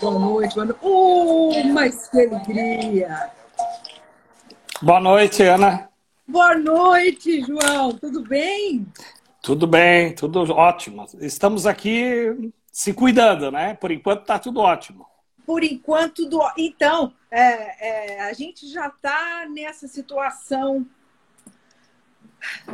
boa 0.00 0.18
noite, 0.18 0.54
boa 0.54 0.66
noite. 0.66 0.80
Uh, 0.82 1.72
mas 1.72 2.08
que 2.08 2.20
alegria! 2.20 3.30
Boa 4.80 5.00
noite, 5.00 5.42
Ana. 5.42 5.90
Boa 6.26 6.56
noite, 6.56 7.42
João. 7.42 7.92
Tudo 7.92 8.22
bem? 8.22 8.86
Tudo 9.42 9.66
bem, 9.66 10.14
tudo 10.14 10.40
ótimo. 10.52 11.06
Estamos 11.20 11.66
aqui 11.66 12.52
se 12.72 12.94
cuidando, 12.94 13.50
né? 13.50 13.74
Por 13.74 13.90
enquanto 13.90 14.22
está 14.22 14.38
tudo 14.38 14.60
ótimo. 14.60 15.06
Por 15.44 15.62
enquanto, 15.62 16.28
tudo. 16.28 16.40
Então, 16.56 17.12
é, 17.30 18.16
é, 18.16 18.20
a 18.22 18.32
gente 18.32 18.66
já 18.68 18.86
está 18.86 19.46
nessa 19.50 19.86
situação 19.86 20.86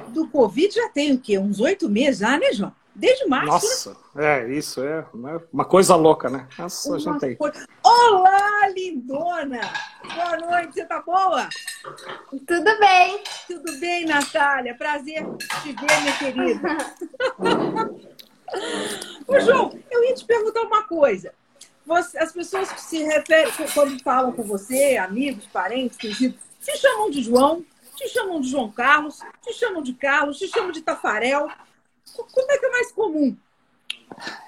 do 0.08 0.28
Covid 0.28 0.72
já 0.72 0.88
tem 0.90 1.12
o 1.12 1.18
quê? 1.18 1.38
Uns 1.38 1.58
oito 1.58 1.88
meses 1.88 2.20
já, 2.20 2.38
né, 2.38 2.52
João? 2.52 2.72
Desde 2.96 3.26
março. 3.26 3.46
Nossa, 3.46 3.96
né? 4.14 4.40
é, 4.40 4.48
isso 4.48 4.82
é 4.82 5.04
uma 5.52 5.66
coisa 5.66 5.94
louca, 5.94 6.30
né? 6.30 6.48
Nossa, 6.58 6.96
uma 6.96 7.18
tem. 7.18 7.36
Coisa... 7.36 7.68
Olá, 7.84 8.68
lindona! 8.74 9.60
Boa 10.14 10.38
noite, 10.38 10.72
você 10.72 10.86
tá 10.86 11.02
boa? 11.02 11.46
Tudo 12.30 12.78
bem. 12.78 13.22
Tudo 13.46 13.78
bem, 13.78 14.06
Natália? 14.06 14.74
Prazer 14.74 15.26
te 15.62 15.72
ver, 15.72 16.00
minha 16.00 16.16
querida. 16.18 16.76
Ô, 19.28 19.40
João, 19.40 19.78
eu 19.90 20.04
ia 20.04 20.14
te 20.14 20.24
perguntar 20.24 20.62
uma 20.62 20.84
coisa. 20.84 21.34
Você, 21.84 22.16
as 22.16 22.32
pessoas 22.32 22.72
que 22.72 22.80
se 22.80 23.02
referem, 23.02 23.52
quando 23.74 24.02
falam 24.02 24.32
com 24.32 24.42
você, 24.42 24.96
amigos, 24.96 25.44
parentes, 25.52 25.98
conhecidos, 25.98 26.38
se 26.58 26.74
chamam 26.78 27.10
de 27.10 27.22
João, 27.22 27.62
te 27.94 28.08
chamam 28.08 28.40
de 28.40 28.48
João 28.48 28.72
Carlos, 28.72 29.18
te 29.42 29.52
chamam 29.52 29.82
de 29.82 29.92
Carlos, 29.92 30.38
te 30.38 30.48
chamam 30.48 30.72
de 30.72 30.80
Tafarel. 30.80 31.46
Como 32.24 32.52
é 32.52 32.58
que 32.58 32.66
é 32.66 32.70
mais 32.70 32.92
comum? 32.92 33.36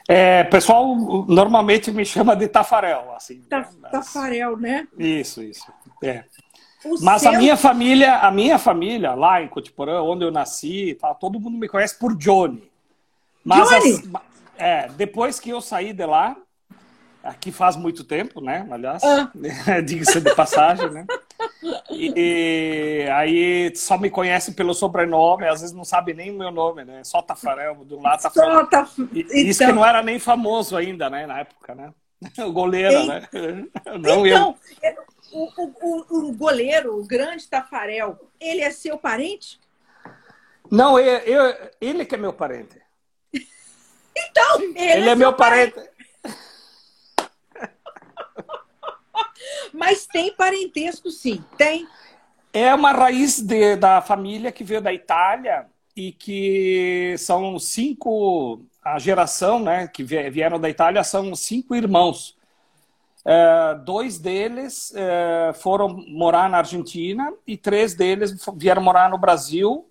É, 0.08 0.45
pessoal 0.45 0.95
normalmente 1.27 1.91
me 1.91 2.04
chama 2.04 2.34
de 2.34 2.48
Tafarel, 2.48 3.12
assim. 3.14 3.42
Ta 3.42 3.69
mas... 3.80 3.92
Tafarel, 3.92 4.56
né? 4.56 4.86
Isso, 4.98 5.42
isso. 5.42 5.70
É. 6.02 6.24
Mas 7.02 7.22
seu... 7.22 7.33
a 7.33 7.39
minha 7.39 7.56
família, 7.56 8.19
a 8.19 8.30
minha 8.30 8.58
família 8.58 9.14
lá 9.14 9.42
em 9.42 9.48
Cotiporã, 9.48 10.00
onde 10.02 10.24
eu 10.24 10.30
nasci, 10.30 10.96
tá, 11.00 11.12
todo 11.12 11.41
mundo 11.41 11.58
me 11.58 11.69
conhece 11.69 11.98
por 11.98 12.16
Johnny. 12.16 12.70
Mas 13.44 13.69
Johnny? 13.69 13.92
As, 13.92 14.22
é, 14.56 14.89
depois 14.89 15.39
que 15.41 15.50
eu 15.50 15.61
saí 15.61 15.92
de 15.92 16.06
lá, 16.06 16.36
aqui 17.22 17.50
faz 17.50 17.77
muito 17.77 18.05
tempo, 18.05 18.41
né? 18.41 18.66
Aliás, 18.70 19.02
ah. 19.05 19.30
diga-se 19.84 20.20
de 20.20 20.34
passagem, 20.34 20.89
né? 20.91 21.06
E, 21.91 23.06
aí 23.12 23.75
só 23.75 23.97
me 23.98 24.11
conhece 24.11 24.53
pelo 24.53 24.75
sobrenome, 24.75 25.47
às 25.47 25.61
vezes 25.61 25.75
não 25.75 25.84
sabe 25.84 26.14
nem 26.14 26.30
o 26.30 26.39
meu 26.39 26.50
nome, 26.50 26.84
né? 26.84 27.03
Só 27.05 27.22
Tafarel, 27.22 27.77
do 27.84 28.00
lado 28.00 28.22
Tafarel. 28.22 28.67
Taf... 28.67 29.00
Isso 29.12 29.62
então... 29.62 29.67
que 29.69 29.72
não 29.72 29.86
era 29.86 30.03
nem 30.03 30.19
famoso 30.19 30.77
ainda, 30.77 31.08
né? 31.08 31.27
Na 31.27 31.41
época, 31.41 31.75
né? 31.75 31.92
O 32.45 32.53
goleiro, 32.53 33.06
né? 33.06 33.28
Não 34.00 34.27
então, 34.27 34.56
eu. 34.83 34.98
O, 35.30 35.50
o, 35.83 36.28
o, 36.28 36.33
goleiro, 36.33 36.98
o 36.98 37.06
grande 37.06 37.47
Tafarel, 37.47 38.19
ele 38.41 38.62
é 38.62 38.70
seu 38.70 38.97
parente? 38.97 39.61
Não, 40.70 40.98
eu, 40.98 41.19
eu, 41.19 41.70
ele 41.80 42.05
que 42.05 42.14
é 42.14 42.19
meu 42.19 42.33
parente. 42.33 42.80
então, 44.17 44.61
ele, 44.61 44.78
ele 44.78 45.08
é, 45.08 45.12
é 45.12 45.14
meu 45.14 45.34
parente. 45.34 45.75
parente. 45.75 45.97
Mas 49.72 50.06
tem 50.06 50.32
parentesco, 50.34 51.10
sim. 51.10 51.44
Tem. 51.56 51.86
É 52.52 52.74
uma 52.74 52.92
raiz 52.92 53.41
de, 53.41 53.77
da 53.77 54.00
família 54.00 54.50
que 54.50 54.64
veio 54.64 54.80
da 54.80 54.92
Itália 54.92 55.66
e 55.96 56.12
que 56.12 57.14
são 57.18 57.58
cinco. 57.58 58.62
A 58.84 58.98
geração 58.98 59.60
né, 59.60 59.86
que 59.86 60.02
vieram 60.02 60.58
da 60.58 60.70
Itália 60.70 61.05
são 61.05 61.34
cinco 61.34 61.74
irmãos. 61.74 62.36
É, 63.24 63.74
dois 63.84 64.18
deles 64.18 64.92
é, 64.94 65.52
foram 65.52 65.88
morar 66.08 66.48
na 66.48 66.58
Argentina 66.58 67.30
e 67.46 67.56
três 67.56 67.92
deles 67.92 68.34
vieram 68.56 68.80
morar 68.80 69.11
no 69.11 69.18
Brasil 69.18 69.89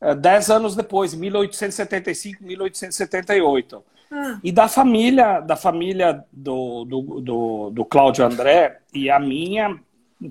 é, 0.00 0.14
dez 0.14 0.50
anos 0.50 0.76
depois, 0.76 1.14
1875, 1.14 2.42
1878. 2.44 3.84
Ah. 4.10 4.38
E 4.42 4.52
da 4.52 4.68
família, 4.68 5.40
da 5.40 5.56
família 5.56 6.24
do, 6.32 6.84
do, 6.84 7.20
do, 7.20 7.70
do 7.70 7.84
Cláudio 7.84 8.24
André 8.24 8.78
e 8.92 9.10
a 9.10 9.18
minha, 9.18 9.78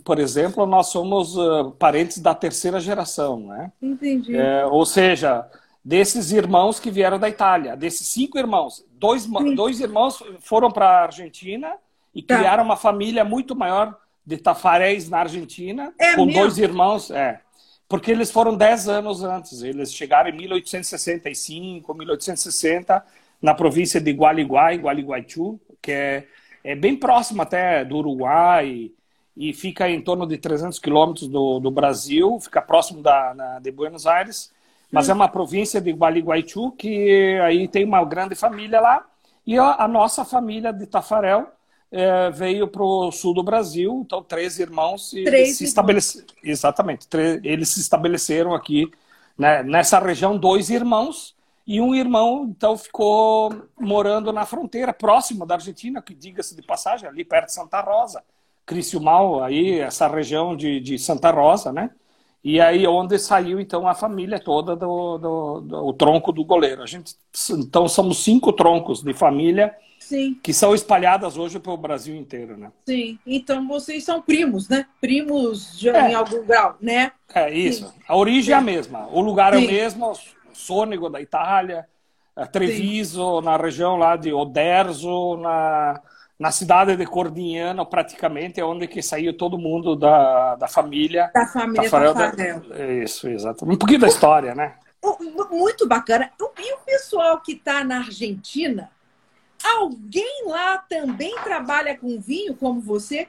por 0.03 0.19
exemplo, 0.19 0.65
nós 0.65 0.87
somos 0.87 1.35
uh, 1.37 1.71
parentes 1.71 2.19
da 2.19 2.33
terceira 2.33 2.79
geração, 2.79 3.39
né? 3.39 3.71
Entendi. 3.81 4.35
É, 4.35 4.65
ou 4.65 4.85
seja, 4.85 5.45
desses 5.83 6.31
irmãos 6.31 6.79
que 6.79 6.89
vieram 6.89 7.19
da 7.19 7.29
Itália, 7.29 7.75
desses 7.75 8.07
cinco 8.07 8.37
irmãos, 8.37 8.83
dois, 8.91 9.27
dois 9.55 9.79
irmãos 9.79 10.23
foram 10.39 10.71
para 10.71 10.87
a 10.87 11.03
Argentina 11.03 11.73
e 12.13 12.23
tá. 12.23 12.37
criaram 12.37 12.63
uma 12.63 12.77
família 12.77 13.23
muito 13.23 13.55
maior 13.55 13.95
de 14.25 14.37
Tafaréis 14.37 15.09
na 15.09 15.19
Argentina, 15.19 15.93
é 15.99 16.15
com 16.15 16.25
mesmo? 16.25 16.41
dois 16.41 16.57
irmãos, 16.57 17.11
é. 17.11 17.39
Porque 17.87 18.09
eles 18.09 18.31
foram 18.31 18.57
dez 18.57 18.89
anos 18.89 19.23
antes, 19.23 19.61
eles 19.61 19.93
chegaram 19.93 20.29
em 20.29 20.35
1865, 20.35 21.93
1860 21.93 23.05
na 23.41 23.53
província 23.53 23.99
de 23.99 24.11
Gualiguay, 24.11 24.77
Gualiguaychú, 24.77 25.59
que 25.81 25.91
é, 25.91 26.27
é 26.63 26.75
bem 26.75 26.95
próximo 26.95 27.41
até 27.41 27.85
do 27.85 27.97
Uruguai 27.97 28.91
e 29.35 29.53
fica 29.53 29.89
em 29.89 30.01
torno 30.01 30.25
de 30.25 30.37
300 30.37 30.79
quilômetros 30.79 31.27
do, 31.27 31.59
do 31.59 31.69
Brasil, 31.69 32.39
fica 32.39 32.61
próximo 32.61 33.01
da, 33.01 33.33
na, 33.33 33.59
de 33.59 33.71
Buenos 33.71 34.07
Aires, 34.07 34.51
mas 34.91 35.07
hum. 35.07 35.11
é 35.11 35.13
uma 35.13 35.27
província 35.27 35.81
de 35.81 35.91
Gualiguaychú 35.91 36.71
que 36.71 37.39
aí 37.43 37.67
tem 37.67 37.83
uma 37.83 38.03
grande 38.03 38.35
família 38.35 38.79
lá 38.79 39.05
e 39.45 39.57
a, 39.57 39.75
a 39.83 39.87
nossa 39.87 40.23
família 40.23 40.71
de 40.71 40.87
Tafarel 40.87 41.47
é, 41.91 42.31
veio 42.31 42.67
para 42.67 42.83
o 42.83 43.11
sul 43.11 43.33
do 43.33 43.43
Brasil, 43.43 44.01
então 44.05 44.23
três 44.23 44.57
irmãos 44.57 45.11
três 45.11 45.57
se 45.57 45.65
estabeleceram, 45.65 46.25
exatamente, 46.43 47.07
eles 47.43 47.69
se 47.69 47.79
estabeleceram 47.79 48.55
aqui 48.55 48.89
né, 49.37 49.61
nessa 49.61 49.99
região, 49.99 50.37
dois 50.37 50.69
irmãos 50.69 51.34
e 51.67 51.81
um 51.81 51.95
irmão, 51.95 52.45
então, 52.47 52.77
ficou 52.77 53.51
morando 53.79 54.31
na 54.31 54.45
fronteira, 54.45 54.93
próxima 54.93 55.45
da 55.45 55.55
Argentina, 55.55 56.01
que 56.01 56.13
diga-se 56.13 56.55
de 56.55 56.61
passagem, 56.61 57.09
ali 57.09 57.25
perto 57.25 57.47
de 57.47 57.53
Santa 57.53 57.81
Rosa. 57.81 58.23
Criciúmal, 58.65 59.43
aí, 59.43 59.79
essa 59.79 60.07
região 60.07 60.55
de, 60.55 60.79
de 60.79 60.99
Santa 60.99 61.31
Rosa, 61.31 61.73
né? 61.73 61.89
E 62.43 62.61
aí 62.61 62.85
onde 62.85 63.17
saiu, 63.17 63.59
então, 63.59 63.87
a 63.87 63.95
família 63.95 64.39
toda 64.39 64.75
do, 64.75 65.17
do, 65.17 65.61
do, 65.61 65.93
tronco 65.93 66.31
do 66.31 66.45
goleiro. 66.45 66.83
A 66.83 66.85
gente, 66.85 67.15
então, 67.49 67.87
somos 67.87 68.23
cinco 68.23 68.53
troncos 68.53 69.01
de 69.01 69.15
família 69.15 69.75
Sim. 69.99 70.39
que 70.43 70.53
são 70.53 70.75
espalhadas 70.75 71.35
hoje 71.35 71.59
pelo 71.59 71.77
Brasil 71.77 72.15
inteiro, 72.15 72.55
né? 72.55 72.71
Sim. 72.85 73.17
Então, 73.25 73.67
vocês 73.67 74.03
são 74.03 74.21
primos, 74.21 74.69
né? 74.69 74.85
Primos 75.01 75.75
de, 75.79 75.89
é. 75.89 76.11
em 76.11 76.13
algum 76.13 76.45
grau, 76.45 76.77
né? 76.79 77.11
É, 77.33 77.51
isso. 77.51 77.87
Sim. 77.87 77.93
A 78.07 78.15
origem 78.15 78.53
é 78.53 78.57
a 78.57 78.61
mesma. 78.61 79.07
O 79.11 79.21
lugar 79.21 79.55
Sim. 79.55 79.63
é 79.63 79.65
o 79.65 79.71
mesmo, 79.71 80.13
Sônego, 80.55 81.09
da 81.09 81.21
Itália, 81.21 81.87
eh, 82.35 82.45
Treviso, 82.45 83.39
Sim. 83.39 83.45
na 83.45 83.57
região 83.57 83.95
lá 83.97 84.15
de 84.15 84.33
Oderzo, 84.33 85.37
na, 85.37 86.01
na 86.39 86.51
cidade 86.51 86.95
de 86.95 87.05
Cordignano, 87.05 87.85
praticamente, 87.85 88.59
é 88.59 88.65
onde 88.65 88.87
que 88.87 89.01
saiu 89.01 89.35
todo 89.35 89.57
mundo 89.57 89.95
da, 89.95 90.55
da 90.55 90.67
família. 90.67 91.29
Da 91.33 91.45
família 91.45 91.83
Tafarel. 91.83 92.13
Tafarel. 92.13 93.03
Isso, 93.03 93.27
exato. 93.27 93.65
Um 93.65 93.77
pouquinho 93.77 93.99
da 93.99 94.07
história, 94.07 94.55
né? 94.55 94.75
Muito 95.51 95.87
bacana. 95.87 96.31
E 96.39 96.73
o 96.73 96.77
pessoal 96.85 97.39
que 97.41 97.53
está 97.53 97.83
na 97.83 97.97
Argentina, 97.97 98.89
alguém 99.77 100.45
lá 100.47 100.77
também 100.77 101.35
trabalha 101.43 101.97
com 101.97 102.19
vinho 102.19 102.55
como 102.55 102.81
você? 102.81 103.27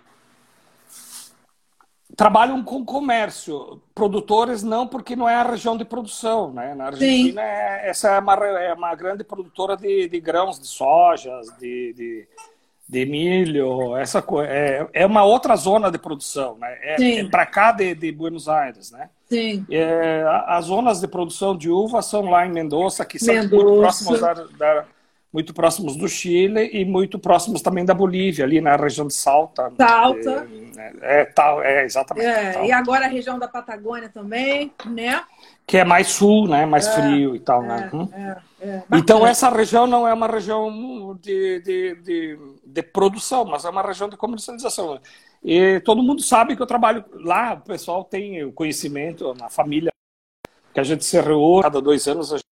Trabalham 2.17 2.63
com 2.65 2.85
comércio. 2.85 3.81
Produtores 3.95 4.63
não, 4.63 4.87
porque 4.87 5.15
não 5.15 5.29
é 5.29 5.35
a 5.35 5.43
região 5.43 5.77
de 5.77 5.85
produção. 5.85 6.51
Né? 6.53 6.75
Na 6.75 6.87
Argentina, 6.87 7.43
é, 7.43 7.91
essa 7.91 8.09
é 8.11 8.19
uma, 8.19 8.35
é 8.35 8.73
uma 8.73 8.95
grande 8.95 9.23
produtora 9.23 9.77
de, 9.77 10.09
de 10.09 10.21
grãos, 10.21 10.59
de 10.59 10.67
sojas, 10.67 11.47
de, 11.59 11.93
de, 11.93 12.29
de 12.89 13.07
milho. 13.07 13.97
Essa 13.97 14.25
é, 14.49 14.87
é 14.93 15.07
uma 15.07 15.25
outra 15.25 15.55
zona 15.57 15.91
de 15.91 15.99
produção. 15.99 16.57
Né? 16.59 16.79
É, 16.81 17.19
é 17.21 17.25
para 17.25 17.45
cá 17.45 17.71
de, 17.73 17.95
de, 17.95 18.11
Buenos 18.11 18.49
Aires. 18.49 18.91
Né? 18.91 19.11
Sim. 19.29 19.67
É, 19.71 20.25
as 20.47 20.65
zonas 20.65 21.01
de 21.01 21.07
produção 21.07 21.55
de 21.55 21.71
uva 21.71 22.01
são 22.01 22.23
lá 22.31 22.47
em 22.47 22.51
Mendoza, 22.51 23.05
que 23.05 23.19
são 23.19 23.35
Mendoza. 23.35 23.65
muito 23.65 23.81
próximas 23.81 24.21
da, 24.21 24.33
da 24.33 24.85
muito 25.37 25.53
próximos 25.53 25.97
do 25.97 26.09
Chile 26.09 26.71
e 26.73 26.83
muito 26.83 27.19
próximos 27.19 27.61
também 27.61 27.85
da 27.85 27.93
Bolívia, 27.93 28.43
ali 28.43 28.59
na 28.59 28.75
região 28.75 29.07
de 29.07 29.13
Salta. 29.13 29.71
Salta. 29.77 30.49
É, 30.79 31.21
é, 31.21 31.25
tal, 31.27 31.63
é 31.63 31.85
exatamente. 31.85 32.27
É, 32.27 32.65
e 32.65 32.73
agora 32.73 33.05
a 33.05 33.09
região 33.09 33.39
da 33.39 33.47
Patagônia 33.47 34.09
também, 34.09 34.73
né? 34.87 35.23
Que 35.67 35.77
é 35.77 35.85
mais 35.85 36.07
sul, 36.09 36.49
né? 36.49 36.65
Mais 36.65 36.87
é, 36.87 36.93
frio 36.93 37.37
e 37.37 37.41
tal, 37.41 37.63
né? 37.63 37.91
É, 37.93 37.97
hum? 37.97 38.09
é, 38.63 38.83
então 38.95 39.27
essa 39.27 39.51
região 39.51 39.87
não 39.87 40.09
é 40.09 40.15
uma 40.15 40.27
região 40.27 41.15
de, 41.21 41.61
de, 41.61 41.95
de, 41.97 42.39
de, 42.65 42.83
produção, 42.83 43.45
mas 43.45 43.67
é 43.67 43.69
uma 43.69 43.83
região 43.83 44.09
de 44.09 44.17
comercialização. 44.17 44.99
E 45.45 45.81
todo 45.81 46.03
mundo 46.03 46.23
sabe 46.23 46.57
que 46.57 46.63
eu 46.63 46.67
trabalho 46.67 47.05
lá, 47.13 47.53
o 47.53 47.61
pessoal 47.61 48.03
tem 48.03 48.43
o 48.43 48.53
conhecimento, 48.53 49.35
na 49.35 49.51
família, 49.51 49.93
que 50.73 50.81
a 50.81 50.83
gente 50.83 51.05
se 51.05 51.21
reúne 51.21 51.63
cada 51.63 51.83
dois 51.83 52.09
anos, 52.09 52.33
a 52.33 52.37
gente 52.37 52.47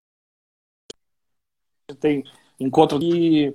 tem 1.98 2.22
encontro 2.58 2.98
e 3.02 3.54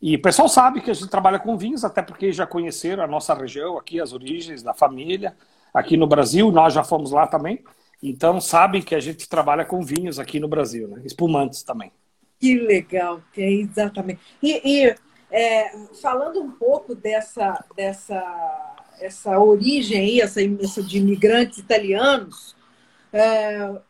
E 0.00 0.16
o 0.16 0.22
pessoal 0.22 0.48
sabe 0.48 0.80
que 0.80 0.90
a 0.90 0.94
gente 0.94 1.08
trabalha 1.08 1.38
com 1.38 1.56
vinhos, 1.56 1.84
até 1.84 2.02
porque 2.02 2.32
já 2.32 2.46
conheceram 2.46 3.02
a 3.02 3.06
nossa 3.06 3.34
região 3.34 3.78
aqui, 3.78 4.00
as 4.00 4.12
origens 4.12 4.62
da 4.62 4.74
família, 4.74 5.34
aqui 5.72 5.96
no 5.96 6.06
Brasil, 6.06 6.50
nós 6.52 6.74
já 6.74 6.84
fomos 6.84 7.10
lá 7.10 7.26
também. 7.26 7.64
Então 8.02 8.40
sabem 8.40 8.82
que 8.82 8.94
a 8.94 9.00
gente 9.00 9.28
trabalha 9.28 9.64
com 9.64 9.82
vinhos 9.82 10.18
aqui 10.18 10.38
no 10.38 10.48
Brasil, 10.48 10.88
né? 10.88 11.02
Espumantes 11.04 11.62
também. 11.62 11.90
Que 12.38 12.58
legal, 12.58 13.22
que 13.32 13.40
é 13.40 13.50
exatamente. 13.50 14.20
E, 14.42 14.60
e 14.62 14.94
é, 15.30 15.70
falando 16.02 16.42
um 16.42 16.50
pouco 16.50 16.94
dessa, 16.94 17.64
dessa 17.74 18.74
essa 19.00 19.38
origem 19.38 19.98
aí, 19.98 20.20
essa, 20.20 20.40
essa 20.42 20.82
de 20.82 20.98
imigrantes 20.98 21.58
italianos, 21.58 22.54
é, 23.12 23.80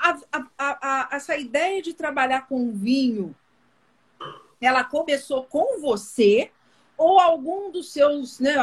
a, 0.00 0.46
a, 0.58 1.08
essa 1.12 1.36
ideia 1.36 1.82
de 1.82 1.94
trabalhar 1.94 2.46
com 2.46 2.72
vinho, 2.72 3.34
ela 4.60 4.84
começou 4.84 5.44
com 5.44 5.80
você 5.80 6.50
ou 6.96 7.20
algum 7.20 7.70
dos 7.70 7.92
seus, 7.92 8.40
né, 8.40 8.54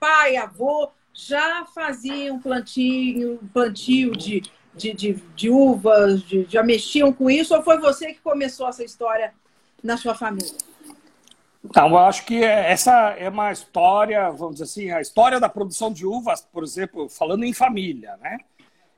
pai, 0.00 0.36
avô, 0.36 0.90
já 1.12 1.64
faziam 1.66 2.40
plantio, 2.40 3.38
plantio 3.52 4.10
de, 4.10 4.42
de, 4.74 4.92
de, 4.92 5.12
de 5.36 5.48
uvas, 5.48 6.20
de, 6.22 6.44
já 6.48 6.64
mexiam 6.64 7.12
com 7.12 7.30
isso, 7.30 7.54
ou 7.54 7.62
foi 7.62 7.78
você 7.78 8.12
que 8.12 8.20
começou 8.20 8.68
essa 8.68 8.82
história 8.82 9.32
na 9.82 9.96
sua 9.96 10.14
família? 10.16 10.52
Então, 11.64 11.88
eu 11.88 11.98
acho 11.98 12.26
que 12.26 12.42
essa 12.44 13.10
é 13.16 13.28
uma 13.28 13.50
história, 13.50 14.30
vamos 14.30 14.56
dizer 14.56 14.64
assim, 14.64 14.90
a 14.90 15.00
história 15.00 15.40
da 15.40 15.48
produção 15.48 15.92
de 15.92 16.04
uvas, 16.04 16.42
por 16.42 16.62
exemplo, 16.62 17.08
falando 17.08 17.44
em 17.44 17.54
família, 17.54 18.18
né? 18.20 18.38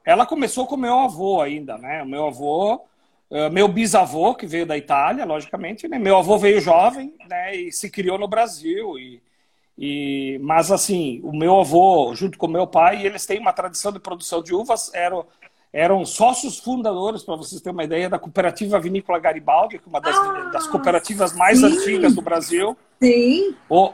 Ela 0.06 0.24
começou 0.24 0.66
com 0.68 0.76
meu 0.76 1.00
avô 1.00 1.40
ainda, 1.40 1.76
né? 1.76 2.04
O 2.04 2.06
meu 2.06 2.28
avô, 2.28 2.80
eh, 3.28 3.50
meu 3.50 3.66
bisavô, 3.66 4.36
que 4.36 4.46
veio 4.46 4.64
da 4.64 4.78
Itália, 4.78 5.24
logicamente, 5.24 5.88
né? 5.88 5.98
Meu 5.98 6.16
avô 6.16 6.38
veio 6.38 6.60
jovem, 6.60 7.12
né? 7.28 7.56
E 7.56 7.72
se 7.72 7.90
criou 7.90 8.16
no 8.16 8.28
Brasil. 8.28 8.96
E, 8.96 9.20
e, 9.76 10.38
mas, 10.40 10.70
assim, 10.70 11.20
o 11.24 11.36
meu 11.36 11.58
avô, 11.58 12.14
junto 12.14 12.38
com 12.38 12.46
meu 12.46 12.68
pai, 12.68 13.04
eles 13.04 13.26
têm 13.26 13.40
uma 13.40 13.52
tradição 13.52 13.90
de 13.90 13.98
produção 13.98 14.40
de 14.42 14.54
uvas, 14.54 14.94
eram 14.94 15.26
eram 15.72 16.06
sócios 16.06 16.58
fundadores, 16.58 17.22
para 17.22 17.36
vocês 17.36 17.60
terem 17.60 17.76
uma 17.76 17.84
ideia, 17.84 18.08
da 18.08 18.18
Cooperativa 18.18 18.80
Vinícola 18.80 19.18
Garibaldi, 19.18 19.78
que 19.78 19.84
é 19.84 19.88
uma 19.88 20.00
das, 20.00 20.16
ah, 20.16 20.50
das 20.50 20.66
cooperativas 20.68 21.34
mais 21.34 21.58
sim. 21.58 21.66
antigas 21.66 22.14
do 22.14 22.22
Brasil. 22.22 22.74
Sim. 22.98 23.54
O, 23.68 23.92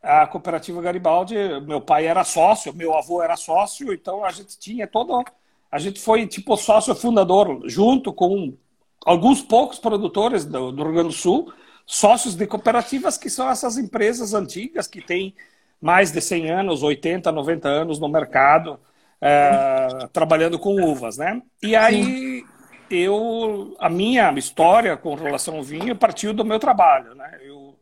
a 0.00 0.28
Cooperativa 0.28 0.80
Garibaldi, 0.80 1.34
meu 1.66 1.80
pai 1.80 2.06
era 2.06 2.22
sócio, 2.22 2.72
meu 2.72 2.94
avô 2.96 3.20
era 3.20 3.34
sócio, 3.36 3.92
então 3.92 4.24
a 4.24 4.30
gente 4.30 4.56
tinha 4.56 4.86
todo. 4.86 5.24
A 5.74 5.78
gente 5.80 6.00
foi 6.00 6.24
tipo 6.24 6.56
sócio 6.56 6.94
fundador, 6.94 7.62
junto 7.64 8.12
com 8.12 8.56
alguns 9.04 9.42
poucos 9.42 9.76
produtores 9.76 10.44
do, 10.44 10.70
do 10.70 10.84
Rio 10.84 10.92
Grande 10.92 11.08
do 11.08 11.12
Sul, 11.12 11.52
sócios 11.84 12.36
de 12.36 12.46
cooperativas, 12.46 13.18
que 13.18 13.28
são 13.28 13.50
essas 13.50 13.76
empresas 13.76 14.34
antigas 14.34 14.86
que 14.86 15.00
têm 15.00 15.34
mais 15.80 16.12
de 16.12 16.20
100 16.20 16.48
anos, 16.48 16.84
80, 16.84 17.32
90 17.32 17.68
anos 17.68 17.98
no 17.98 18.08
mercado 18.08 18.78
é, 19.20 20.06
trabalhando 20.12 20.60
com 20.60 20.80
uvas, 20.80 21.18
né? 21.18 21.42
E 21.60 21.74
aí 21.74 22.44
eu, 22.88 23.74
a 23.80 23.90
minha 23.90 24.32
história 24.34 24.96
com 24.96 25.16
relação 25.16 25.56
ao 25.56 25.64
vinho 25.64 25.96
partiu 25.96 26.32
do 26.32 26.44
meu 26.44 26.60
trabalho, 26.60 27.16
né? 27.16 27.40
Eu, 27.42 27.76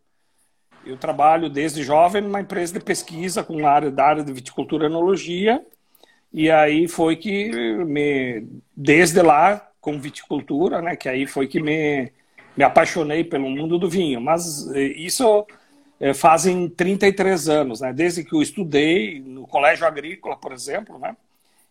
eu 0.86 0.96
trabalho 0.96 1.50
desde 1.50 1.82
jovem 1.82 2.22
numa 2.22 2.40
empresa 2.40 2.72
de 2.72 2.80
pesquisa 2.80 3.44
com 3.44 3.66
a 3.66 3.70
área 3.70 3.90
da 3.90 4.02
área 4.02 4.24
de 4.24 4.32
viticultura 4.32 4.84
e 4.84 4.86
enologia, 4.86 5.62
e 6.32 6.50
aí 6.50 6.88
foi 6.88 7.17
que 7.17 7.50
me, 7.84 8.46
desde 8.76 9.20
lá, 9.23 9.70
com 9.81 10.00
viticultura, 10.00 10.81
né? 10.81 10.96
Que 10.96 11.08
aí 11.08 11.26
foi 11.26 11.46
que 11.46 11.61
me, 11.61 12.12
me 12.56 12.64
apaixonei 12.64 13.25
pelo 13.25 13.50
mundo 13.50 13.79
do 13.79 13.88
vinho. 13.88 14.20
Mas 14.20 14.70
eh, 14.75 14.94
isso 14.96 15.46
é, 16.00 16.14
fazem 16.14 16.69
33 16.69 17.49
anos, 17.49 17.81
né? 17.81 17.93
Desde 17.93 18.25
que 18.25 18.34
eu 18.34 18.43
estudei 18.43 19.20
no 19.20 19.46
colégio 19.46 19.87
agrícola, 19.87 20.37
por 20.37 20.52
exemplo, 20.52 20.99
né? 20.99 21.17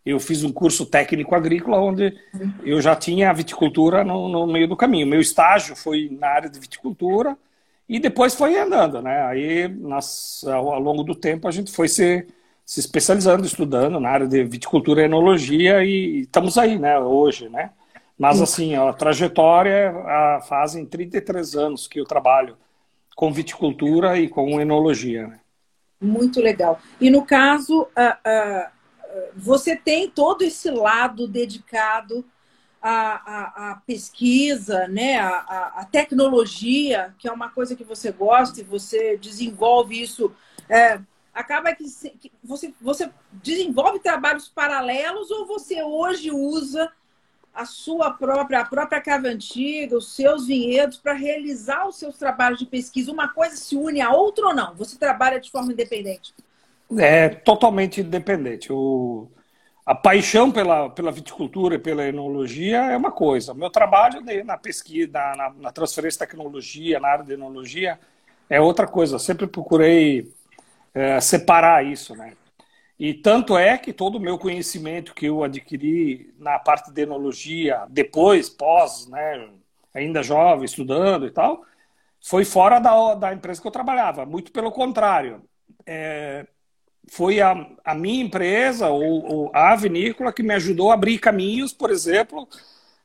eu 0.05 0.19
fiz 0.19 0.43
um 0.43 0.51
curso 0.51 0.85
técnico 0.85 1.35
agrícola 1.35 1.79
onde 1.79 2.17
eu 2.63 2.81
já 2.81 2.95
tinha 2.95 3.29
a 3.29 3.33
viticultura 3.33 4.03
no, 4.03 4.27
no, 4.27 4.47
meio 4.47 4.67
do 4.67 4.75
caminho. 4.75 5.05
Meu 5.05 5.21
estágio 5.21 5.75
foi 5.75 6.09
na 6.19 6.27
área 6.27 6.49
de 6.49 6.59
viticultura 6.59 7.37
e 7.87 7.99
depois 7.99 8.33
foi 8.33 8.57
andando, 8.57 9.01
né? 9.01 9.21
Aí, 9.25 9.67
nas, 9.67 10.43
ao, 10.45 10.79
longo 10.79 11.03
do 11.03 11.13
tempo, 11.13 11.47
a 11.47 11.51
gente 11.51 11.71
foi 11.71 11.87
se, 11.87 12.25
se 12.71 12.79
especializando, 12.79 13.45
estudando 13.45 13.99
na 13.99 14.09
área 14.09 14.25
de 14.25 14.41
viticultura 14.45 15.01
e 15.01 15.03
enologia 15.03 15.83
e, 15.83 16.21
estamos 16.21 16.57
aí, 16.57 16.79
né? 16.79 16.97
Hoje, 16.97 17.49
né? 17.49 17.71
Mas, 18.17 18.41
assim, 18.41 18.75
a 18.75 18.93
trajetória 18.93 19.89
a, 19.89 20.41
fazem 20.47 20.85
33 20.85 21.57
anos 21.57 21.85
que 21.85 21.99
eu 21.99 22.05
trabalho 22.05 22.55
com 23.13 23.29
viticultura 23.29 24.17
e 24.17 24.29
com 24.29 24.61
enologia, 24.61 25.27
né? 25.27 25.39
Muito 25.99 26.39
legal. 26.39 26.79
E 27.01 27.09
no 27.09 27.25
caso, 27.25 27.81
uh, 27.81 28.71
você 29.35 29.75
tem 29.75 30.09
todo 30.09 30.41
esse 30.41 30.71
lado 30.71 31.27
dedicado 31.27 32.23
à, 32.81 32.91
à, 32.91 33.71
à 33.71 33.75
pesquisa, 33.85 34.87
né? 34.87 35.19
À, 35.19 35.73
à, 35.75 35.85
tecnologia, 35.91 37.13
que 37.19 37.27
é 37.27 37.33
uma 37.33 37.49
coisa 37.49 37.75
que 37.75 37.83
você 37.83 38.13
gosta 38.13 38.61
e 38.61 38.63
você 38.63 39.17
desenvolve 39.17 40.01
isso. 40.01 40.31
É, 40.69 41.01
acaba 41.33 41.73
que, 41.73 41.85
que 42.19 42.31
você, 42.43 42.73
você 42.81 43.09
desenvolve 43.31 43.99
trabalhos 43.99 44.47
paralelos 44.47 45.31
ou 45.31 45.45
você 45.45 45.81
hoje 45.81 46.31
usa 46.31 46.91
a 47.53 47.65
sua 47.65 48.11
própria, 48.11 48.61
a 48.61 48.65
própria 48.65 49.01
cava 49.01 49.27
antiga, 49.27 49.97
os 49.97 50.15
seus 50.15 50.47
vinhedos 50.47 50.97
para 50.97 51.13
realizar 51.13 51.87
os 51.87 51.97
seus 51.97 52.17
trabalhos 52.17 52.59
de 52.59 52.65
pesquisa. 52.65 53.11
Uma 53.11 53.27
coisa 53.27 53.55
se 53.55 53.75
une 53.75 54.01
à 54.01 54.11
outra 54.11 54.47
ou 54.47 54.55
não? 54.55 54.73
Você 54.75 54.97
trabalha 54.97 55.39
de 55.39 55.51
forma 55.51 55.73
independente? 55.73 56.33
É 56.97 57.29
totalmente 57.29 58.01
independente. 58.01 58.71
O, 58.71 59.27
a 59.85 59.95
paixão 59.95 60.51
pela, 60.51 60.89
pela 60.89 61.11
viticultura 61.11 61.75
e 61.75 61.79
pela 61.79 62.05
enologia 62.05 62.77
é 62.77 62.97
uma 62.97 63.11
coisa. 63.11 63.53
Meu 63.53 63.69
trabalho 63.69 64.21
na 64.45 64.57
pesquisa, 64.57 65.11
na, 65.11 65.53
na, 65.57 65.71
transferência 65.71 66.19
de 66.19 66.31
tecnologia, 66.31 66.99
na 66.99 67.09
área 67.09 67.25
de 67.25 67.33
enologia, 67.33 67.99
é 68.49 68.61
outra 68.61 68.87
coisa. 68.87 69.15
Eu 69.15 69.19
sempre 69.19 69.47
procurei 69.47 70.31
é, 70.93 71.19
separar 71.19 71.85
isso, 71.85 72.15
né? 72.15 72.33
E 72.99 73.15
tanto 73.15 73.57
é 73.57 73.77
que 73.79 73.91
todo 73.91 74.17
o 74.17 74.19
meu 74.19 74.37
conhecimento 74.37 75.15
que 75.15 75.25
eu 75.25 75.43
adquiri 75.43 76.33
na 76.37 76.59
parte 76.59 76.91
de 76.91 77.01
enologia, 77.01 77.85
depois, 77.89 78.47
pós, 78.47 79.07
né, 79.07 79.49
ainda 79.91 80.21
jovem, 80.21 80.65
estudando 80.65 81.25
e 81.25 81.31
tal, 81.31 81.65
foi 82.23 82.45
fora 82.45 82.79
da, 82.79 83.15
da 83.15 83.33
empresa 83.33 83.59
que 83.59 83.67
eu 83.67 83.71
trabalhava. 83.71 84.25
Muito 84.25 84.51
pelo 84.51 84.71
contrário. 84.71 85.43
É, 85.83 86.45
foi 87.09 87.41
a, 87.41 87.53
a 87.83 87.95
minha 87.95 88.23
empresa, 88.23 88.89
ou, 88.89 89.25
ou, 89.25 89.51
a 89.53 89.75
vinícola, 89.75 90.31
que 90.31 90.43
me 90.43 90.53
ajudou 90.53 90.91
a 90.91 90.93
abrir 90.93 91.17
caminhos, 91.19 91.73
por 91.73 91.89
exemplo, 91.89 92.47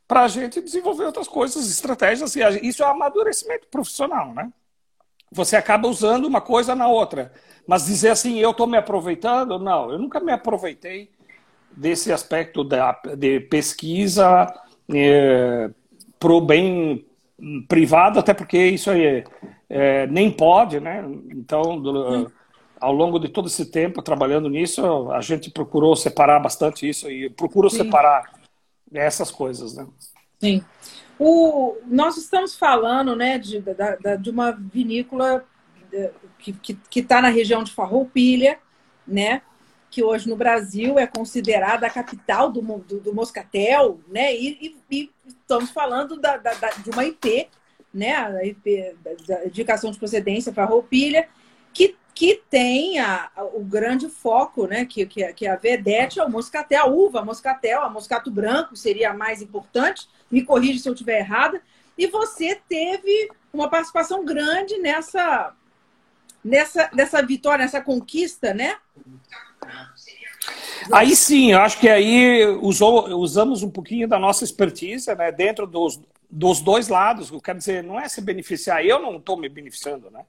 para 0.07 0.25
a 0.25 0.29
gente 0.29 0.61
desenvolver 0.61 1.07
outras 1.07 1.27
coisas, 1.27 1.71
estratégias. 1.71 2.37
E 2.37 2.41
isso 2.69 2.83
é 2.83 2.87
amadurecimento 2.87 3.67
profissional, 3.69 4.35
né? 4.35 4.53
Você 5.37 5.55
acaba 5.55 5.87
usando 5.87 6.25
uma 6.25 6.41
coisa 6.41 6.75
na 6.75 6.89
outra. 6.89 7.31
Mas 7.67 7.85
dizer 7.85 8.09
assim, 8.09 8.39
eu 8.39 8.53
estou 8.53 8.67
me 8.67 8.79
aproveitando, 8.79 9.59
não, 9.59 9.91
eu 9.91 9.99
nunca 9.99 10.19
me 10.19 10.33
aproveitei 10.33 11.11
desse 11.71 12.11
aspecto 12.11 12.65
da, 12.65 12.99
de 13.19 13.41
pesquisa 13.41 14.47
é, 14.89 15.69
para 16.19 16.33
o 16.33 16.41
bem 16.41 17.05
privado, 17.69 18.19
até 18.19 18.33
porque 18.33 18.57
isso 18.57 18.91
aí 18.91 19.25
é, 19.69 20.07
nem 20.07 20.31
pode, 20.31 20.81
né? 20.81 21.05
Então, 21.31 21.79
do, 21.79 22.33
ao 22.81 22.93
longo 22.93 23.19
de 23.19 23.29
todo 23.29 23.47
esse 23.49 23.67
tempo 23.67 24.01
trabalhando 24.01 24.49
nisso, 24.49 25.11
a 25.11 25.21
gente 25.21 25.51
procurou 25.51 25.95
separar 25.95 26.41
bastante 26.41 26.89
isso 26.89 27.11
e 27.11 27.29
procurou 27.29 27.69
Sim. 27.69 27.79
separar 27.79 28.23
essas 28.91 29.31
coisas, 29.31 29.75
né? 29.77 29.87
Sim. 30.41 30.65
O, 31.19 31.77
nós 31.87 32.17
estamos 32.17 32.57
falando, 32.57 33.17
né, 33.17 33.39
de, 33.39 33.61
de, 33.61 34.17
de 34.21 34.31
uma 34.31 34.53
vinícola 34.53 35.45
que 36.39 37.01
está 37.01 37.23
na 37.23 37.29
região 37.29 37.65
de 37.65 37.73
Farroupilha, 37.73 38.59
né, 39.07 39.43
que 39.91 40.03
hoje 40.03 40.29
no 40.29 40.37
Brasil 40.37 40.99
é 40.99 41.07
considerada 41.07 41.87
a 41.87 41.91
capital 41.91 42.51
do, 42.51 42.61
do, 42.61 43.01
do 43.01 43.15
moscatel, 43.15 43.99
né, 44.09 44.35
e, 44.35 44.77
e, 44.91 44.97
e 44.97 45.11
estamos 45.27 45.71
falando 45.71 46.21
da, 46.21 46.37
da, 46.37 46.53
de 46.53 46.91
uma 46.91 47.05
IP, 47.05 47.49
né, 47.95 48.15
a 48.15 48.45
IP 48.45 48.95
da 49.27 49.47
Indicação 49.47 49.91
de 49.91 49.99
Procedência 49.99 50.53
Farroupilha, 50.53 51.29
que 51.73 51.97
que 52.17 52.43
tem 52.49 52.99
a, 52.99 53.31
a, 53.37 53.45
o 53.45 53.63
grande 53.63 54.09
foco, 54.09 54.67
né? 54.67 54.87
Que, 54.87 55.05
que, 55.05 55.33
que 55.35 55.47
a 55.47 55.55
vedete 55.55 56.19
é 56.19 56.25
o 56.25 56.31
moscatel, 56.31 56.83
a 56.83 56.87
uva 56.87 57.23
moscatel, 57.23 57.83
a 57.83 57.91
moscato 57.91 58.31
branco 58.31 58.75
seria 58.75 59.11
a 59.11 59.15
mais 59.15 59.43
importante. 59.43 60.09
Me 60.31 60.43
corrija 60.43 60.79
se 60.79 60.89
eu 60.89 60.93
estiver 60.93 61.19
errada. 61.19 61.61
E 61.97 62.07
você 62.07 62.61
teve 62.69 63.31
uma 63.53 63.69
participação 63.69 64.25
grande 64.25 64.79
nessa, 64.79 65.55
nessa, 66.45 66.91
nessa 66.93 67.23
vitória, 67.23 67.65
nessa 67.65 67.81
conquista, 67.81 68.53
né? 68.53 68.77
Aí 70.93 71.17
sim, 71.17 71.53
eu 71.53 71.61
acho 71.61 71.81
que 71.81 71.89
aí 71.89 72.47
usou, 72.61 73.09
usamos 73.17 73.63
um 73.63 73.71
pouquinho 73.71 74.07
da 74.07 74.19
nossa 74.19 74.45
expertise, 74.45 75.13
né? 75.15 75.33
Dentro 75.33 75.67
dos, 75.67 76.01
dos 76.31 76.61
dois 76.61 76.89
lados. 76.89 77.31
Quer 77.43 77.57
dizer, 77.57 77.83
não 77.83 77.99
é 77.99 78.09
se 78.09 78.21
beneficiar, 78.21 78.85
eu 78.85 79.01
não 79.01 79.17
estou 79.17 79.37
me 79.37 79.49
beneficiando, 79.49 80.11
né? 80.11 80.25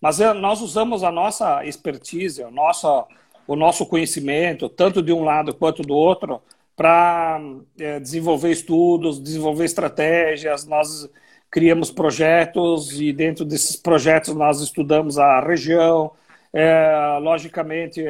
Mas 0.00 0.18
é, 0.18 0.32
nós 0.32 0.62
usamos 0.62 1.04
a 1.04 1.12
nossa 1.12 1.64
expertise, 1.64 2.42
o 2.42 2.50
nosso, 2.50 3.06
o 3.46 3.54
nosso 3.54 3.84
conhecimento, 3.84 4.68
tanto 4.68 5.02
de 5.02 5.12
um 5.12 5.22
lado 5.22 5.54
quanto 5.54 5.82
do 5.82 5.94
outro, 5.94 6.42
para 6.80 7.38
é, 7.78 8.00
desenvolver 8.00 8.50
estudos, 8.50 9.22
desenvolver 9.22 9.66
estratégias. 9.66 10.64
Nós 10.64 11.10
criamos 11.50 11.90
projetos 11.90 12.98
e 12.98 13.12
dentro 13.12 13.44
desses 13.44 13.76
projetos 13.76 14.34
nós 14.34 14.62
estudamos 14.62 15.18
a 15.18 15.40
região. 15.40 16.12
É, 16.54 17.18
logicamente, 17.20 18.02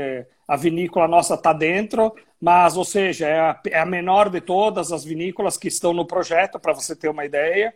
a 0.47 0.57
vinícola 0.57 1.09
nossa 1.09 1.35
está 1.35 1.53
dentro, 1.53 2.15
mas, 2.41 2.77
ou 2.77 2.85
seja, 2.85 3.27
é 3.27 3.41
a, 3.41 3.61
é 3.71 3.81
a 3.81 3.85
menor 3.85 4.31
de 4.31 4.41
todas 4.41 4.93
as 4.93 5.03
vinícolas 5.03 5.57
que 5.57 5.67
estão 5.67 5.93
no 5.93 6.07
projeto, 6.07 6.61
para 6.61 6.73
você 6.73 6.95
ter 6.95 7.09
uma 7.09 7.25
ideia. 7.25 7.75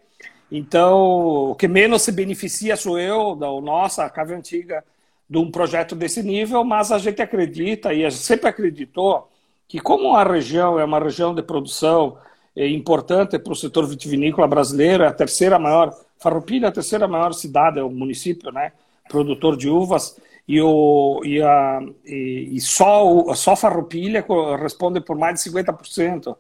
Então, 0.48 1.50
o 1.50 1.56
que 1.56 1.66
menos 1.66 2.02
se 2.02 2.12
beneficia 2.12 2.76
sou 2.76 3.00
eu, 3.00 3.34
da 3.34 3.48
nossa, 3.60 4.04
a 4.04 4.10
Cave 4.10 4.34
Antiga, 4.34 4.84
de 5.28 5.38
um 5.38 5.50
projeto 5.50 5.96
desse 5.96 6.22
nível, 6.22 6.62
mas 6.62 6.92
a 6.92 6.98
gente 6.98 7.20
acredita 7.20 7.92
e 7.92 8.06
a 8.06 8.10
gente 8.10 8.22
sempre 8.22 8.48
acreditou 8.48 9.28
que 9.68 9.80
como 9.80 10.14
a 10.14 10.24
região 10.24 10.78
é 10.78 10.84
uma 10.84 10.98
região 10.98 11.34
de 11.34 11.42
produção 11.42 12.16
é 12.56 12.68
importante 12.68 13.38
para 13.38 13.52
o 13.52 13.56
setor 13.56 13.86
vitivinícola 13.86 14.46
brasileiro, 14.46 15.02
é 15.02 15.08
a 15.08 15.12
terceira 15.12 15.58
maior, 15.58 15.92
Farroupilha 16.18 16.66
é 16.66 16.68
a 16.68 16.72
terceira 16.72 17.08
maior 17.08 17.32
cidade, 17.32 17.78
é 17.78 17.82
o 17.82 17.90
município, 17.90 18.52
né, 18.52 18.72
produtor 19.08 19.56
de 19.56 19.68
uvas, 19.68 20.16
e, 20.46 20.60
o, 20.60 21.20
e, 21.24 21.42
a, 21.42 21.80
e, 22.04 22.50
e 22.52 22.60
só, 22.60 23.34
só 23.34 23.56
Farroupilha 23.56 24.24
responde 24.60 25.00
por 25.00 25.16
mais 25.16 25.42
de 25.42 25.50
50% 25.50 26.36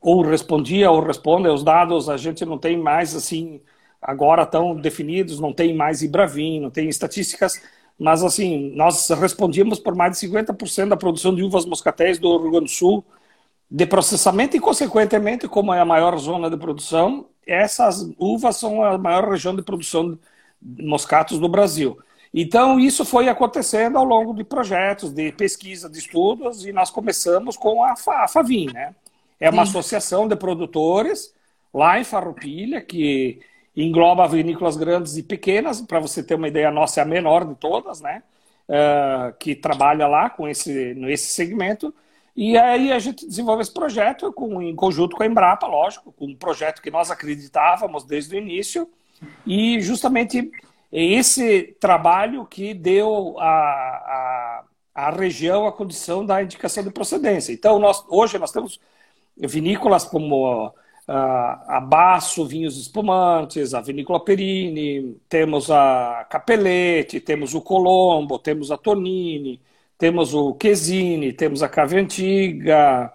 ou 0.00 0.22
respondia 0.22 0.90
ou 0.90 1.00
responde, 1.00 1.48
os 1.48 1.62
dados 1.62 2.08
a 2.08 2.16
gente 2.16 2.44
não 2.44 2.58
tem 2.58 2.76
mais 2.76 3.14
assim 3.14 3.60
agora 4.00 4.46
tão 4.46 4.74
definidos, 4.74 5.40
não 5.40 5.52
tem 5.52 5.74
mais 5.74 6.02
Ibravin, 6.02 6.60
não 6.60 6.70
tem 6.70 6.88
estatísticas, 6.88 7.60
mas 7.98 8.22
assim, 8.22 8.72
nós 8.74 9.08
respondíamos 9.10 9.78
por 9.78 9.94
mais 9.94 10.18
de 10.18 10.26
50% 10.26 10.88
da 10.88 10.96
produção 10.96 11.34
de 11.34 11.42
uvas 11.42 11.64
moscatéis 11.64 12.18
do 12.18 12.36
Rio 12.38 12.50
Grande 12.50 12.66
do 12.66 12.70
Sul, 12.70 13.04
de 13.70 13.86
processamento 13.86 14.56
e 14.56 14.60
consequentemente, 14.60 15.48
como 15.48 15.72
é 15.72 15.80
a 15.80 15.84
maior 15.84 16.16
zona 16.18 16.48
de 16.50 16.56
produção, 16.56 17.26
essas 17.46 18.08
uvas 18.18 18.56
são 18.56 18.82
a 18.82 18.96
maior 18.98 19.28
região 19.28 19.54
de 19.54 19.62
produção 19.62 20.18
de 20.60 20.84
moscatos 20.84 21.38
do 21.38 21.48
Brasil. 21.48 21.98
Então, 22.34 22.78
isso 22.78 23.04
foi 23.04 23.28
acontecendo 23.28 23.96
ao 23.96 24.04
longo 24.04 24.34
de 24.34 24.44
projetos, 24.44 25.10
de 25.10 25.32
pesquisa, 25.32 25.88
de 25.88 25.98
estudos, 25.98 26.66
e 26.66 26.72
nós 26.72 26.90
começamos 26.90 27.56
com 27.56 27.82
a, 27.82 27.94
FAVIN, 27.96 28.72
né? 28.72 28.94
É 29.38 29.48
uma 29.50 29.64
Sim. 29.64 29.70
associação 29.70 30.28
de 30.28 30.36
produtores 30.36 31.32
lá 31.72 31.98
em 31.98 32.04
Farroupilha, 32.04 32.80
que 32.80 33.40
engloba 33.76 34.26
vinícolas 34.26 34.76
grandes 34.76 35.16
e 35.16 35.22
pequenas. 35.22 35.80
Para 35.82 36.00
você 36.00 36.22
ter 36.22 36.34
uma 36.34 36.48
ideia, 36.48 36.68
a 36.68 36.72
nossa 36.72 37.00
é 37.00 37.02
a 37.02 37.06
menor 37.06 37.44
de 37.44 37.54
todas, 37.54 38.00
né? 38.00 38.22
Uh, 38.68 39.36
que 39.38 39.54
trabalha 39.54 40.08
lá 40.08 40.30
com 40.30 40.48
esse, 40.48 40.94
nesse 40.94 41.32
segmento. 41.32 41.94
E 42.34 42.56
aí 42.58 42.92
a 42.92 42.98
gente 42.98 43.26
desenvolve 43.26 43.62
esse 43.62 43.72
projeto 43.72 44.32
com, 44.32 44.60
em 44.60 44.74
conjunto 44.74 45.16
com 45.16 45.22
a 45.22 45.26
Embrapa, 45.26 45.66
lógico, 45.66 46.12
com 46.12 46.26
um 46.26 46.34
projeto 46.34 46.82
que 46.82 46.90
nós 46.90 47.10
acreditávamos 47.10 48.04
desde 48.04 48.34
o 48.34 48.38
início. 48.38 48.88
E 49.46 49.80
justamente 49.80 50.50
esse 50.92 51.76
trabalho 51.80 52.44
que 52.44 52.74
deu 52.74 53.36
a, 53.38 53.44
a, 53.44 54.64
a 54.94 55.10
região 55.10 55.66
a 55.66 55.72
condição 55.72 56.24
da 56.24 56.42
indicação 56.42 56.82
de 56.82 56.90
procedência. 56.90 57.52
Então, 57.52 57.78
nós, 57.78 58.04
hoje 58.08 58.38
nós 58.38 58.52
temos 58.52 58.80
vinícolas 59.36 60.04
como 60.04 60.72
a 61.08 61.80
Basso 61.80 62.44
Vinhos 62.44 62.76
Espumantes, 62.76 63.74
a 63.74 63.80
Vinícola 63.80 64.18
Perini, 64.18 65.16
temos 65.28 65.70
a 65.70 66.26
Capelete, 66.28 67.20
temos 67.20 67.54
o 67.54 67.60
Colombo, 67.60 68.38
temos 68.38 68.72
a 68.72 68.76
Tonini, 68.76 69.60
temos 69.96 70.34
o 70.34 70.54
Quesini, 70.54 71.32
temos 71.32 71.62
a 71.62 71.68
Cave 71.68 71.98
Antiga, 71.98 73.12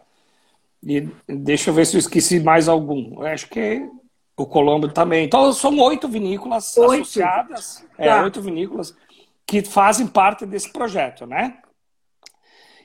e 0.83 1.07
deixa 1.27 1.69
eu 1.69 1.74
ver 1.74 1.86
se 1.86 1.95
eu 1.95 2.00
esqueci 2.00 2.39
mais 2.39 2.67
algum. 2.67 3.21
Eu 3.21 3.27
acho 3.27 3.48
que 3.50 3.88
o 4.36 4.45
Colombo 4.45 4.88
também. 4.88 5.25
Então, 5.25 5.51
são 5.53 5.77
oito 5.79 6.07
vinícolas 6.07 6.75
oito. 6.77 7.03
associadas, 7.03 7.86
é, 7.98 8.07
tá. 8.07 8.17
é, 8.17 8.24
oito 8.24 8.41
vinícolas 8.41 8.95
que 9.45 9.62
fazem 9.63 10.07
parte 10.07 10.45
desse 10.45 10.71
projeto, 10.71 11.25
né? 11.25 11.57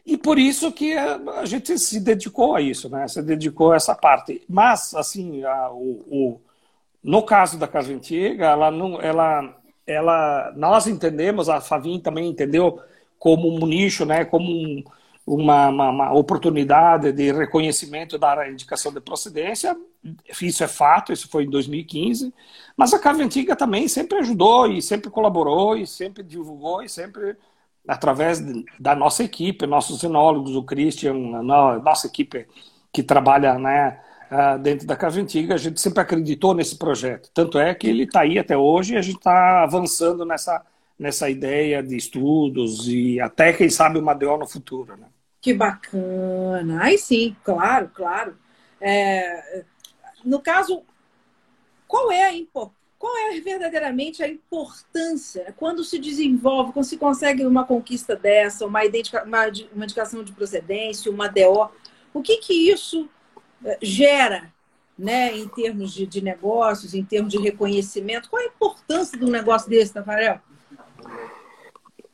E 0.06 0.16
por 0.16 0.38
isso 0.38 0.70
que 0.70 0.96
a, 0.96 1.44
gente 1.44 1.76
se 1.80 1.98
dedicou 1.98 2.54
a 2.54 2.60
isso, 2.60 2.88
né? 2.88 3.08
Se 3.08 3.20
dedicou 3.20 3.72
a 3.72 3.76
essa 3.76 3.92
parte. 3.92 4.40
Mas, 4.48 4.94
assim, 4.94 5.42
a, 5.42 5.70
o, 5.72 6.04
o, 6.08 6.40
no 7.02 7.24
caso 7.24 7.58
da 7.58 7.66
Casa 7.66 7.92
Antiga, 7.92 8.46
ela 8.46 8.70
não, 8.70 9.00
ela, 9.02 9.56
ela, 9.84 10.52
nós 10.56 10.86
entendemos, 10.86 11.48
a 11.48 11.60
Favim 11.60 11.98
também 11.98 12.28
entendeu 12.28 12.80
como 13.18 13.52
um 13.52 13.66
nicho, 13.66 14.04
né? 14.04 14.24
Como 14.24 14.48
um, 14.48 14.84
uma, 15.26 15.68
uma, 15.68 15.90
uma, 15.90 16.12
oportunidade 16.12 17.10
de 17.10 17.32
reconhecimento 17.32 18.16
da 18.16 18.48
indicação 18.48 18.92
de 18.92 19.00
procedência. 19.00 19.76
Isso 20.40 20.62
é 20.62 20.68
fato, 20.68 21.12
isso 21.12 21.28
foi 21.28 21.44
em 21.44 21.50
2015. 21.50 22.32
Mas 22.76 22.94
a 22.94 22.98
Cave 23.00 23.24
Antiga 23.24 23.56
também 23.56 23.88
sempre 23.88 24.18
ajudou 24.18 24.68
e 24.70 24.80
sempre 24.80 25.10
colaborou 25.10 25.76
e 25.76 25.84
sempre 25.84 26.22
divulgou 26.22 26.80
e 26.80 26.88
sempre 26.88 27.36
através 27.86 28.42
da 28.78 28.94
nossa 28.94 29.24
equipe, 29.24 29.66
nossos 29.66 30.02
enólogos, 30.02 30.54
o 30.54 30.62
Christian, 30.62 31.14
nossa 31.14 32.06
equipe 32.06 32.46
que 32.92 33.02
trabalha 33.02 33.58
né, 33.58 34.00
dentro 34.62 34.86
da 34.86 34.96
Casa 34.96 35.20
Antiga, 35.20 35.54
a 35.54 35.58
gente 35.58 35.80
sempre 35.80 36.00
acreditou 36.00 36.54
nesse 36.54 36.76
projeto. 36.76 37.30
Tanto 37.32 37.58
é 37.58 37.74
que 37.74 37.86
ele 37.86 38.04
está 38.04 38.20
aí 38.20 38.38
até 38.38 38.56
hoje 38.56 38.94
e 38.94 38.96
a 38.96 39.02
gente 39.02 39.18
está 39.18 39.62
avançando 39.62 40.24
nessa, 40.24 40.64
nessa 40.98 41.30
ideia 41.30 41.82
de 41.82 41.96
estudos 41.96 42.88
e 42.88 43.20
até, 43.20 43.52
quem 43.52 43.70
sabe, 43.70 43.98
uma 43.98 44.14
DO 44.14 44.36
no 44.36 44.46
futuro. 44.46 44.96
Né? 44.96 45.06
Que 45.40 45.54
bacana! 45.54 46.82
Aí 46.82 46.98
sim, 46.98 47.36
claro, 47.44 47.90
claro. 47.94 48.36
É, 48.80 49.64
no 50.24 50.40
caso, 50.40 50.82
qual 51.86 52.10
é 52.10 52.24
a 52.24 52.34
importância? 52.34 52.85
Qual 53.06 53.16
é 53.18 53.40
verdadeiramente 53.40 54.20
a 54.20 54.28
importância 54.28 55.54
quando 55.56 55.84
se 55.84 55.96
desenvolve, 55.96 56.72
quando 56.72 56.86
se 56.86 56.96
consegue 56.96 57.46
uma 57.46 57.64
conquista 57.64 58.16
dessa, 58.16 58.66
uma, 58.66 58.84
identica, 58.84 59.22
uma, 59.22 59.44
uma 59.72 59.84
indicação 59.84 60.24
de 60.24 60.32
procedência, 60.32 61.08
uma 61.08 61.28
DO, 61.28 61.70
o 62.12 62.20
que 62.20 62.38
que 62.38 62.68
isso 62.68 63.08
eh, 63.64 63.78
gera 63.80 64.52
né, 64.98 65.36
em 65.36 65.46
termos 65.46 65.94
de, 65.94 66.04
de 66.04 66.20
negócios, 66.20 66.94
em 66.94 67.04
termos 67.04 67.32
de 67.32 67.38
reconhecimento? 67.38 68.28
Qual 68.28 68.42
a 68.42 68.46
importância 68.46 69.16
de 69.16 69.24
um 69.24 69.30
negócio 69.30 69.70
desse, 69.70 69.94
Tafarel? 69.94 70.40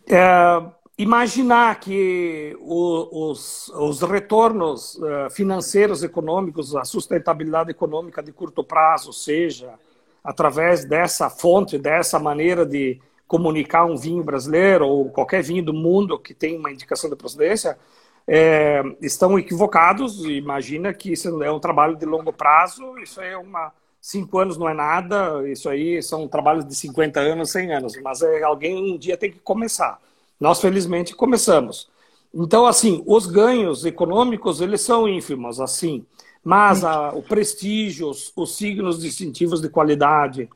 É, 0.07 0.63
imaginar 0.99 1.81
que 1.81 2.55
o, 2.61 3.31
os, 3.31 3.71
os 3.71 4.03
retornos 4.03 4.97
uh, 4.97 5.31
financeiros 5.31 6.03
econômicos, 6.03 6.77
a 6.77 6.85
sustentabilidade 6.85 7.71
econômica 7.71 8.23
de 8.23 8.31
curto 8.31 8.63
prazo, 8.63 9.11
seja 9.11 9.73
através 10.23 10.85
dessa 10.85 11.29
fonte, 11.29 11.79
dessa 11.79 12.19
maneira 12.19 12.65
de 12.65 13.01
comunicar 13.27 13.87
um 13.87 13.97
vinho 13.97 14.23
brasileiro 14.23 14.87
ou 14.87 15.11
qualquer 15.11 15.43
vinho 15.43 15.65
do 15.65 15.73
mundo 15.73 16.19
que 16.19 16.35
tem 16.35 16.57
uma 16.57 16.71
indicação 16.71 17.09
de 17.09 17.17
procedência, 17.17 17.79
é, 18.27 18.83
estão 19.01 19.39
equivocados. 19.39 20.25
Imagina 20.25 20.93
que 20.93 21.13
isso 21.13 21.43
é 21.43 21.51
um 21.51 21.59
trabalho 21.59 21.97
de 21.97 22.05
longo 22.05 22.33
prazo, 22.33 22.99
isso 22.99 23.21
é 23.21 23.37
uma. 23.37 23.73
Cinco 24.01 24.39
anos 24.39 24.59
não 24.59 24.69
é 24.69 24.75
nada, 24.75 25.49
isso 25.49 25.69
aí 25.69 26.03
são 26.03 26.27
trabalhos 26.27 26.67
de 26.67 26.75
50 26.75 27.21
anos, 27.21 27.53
100 27.53 27.73
anos, 27.73 28.03
mas 28.03 28.21
é, 28.21 28.43
alguém 28.43 28.95
um 28.95 28.99
dia 28.99 29.17
tem 29.17 29.31
que 29.31 29.39
começar. 29.39 30.01
Nós, 30.41 30.61
felizmente, 30.61 31.15
começamos. 31.15 31.89
Então, 32.35 32.67
assim, 32.67 33.05
os 33.07 33.27
ganhos 33.27 33.85
econômicos, 33.85 34.61
eles 34.61 34.81
são 34.81 35.09
ínfimos, 35.09 35.61
assim. 35.61 36.05
Mas 36.45 36.85
a, 36.85 37.11
o 37.11 37.23
prestígio, 37.23 38.09
os, 38.09 38.33
os, 38.35 38.57
signos 38.57 39.01
distintivos 39.01 39.61
de 39.61 39.69
qualidade, 39.69 40.49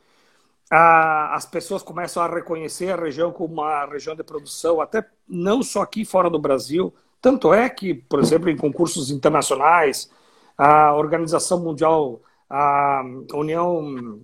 a, 0.70 1.34
as 1.34 1.46
pessoas 1.46 1.82
começam 1.82 2.22
a 2.22 2.28
reconhecer 2.28 2.90
a 2.90 2.96
região 2.96 3.30
como 3.30 3.54
uma 3.54 3.86
região 3.86 4.16
de 4.16 4.24
produção, 4.24 4.80
até 4.80 5.06
não 5.28 5.62
só 5.62 5.82
aqui 5.82 6.04
fora 6.04 6.28
do 6.28 6.38
Brasil. 6.38 6.92
Tanto 7.20 7.54
é 7.54 7.68
que, 7.68 7.94
por 7.94 8.20
exemplo, 8.20 8.50
em 8.50 8.56
concursos 8.56 9.10
internacionais, 9.10 10.10
a 10.58 10.94
Organização 10.94 11.60
Mundial, 11.60 12.20
a 12.50 13.02
União 13.34 14.20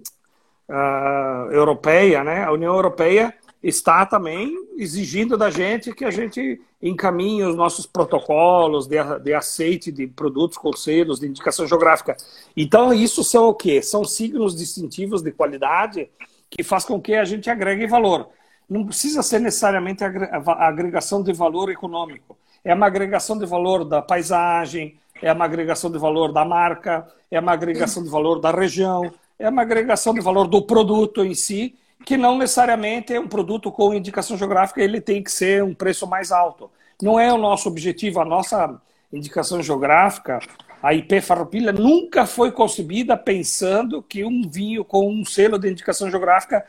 a 0.68 1.48
Europeia, 1.50 2.24
né? 2.24 2.44
A 2.44 2.52
União 2.52 2.74
Europeia 2.74 3.34
está 3.62 4.04
também 4.04 4.52
exigindo 4.76 5.36
da 5.36 5.50
gente 5.50 5.94
que 5.94 6.04
a 6.04 6.10
gente 6.10 6.60
encaminhe 6.82 7.44
os 7.44 7.54
nossos 7.54 7.86
protocolos 7.86 8.88
de, 8.88 8.96
de 9.20 9.32
aceite 9.32 9.92
de 9.92 10.06
produtos 10.08 10.58
com 10.58 10.72
selos 10.72 11.20
de 11.20 11.28
indicação 11.28 11.66
geográfica. 11.66 12.16
Então, 12.56 12.92
isso 12.92 13.22
são 13.22 13.48
o 13.48 13.54
quê? 13.54 13.80
São 13.80 14.04
signos 14.04 14.56
distintivos 14.56 15.22
de 15.22 15.30
qualidade 15.30 16.10
que 16.50 16.64
faz 16.64 16.84
com 16.84 17.00
que 17.00 17.14
a 17.14 17.24
gente 17.24 17.48
agregue 17.48 17.86
valor. 17.86 18.28
Não 18.68 18.84
precisa 18.84 19.22
ser 19.22 19.38
necessariamente 19.38 20.02
a 20.02 20.66
agregação 20.66 21.22
de 21.22 21.32
valor 21.32 21.70
econômico. 21.70 22.36
É 22.64 22.74
uma 22.74 22.86
agregação 22.86 23.38
de 23.38 23.46
valor 23.46 23.84
da 23.84 24.02
paisagem, 24.02 24.98
é 25.20 25.32
uma 25.32 25.44
agregação 25.44 25.90
de 25.90 25.98
valor 25.98 26.32
da 26.32 26.44
marca, 26.44 27.06
é 27.30 27.38
uma 27.38 27.52
agregação 27.52 28.02
de 28.02 28.08
valor 28.08 28.40
da 28.40 28.50
região, 28.50 29.12
é 29.38 29.48
uma 29.48 29.62
agregação 29.62 30.12
de 30.12 30.20
valor 30.20 30.46
do 30.46 30.62
produto 30.62 31.24
em 31.24 31.34
si, 31.34 31.74
que 32.04 32.16
não 32.16 32.36
necessariamente 32.36 33.12
é 33.14 33.20
um 33.20 33.28
produto 33.28 33.70
com 33.70 33.94
indicação 33.94 34.36
geográfica, 34.36 34.82
ele 34.82 35.00
tem 35.00 35.22
que 35.22 35.30
ser 35.30 35.62
um 35.62 35.74
preço 35.74 36.06
mais 36.06 36.32
alto. 36.32 36.70
Não 37.00 37.18
é 37.18 37.32
o 37.32 37.38
nosso 37.38 37.68
objetivo, 37.68 38.20
a 38.20 38.24
nossa 38.24 38.80
indicação 39.12 39.62
geográfica, 39.62 40.40
a 40.82 40.92
IP 40.92 41.20
Farroupilha 41.20 41.72
nunca 41.72 42.26
foi 42.26 42.50
concebida 42.50 43.16
pensando 43.16 44.02
que 44.02 44.24
um 44.24 44.48
vinho 44.48 44.84
com 44.84 45.08
um 45.08 45.24
selo 45.24 45.58
de 45.58 45.70
indicação 45.70 46.10
geográfica 46.10 46.66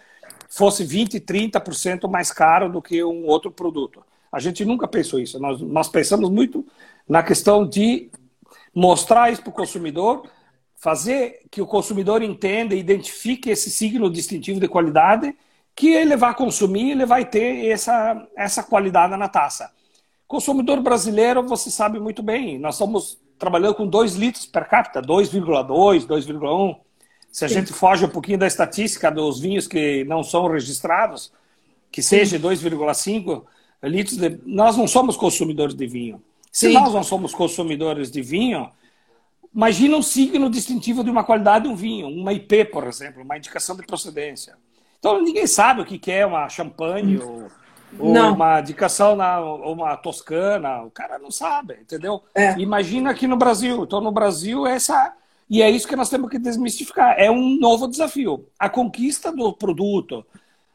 fosse 0.48 0.84
20, 0.84 1.20
30% 1.20 2.08
mais 2.08 2.32
caro 2.32 2.70
do 2.70 2.80
que 2.80 3.04
um 3.04 3.26
outro 3.26 3.50
produto. 3.50 4.04
A 4.32 4.40
gente 4.40 4.64
nunca 4.64 4.88
pensou 4.88 5.20
isso. 5.20 5.40
Nós, 5.40 5.60
nós 5.62 5.90
pensamos 5.90 6.30
muito 6.30 6.64
na 7.10 7.24
questão 7.24 7.68
de 7.68 8.12
mostrar 8.74 9.32
isso 9.32 9.42
para 9.42 9.50
o 9.50 9.54
consumidor, 9.54 10.28
fazer 10.84 11.40
que 11.50 11.62
o 11.62 11.66
consumidor 11.66 12.22
entenda 12.22 12.76
e 12.76 12.80
identifique 12.80 13.50
esse 13.50 13.70
signo 13.70 14.10
distintivo 14.10 14.60
de 14.60 14.68
qualidade, 14.68 15.34
que 15.74 15.88
ele 15.88 16.18
vai 16.18 16.36
consumir, 16.36 16.92
ele 16.92 17.06
vai 17.06 17.24
ter 17.24 17.68
essa, 17.68 18.28
essa 18.36 18.62
qualidade 18.62 19.16
na 19.16 19.30
taça. 19.30 19.72
Consumidor 20.28 20.82
brasileiro, 20.82 21.42
você 21.42 21.72
sabe 21.72 22.02
muito 22.02 22.22
bem, 22.22 22.60
nós 22.60 22.76
estamos 22.76 23.18
trabalhando 23.40 23.76
com 23.76 23.88
2 23.88 24.16
litros 24.16 24.46
per 24.46 24.68
capita, 24.68 25.02
2,2, 25.02 26.06
2,1. 26.06 26.76
Se 27.32 27.46
a 27.46 27.48
Sim. 27.48 27.54
gente 27.54 27.72
foge 27.72 28.04
um 28.04 28.10
pouquinho 28.10 28.40
da 28.40 28.46
estatística 28.46 29.10
dos 29.10 29.40
vinhos 29.40 29.68
que 29.68 30.04
não 30.04 30.22
são 30.22 30.50
registrados, 30.50 31.32
que 31.94 32.04
seja 32.04 32.38
2,5 32.38 33.44
litros, 33.84 34.18
de... 34.18 34.38
nós 34.46 34.76
não 34.76 34.86
somos 34.86 35.16
consumidores 35.16 35.76
de 35.76 35.88
vinho. 35.88 36.22
Se 36.52 36.68
Sim. 36.68 36.74
nós 36.74 36.94
não 36.94 37.04
somos 37.04 37.34
consumidores 37.34 38.12
de 38.12 38.22
vinho, 38.22 38.70
Imagina 39.54 39.98
um 39.98 40.02
signo 40.02 40.50
distintivo 40.50 41.04
de 41.04 41.10
uma 41.10 41.24
qualidade 41.24 41.66
de 41.66 41.70
um 41.70 41.76
vinho, 41.76 42.08
uma 42.08 42.34
IP, 42.34 42.66
por 42.66 42.88
exemplo, 42.88 43.22
uma 43.22 43.38
indicação 43.38 43.76
de 43.76 43.86
procedência. 43.86 44.56
Então 45.00 45.22
ninguém 45.22 45.46
sabe 45.46 45.82
o 45.82 45.86
que 45.86 46.12
é 46.12 46.26
uma 46.26 46.50
champanhe 46.50 47.18
ou, 47.18 47.48
ou 48.00 48.12
uma 48.12 48.60
indicação 48.60 49.16
na 49.16 49.40
uma 49.42 49.96
toscana. 49.98 50.82
O 50.82 50.90
cara 50.90 51.20
não 51.20 51.30
sabe, 51.30 51.78
entendeu? 51.82 52.24
É. 52.34 52.58
Imagina 52.58 53.12
aqui 53.12 53.28
no 53.28 53.38
Brasil. 53.38 53.84
Então 53.84 54.02
no 54.02 54.12
Brasil 54.12 54.66
essa 54.66 55.14
e 55.50 55.62
é 55.62 55.70
isso 55.70 55.88
que 55.88 55.96
nós 55.96 56.10
temos 56.10 56.30
que 56.30 56.40
desmistificar. 56.40 57.16
É 57.18 57.30
um 57.30 57.60
novo 57.60 57.88
desafio. 57.88 58.48
A 58.58 58.70
conquista 58.70 59.32
do 59.32 59.54
produto, 59.54 60.26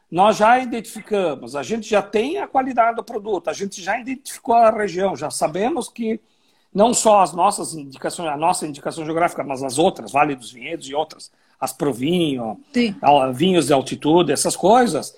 nós 0.09 0.37
já 0.37 0.57
identificamos, 0.59 1.55
a 1.55 1.63
gente 1.63 1.89
já 1.89 2.01
tem 2.01 2.37
a 2.37 2.47
qualidade 2.47 2.95
do 2.95 3.03
produto, 3.03 3.49
a 3.49 3.53
gente 3.53 3.81
já 3.81 3.99
identificou 3.99 4.55
a 4.55 4.71
região, 4.71 5.15
já 5.15 5.29
sabemos 5.29 5.89
que 5.89 6.19
não 6.73 6.93
só 6.93 7.21
as 7.21 7.33
nossas 7.33 7.73
indicações, 7.73 8.29
a 8.29 8.37
nossa 8.37 8.67
indicação 8.67 9.03
geográfica, 9.03 9.43
mas 9.43 9.63
as 9.63 9.77
outras, 9.77 10.11
Vale 10.11 10.35
dos 10.35 10.51
Vinhedos 10.51 10.87
e 10.87 10.93
outras, 10.93 11.31
as 11.59 11.73
Provinho, 11.73 12.59
vinhos 13.33 13.67
de 13.67 13.73
altitude, 13.73 14.31
essas 14.31 14.55
coisas, 14.55 15.17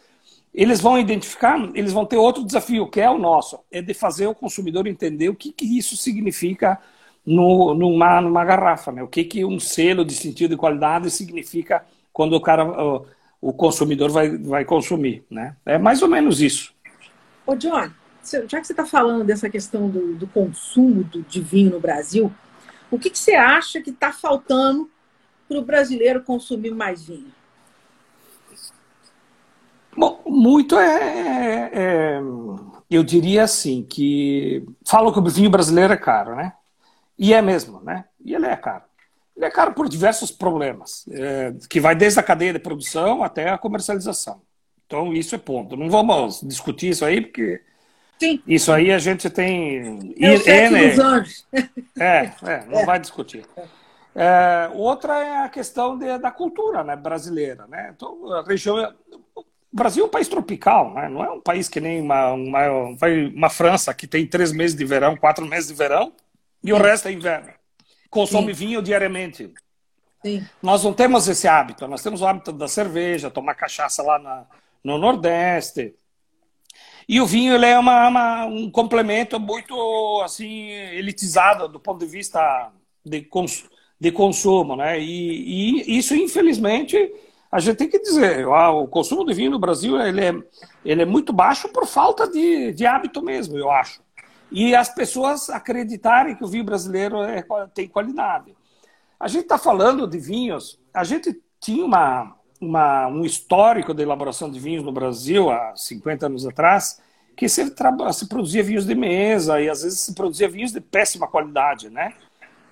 eles 0.53 0.81
vão 0.81 0.97
identificar, 0.97 1.57
eles 1.73 1.93
vão 1.93 2.05
ter 2.05 2.17
outro 2.17 2.43
desafio, 2.43 2.87
que 2.87 2.99
é 2.99 3.09
o 3.09 3.17
nosso, 3.17 3.59
é 3.71 3.81
de 3.81 3.93
fazer 3.93 4.27
o 4.27 4.35
consumidor 4.35 4.87
entender 4.87 5.29
o 5.29 5.35
que, 5.35 5.51
que 5.51 5.77
isso 5.77 5.95
significa 5.95 6.79
no, 7.25 7.73
numa, 7.73 8.19
numa 8.21 8.43
garrafa, 8.43 8.91
né? 8.91 9.03
o 9.03 9.07
que, 9.07 9.23
que 9.23 9.45
um 9.45 9.59
selo 9.59 10.03
distintivo 10.03 10.49
de 10.49 10.57
qualidade 10.57 11.09
significa 11.11 11.85
quando 12.11 12.33
o 12.33 12.41
cara, 12.41 12.65
o, 12.65 13.05
o 13.39 13.53
consumidor 13.53 14.09
vai, 14.09 14.37
vai 14.37 14.65
consumir. 14.65 15.23
Né? 15.29 15.55
É 15.65 15.77
mais 15.77 16.01
ou 16.01 16.09
menos 16.09 16.41
isso. 16.41 16.73
Ô, 17.45 17.55
John, 17.55 17.89
já 18.23 18.59
que 18.59 18.67
você 18.67 18.73
está 18.73 18.85
falando 18.85 19.23
dessa 19.23 19.49
questão 19.49 19.89
do, 19.89 20.15
do 20.15 20.27
consumo 20.27 21.03
do, 21.03 21.21
de 21.23 21.41
vinho 21.41 21.71
no 21.71 21.79
Brasil, 21.79 22.31
o 22.89 22.99
que, 22.99 23.09
que 23.09 23.17
você 23.17 23.33
acha 23.33 23.81
que 23.81 23.89
está 23.89 24.11
faltando 24.11 24.89
para 25.47 25.57
o 25.57 25.63
brasileiro 25.63 26.23
consumir 26.23 26.71
mais 26.71 27.03
vinho? 27.03 27.31
Bom, 29.95 30.21
muito 30.25 30.77
é, 30.77 30.97
é, 30.97 31.69
é, 31.73 32.19
Eu 32.89 33.03
diria 33.03 33.43
assim, 33.43 33.83
que 33.83 34.65
falam 34.85 35.11
que 35.11 35.19
o 35.19 35.29
vinho 35.29 35.49
brasileiro 35.49 35.93
é 35.93 35.97
caro, 35.97 36.35
né? 36.35 36.53
E 37.17 37.33
é 37.33 37.41
mesmo, 37.41 37.81
né? 37.81 38.05
E 38.23 38.33
ele 38.33 38.45
é 38.45 38.55
caro. 38.55 38.83
Ele 39.35 39.45
é 39.45 39.49
caro 39.49 39.73
por 39.73 39.89
diversos 39.89 40.31
problemas, 40.31 41.05
é, 41.11 41.53
que 41.69 41.79
vai 41.79 41.95
desde 41.95 42.19
a 42.19 42.23
cadeia 42.23 42.53
de 42.53 42.59
produção 42.59 43.23
até 43.23 43.49
a 43.49 43.57
comercialização. 43.57 44.41
Então, 44.85 45.13
isso 45.13 45.35
é 45.35 45.37
ponto. 45.37 45.75
Não 45.75 45.89
vamos 45.89 46.41
discutir 46.41 46.89
isso 46.89 47.05
aí, 47.05 47.21
porque 47.21 47.61
Sim. 48.21 48.39
Isso 48.45 48.71
aí 48.71 48.91
a 48.91 48.99
gente 48.99 49.31
tem. 49.31 50.13
É, 50.19 50.29
o 50.29 50.47
é, 50.47 50.89
dos 50.89 50.99
anjos. 50.99 51.47
É, 51.99 52.31
é 52.43 52.65
não 52.67 52.81
é. 52.81 52.85
vai 52.85 52.99
discutir. 52.99 53.43
É, 54.15 54.69
outra 54.75 55.17
é 55.17 55.43
a 55.43 55.49
questão 55.49 55.97
de, 55.97 56.19
da 56.19 56.29
cultura 56.29 56.83
né, 56.83 56.95
brasileira. 56.95 57.65
Né? 57.67 57.91
Então, 57.95 58.31
a 58.31 58.43
região. 58.43 58.93
O 59.35 59.43
Brasil 59.73 60.03
é 60.03 60.07
um 60.07 60.11
país 60.11 60.27
tropical, 60.27 60.93
né? 60.93 61.09
não 61.09 61.23
é 61.23 61.31
um 61.31 61.41
país 61.41 61.67
que 61.67 61.79
nem 61.79 61.99
uma, 61.99 62.33
uma, 62.33 62.59
uma 63.33 63.49
França, 63.49 63.93
que 63.93 64.05
tem 64.05 64.27
três 64.27 64.51
meses 64.51 64.75
de 64.75 64.85
verão, 64.85 65.15
quatro 65.15 65.45
meses 65.45 65.69
de 65.69 65.73
verão, 65.73 66.13
e 66.61 66.67
Sim. 66.67 66.73
o 66.73 66.77
resto 66.77 67.07
é 67.07 67.13
inverno. 67.13 67.53
Consome 68.09 68.53
Sim. 68.53 68.65
vinho 68.67 68.81
diariamente. 68.81 69.51
Sim. 70.23 70.45
Nós 70.61 70.83
não 70.83 70.93
temos 70.93 71.27
esse 71.27 71.47
hábito, 71.47 71.87
nós 71.87 72.03
temos 72.03 72.21
o 72.21 72.27
hábito 72.27 72.51
da 72.51 72.67
cerveja, 72.67 73.31
tomar 73.31 73.55
cachaça 73.55 74.03
lá 74.03 74.19
na, 74.19 74.45
no 74.83 74.97
Nordeste, 74.97 75.95
e 77.11 77.19
o 77.19 77.25
vinho 77.25 77.53
ele 77.53 77.65
é 77.65 77.77
uma, 77.77 78.07
uma, 78.07 78.45
um 78.45 78.71
complemento 78.71 79.37
muito 79.37 80.21
assim 80.23 80.69
elitizado 80.69 81.67
do 81.67 81.77
ponto 81.77 81.99
de 81.99 82.05
vista 82.05 82.71
de, 83.05 83.21
cons, 83.23 83.65
de 83.99 84.13
consumo, 84.13 84.77
né? 84.77 84.97
E, 84.97 85.83
e, 85.89 85.97
isso 85.97 86.15
infelizmente 86.15 87.13
a 87.51 87.59
gente 87.59 87.75
tem 87.75 87.89
que 87.89 87.99
dizer, 87.99 88.47
o 88.47 88.87
consumo 88.87 89.25
de 89.25 89.33
vinho 89.33 89.51
no 89.51 89.59
Brasil 89.59 89.99
ele 89.99 90.21
é, 90.23 90.33
ele 90.85 91.01
é 91.01 91.05
muito 91.05 91.33
baixo 91.33 91.67
por 91.67 91.85
falta 91.85 92.29
de, 92.29 92.71
de 92.71 92.85
hábito 92.85 93.21
mesmo, 93.21 93.57
eu 93.57 93.69
acho. 93.69 94.01
E 94.49 94.73
as 94.73 94.87
pessoas 94.87 95.49
acreditarem 95.49 96.33
que 96.33 96.45
o 96.45 96.47
vinho 96.47 96.63
brasileiro 96.63 97.21
é, 97.23 97.43
tem 97.73 97.89
qualidade. 97.89 98.55
A 99.19 99.27
gente 99.27 99.43
está 99.43 99.57
falando 99.57 100.07
de 100.07 100.17
vinhos, 100.17 100.79
a 100.93 101.03
gente 101.03 101.37
tinha 101.59 101.83
uma, 101.83 102.37
uma, 102.61 103.07
um 103.07 103.25
histórico 103.25 103.93
de 103.93 104.03
elaboração 104.03 104.49
de 104.49 104.59
vinhos 104.59 104.83
no 104.83 104.91
Brasil 104.91 105.49
há 105.49 105.73
50 105.75 106.27
anos 106.27 106.45
atrás, 106.45 107.01
que 107.35 107.49
se, 107.49 107.65
se 108.13 108.27
produzia 108.29 108.61
vinhos 108.61 108.85
de 108.85 108.93
mesa 108.93 109.59
e 109.59 109.67
às 109.67 109.81
vezes 109.81 109.99
se 109.99 110.13
produzia 110.13 110.47
vinhos 110.47 110.71
de 110.71 110.79
péssima 110.79 111.27
qualidade, 111.27 111.89
né? 111.89 112.13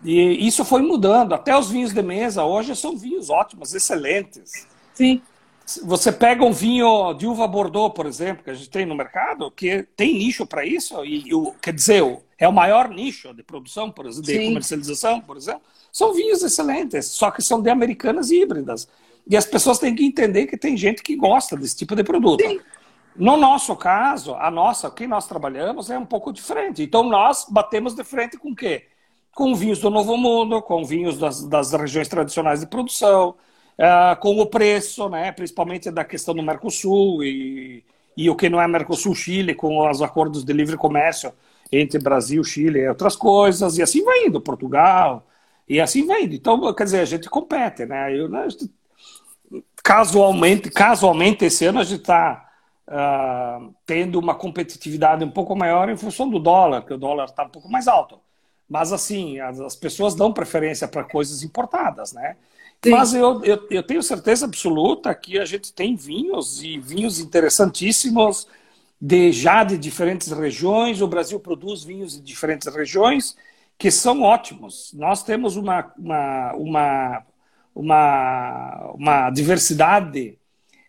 E 0.03 0.47
isso 0.47 0.63
foi 0.63 0.81
mudando. 0.81 1.33
Até 1.33 1.57
os 1.57 1.69
vinhos 1.69 1.91
de 1.91 2.01
mesa 2.03 2.45
hoje 2.45 2.75
são 2.75 2.95
vinhos 2.95 3.29
ótimos, 3.29 3.73
excelentes. 3.73 4.67
Sim. 4.93 5.21
Você 5.83 6.11
pega 6.11 6.43
um 6.43 6.51
vinho 6.51 7.13
de 7.13 7.27
uva 7.27 7.47
Bordeaux, 7.47 7.93
por 7.93 8.05
exemplo, 8.05 8.43
que 8.43 8.49
a 8.49 8.53
gente 8.53 8.69
tem 8.69 8.85
no 8.85 8.95
mercado, 8.95 9.51
que 9.51 9.83
tem 9.95 10.13
nicho 10.13 10.45
para 10.45 10.65
isso, 10.65 11.03
e, 11.05 11.31
e, 11.31 11.51
quer 11.61 11.73
dizer, 11.73 12.03
é 12.39 12.47
o 12.47 12.53
maior 12.53 12.89
nicho 12.89 13.33
de 13.33 13.43
produção, 13.43 13.91
por 13.91 14.07
exemplo, 14.07 14.25
de 14.25 14.37
Sim. 14.37 14.47
comercialização, 14.47 15.21
por 15.21 15.37
exemplo. 15.37 15.61
São 15.91 16.13
vinhos 16.13 16.41
excelentes, 16.41 17.05
só 17.07 17.29
que 17.29 17.41
são 17.41 17.61
de 17.61 17.69
americanas 17.69 18.31
híbridas. 18.31 18.87
E 19.29 19.37
as 19.37 19.45
pessoas 19.45 19.77
têm 19.77 19.93
que 19.93 20.03
entender 20.03 20.47
que 20.47 20.57
tem 20.57 20.75
gente 20.75 21.03
que 21.03 21.15
gosta 21.15 21.55
desse 21.55 21.77
tipo 21.77 21.95
de 21.95 22.03
produto. 22.03 22.43
Sim. 22.43 22.59
No 23.15 23.37
nosso 23.37 23.75
caso, 23.75 24.33
a 24.33 24.49
nossa, 24.49 24.87
o 24.87 24.91
que 24.91 25.05
nós 25.05 25.27
trabalhamos 25.27 25.91
é 25.91 25.97
um 25.97 26.05
pouco 26.05 26.33
diferente. 26.33 26.81
Então 26.81 27.03
nós 27.03 27.45
batemos 27.47 27.93
de 27.93 28.03
frente 28.03 28.37
com 28.37 28.51
o 28.51 28.55
quê? 28.55 28.87
Com 29.35 29.53
vinhos 29.53 29.79
do 29.79 29.89
Novo 29.89 30.17
Mundo, 30.17 30.61
com 30.61 30.83
vinhos 30.83 31.19
das, 31.19 31.43
das 31.43 31.71
regiões 31.73 32.07
tradicionais 32.07 32.61
de 32.61 32.67
produção, 32.67 33.35
uh, 33.77 34.19
com 34.19 34.39
o 34.39 34.45
preço, 34.47 35.07
né, 35.09 35.31
principalmente 35.31 35.91
da 35.91 36.03
questão 36.03 36.33
do 36.33 36.41
Mercosul 36.41 37.23
e, 37.23 37.83
e 38.17 38.29
o 38.29 38.35
que 38.35 38.49
não 38.49 38.59
é 38.59 38.67
Mercosul-Chile, 38.67 39.53
com 39.53 39.87
os 39.87 40.01
acordos 40.01 40.43
de 40.43 40.53
livre 40.53 40.75
comércio 40.75 41.31
entre 41.71 41.99
Brasil, 41.99 42.43
Chile 42.43 42.79
e 42.79 42.89
outras 42.89 43.15
coisas, 43.15 43.77
e 43.77 43.83
assim 43.83 44.03
vai 44.03 44.25
indo, 44.25 44.41
Portugal, 44.41 45.27
e 45.67 45.79
assim 45.79 46.05
vai 46.05 46.23
indo. 46.23 46.33
Então, 46.33 46.73
quer 46.73 46.85
dizer, 46.85 47.01
a 47.01 47.05
gente 47.05 47.29
compete, 47.29 47.85
né? 47.85 48.17
Eu, 48.17 48.27
né, 48.27 48.47
casualmente, 49.83 50.69
casualmente 50.69 51.45
esse 51.45 51.65
ano 51.65 51.79
a 51.79 51.83
gente 51.83 52.01
está 52.01 52.49
uh, 52.87 53.73
tendo 53.85 54.19
uma 54.19 54.35
competitividade 54.35 55.23
um 55.23 55.31
pouco 55.31 55.55
maior 55.55 55.89
em 55.89 55.97
função 55.97 56.29
do 56.29 56.39
dólar, 56.39 56.85
que 56.85 56.93
o 56.93 56.97
dólar 56.97 57.25
está 57.25 57.43
um 57.43 57.49
pouco 57.49 57.69
mais 57.69 57.87
alto. 57.87 58.19
Mas 58.67 58.93
assim, 58.93 59.39
as, 59.39 59.59
as 59.59 59.75
pessoas 59.75 60.13
dão 60.13 60.31
preferência 60.31 60.87
para 60.87 61.03
coisas 61.03 61.43
importadas, 61.43 62.13
né? 62.13 62.35
Sim. 62.83 62.91
Mas 62.91 63.13
eu, 63.13 63.43
eu, 63.43 63.67
eu, 63.69 63.83
tenho 63.83 64.01
certeza 64.01 64.45
absoluta 64.45 65.13
que 65.13 65.37
a 65.37 65.45
gente 65.45 65.73
tem 65.73 65.95
vinhos 65.95 66.63
e 66.63 66.79
vinhos 66.79 67.19
interessantíssimos 67.19 68.47
de 69.01 69.31
já 69.33 69.63
de 69.65 69.77
diferentes 69.77 70.31
regiões. 70.31 71.01
O 71.01 71.07
Brasil 71.07 71.39
produz 71.39 71.83
vinhos 71.83 72.13
de 72.13 72.21
diferentes 72.21 72.73
regiões 72.73 73.35
que 73.77 73.91
são 73.91 74.21
ótimos. 74.21 74.93
Nós 74.93 75.23
temos 75.23 75.57
uma, 75.57 75.91
uma, 75.97 76.53
uma 76.53 77.25
uma, 77.79 78.91
uma 78.93 79.29
diversidade 79.29 80.37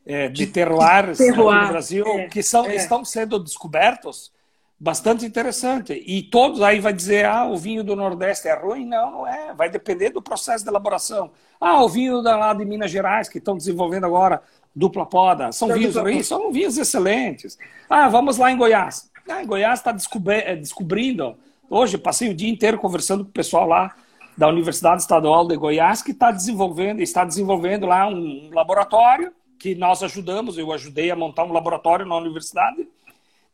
é, 0.05 0.29
de 0.29 0.45
terroirs 0.49 1.19
terroir, 1.19 1.63
no 1.63 1.69
Brasil 1.69 2.05
é, 2.05 2.27
que 2.27 2.43
são, 2.43 2.67
é. 2.67 2.75
estão 2.75 3.05
sendo 3.05 3.39
descobertos 3.39 4.33
bastante 4.79 5.25
interessante. 5.25 5.93
E 5.93 6.23
todos 6.23 6.61
aí 6.61 6.81
vai 6.81 6.93
dizer, 6.93 7.27
ah, 7.27 7.45
o 7.45 7.57
vinho 7.57 7.85
do 7.85 7.95
Nordeste 7.95 8.49
é 8.49 8.55
ruim? 8.55 8.85
Não, 8.87 9.11
não 9.13 9.27
é. 9.27 9.55
Vai 9.55 9.71
depender 9.71 10.11
do 10.11 10.21
processo 10.21 10.65
de 10.65 10.71
elaboração. 10.71 11.31
Ah, 11.61 11.85
o 11.85 11.89
vinho 11.89 12.23
da, 12.23 12.37
lá 12.37 12.53
de 12.53 12.65
Minas 12.65 12.91
Gerais, 12.91 13.29
que 13.29 13.39
estão 13.39 13.57
desenvolvendo 13.57 14.07
agora, 14.07 14.43
dupla 14.75 15.07
poda, 15.07 15.53
são 15.53 15.69
vinhos 15.69 15.95
ruins? 15.95 16.27
São 16.27 16.51
vinhos 16.51 16.77
excelentes. 16.77 17.57
Ah, 17.89 18.09
vamos 18.09 18.37
lá 18.37 18.51
em 18.51 18.57
Goiás. 18.57 19.09
Ah, 19.29 19.45
em 19.45 19.47
Goiás 19.47 19.79
está 19.79 19.95
eh, 20.33 20.57
descobrindo. 20.57 21.37
Hoje, 21.69 21.97
passei 21.97 22.31
o 22.31 22.35
dia 22.35 22.51
inteiro 22.51 22.79
conversando 22.79 23.23
com 23.23 23.31
o 23.31 23.33
pessoal 23.33 23.69
lá 23.69 23.95
da 24.41 24.49
Universidade 24.49 25.03
Estadual 25.03 25.47
de 25.47 25.55
Goiás, 25.55 26.01
que 26.01 26.13
está 26.13 26.31
desenvolvendo, 26.31 27.03
está 27.03 27.27
desenvolvendo 27.27 27.85
lá 27.85 28.09
um 28.09 28.49
laboratório 28.55 29.31
que 29.59 29.75
nós 29.75 30.03
ajudamos, 30.03 30.57
eu 30.57 30.73
ajudei 30.73 31.11
a 31.11 31.15
montar 31.15 31.45
um 31.45 31.53
laboratório 31.53 32.07
na 32.07 32.17
universidade 32.17 32.89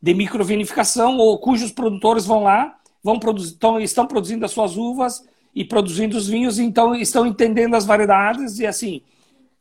de 0.01 0.13
microvinificação, 0.13 1.17
ou 1.17 1.37
cujos 1.39 1.73
produtores 1.73 2.25
vão 2.25 2.41
lá, 2.41 2.79
vão 3.03 3.19
produzir, 3.19 3.51
estão, 3.51 3.77
estão 3.81 4.07
produzindo 4.07 4.45
as 4.45 4.51
suas 4.51 4.77
uvas 4.77 5.27
e 5.53 5.65
produzindo 5.65 6.15
os 6.15 6.25
vinhos, 6.25 6.57
então 6.57 6.95
estão 6.95 7.25
entendendo 7.25 7.75
as 7.75 7.85
variedades 7.85 8.57
e 8.59 8.65
assim. 8.65 9.01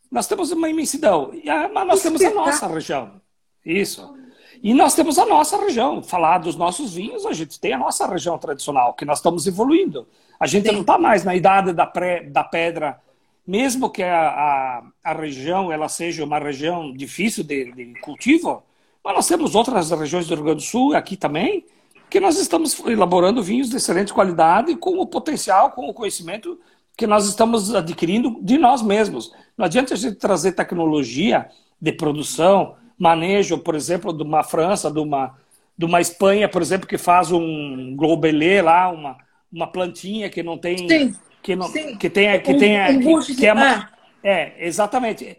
Nós 0.09 0.29
temos 0.29 0.53
uma 0.53 0.69
imensidão, 0.69 1.33
mas 1.75 1.87
nós 1.89 2.03
temos 2.03 2.23
a 2.23 2.31
nossa 2.31 2.69
região. 2.69 3.21
Isso. 3.65 4.17
E 4.63 4.75
nós 4.75 4.95
temos 4.95 5.19
a 5.19 5.27
nossa 5.27 5.57
região. 5.59 6.03
Falar 6.03 6.39
dos 6.39 6.57
nossos 6.57 6.95
vinhos, 6.95 7.27
a 7.27 7.33
gente 7.33 7.59
tem 7.59 7.73
a 7.73 7.79
nossa 7.79 8.07
região 8.07 8.39
tradicional, 8.39 8.95
que 8.95 9.05
nós 9.05 9.19
estamos 9.19 9.47
evoluindo. 9.47 10.07
A 10.39 10.47
gente 10.47 10.69
Sim. 10.69 10.75
não 10.75 10.81
está 10.83 10.99
mais 10.99 11.25
na 11.25 11.35
idade 11.35 11.73
da, 11.73 11.87
pré, 11.87 12.25
da 12.25 12.45
pedra, 12.45 13.01
mesmo 13.47 13.89
que 13.91 14.03
a, 14.03 14.29
a, 14.29 14.83
a, 15.05 15.13
região 15.13 15.71
ela 15.71 15.89
seja 15.89 16.25
uma 16.25 16.39
região 16.39 16.93
difícil 16.93 17.45
de, 17.45 17.73
de 17.73 18.01
cultivo, 18.01 18.63
mas 19.05 19.15
nós 19.15 19.29
temos 19.29 19.55
outras 19.55 19.91
regiões 19.91 20.27
do 20.27 20.35
Rio 20.35 20.45
Grande 20.45 20.65
do 20.65 20.69
Sul, 20.69 20.97
aqui 20.97 21.17
também, 21.17 21.65
que 22.11 22.19
nós 22.19 22.39
estamos 22.39 22.79
elaborando 22.87 23.43
vinhos 23.43 23.69
de 23.69 23.77
excelente 23.77 24.13
qualidade, 24.13 24.75
com 24.77 24.99
o 24.99 25.07
potencial, 25.07 25.71
com 25.71 25.89
o 25.89 25.95
conhecimento 25.95 26.59
que 26.97 27.07
nós 27.07 27.29
estamos 27.29 27.75
adquirindo 27.75 28.39
de 28.43 28.59
nós 28.59 28.83
mesmos. 28.83 29.33
Não 29.57 29.67
adianta 29.67 29.95
a 29.95 29.97
gente 29.97 30.17
trazer 30.17 30.53
tecnologia 30.53 31.49
de 31.81 31.93
produção, 31.93 32.75
manejo, 32.99 33.59
por 33.59 33.75
exemplo, 33.75 34.13
de 34.13 34.23
uma 34.23 34.43
França, 34.43 34.91
de 34.91 34.99
uma, 34.99 35.37
de 35.77 35.85
uma 35.85 36.01
Espanha, 36.01 36.49
por 36.49 36.63
exemplo, 36.63 36.87
que 36.87 36.99
faz 36.99 37.31
um 37.31 37.95
globelê 37.97 38.63
lá, 38.63 38.89
uma, 38.89 39.17
uma 39.53 39.67
plantinha 39.67 40.31
que 40.31 40.43
não 40.43 40.57
tem. 40.59 40.89
Sim, 40.89 41.15
que 41.43 41.55
não 41.55 41.69
sim. 41.69 41.97
que 41.97 42.11
tenha 42.11 42.41
que 42.41 42.53
um, 42.53 42.59
tenha 42.59 42.91
um 42.91 43.21
que, 43.21 43.37
que 43.37 43.47
é, 43.47 43.53
uma, 43.53 43.89
é 44.23 44.67
exatamente 44.67 45.39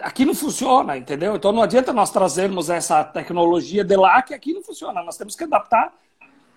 aqui 0.00 0.24
não 0.24 0.34
funciona, 0.34 0.96
entendeu? 0.96 1.36
Então 1.36 1.52
não 1.52 1.62
adianta 1.62 1.92
nós 1.92 2.10
trazermos 2.10 2.70
essa 2.70 3.02
tecnologia 3.04 3.84
de 3.84 3.96
lá 3.96 4.22
que 4.22 4.32
aqui 4.32 4.52
não 4.52 4.62
funciona. 4.62 5.02
Nós 5.02 5.16
temos 5.16 5.34
que 5.34 5.44
adaptar 5.44 5.92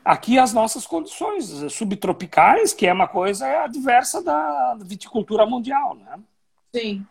aqui 0.03 0.37
às 0.37 0.53
nossas 0.53 0.85
condições 0.85 1.45
subtropicais, 1.73 2.73
que 2.73 2.85
é 2.85 2.93
uma 2.93 3.07
coisa 3.07 3.63
adversa 3.63 4.21
da 4.21 4.77
viticultura 4.81 5.45
mundial, 5.45 5.95
né? 5.95 6.19
Sim. 6.73 7.05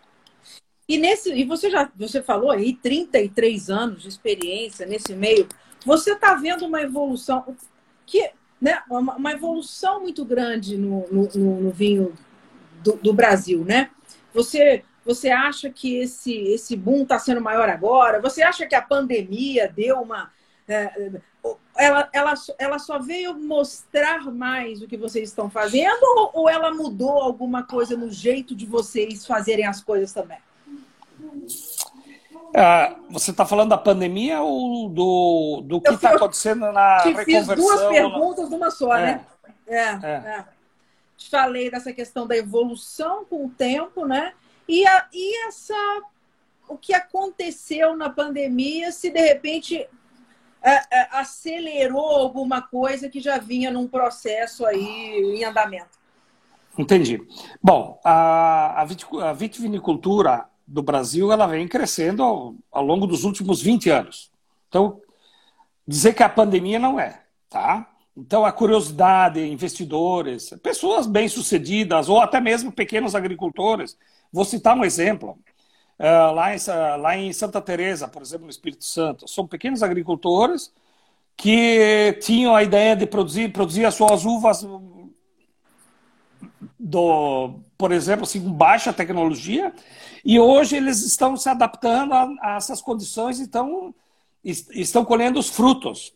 E 0.88 0.98
nesse 0.98 1.32
e 1.32 1.44
você 1.44 1.70
já 1.70 1.90
você 1.96 2.22
falou 2.22 2.50
aí 2.50 2.74
33 2.74 3.70
anos 3.70 4.02
de 4.02 4.08
experiência 4.08 4.86
nesse 4.86 5.14
meio. 5.14 5.48
Você 5.84 6.12
está 6.12 6.34
vendo 6.34 6.66
uma 6.66 6.82
evolução 6.82 7.56
que 8.06 8.30
né, 8.60 8.82
uma, 8.88 9.16
uma 9.16 9.32
evolução 9.32 10.00
muito 10.00 10.24
grande 10.24 10.76
no, 10.76 11.06
no, 11.10 11.60
no 11.60 11.70
vinho 11.70 12.14
do, 12.82 12.96
do 12.96 13.12
Brasil, 13.12 13.64
né? 13.64 13.90
Você 14.32 14.82
você 15.04 15.30
acha 15.30 15.68
que 15.68 15.96
esse, 15.96 16.32
esse 16.32 16.74
boom 16.74 17.02
está 17.02 17.18
sendo 17.18 17.40
maior 17.40 17.68
agora? 17.68 18.20
Você 18.20 18.42
acha 18.42 18.66
que 18.66 18.74
a 18.74 18.80
pandemia 18.80 19.70
deu 19.70 20.00
uma. 20.00 20.32
É, 20.66 21.20
ela, 21.76 22.08
ela, 22.10 22.34
ela 22.58 22.78
só 22.78 22.98
veio 22.98 23.34
mostrar 23.38 24.32
mais 24.32 24.80
o 24.80 24.88
que 24.88 24.96
vocês 24.96 25.28
estão 25.28 25.50
fazendo 25.50 26.30
ou 26.32 26.48
ela 26.48 26.72
mudou 26.72 27.20
alguma 27.20 27.64
coisa 27.64 27.94
no 27.96 28.10
jeito 28.10 28.54
de 28.54 28.64
vocês 28.64 29.26
fazerem 29.26 29.66
as 29.66 29.82
coisas 29.84 30.10
também? 30.10 30.38
É, 32.56 32.94
você 33.10 33.32
está 33.32 33.44
falando 33.44 33.70
da 33.70 33.78
pandemia 33.78 34.40
ou 34.40 34.88
do, 34.88 35.60
do 35.64 35.80
que 35.80 35.92
está 35.92 36.14
acontecendo 36.14 36.70
na 36.70 36.98
te 36.98 37.08
reconversão? 37.08 37.56
Fiz 37.56 37.64
duas 37.64 37.88
perguntas 37.88 38.48
numa 38.48 38.70
só, 38.70 38.96
é. 38.96 39.02
né? 39.02 39.26
É, 39.66 39.76
é. 39.76 40.08
é. 40.08 40.44
Te 41.16 41.28
falei 41.28 41.68
dessa 41.68 41.92
questão 41.92 42.28
da 42.28 42.36
evolução 42.36 43.24
com 43.24 43.46
o 43.46 43.50
tempo, 43.50 44.06
né? 44.06 44.34
E, 44.68 44.86
a, 44.86 45.06
e 45.12 45.46
essa, 45.48 45.74
o 46.68 46.76
que 46.76 46.94
aconteceu 46.94 47.96
na 47.96 48.08
pandemia, 48.08 48.92
se 48.92 49.10
de 49.10 49.20
repente 49.20 49.88
é, 50.62 50.74
é, 50.90 51.08
acelerou 51.10 52.08
alguma 52.08 52.62
coisa 52.62 53.08
que 53.08 53.20
já 53.20 53.36
vinha 53.36 53.72
num 53.72 53.88
processo 53.88 54.64
aí 54.64 55.36
em 55.36 55.44
andamento. 55.44 55.98
Entendi. 56.78 57.20
Bom, 57.60 58.00
a, 58.04 58.82
a 58.82 59.32
vitivinicultura 59.32 60.48
do 60.66 60.82
Brasil 60.82 61.30
ela 61.32 61.46
vem 61.46 61.68
crescendo 61.68 62.22
ao, 62.22 62.54
ao, 62.70 62.84
longo 62.84 63.06
dos 63.06 63.24
últimos 63.24 63.60
20 63.60 63.90
anos. 63.90 64.30
Então, 64.68 65.00
dizer 65.86 66.14
que 66.14 66.22
a 66.22 66.28
pandemia 66.28 66.78
não 66.78 66.98
é, 66.98 67.22
tá? 67.48 67.90
Então, 68.16 68.44
a 68.44 68.52
curiosidade, 68.52 69.40
investidores, 69.40 70.50
pessoas 70.62 71.06
bem-sucedidas 71.06 72.08
ou 72.08 72.20
até 72.20 72.40
mesmo 72.40 72.70
pequenos 72.72 73.14
agricultores 73.14 73.96
Vou 74.34 74.44
citar 74.44 74.76
um 74.76 74.84
exemplo. 74.84 75.38
Uh, 75.96 76.34
lá, 76.34 76.52
em, 76.52 76.58
lá 77.00 77.16
em 77.16 77.32
Santa 77.32 77.60
Teresa, 77.60 78.08
por 78.08 78.20
exemplo, 78.20 78.46
no 78.46 78.50
Espírito 78.50 78.84
Santo, 78.84 79.28
são 79.28 79.46
pequenos 79.46 79.80
agricultores 79.80 80.72
que 81.36 82.18
tinham 82.20 82.52
a 82.52 82.64
ideia 82.64 82.96
de 82.96 83.06
produzir, 83.06 83.52
produzir 83.52 83.84
as 83.84 83.94
suas 83.94 84.24
uvas 84.24 84.66
do, 86.76 87.60
por 87.78 87.92
exemplo, 87.92 88.24
assim, 88.24 88.42
com 88.42 88.52
baixa 88.52 88.92
tecnologia, 88.92 89.72
e 90.24 90.38
hoje 90.40 90.76
eles 90.76 91.02
estão 91.02 91.36
se 91.36 91.48
adaptando 91.48 92.14
a, 92.14 92.28
a 92.40 92.56
essas 92.56 92.80
condições 92.80 93.38
e 93.38 93.42
estão, 93.42 93.94
estão 94.42 95.04
colhendo 95.04 95.38
os 95.38 95.48
frutos. 95.48 96.14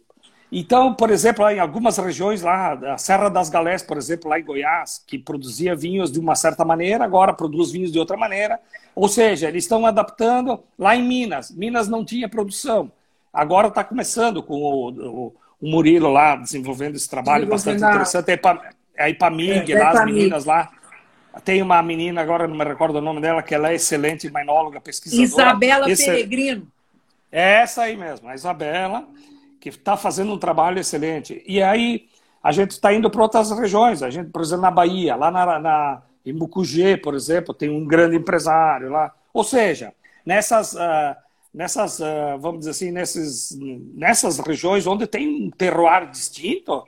Então, 0.51 0.94
por 0.94 1.11
exemplo, 1.11 1.49
em 1.51 1.61
algumas 1.61 1.99
regiões 1.99 2.40
lá, 2.40 2.73
a 2.73 2.97
Serra 2.97 3.29
das 3.29 3.51
Galés, 3.51 3.83
por 3.83 3.99
exemplo, 3.99 4.31
lá 4.31 4.40
em 4.40 4.44
Goiás, 4.44 5.03
que 5.07 5.18
produzia 5.18 5.77
vinhos 5.77 6.11
de 6.11 6.18
uma 6.18 6.35
certa 6.35 6.64
maneira, 6.64 7.05
agora 7.05 7.35
produz 7.35 7.71
vinhos 7.71 7.92
de 7.92 7.99
outra 7.99 8.16
maneira. 8.16 8.59
Ou 8.94 9.09
seja, 9.09 9.49
eles 9.49 9.64
estão 9.64 9.85
adaptando. 9.85 10.62
Lá 10.79 10.97
em 10.97 11.07
Minas, 11.07 11.51
Minas 11.51 11.87
não 11.87 12.03
tinha 12.03 12.29
produção. 12.29 12.90
Agora 13.31 13.68
está 13.68 13.85
começando 13.85 14.42
com 14.42 14.55
o, 14.55 14.88
o, 14.90 15.35
o, 15.61 15.71
Murilo 15.71 16.11
lá 16.11 16.35
desenvolvendo 16.35 16.97
esse 16.97 17.11
trabalho 17.11 17.47
bastante 17.47 17.85
interessante. 17.85 18.31
A 18.99 19.11
Ipamig, 19.11 19.71
é, 19.71 19.79
lá, 19.79 19.90
as 19.90 20.05
meninas 20.07 20.44
lá. 20.47 20.71
Tem 21.44 21.62
uma 21.62 21.83
menina, 21.83 22.20
agora 22.20 22.46
não 22.46 22.57
me 22.57 22.64
recordo 22.64 22.96
o 22.96 23.01
nome 23.01 23.20
dela, 23.20 23.42
que 23.42 23.55
ela 23.55 23.70
é 23.70 23.74
excelente 23.74 24.27
imanóloga, 24.27 24.81
pesquisadora. 24.81 25.24
Isabela 25.24 25.90
Esse, 25.90 26.05
Peregrino. 26.05 26.66
É 27.31 27.61
essa 27.61 27.83
aí 27.83 27.96
mesmo, 27.96 28.29
a 28.29 28.35
Isabela 28.35 29.07
que 29.61 29.68
está 29.68 29.96
fazendo 29.96 30.33
um 30.33 30.38
trabalho 30.38 30.79
excelente. 30.79 31.42
E 31.46 31.62
aí 31.62 32.07
a 32.42 32.53
gente 32.53 32.72
está 32.72 32.92
indo 32.92 33.11
para 33.11 33.22
outras 33.22 33.51
regiões. 33.51 34.03
A 34.03 34.11
gente, 34.11 34.31
por 34.31 34.42
exemplo, 34.42 34.62
na 34.62 34.70
Bahia, 34.70 35.16
lá 35.16 35.31
na, 35.31 35.59
na, 35.59 36.03
em 36.24 36.33
Mucugê, 36.33 36.96
por 36.96 37.14
exemplo, 37.14 37.53
tem 37.53 37.68
um 37.68 37.85
grande 37.85 38.16
empresário 38.16 38.90
lá. 38.90 39.12
Ou 39.33 39.44
seja, 39.44 39.92
nessas, 40.24 40.74
uh, 40.74 41.16
nessas 41.53 41.98
uh, 42.01 42.38
vamos 42.40 42.61
dizer 42.61 42.70
assim, 42.70 42.90
nesses, 42.90 43.59
nessas 43.94 44.38
regiões 44.38 44.87
onde 44.87 45.07
tem 45.07 45.29
um 45.29 45.51
terroir 45.51 46.11
distinto, 46.11 46.85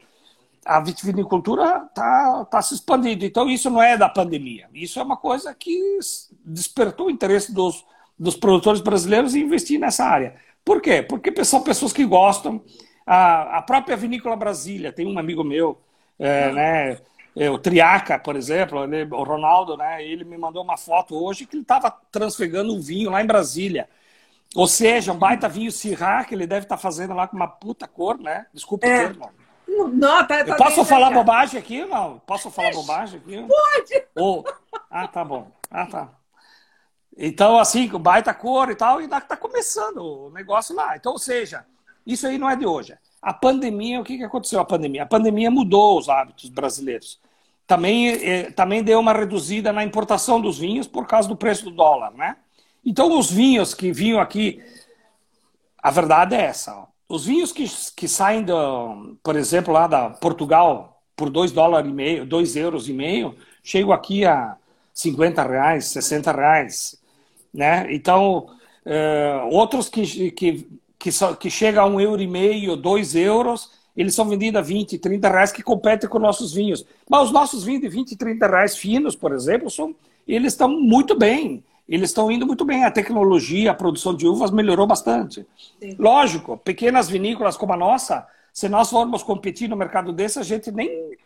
a 0.65 0.81
vitivinicultura 0.81 1.85
está 1.89 2.45
tá 2.45 2.63
se 2.63 2.75
expandindo. 2.75 3.25
Então, 3.25 3.49
isso 3.49 3.71
não 3.71 3.83
é 3.83 3.97
da 3.97 4.09
pandemia. 4.09 4.69
Isso 4.75 4.99
é 4.99 5.03
uma 5.03 5.17
coisa 5.17 5.55
que 5.55 5.99
despertou 6.45 7.07
o 7.07 7.11
interesse 7.11 7.53
dos, 7.53 7.85
dos 8.19 8.37
produtores 8.37 8.81
brasileiros 8.81 9.35
em 9.35 9.41
investir 9.41 9.79
nessa 9.79 10.05
área. 10.05 10.37
Por 10.65 10.81
quê? 10.81 11.03
Porque 11.03 11.45
são 11.45 11.63
pessoas 11.63 11.93
que 11.93 12.05
gostam. 12.05 12.63
A, 13.07 13.59
a 13.59 13.63
própria 13.63 13.97
Vinícola 13.97 14.37
Brasília, 14.37 14.93
tem 14.93 15.07
um 15.07 15.19
amigo 15.19 15.43
meu, 15.43 15.81
é, 16.19 16.53
né, 16.53 16.99
é, 17.37 17.51
o 17.51 17.59
Triaca, 17.59 18.19
por 18.19 18.37
exemplo, 18.37 18.85
ele, 18.85 19.13
o 19.13 19.23
Ronaldo, 19.25 19.77
né, 19.77 20.05
ele 20.05 20.23
me 20.25 20.37
mandou 20.37 20.63
uma 20.63 20.77
foto 20.77 21.17
hoje 21.17 21.47
que 21.47 21.57
ele 21.57 21.63
estava 21.63 21.91
transfegando 22.13 22.75
um 22.75 22.81
vinho 22.81 23.11
lá 23.11 23.23
em 23.23 23.27
Brasília. 23.27 23.89
Ou 24.55 24.67
seja, 24.67 25.13
um 25.13 25.19
baita 25.19 25.49
vinho 25.49 25.73
Syrah 25.73 26.25
que 26.25 26.35
ele 26.35 26.47
deve 26.47 26.67
estar 26.67 26.77
tá 26.77 26.83
fazendo 26.83 27.15
lá 27.15 27.27
com 27.27 27.37
uma 27.37 27.49
puta 27.49 27.89
cor, 27.89 28.19
né? 28.19 28.47
Desculpa 28.53 28.87
é. 28.87 28.97
o 28.97 29.09
termo. 29.09 29.31
Não, 29.77 30.27
tá, 30.27 30.45
tá 30.45 30.57
posso 30.57 30.85
falar 30.85 31.11
bobagem 31.11 31.59
aqui? 31.59 31.85
Não, 31.85 32.19
posso 32.21 32.51
falar 32.51 32.73
bobagem 32.73 33.21
aqui? 33.21 33.47
Pode! 33.47 34.07
Oh. 34.17 34.45
Ah, 34.91 35.07
tá 35.07 35.25
bom. 35.25 35.51
Ah, 35.71 35.87
tá. 35.87 36.09
Então, 37.17 37.59
assim, 37.59 37.87
baita 37.87 38.35
cor 38.35 38.71
e 38.71 38.75
tal, 38.75 39.01
e 39.01 39.05
está 39.05 39.37
começando 39.37 39.99
o 39.99 40.31
negócio 40.31 40.75
lá. 40.75 40.97
Então, 40.97 41.13
ou 41.13 41.19
seja, 41.19 41.65
isso 42.07 42.27
aí 42.27 42.39
não 42.39 42.49
é 42.49 42.57
de 42.57 42.67
hoje. 42.67 42.97
A 43.21 43.33
pandemia, 43.33 44.01
o 44.01 44.05
que, 44.05 44.17
que 44.17 44.25
aconteceu? 44.25 44.59
A 44.61 44.65
pandemia? 44.65 45.03
A 45.03 45.07
pandemia 45.07 45.51
mudou 45.51 45.99
os 45.99 46.09
hábitos 46.09 46.49
brasileiros. 46.49 47.21
Também, 47.67 48.09
eh, 48.09 48.51
também 48.51 48.83
deu 48.83 48.99
uma 48.99 49.13
reduzida 49.13 49.73
na 49.73 49.85
importação 49.85 50.41
dos 50.41 50.59
vinhos 50.59 50.89
por 50.89 51.07
causa 51.07 51.29
do 51.29 51.37
preço 51.37 51.65
do 51.65 51.71
dólar, 51.71 52.13
né? 52.13 52.37
Então, 52.85 53.17
os 53.19 53.31
vinhos 53.31 53.75
que 53.75 53.93
vinham 53.93 54.19
aqui, 54.19 54.63
a 55.79 55.91
verdade 55.91 56.35
é 56.35 56.43
essa. 56.43 56.75
Ó. 56.75 56.87
os 57.11 57.27
vinhos 57.27 57.51
que, 57.51 57.65
que 57.97 58.07
saem, 58.07 58.45
do, 58.45 59.17
por 59.21 59.35
exemplo, 59.35 59.75
lá 59.75 59.89
da 59.89 60.11
Portugal, 60.11 61.03
por 61.17 61.29
2 61.29 61.51
dólares 61.51 61.91
e 61.91 61.93
meio, 61.93 62.25
2 62.25 62.55
euros 62.55 62.89
e 62.89 62.93
meio, 62.93 63.35
chegam 63.65 63.93
aqui 63.93 64.25
a 64.25 64.57
50 64.95 65.43
reais, 65.43 65.87
60 65.87 66.31
reais. 66.31 67.01
Né? 67.53 67.93
Então, 67.93 68.47
uh, 68.87 69.49
outros 69.51 69.89
que, 69.89 70.31
que, 70.31 70.69
que, 70.97 71.11
so, 71.11 71.35
que 71.35 71.51
chegam 71.51 71.83
a 71.83 71.87
um 71.89 72.01
euro 72.01 72.23
e 72.23 72.29
meio, 72.29 72.77
dois 72.77 73.17
euros, 73.17 73.73
eles 73.97 74.15
são 74.15 74.29
vendidos 74.29 74.61
a 74.61 74.63
20, 74.63 74.97
30 74.97 75.29
reais, 75.29 75.51
que 75.51 75.65
competem 75.65 76.09
com 76.09 76.21
nossos 76.21 76.53
vinhos. 76.53 76.87
Mas 77.09 77.25
os 77.25 77.33
nossos 77.33 77.65
vinhos 77.65 77.83
de 77.83 77.89
20, 77.89 78.17
30 78.17 78.47
reais 78.47 78.77
finos, 78.77 79.17
por 79.17 79.33
exemplo, 79.33 79.69
são, 79.69 79.97
eles 80.29 80.53
estão 80.53 80.69
muito 80.69 81.19
bem. 81.19 81.65
Eles 81.91 82.11
estão 82.11 82.31
indo 82.31 82.47
muito 82.47 82.65
bem. 82.65 82.85
A 82.85 82.91
tecnologia, 82.91 83.73
a 83.73 83.75
produção 83.75 84.15
de 84.15 84.27
uvas 84.27 84.51
melhorou 84.51 84.87
bastante. 84.87 85.47
Sim. 85.81 85.97
Lógico, 85.99 86.57
pequenas 86.57 87.09
vinícolas 87.09 87.57
como 87.57 87.73
a 87.73 87.77
nossa, 87.77 88.27
se 88.53 88.69
nós 88.69 88.89
formos 88.89 89.23
competir 89.23 89.69
no 89.69 89.77
mercado 89.77 90.13
desse, 90.13 90.39
a 90.39 90.43
gente 90.43 90.71
nem. 90.71 91.19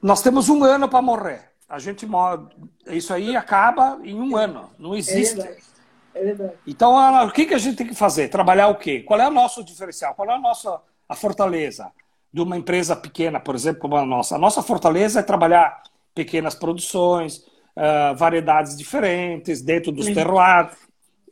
Nós 0.00 0.22
temos 0.22 0.48
um 0.48 0.62
ano 0.62 0.88
para 0.88 1.02
morrer. 1.02 1.50
A 1.68 1.78
gente 1.78 2.06
morre. 2.06 2.44
Isso 2.86 3.12
aí 3.12 3.36
acaba 3.36 3.98
em 4.04 4.18
um 4.18 4.36
ano. 4.36 4.70
Não 4.78 4.94
existe. 4.94 5.40
É 5.40 5.58
é 6.18 6.24
verdade. 6.24 6.52
Então, 6.66 6.94
o 7.26 7.30
que, 7.30 7.46
que 7.46 7.54
a 7.54 7.58
gente 7.58 7.76
tem 7.76 7.86
que 7.86 7.94
fazer? 7.94 8.28
Trabalhar 8.28 8.68
o 8.68 8.76
quê? 8.76 9.00
Qual 9.00 9.20
é 9.20 9.28
o 9.28 9.30
nosso 9.30 9.62
diferencial? 9.62 10.14
Qual 10.14 10.28
é 10.28 10.34
a 10.34 10.40
nossa 10.40 10.80
a 11.08 11.14
fortaleza 11.14 11.90
de 12.32 12.40
uma 12.42 12.56
empresa 12.56 12.94
pequena, 12.94 13.40
por 13.40 13.54
exemplo, 13.54 13.80
como 13.80 13.96
a 13.96 14.04
nossa? 14.04 14.34
A 14.34 14.38
nossa 14.38 14.62
fortaleza 14.62 15.20
é 15.20 15.22
trabalhar 15.22 15.82
pequenas 16.14 16.54
produções, 16.54 17.44
uh, 17.78 18.16
variedades 18.16 18.76
diferentes, 18.76 19.62
dentro 19.62 19.92
dos 19.92 20.06
terroirs, 20.06 20.72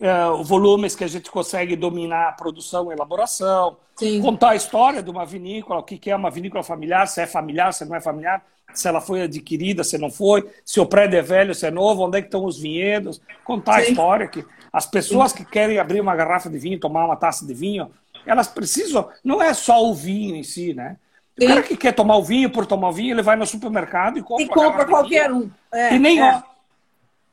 uh, 0.01 0.43
volumes 0.45 0.95
que 0.95 1.03
a 1.03 1.09
gente 1.09 1.31
consegue 1.31 1.75
dominar 1.75 2.29
a 2.29 2.33
produção 2.33 2.91
e 2.91 2.95
elaboração, 2.95 3.77
Sim. 3.97 4.23
contar 4.23 4.51
a 4.51 4.57
história 4.57 5.03
de 5.03 5.11
uma 5.11 5.27
vinícola, 5.27 5.81
o 5.81 5.83
que 5.83 6.11
é 6.11 6.15
uma 6.15 6.31
vinícola 6.31 6.63
familiar, 6.63 7.09
se 7.09 7.21
é 7.21 7.27
familiar, 7.27 7.73
se 7.75 7.85
não 7.85 7.97
é 7.97 8.01
familiar, 8.01 8.45
se 8.73 8.87
ela 8.87 9.01
foi 9.01 9.23
adquirida, 9.23 9.83
se 9.83 9.99
não 9.99 10.11
foi, 10.11 10.49
se 10.65 10.79
o 10.79 10.87
prédio 10.87 11.19
é 11.19 11.23
velho, 11.23 11.55
se 11.55 11.67
é 11.67 11.71
novo, 11.71 12.05
onde 12.05 12.19
é 12.19 12.21
que 12.21 12.29
estão 12.29 12.45
os 12.45 12.59
vinhedos, 12.59 13.21
contar 13.45 13.75
Sim. 13.75 13.79
a 13.79 13.91
história 13.91 14.29
que 14.29 14.45
as 14.73 14.87
pessoas 14.87 15.33
que 15.33 15.45
querem 15.45 15.79
abrir 15.79 16.01
uma 16.01 16.15
garrafa 16.15 16.51
de 16.51 16.59
vinho, 16.59 16.79
tomar 16.79 17.07
uma 17.07 17.17
taça 17.17 17.47
de 17.47 17.55
vinho, 17.55 17.91
elas 18.27 18.49
precisam, 18.49 19.09
não 19.25 19.43
é 19.43 19.55
só 19.55 19.83
o 19.89 19.95
vinho 19.95 20.37
em 20.37 20.43
si, 20.43 20.75
né? 20.75 20.97
O 21.39 21.47
cara 21.47 21.63
que 21.63 21.77
quer 21.77 21.93
tomar 21.93 22.17
o 22.17 22.25
vinho 22.25 22.51
por 22.51 22.65
tomar 22.65 22.89
o 22.89 22.93
vinho, 22.93 23.15
ele 23.15 23.23
vai 23.23 23.37
no 23.37 23.47
supermercado 23.47 24.19
e 24.19 24.23
compra. 24.23 24.45
E 24.45 24.49
compra 24.49 24.87
qualquer 24.87 25.31
um. 25.31 25.51
É, 25.71 25.95
e 25.95 25.99
nem 25.99 26.23
é. 26.23 26.43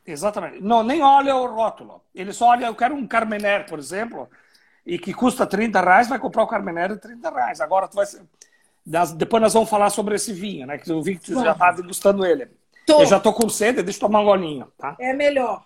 Exatamente. 0.06 0.62
Não, 0.62 0.84
nem 0.84 1.02
olha 1.02 1.36
o 1.36 1.48
rótulo. 1.48 2.02
Ele 2.13 2.34
só 2.34 2.50
olha, 2.50 2.66
eu 2.66 2.76
quero 2.76 2.94
um 2.94 3.08
Carmener, 3.08 3.66
por 3.66 3.80
exemplo, 3.80 4.30
e 4.86 5.00
que 5.00 5.13
custa 5.13 5.46
30 5.46 5.80
reais, 5.80 6.10
vai 6.10 6.20
comprar 6.20 6.44
o 6.44 6.48
Carmener 6.48 6.89
de 6.89 6.98
30 6.98 7.30
reais. 7.30 7.62
Agora 7.62 7.88
tu 7.88 7.96
vai. 7.96 8.06
Depois 9.16 9.42
nós 9.42 9.54
vamos 9.54 9.70
falar 9.70 9.89
sobre 9.89 10.16
esse 10.16 10.34
vinho, 10.34 10.68
né? 10.68 10.78
Que 10.78 10.92
eu 10.92 11.02
vi 11.02 11.16
que 11.18 11.32
tu 11.32 11.42
já 11.42 11.54
está 11.54 11.72
degustando 11.72 12.26
ele. 12.26 12.50
Tô. 12.86 13.00
Eu 13.00 13.06
já 13.06 13.16
estou 13.16 13.34
com 13.34 13.48
sede, 13.48 13.82
deixa 13.82 13.98
eu 13.98 14.02
tomar 14.02 14.20
um 14.20 14.26
golinho, 14.26 14.68
tá? 14.78 14.98
É 15.00 15.13
melhor. 15.13 15.66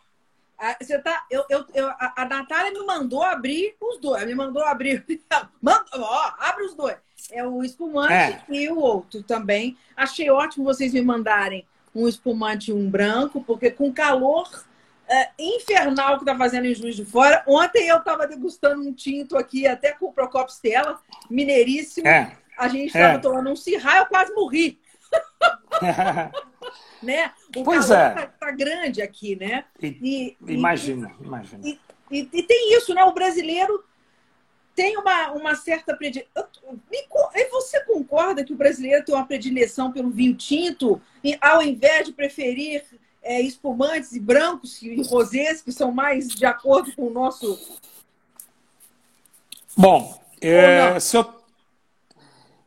Você 0.79 0.99
tá, 0.99 1.25
eu, 1.29 1.43
eu, 1.49 1.65
eu, 1.73 1.87
a 1.99 2.25
Natália 2.25 2.71
me 2.71 2.85
mandou 2.85 3.23
abrir 3.23 3.75
os 3.81 3.99
dois. 3.99 4.23
Me 4.25 4.35
mandou 4.35 4.63
abrir. 4.63 5.03
Manda, 5.61 5.85
ó, 5.95 6.33
abre 6.39 6.63
os 6.63 6.75
dois. 6.75 6.97
É 7.31 7.45
o 7.45 7.63
espumante 7.63 8.13
é. 8.13 8.41
e 8.49 8.69
o 8.69 8.79
outro 8.79 9.21
também. 9.23 9.77
Achei 9.95 10.29
ótimo 10.29 10.65
vocês 10.65 10.93
me 10.93 11.01
mandarem 11.01 11.65
um 11.93 12.07
espumante 12.07 12.71
e 12.71 12.73
um 12.73 12.89
branco, 12.89 13.43
porque 13.43 13.71
com 13.71 13.91
calor 13.91 14.47
é, 15.09 15.29
infernal 15.39 16.19
que 16.19 16.25
tá 16.25 16.35
fazendo 16.37 16.65
em 16.65 16.75
Juiz 16.75 16.95
de 16.95 17.05
Fora. 17.05 17.43
Ontem 17.47 17.87
eu 17.87 17.97
estava 17.97 18.27
degustando 18.27 18.81
um 18.81 18.93
tinto 18.93 19.37
aqui, 19.37 19.67
até 19.67 19.93
com 19.93 20.07
o 20.07 20.13
Procopio 20.13 20.53
Stella, 20.53 20.99
mineiríssimo. 21.29 22.07
É. 22.07 22.37
A 22.57 22.67
gente 22.67 22.87
estava 22.87 23.13
é. 23.13 23.19
tomando 23.19 23.49
um 23.49 23.55
cirra, 23.55 23.97
eu 23.97 24.05
quase 24.07 24.33
morri. 24.33 24.79
né? 27.01 27.31
O 27.55 27.63
pois 27.63 27.89
é. 27.89 28.09
Tá, 28.09 28.27
tá, 28.27 28.51
grande 28.51 29.01
aqui, 29.01 29.35
né? 29.35 29.65
E, 29.81 30.35
e 30.45 30.53
imagina, 30.53 31.11
e, 31.19 31.23
imagina. 31.23 31.61
E, 31.65 31.79
e, 32.11 32.43
tem 32.43 32.75
isso, 32.75 32.93
né? 32.93 33.03
O 33.03 33.13
brasileiro 33.13 33.83
tem 34.77 34.95
uma, 34.95 35.31
uma 35.31 35.55
certa 35.55 35.97
predileção. 35.97 36.45
Você 37.51 37.83
concorda 37.83 38.45
que 38.45 38.53
o 38.53 38.55
brasileiro 38.55 39.03
tem 39.03 39.15
uma 39.15 39.25
predileção 39.25 39.91
pelo 39.91 40.11
vinho 40.11 40.35
tinto, 40.35 41.01
ao 41.41 41.63
invés 41.63 42.05
de 42.05 42.13
preferir 42.13 42.85
é, 43.23 43.41
espumantes 43.41 44.11
e 44.11 44.19
brancos 44.19 44.79
e 44.83 45.01
rosés, 45.01 45.63
que 45.63 45.71
são 45.71 45.91
mais 45.91 46.27
de 46.27 46.45
acordo 46.45 46.95
com 46.95 47.07
o 47.07 47.09
nosso. 47.09 47.59
Bom, 49.75 50.21
é, 50.39 50.99
se 50.99 51.17
eu, 51.17 51.33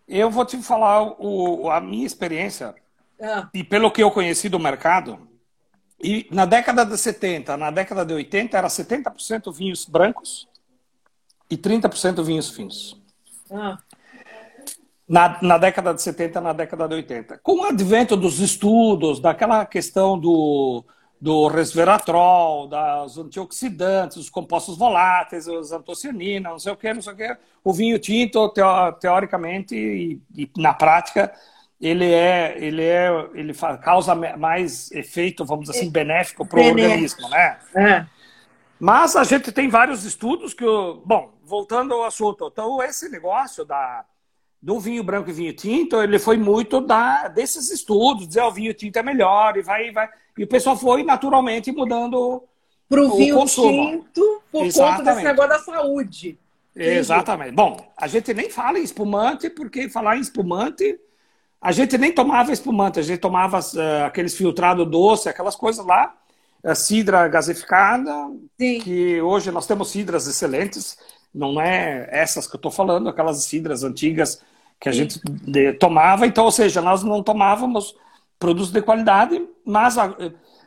eu 0.09 0.31
vou 0.31 0.45
te 0.45 0.61
falar 0.61 1.15
o, 1.21 1.71
a 1.71 1.81
minha 1.81 2.05
experiência 2.05 2.75
ah. 3.21 3.49
E 3.53 3.63
pelo 3.63 3.91
que 3.91 4.03
eu 4.03 4.11
conheci 4.11 4.49
do 4.49 4.59
mercado, 4.59 5.29
e 6.03 6.27
na 6.31 6.47
década 6.47 6.87
de 6.87 6.97
70, 6.97 7.57
na 7.57 7.71
década 7.71 8.05
de 8.05 8.15
80, 8.15 8.57
era 8.57 8.69
70% 8.69 9.53
vinhos 9.53 9.85
brancos 9.85 10.49
e 11.51 11.57
30% 11.57 12.23
vinhos 12.23 12.51
finos. 12.51 12.97
Ah. 13.51 13.79
Na, 15.09 15.39
na 15.43 15.59
década 15.59 15.93
de 15.93 16.01
70, 16.01 16.41
na 16.41 16.53
década 16.53 16.87
de 16.87 16.95
80. 16.95 17.39
Com 17.39 17.61
o 17.61 17.65
advento 17.65 18.17
dos 18.17 18.39
estudos, 18.39 19.19
daquela 19.19 19.67
questão 19.67 20.17
do, 20.17 20.85
do 21.21 21.49
resveratrol, 21.49 22.69
das 22.69 23.19
antioxidantes, 23.19 24.17
os 24.17 24.31
compostos 24.31 24.79
voláteis, 24.79 25.49
as 25.49 25.73
antocianinas, 25.73 26.53
não 26.53 26.59
sei 26.61 26.73
o 26.73 26.77
que, 26.77 26.95
não 26.95 27.03
sei 27.03 27.13
o 27.13 27.17
que, 27.17 27.37
o 27.65 27.73
vinho 27.73 27.99
tinto, 27.99 28.55
teoricamente 29.01 29.75
e, 29.75 30.21
e 30.37 30.51
na 30.57 30.73
prática, 30.73 31.33
ele 31.81 32.13
é 32.13 32.57
ele 32.59 32.83
é 32.83 33.11
ele 33.33 33.55
causa 33.83 34.15
mais 34.15 34.93
efeito 34.93 35.45
vamos 35.45 35.65
dizer 35.67 35.79
assim 35.79 35.89
é. 35.89 35.91
benéfico 35.91 36.45
para 36.45 36.61
o 36.61 36.67
organismo 36.67 37.29
né 37.31 37.59
é. 37.75 38.07
mas 38.79 39.17
a 39.17 39.25
gente 39.25 39.51
tem 39.51 39.69
vários 39.69 40.05
estudos 40.05 40.53
que 40.53 40.65
bom 41.05 41.31
voltando 41.51 41.93
ao 41.93 42.05
assunto 42.05 42.49
então 42.51 42.83
esse 42.83 43.09
negócio 43.09 43.65
da 43.65 44.05
do 44.63 44.79
vinho 44.79 45.03
branco 45.03 45.31
e 45.31 45.33
vinho 45.33 45.53
tinto 45.53 46.01
ele 46.01 46.19
foi 46.19 46.37
muito 46.37 46.81
da 46.81 47.29
desses 47.29 47.71
estudos 47.71 48.29
dizer 48.29 48.43
o 48.43 48.51
vinho 48.51 48.73
tinto 48.73 48.97
é 48.97 49.03
melhor 49.03 49.57
e 49.57 49.63
vai 49.63 49.91
vai 49.91 50.09
e 50.39 50.45
o 50.45 50.49
pessoal 50.49 50.77
foi 50.77 51.03
naturalmente 51.03 51.73
mudando 51.73 52.45
para 52.89 53.03
o 53.03 53.17
vinho 53.17 53.37
consumo. 53.37 53.91
tinto 53.91 54.43
por 54.51 54.65
Exatamente. 54.65 54.99
conta 54.99 55.11
desse 55.11 55.25
negócio 55.25 55.51
da 55.51 55.59
saúde 55.59 56.39
Exatamente. 56.73 57.51
Bom, 57.51 57.93
a 57.97 58.07
gente 58.07 58.33
nem 58.33 58.49
fala 58.49 58.79
em 58.79 58.85
espumante, 58.85 59.51
porque 59.51 59.89
falar 59.89 60.17
em 60.17 60.21
espumante 60.21 60.99
a 61.61 61.73
gente 61.73 61.99
nem 61.99 62.11
tomava 62.11 62.53
espumante, 62.53 62.99
a 62.99 63.03
gente 63.03 63.21
tomava 63.21 63.59
uh, 63.59 64.05
aqueles 64.07 64.35
filtrados 64.35 64.89
doce, 64.89 65.29
aquelas 65.29 65.55
coisas 65.55 65.85
lá, 65.85 66.17
a 66.65 66.75
cidra 66.75 67.29
gasificada, 67.29 68.13
Sim. 68.59 68.81
que 68.81 69.21
hoje 69.21 69.51
nós 69.51 69.67
temos 69.67 69.91
cidras 69.91 70.27
excelentes, 70.27 70.97
não 71.35 71.61
é 71.61 72.09
essas 72.11 72.47
que 72.47 72.55
eu 72.55 72.59
estou 72.59 72.71
falando, 72.71 73.09
aquelas 73.09 73.45
cidras 73.45 73.85
antigas 73.85 74.43
que 74.81 74.89
a 74.89 74.93
Sim. 74.93 74.99
gente 74.99 75.21
de, 75.25 75.73
tomava. 75.75 76.27
Então, 76.27 76.45
ou 76.45 76.51
seja, 76.51 76.81
nós 76.81 77.03
não 77.03 77.23
tomávamos 77.23 77.95
produtos 78.39 78.73
de 78.73 78.81
qualidade, 78.81 79.47
mas, 79.65 79.97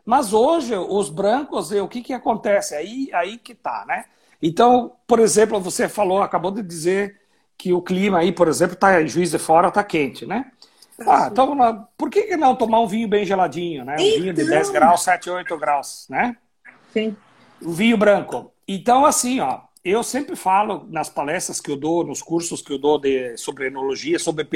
mas 0.05 0.33
hoje 0.33 0.75
os 0.75 1.09
brancos, 1.09 1.71
o 1.71 1.87
que, 1.87 2.01
que 2.01 2.13
acontece? 2.13 2.75
Aí, 2.75 3.09
aí 3.13 3.37
que 3.37 3.55
tá, 3.55 3.83
né? 3.87 4.05
Então, 4.41 4.93
por 5.07 5.19
exemplo, 5.19 5.59
você 5.59 5.89
falou, 5.89 6.21
acabou 6.21 6.51
de 6.51 6.61
dizer 6.61 7.19
que 7.57 7.73
o 7.73 7.81
clima 7.81 8.19
aí, 8.19 8.31
por 8.31 8.47
exemplo, 8.47 8.75
tá 8.75 9.01
em 9.01 9.07
Juiz 9.07 9.31
de 9.31 9.39
Fora, 9.39 9.71
tá 9.71 9.83
quente, 9.83 10.25
né? 10.25 10.51
Ah, 11.07 11.29
então 11.31 11.87
por 11.97 12.09
que, 12.09 12.37
não 12.37 12.55
tomar 12.55 12.79
um 12.79 12.87
vinho 12.87 13.07
bem 13.07 13.25
geladinho, 13.25 13.83
né? 13.83 13.95
Um 13.97 14.01
então... 14.01 14.21
vinho 14.21 14.33
de 14.33 14.45
10 14.45 14.69
graus, 14.69 15.03
7, 15.03 15.29
8 15.29 15.57
graus, 15.57 16.05
né? 16.09 16.37
Sim. 16.91 17.15
O 17.61 17.71
vinho 17.71 17.97
branco. 17.97 18.51
Então, 18.67 19.05
assim, 19.05 19.39
ó, 19.39 19.61
eu 19.83 20.01
sempre 20.03 20.35
falo 20.35 20.87
nas 20.89 21.09
palestras 21.09 21.59
que 21.59 21.69
eu 21.69 21.75
dou, 21.75 22.05
nos 22.05 22.21
cursos 22.21 22.61
que 22.61 22.71
eu 22.71 22.77
dou 22.77 22.97
de, 22.97 23.35
sobre 23.37 23.67
enologia, 23.67 24.17
sobre. 24.17 24.47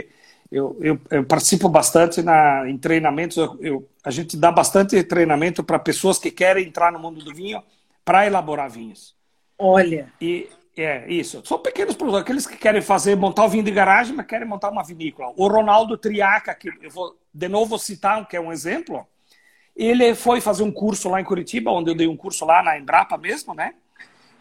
Eu, 0.50 0.78
eu, 0.80 1.00
eu 1.12 1.26
participo 1.26 1.68
bastante 1.68 2.22
na, 2.22 2.70
em 2.70 2.78
treinamentos, 2.78 3.36
eu, 3.60 3.86
a 4.02 4.10
gente 4.10 4.38
dá 4.38 4.50
bastante 4.50 5.04
treinamento 5.04 5.62
para 5.62 5.78
pessoas 5.78 6.18
que 6.18 6.32
querem 6.32 6.66
entrar 6.66 6.92
no 6.92 7.00
mundo 7.00 7.22
do 7.24 7.34
vinho 7.34 7.62
para 8.06 8.26
elaborar 8.26 8.70
vinhos. 8.70 9.14
Olha. 9.58 10.12
E, 10.22 10.48
é, 10.78 11.12
isso. 11.12 11.42
São 11.44 11.60
pequenos 11.60 11.96
produtos. 11.96 12.22
Aqueles 12.22 12.48
que 12.48 12.56
querem 12.56 12.82
fazer, 12.82 13.16
montar 13.16 13.46
o 13.46 13.50
vinho 13.50 13.64
de 13.64 13.72
garagem, 13.72 14.16
mas 14.16 14.28
querem 14.28 14.48
montar 14.48 14.70
uma 14.70 14.84
vinícola. 14.84 15.34
O 15.36 15.48
Ronaldo 15.48 15.98
Triaca, 15.98 16.54
que 16.54 16.70
eu 16.82 16.92
vou 16.92 17.18
de 17.34 17.48
novo 17.50 17.78
citar, 17.78 18.26
que 18.28 18.38
é 18.38 18.40
um 18.40 18.52
exemplo, 18.52 19.06
ele 19.76 20.16
foi 20.16 20.40
fazer 20.40 20.64
um 20.64 20.72
curso 20.72 21.10
lá 21.10 21.20
em 21.20 21.26
Curitiba, 21.26 21.72
onde 21.72 21.92
eu 21.92 21.96
dei 21.96 22.08
um 22.08 22.16
curso 22.16 22.46
lá 22.46 22.64
na 22.64 22.78
Embrapa 22.78 23.18
mesmo, 23.18 23.54
né? 23.54 23.74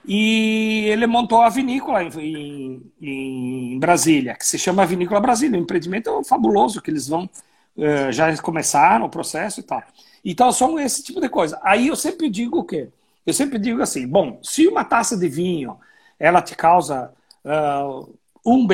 E 0.07 0.85
ele 0.87 1.07
montou 1.07 1.43
a 1.43 1.49
vinícola 1.49 2.05
em, 2.05 2.81
em, 3.01 3.75
em 3.75 3.79
Brasília, 3.79 4.35
que 4.35 4.47
se 4.47 4.59
chama 4.59 4.87
Vinícola 4.87 5.21
Brasília. 5.21 5.59
O 5.59 5.63
empreendimento 5.63 6.09
é 6.09 6.25
fabuloso, 6.25 6.81
que 6.81 6.91
eles 6.91 7.09
vão, 7.09 7.29
uh, 7.77 8.13
já 8.13 8.37
começaram 8.39 9.07
o 9.07 9.11
processo 9.11 9.61
e 9.61 9.63
tal. 9.65 9.83
Então, 10.25 10.53
são 10.53 10.79
esse 10.79 11.03
tipo 11.03 11.21
de 11.21 11.29
coisa. 11.29 11.59
Aí 11.63 11.89
eu 11.89 11.97
sempre 11.97 12.31
digo 12.31 12.61
o 12.61 12.65
quê? 12.65 12.89
Eu 13.27 13.35
sempre 13.35 13.59
digo 13.59 13.83
assim, 13.83 14.07
bom, 14.07 14.39
se 14.43 14.69
uma 14.69 14.85
taça 14.85 15.17
de 15.17 15.29
vinho 15.29 15.77
ela 16.19 16.41
te 16.41 16.55
causa 16.55 17.13
uh, 17.45 18.09
um 18.45 18.67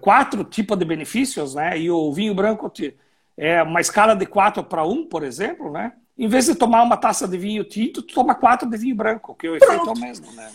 quatro 0.00 0.42
tipos 0.42 0.78
de 0.78 0.84
benefícios, 0.86 1.54
né? 1.54 1.78
E 1.78 1.90
o 1.90 2.10
vinho 2.12 2.34
branco 2.34 2.72
é 3.36 3.62
uma 3.62 3.80
escala 3.80 4.14
de 4.14 4.24
quatro 4.24 4.64
para 4.64 4.86
um, 4.86 5.04
por 5.04 5.22
exemplo, 5.22 5.70
né? 5.70 5.92
Em 6.16 6.28
vez 6.28 6.46
de 6.46 6.54
tomar 6.54 6.82
uma 6.82 6.96
taça 6.96 7.28
de 7.28 7.36
vinho 7.36 7.64
tinto, 7.64 8.02
tu 8.02 8.14
toma 8.14 8.34
quatro 8.34 8.68
de 8.68 8.76
vinho 8.76 8.96
branco, 8.96 9.34
que 9.34 9.48
o 9.48 9.58
Pronto. 9.58 9.72
efeito 9.72 9.88
é 9.88 9.92
o 9.92 9.98
mesmo, 9.98 10.32
né? 10.32 10.50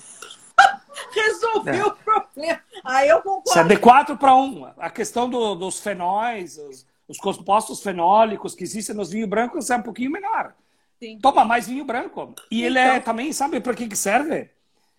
Resolveu 1.11 1.85
é. 1.85 1.87
o 1.87 1.91
problema. 1.91 2.61
Aí 2.83 3.09
eu 3.09 3.17
concordo. 3.17 3.49
Isso 3.49 3.59
é 3.59 3.63
de 3.63 3.77
quatro 3.77 4.17
para 4.17 4.35
um. 4.35 4.65
A 4.77 4.89
questão 4.89 5.29
do, 5.29 5.55
dos 5.55 5.79
fenóis, 5.79 6.57
os, 6.57 6.85
os, 7.07 7.17
compostos 7.17 7.81
fenólicos 7.81 8.55
que 8.55 8.63
existem 8.63 8.95
nos 8.95 9.11
vinhos 9.11 9.29
brancos 9.29 9.69
é 9.69 9.75
um 9.75 9.81
pouquinho 9.81 10.11
menor. 10.11 10.53
Sim. 10.99 11.19
Toma 11.19 11.45
mais 11.45 11.67
vinho 11.67 11.85
branco. 11.85 12.33
E 12.49 12.59
então, 12.59 12.67
ele 12.67 12.79
é 12.79 12.99
também, 12.99 13.31
sabe 13.31 13.59
para 13.59 13.73
que, 13.73 13.87
que 13.87 13.95
serve? 13.95 14.49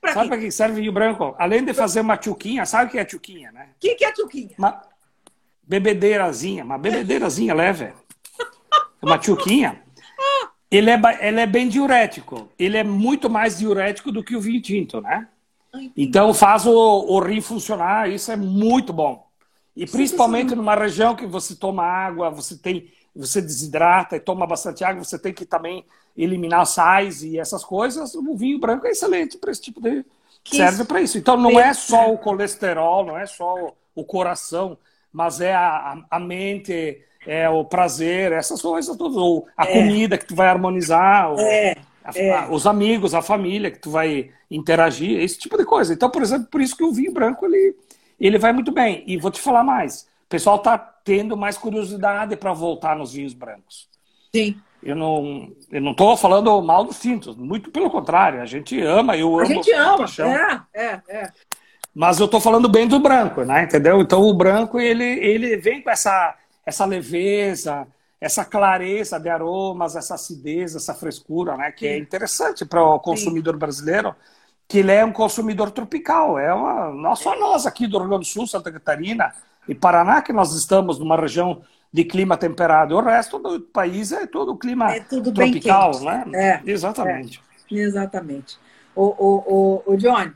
Pra 0.01 0.15
sabe 0.15 0.29
para 0.29 0.39
que 0.39 0.51
serve 0.51 0.81
vinho 0.81 0.93
branco? 0.93 1.35
Além 1.39 1.65
de 1.65 1.75
fazer 1.75 2.01
uma 2.01 2.17
tchuquinha, 2.17 2.65
sabe 2.65 2.89
o 2.89 2.91
que 2.91 2.99
é 2.99 3.05
tchuquinha, 3.05 3.51
né? 3.51 3.71
O 3.77 3.81
que, 3.81 3.95
que 3.97 4.05
é 4.05 4.13
tchuquinha? 4.13 4.55
Uma 4.57 4.81
bebedeirazinha, 5.63 6.65
uma 6.65 6.79
bebedeirazinha 6.79 7.55
leve. 7.55 7.93
Uma 9.03 9.19
tchuquinha. 9.19 9.83
Ele 10.71 10.91
é, 10.91 11.01
ele 11.21 11.41
é 11.41 11.47
bem 11.47 11.69
diurético. 11.69 12.49
Ele 12.59 12.77
é 12.77 12.85
muito 12.85 13.29
mais 13.29 13.59
diurético 13.59 14.13
do 14.13 14.23
que 14.23 14.37
o 14.37 14.41
vinho 14.41 14.61
tinto, 14.61 15.01
né? 15.01 15.27
Então 15.97 16.33
faz 16.33 16.67
o, 16.67 16.73
o 16.73 17.21
rim 17.21 17.41
funcionar, 17.41 18.11
isso 18.11 18.33
é 18.33 18.37
muito 18.37 18.93
bom. 18.93 19.27
E 19.77 19.87
principalmente 19.87 20.55
numa 20.55 20.75
região 20.75 21.15
que 21.15 21.27
você 21.27 21.55
toma 21.55 21.85
água, 21.85 22.31
você 22.31 22.57
tem, 22.57 22.91
você 23.15 23.41
desidrata 23.41 24.17
e 24.17 24.21
toma 24.21 24.47
bastante 24.47 24.83
água, 24.83 25.05
você 25.05 25.19
tem 25.19 25.33
que 25.33 25.45
também 25.45 25.85
eliminar 26.17 26.67
sais 26.67 27.23
e 27.23 27.39
essas 27.39 27.65
coisas. 27.65 28.15
O 28.15 28.35
vinho 28.37 28.59
branco 28.59 28.87
é 28.87 28.91
excelente 28.91 29.39
para 29.39 29.53
esse 29.53 29.61
tipo 29.61 29.81
de 29.81 30.05
que 30.43 30.57
serve 30.57 30.85
para 30.85 31.01
isso. 31.01 31.19
Então 31.19 31.37
não 31.37 31.61
é 31.61 31.73
só 31.73 32.13
o 32.13 32.19
colesterol, 32.19 33.05
não 33.05 33.17
é 33.17 33.27
só 33.27 33.73
o 33.95 34.05
coração, 34.05 34.77
mas 35.13 35.41
é 35.41 35.55
a, 35.55 36.03
a 36.11 36.19
mente, 36.19 37.01
é 37.27 37.49
o 37.49 37.65
prazer, 37.65 38.33
essas 38.33 38.61
coisas 38.61 38.97
todas, 38.97 39.17
ou 39.17 39.47
a 39.57 39.65
é. 39.65 39.73
comida 39.73 40.19
que 40.19 40.27
tu 40.27 40.35
vai 40.35 40.49
harmonizar, 40.49 41.31
ou 41.33 41.39
é. 41.41 41.77
A, 42.09 42.19
é. 42.19 42.49
os 42.51 42.67
amigos, 42.67 43.15
a 43.15 43.21
família 43.21 43.71
que 43.71 43.79
tu 43.79 43.91
vai 43.91 44.31
interagir, 44.51 45.21
esse 45.21 45.39
tipo 45.39 45.59
de 45.59 45.65
coisa. 45.65 45.93
Então, 45.93 46.11
por 46.11 46.23
exemplo, 46.23 46.49
por 46.51 46.61
isso 46.61 46.77
que 46.77 46.85
o 46.85 46.93
vinho 46.93 47.13
branco 47.13 47.45
ele, 47.45 47.77
ele 48.19 48.39
vai 48.39 48.53
muito 48.53 48.73
bem. 48.73 49.05
E 49.07 49.17
vou 49.19 49.31
te 49.31 49.41
falar 49.41 49.63
mais, 49.63 50.03
o 50.25 50.29
pessoal 50.29 50.57
está 50.57 50.79
tendo 50.79 51.37
mais 51.37 51.59
curiosidade 51.59 52.37
para 52.37 52.53
voltar 52.53 52.97
nos 52.97 53.13
vinhos 53.13 53.35
brancos. 53.35 53.89
Sim. 54.35 54.57
Eu 54.83 54.95
não 54.95 55.51
eu 55.73 55.81
não 55.81 55.91
estou 55.91 56.17
falando 56.17 56.63
mal 56.63 56.85
dos 56.85 57.01
tintos, 57.01 57.37
muito 57.37 57.71
pelo 57.71 57.91
contrário, 57.91 58.41
a 58.41 58.47
gente 58.47 58.81
ama, 58.81 59.17
eu 59.17 59.35
amo. 59.35 59.41
A 59.41 59.45
gente 59.45 59.73
ama, 59.73 60.07
é, 60.73 60.83
é, 60.83 61.01
é. 61.09 61.33
Mas 61.95 62.21
eu 62.21 62.27
estou 62.27 62.41
falando 62.41 62.69
bem 62.69 62.87
do 62.87 63.01
branco, 63.01 63.43
né? 63.43 63.65
Entendeu? 63.65 64.01
Então 64.01 64.23
o 64.23 64.33
branco 64.33 64.79
ele, 64.79 65.05
ele 65.05 65.57
vem 65.57 65.83
com 65.83 65.91
essa, 65.91 66.37
essa 66.65 66.85
leveza, 66.85 67.89
essa 68.21 68.45
clareza 68.45 69.19
de 69.19 69.29
aromas, 69.29 69.95
essa 69.95 70.15
acidez, 70.15 70.75
essa 70.75 70.95
frescura, 70.95 71.57
né? 71.57 71.71
Que 71.71 71.87
é 71.87 71.91
Sim. 71.91 71.97
é 71.97 71.99
interessante 71.99 72.65
para 72.65 72.83
o 72.83 72.99
consumidor 72.99 73.55
Sim. 73.55 73.59
brasileiro, 73.59 74.15
que 74.67 74.79
ele 74.79 74.93
é 74.93 75.05
um 75.05 75.13
consumidor 75.13 75.71
tropical. 75.71 76.39
É 76.39 76.53
uma, 76.53 76.93
não 76.93 77.15
só 77.15 77.39
nós 77.39 77.67
aqui 77.67 77.87
do 77.87 77.99
Rio 77.99 78.09
Grande 78.09 78.25
do 78.25 78.31
Sul, 78.31 78.47
Santa 78.47 78.73
Catarina 78.73 79.33
e 79.69 79.75
Paraná, 79.75 80.21
que 80.21 80.33
nós 80.33 80.55
estamos 80.55 80.99
numa 80.99 81.17
região 81.17 81.63
de 81.93 82.05
clima 82.05 82.37
temperado. 82.37 82.97
O 82.97 83.01
resto 83.01 83.39
do 83.39 83.61
país 83.61 84.13
é 84.13 84.27
todo 84.27 84.57
clima 84.57 84.93
é 84.93 85.01
tudo 85.01 85.33
tropical, 85.33 86.01
né? 86.01 86.25
É, 86.35 86.63
Exatamente. 86.71 87.41
É, 87.71 87.75
exatamente. 87.77 88.59
O, 88.95 89.05
o, 89.05 89.83
o, 89.87 89.93
o 89.93 89.97
Johnny, 89.97 90.33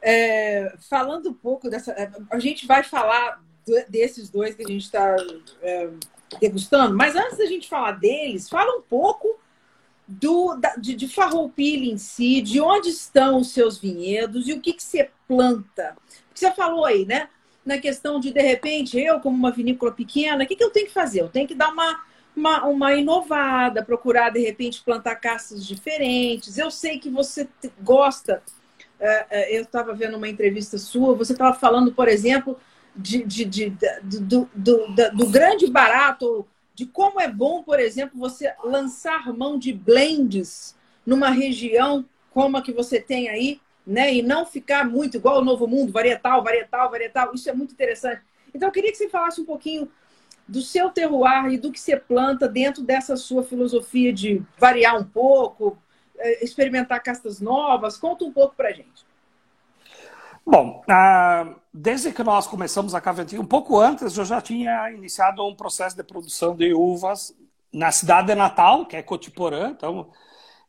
é, 0.00 0.74
falando 0.88 1.28
um 1.28 1.34
pouco 1.34 1.68
dessa. 1.68 1.94
A 2.30 2.38
gente 2.38 2.66
vai 2.66 2.82
falar 2.82 3.40
desses 3.88 4.28
dois 4.30 4.54
que 4.54 4.64
a 4.64 4.66
gente 4.66 4.82
está 4.82 5.14
é, 5.60 5.88
degustando, 6.40 6.96
mas 6.96 7.14
antes 7.16 7.38
da 7.38 7.46
gente 7.46 7.68
falar 7.68 7.92
deles, 7.92 8.48
fala 8.48 8.78
um 8.78 8.82
pouco 8.82 9.38
do, 10.06 10.56
da, 10.56 10.74
de, 10.76 10.94
de 10.94 11.08
Farroupilha 11.08 11.90
em 11.90 11.98
si, 11.98 12.40
de 12.42 12.60
onde 12.60 12.88
estão 12.88 13.38
os 13.38 13.52
seus 13.52 13.78
vinhedos 13.78 14.48
e 14.48 14.52
o 14.52 14.60
que, 14.60 14.72
que 14.72 14.82
você 14.82 15.10
planta. 15.26 15.96
Você 16.34 16.50
falou 16.52 16.84
aí, 16.84 17.06
né? 17.06 17.28
Na 17.64 17.78
questão 17.78 18.18
de, 18.18 18.32
de 18.32 18.42
repente, 18.42 18.98
eu, 18.98 19.20
como 19.20 19.36
uma 19.36 19.52
vinícola 19.52 19.92
pequena, 19.92 20.44
o 20.44 20.46
que, 20.46 20.56
que 20.56 20.64
eu 20.64 20.70
tenho 20.70 20.86
que 20.86 20.92
fazer? 20.92 21.20
Eu 21.20 21.28
tenho 21.28 21.46
que 21.46 21.54
dar 21.54 21.72
uma, 21.72 22.00
uma, 22.36 22.64
uma 22.66 22.94
inovada, 22.94 23.84
procurar, 23.84 24.30
de 24.30 24.40
repente, 24.40 24.82
plantar 24.82 25.16
castas 25.16 25.64
diferentes. 25.64 26.58
Eu 26.58 26.70
sei 26.70 26.98
que 26.98 27.08
você 27.08 27.48
gosta 27.80 28.42
é, 29.02 29.26
é, 29.30 29.58
eu 29.58 29.62
estava 29.62 29.92
vendo 29.92 30.16
uma 30.16 30.28
entrevista 30.28 30.78
sua, 30.78 31.12
você 31.16 31.32
estava 31.32 31.58
falando, 31.58 31.92
por 31.92 32.06
exemplo, 32.06 32.56
de, 32.94 33.24
de, 33.24 33.44
de, 33.44 33.70
do, 34.02 34.48
do, 34.54 34.86
do, 35.14 35.26
grande 35.28 35.70
barato, 35.70 36.46
de 36.74 36.86
como 36.86 37.20
é 37.20 37.28
bom, 37.28 37.62
por 37.62 37.80
exemplo, 37.80 38.18
você 38.18 38.54
lançar 38.64 39.32
mão 39.32 39.58
de 39.58 39.72
blends 39.72 40.76
numa 41.04 41.30
região 41.30 42.04
como 42.30 42.56
a 42.56 42.62
que 42.62 42.72
você 42.72 43.00
tem 43.00 43.28
aí, 43.28 43.60
né? 43.86 44.14
E 44.14 44.22
não 44.22 44.46
ficar 44.46 44.88
muito 44.88 45.16
igual 45.16 45.40
o 45.40 45.44
Novo 45.44 45.66
Mundo, 45.66 45.92
varietal, 45.92 46.42
varietal, 46.42 46.90
varietal. 46.90 47.34
Isso 47.34 47.48
é 47.50 47.52
muito 47.52 47.72
interessante. 47.72 48.22
Então, 48.54 48.68
eu 48.68 48.72
queria 48.72 48.90
que 48.90 48.96
você 48.96 49.08
falasse 49.08 49.40
um 49.40 49.44
pouquinho 49.44 49.90
do 50.46 50.60
seu 50.60 50.90
terroir 50.90 51.52
e 51.52 51.58
do 51.58 51.70
que 51.72 51.80
você 51.80 51.96
planta 51.96 52.48
dentro 52.48 52.82
dessa 52.82 53.16
sua 53.16 53.42
filosofia 53.42 54.12
de 54.12 54.42
variar 54.58 54.98
um 54.98 55.04
pouco, 55.04 55.78
é, 56.18 56.44
experimentar 56.44 57.02
castas 57.02 57.40
novas? 57.40 57.96
Conta 57.96 58.24
um 58.24 58.32
pouco 58.32 58.54
para 58.54 58.72
gente. 58.72 59.04
Bom, 60.44 60.82
uh, 60.88 61.54
desde 61.72 62.12
que 62.12 62.22
nós 62.22 62.46
começamos 62.46 62.94
a 62.94 63.00
Caventinha, 63.00 63.40
um 63.40 63.46
pouco 63.46 63.78
antes, 63.78 64.16
eu 64.16 64.24
já 64.24 64.40
tinha 64.40 64.90
iniciado 64.90 65.46
um 65.46 65.54
processo 65.54 65.96
de 65.96 66.02
produção 66.02 66.54
de 66.54 66.74
uvas 66.74 67.34
na 67.72 67.90
cidade 67.90 68.28
de 68.28 68.34
Natal, 68.34 68.84
que 68.84 68.96
é 68.96 69.02
Cotiporã. 69.02 69.70
Então, 69.70 70.10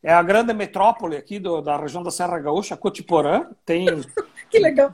é 0.02 0.12
a 0.12 0.22
grande 0.22 0.52
metrópole 0.54 1.16
aqui 1.16 1.38
do, 1.38 1.60
da 1.60 1.76
região 1.76 2.02
da 2.02 2.10
Serra 2.10 2.38
Gaúcha, 2.38 2.76
Cotiporã. 2.76 3.46
Tem 3.64 3.86
que 4.48 4.58
legal. 4.58 4.92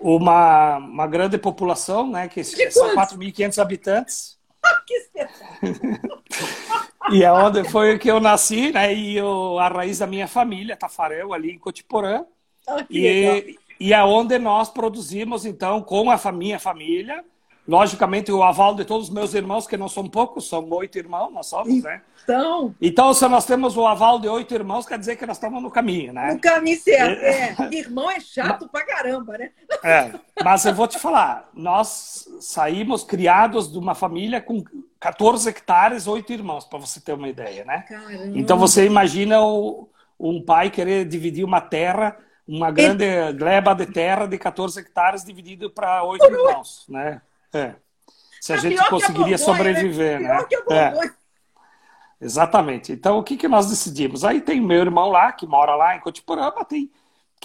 Uma, 0.00 0.78
uma 0.78 1.06
grande 1.06 1.38
população, 1.38 2.10
né, 2.10 2.28
que, 2.28 2.42
são 2.42 2.94
4.500 2.94 3.58
habitantes. 3.60 4.38
que 4.86 4.94
espetáculo! 4.94 6.22
E 7.10 7.22
é 7.22 7.30
onde 7.30 7.64
foi 7.68 7.98
que 7.98 8.10
eu 8.10 8.18
nasci, 8.18 8.72
né? 8.72 8.94
E 8.94 9.16
eu, 9.16 9.58
a 9.58 9.68
raiz 9.68 9.98
da 9.98 10.06
minha 10.06 10.26
família, 10.26 10.74
Tafarel, 10.74 11.34
ali 11.34 11.50
em 11.50 11.58
Cotiporã. 11.58 12.24
Ah, 12.66 12.84
e, 12.88 13.58
e 13.84 13.92
é 13.92 14.02
onde 14.02 14.38
nós 14.38 14.70
produzimos, 14.70 15.44
então, 15.44 15.82
com 15.82 16.10
a 16.10 16.32
minha 16.32 16.58
família, 16.58 17.22
logicamente 17.68 18.32
o 18.32 18.42
aval 18.42 18.74
de 18.74 18.82
todos 18.82 19.08
os 19.08 19.14
meus 19.14 19.34
irmãos, 19.34 19.66
que 19.66 19.76
não 19.76 19.90
são 19.90 20.08
poucos, 20.08 20.48
são 20.48 20.66
oito 20.70 20.96
irmãos, 20.96 21.30
nós 21.30 21.48
somos, 21.48 21.82
né? 21.82 22.00
Então, 22.22 22.74
então, 22.80 23.12
se 23.12 23.28
nós 23.28 23.44
temos 23.44 23.76
o 23.76 23.86
aval 23.86 24.18
de 24.18 24.26
oito 24.26 24.54
irmãos, 24.54 24.86
quer 24.86 24.98
dizer 24.98 25.16
que 25.16 25.26
nós 25.26 25.36
estamos 25.36 25.62
no 25.62 25.70
caminho, 25.70 26.14
né? 26.14 26.32
No 26.32 26.40
caminho 26.40 26.80
certo, 26.80 27.20
é. 27.20 27.54
é. 27.58 27.74
Irmão 27.76 28.10
é 28.10 28.20
chato 28.20 28.66
pra 28.70 28.86
caramba, 28.86 29.36
né? 29.36 29.50
É, 29.82 30.12
mas 30.42 30.64
eu 30.64 30.72
vou 30.72 30.88
te 30.88 30.98
falar, 30.98 31.50
nós 31.52 32.26
saímos 32.40 33.04
criados 33.04 33.70
de 33.70 33.78
uma 33.78 33.94
família 33.94 34.40
com 34.40 34.64
14 34.98 35.46
hectares, 35.46 36.06
oito 36.06 36.32
irmãos, 36.32 36.64
para 36.64 36.78
você 36.78 37.02
ter 37.02 37.12
uma 37.12 37.28
ideia, 37.28 37.66
né? 37.66 37.84
Caramba. 37.86 38.32
Então 38.34 38.56
você 38.56 38.86
imagina 38.86 39.42
o, 39.42 39.90
um 40.18 40.42
pai 40.42 40.70
querer 40.70 41.04
dividir 41.04 41.44
uma 41.44 41.60
terra, 41.60 42.16
uma 42.46 42.70
grande 42.70 43.04
e... 43.04 43.32
gleba 43.32 43.74
de 43.74 43.86
terra 43.86 44.26
de 44.26 44.38
14 44.38 44.80
hectares 44.80 45.24
dividido 45.24 45.70
para 45.70 46.04
oito 46.04 46.24
irmãos, 46.24 46.84
né? 46.88 47.20
É. 47.52 47.74
Se 48.40 48.52
a, 48.52 48.56
a 48.56 48.58
gente 48.58 48.88
conseguiria 48.88 49.36
a 49.36 49.38
né? 49.38 49.38
sobreviver, 49.38 50.20
né? 50.20 50.46
né? 50.68 50.76
É. 50.76 51.10
Exatamente. 52.20 52.92
Então, 52.92 53.18
o 53.18 53.22
que, 53.22 53.36
que 53.36 53.48
nós 53.48 53.68
decidimos? 53.68 54.24
Aí 54.24 54.40
tem 54.40 54.60
meu 54.60 54.80
irmão 54.80 55.10
lá, 55.10 55.32
que 55.32 55.46
mora 55.46 55.74
lá 55.74 55.96
em 55.96 56.00
Cotiporama, 56.00 56.64
tem 56.64 56.90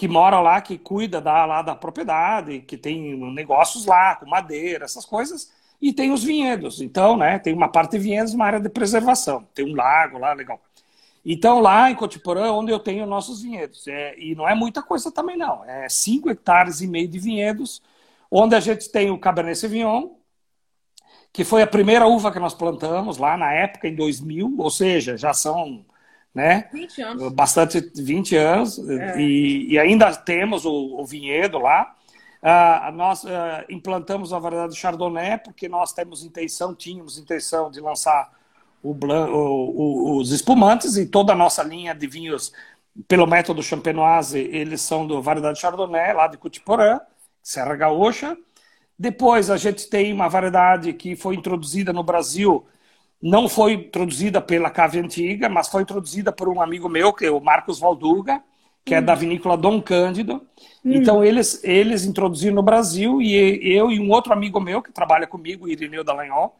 que 0.00 0.08
mora 0.08 0.40
lá, 0.40 0.62
que 0.62 0.78
cuida 0.78 1.20
da, 1.20 1.44
lá 1.44 1.60
da 1.60 1.76
propriedade, 1.76 2.60
que 2.60 2.78
tem 2.78 3.14
negócios 3.34 3.84
lá, 3.84 4.16
com 4.16 4.24
madeira, 4.24 4.86
essas 4.86 5.04
coisas, 5.04 5.52
e 5.78 5.92
tem 5.92 6.10
os 6.10 6.24
vinhedos. 6.24 6.80
Então, 6.80 7.18
né, 7.18 7.38
tem 7.38 7.52
uma 7.52 7.68
parte 7.68 7.92
de 7.92 7.98
vinhedos, 7.98 8.32
uma 8.32 8.46
área 8.46 8.60
de 8.60 8.70
preservação. 8.70 9.46
Tem 9.54 9.70
um 9.70 9.76
lago 9.76 10.16
lá, 10.16 10.32
legal. 10.32 10.58
Então, 11.24 11.60
lá 11.60 11.90
em 11.90 11.94
Cotiporã, 11.94 12.50
onde 12.52 12.72
eu 12.72 12.78
tenho 12.78 13.06
nossos 13.06 13.42
vinhedos. 13.42 13.86
É, 13.86 14.18
e 14.18 14.34
não 14.34 14.48
é 14.48 14.54
muita 14.54 14.82
coisa 14.82 15.12
também, 15.12 15.36
não. 15.36 15.64
É 15.64 15.88
5 15.88 16.30
hectares 16.30 16.80
e 16.80 16.86
meio 16.86 17.08
de 17.08 17.18
vinhedos, 17.18 17.82
onde 18.30 18.54
a 18.54 18.60
gente 18.60 18.88
tem 18.90 19.10
o 19.10 19.18
Cabernet 19.18 19.58
Sauvignon, 19.58 20.10
que 21.32 21.44
foi 21.44 21.62
a 21.62 21.66
primeira 21.66 22.06
uva 22.06 22.32
que 22.32 22.38
nós 22.38 22.54
plantamos 22.54 23.18
lá 23.18 23.36
na 23.36 23.52
época, 23.52 23.86
em 23.86 23.94
2000, 23.94 24.56
ou 24.58 24.70
seja, 24.70 25.16
já 25.16 25.32
são 25.32 25.84
né, 26.34 26.68
20 26.72 27.02
anos. 27.02 27.32
bastante 27.32 27.80
20 27.80 28.36
anos, 28.36 28.78
é. 28.88 29.20
e, 29.20 29.72
e, 29.72 29.78
ainda 29.78 30.14
temos 30.14 30.64
o, 30.64 31.00
o 31.00 31.04
vinhedo 31.04 31.58
lá. 31.58 31.94
Uh, 32.42 32.92
nós 32.92 33.22
uh, 33.24 33.28
implantamos 33.68 34.32
a 34.32 34.38
variedade 34.38 34.74
Chardonnay, 34.74 35.38
porque 35.38 35.68
nós 35.68 35.92
temos 35.92 36.24
intenção, 36.24 36.74
tínhamos 36.74 37.18
intenção 37.18 37.70
de 37.70 37.80
lançar 37.80 38.30
o, 38.82 38.92
o, 38.92 40.18
os 40.18 40.32
espumantes 40.32 40.96
e 40.96 41.06
toda 41.06 41.32
a 41.32 41.36
nossa 41.36 41.62
linha 41.62 41.94
de 41.94 42.06
vinhos 42.06 42.52
pelo 43.06 43.26
método 43.26 43.62
champenoise, 43.62 44.38
eles 44.38 44.80
são 44.80 45.06
do 45.06 45.22
variedade 45.22 45.60
Chardonnay, 45.60 46.12
lá 46.12 46.26
de 46.26 46.36
Cotiporã, 46.36 47.00
Serra 47.42 47.76
Gaúcha. 47.76 48.36
Depois 48.98 49.50
a 49.50 49.56
gente 49.56 49.88
tem 49.88 50.12
uma 50.12 50.28
variedade 50.28 50.92
que 50.92 51.16
foi 51.16 51.34
introduzida 51.34 51.92
no 51.92 52.02
Brasil, 52.02 52.66
não 53.22 53.48
foi 53.48 53.74
introduzida 53.74 54.40
pela 54.40 54.70
Cave 54.70 54.98
Antiga, 54.98 55.48
mas 55.48 55.68
foi 55.68 55.82
introduzida 55.82 56.32
por 56.32 56.48
um 56.48 56.60
amigo 56.60 56.88
meu, 56.88 57.12
que 57.12 57.26
é 57.26 57.30
o 57.30 57.40
Marcos 57.40 57.78
Valduga, 57.78 58.42
que 58.84 58.94
hum. 58.94 58.98
é 58.98 59.00
da 59.00 59.14
vinícola 59.14 59.56
Dom 59.56 59.80
Cândido. 59.80 60.46
Hum. 60.84 60.92
Então 60.92 61.24
eles, 61.24 61.62
eles 61.64 62.04
introduziram 62.04 62.56
no 62.56 62.62
Brasil 62.62 63.22
e 63.22 63.34
eu 63.74 63.90
e 63.90 64.00
um 64.00 64.10
outro 64.10 64.32
amigo 64.32 64.60
meu 64.60 64.82
que 64.82 64.92
trabalha 64.92 65.26
comigo, 65.26 65.68
Irineu 65.68 66.04
Dallagnol, 66.04 66.56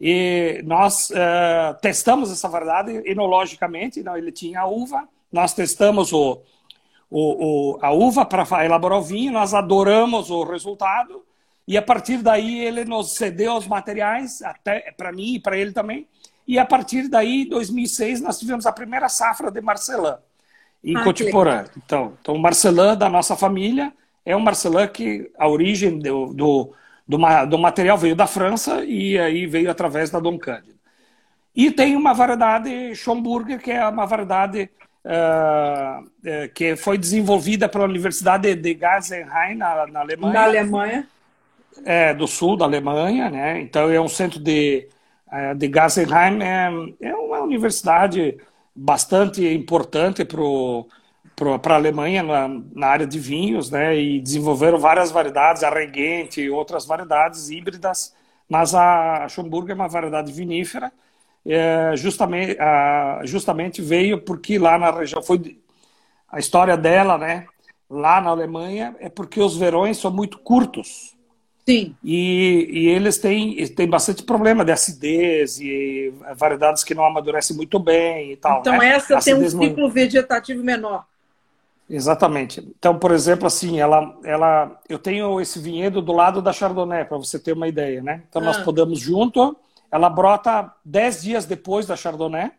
e 0.00 0.62
nós 0.64 1.10
uh, 1.10 1.74
testamos 1.80 2.30
essa 2.30 2.48
variedade 2.48 3.02
enologicamente, 3.04 4.00
então 4.00 4.16
ele 4.16 4.30
tinha 4.30 4.60
a 4.60 4.66
uva, 4.66 5.08
nós 5.32 5.52
testamos 5.52 6.12
o, 6.12 6.40
o, 7.10 7.74
o 7.74 7.78
a 7.82 7.90
uva 7.90 8.24
para 8.24 8.64
elaborar 8.64 8.98
o 8.98 9.02
vinho, 9.02 9.32
nós 9.32 9.54
adoramos 9.54 10.30
o 10.30 10.44
resultado 10.44 11.24
e 11.66 11.76
a 11.76 11.82
partir 11.82 12.18
daí 12.18 12.64
ele 12.64 12.84
nos 12.84 13.14
cedeu 13.14 13.54
os 13.54 13.66
materiais, 13.66 14.40
até 14.40 14.92
para 14.96 15.12
mim 15.12 15.34
e 15.34 15.40
para 15.40 15.56
ele 15.56 15.72
também. 15.72 16.06
E 16.46 16.58
a 16.58 16.64
partir 16.64 17.08
daí, 17.08 17.42
em 17.42 17.48
2006, 17.48 18.22
nós 18.22 18.38
tivemos 18.38 18.64
a 18.64 18.72
primeira 18.72 19.06
safra 19.10 19.50
de 19.50 19.60
Marcelin 19.60 20.14
em 20.82 20.96
ah, 20.96 21.04
Cotiporã. 21.04 21.64
Então, 21.76 22.14
então, 22.22 22.34
o 22.34 22.38
Marcelin 22.38 22.96
da 22.96 23.10
nossa 23.10 23.36
família 23.36 23.92
é 24.24 24.34
um 24.34 24.40
Marcelin 24.40 24.88
que 24.88 25.30
a 25.38 25.46
origem 25.46 25.98
do, 25.98 26.32
do 26.32 26.72
do, 27.08 27.18
do 27.48 27.58
material 27.58 27.96
veio 27.96 28.14
da 28.14 28.26
França 28.26 28.84
e 28.84 29.18
aí 29.18 29.46
veio 29.46 29.70
através 29.70 30.10
da 30.10 30.20
Dom 30.20 30.38
Cândido. 30.38 30.78
E 31.56 31.70
tem 31.70 31.96
uma 31.96 32.12
variedade 32.12 32.94
Schomburger, 32.94 33.58
que 33.58 33.72
é 33.72 33.88
uma 33.88 34.06
variedade 34.06 34.70
uh, 35.04 36.04
uh, 36.04 36.48
que 36.54 36.76
foi 36.76 36.98
desenvolvida 36.98 37.68
pela 37.68 37.84
Universidade 37.84 38.54
de 38.54 38.74
Gasenheim, 38.74 39.56
na, 39.56 39.86
na 39.86 40.00
Alemanha. 40.00 40.32
Na 40.32 40.44
Alemanha. 40.44 41.08
É, 41.84 42.12
do 42.12 42.26
sul 42.26 42.56
da 42.56 42.64
Alemanha, 42.64 43.30
né? 43.30 43.60
Então 43.60 43.88
é 43.90 44.00
um 44.00 44.08
centro 44.08 44.38
de, 44.38 44.86
uh, 45.28 45.54
de 45.56 45.66
Gasenheim, 45.66 46.42
é, 46.42 46.70
é 47.08 47.14
uma 47.14 47.40
universidade 47.40 48.36
bastante 48.74 49.44
importante 49.52 50.24
para 50.24 50.40
para 51.60 51.74
a 51.74 51.76
Alemanha 51.76 52.22
na, 52.22 52.48
na, 52.74 52.86
área 52.88 53.06
de 53.06 53.18
vinhos, 53.18 53.70
né? 53.70 53.96
E 53.96 54.20
desenvolveram 54.20 54.78
várias 54.78 55.10
variedades, 55.10 55.62
a 55.62 55.70
Regente 55.70 56.40
e 56.40 56.50
outras 56.50 56.84
variedades 56.84 57.48
híbridas, 57.50 58.14
mas 58.48 58.74
a 58.74 59.28
Schomburg 59.28 59.70
é 59.70 59.74
uma 59.74 59.88
variedade 59.88 60.32
vinífera, 60.32 60.92
é, 61.46 61.92
justamente, 61.96 62.58
a, 62.60 63.20
justamente 63.24 63.80
veio 63.80 64.20
porque 64.20 64.58
lá 64.58 64.78
na 64.78 64.90
região 64.90 65.22
foi 65.22 65.58
a 66.30 66.38
história 66.38 66.76
dela, 66.76 67.16
né? 67.16 67.46
Lá 67.88 68.20
na 68.20 68.30
Alemanha 68.30 68.94
é 68.98 69.08
porque 69.08 69.40
os 69.40 69.56
verões 69.56 69.96
são 69.96 70.10
muito 70.10 70.38
curtos. 70.38 71.16
Sim. 71.64 71.94
E, 72.02 72.66
e 72.70 72.88
eles 72.88 73.18
têm, 73.18 73.66
têm 73.68 73.88
bastante 73.88 74.22
problema 74.22 74.64
de 74.64 74.72
acidez 74.72 75.60
e 75.60 76.12
variedades 76.34 76.82
que 76.82 76.94
não 76.94 77.04
amadurecem 77.04 77.54
muito 77.56 77.78
bem 77.78 78.32
e 78.32 78.36
tal. 78.36 78.60
Então 78.60 78.78
né? 78.78 78.88
essa 78.88 79.18
acidez 79.18 79.52
tem 79.52 79.60
um 79.60 79.70
ciclo 79.70 79.90
vegetativo 79.90 80.64
menor. 80.64 81.04
Exatamente. 81.88 82.60
Então, 82.78 82.98
por 82.98 83.12
exemplo, 83.12 83.46
assim, 83.46 83.80
ela, 83.80 84.14
ela, 84.22 84.78
eu 84.88 84.98
tenho 84.98 85.40
esse 85.40 85.58
vinhedo 85.58 86.02
do 86.02 86.12
lado 86.12 86.42
da 86.42 86.52
Chardonnay, 86.52 87.04
para 87.04 87.16
você 87.16 87.38
ter 87.38 87.52
uma 87.52 87.66
ideia, 87.66 88.02
né? 88.02 88.22
Então, 88.28 88.42
ah. 88.42 88.44
nós 88.44 88.58
podemos 88.58 88.98
junto, 89.00 89.56
ela 89.90 90.10
brota 90.10 90.70
10 90.84 91.22
dias 91.22 91.44
depois 91.46 91.86
da 91.86 91.96
Chardonnay, 91.96 92.50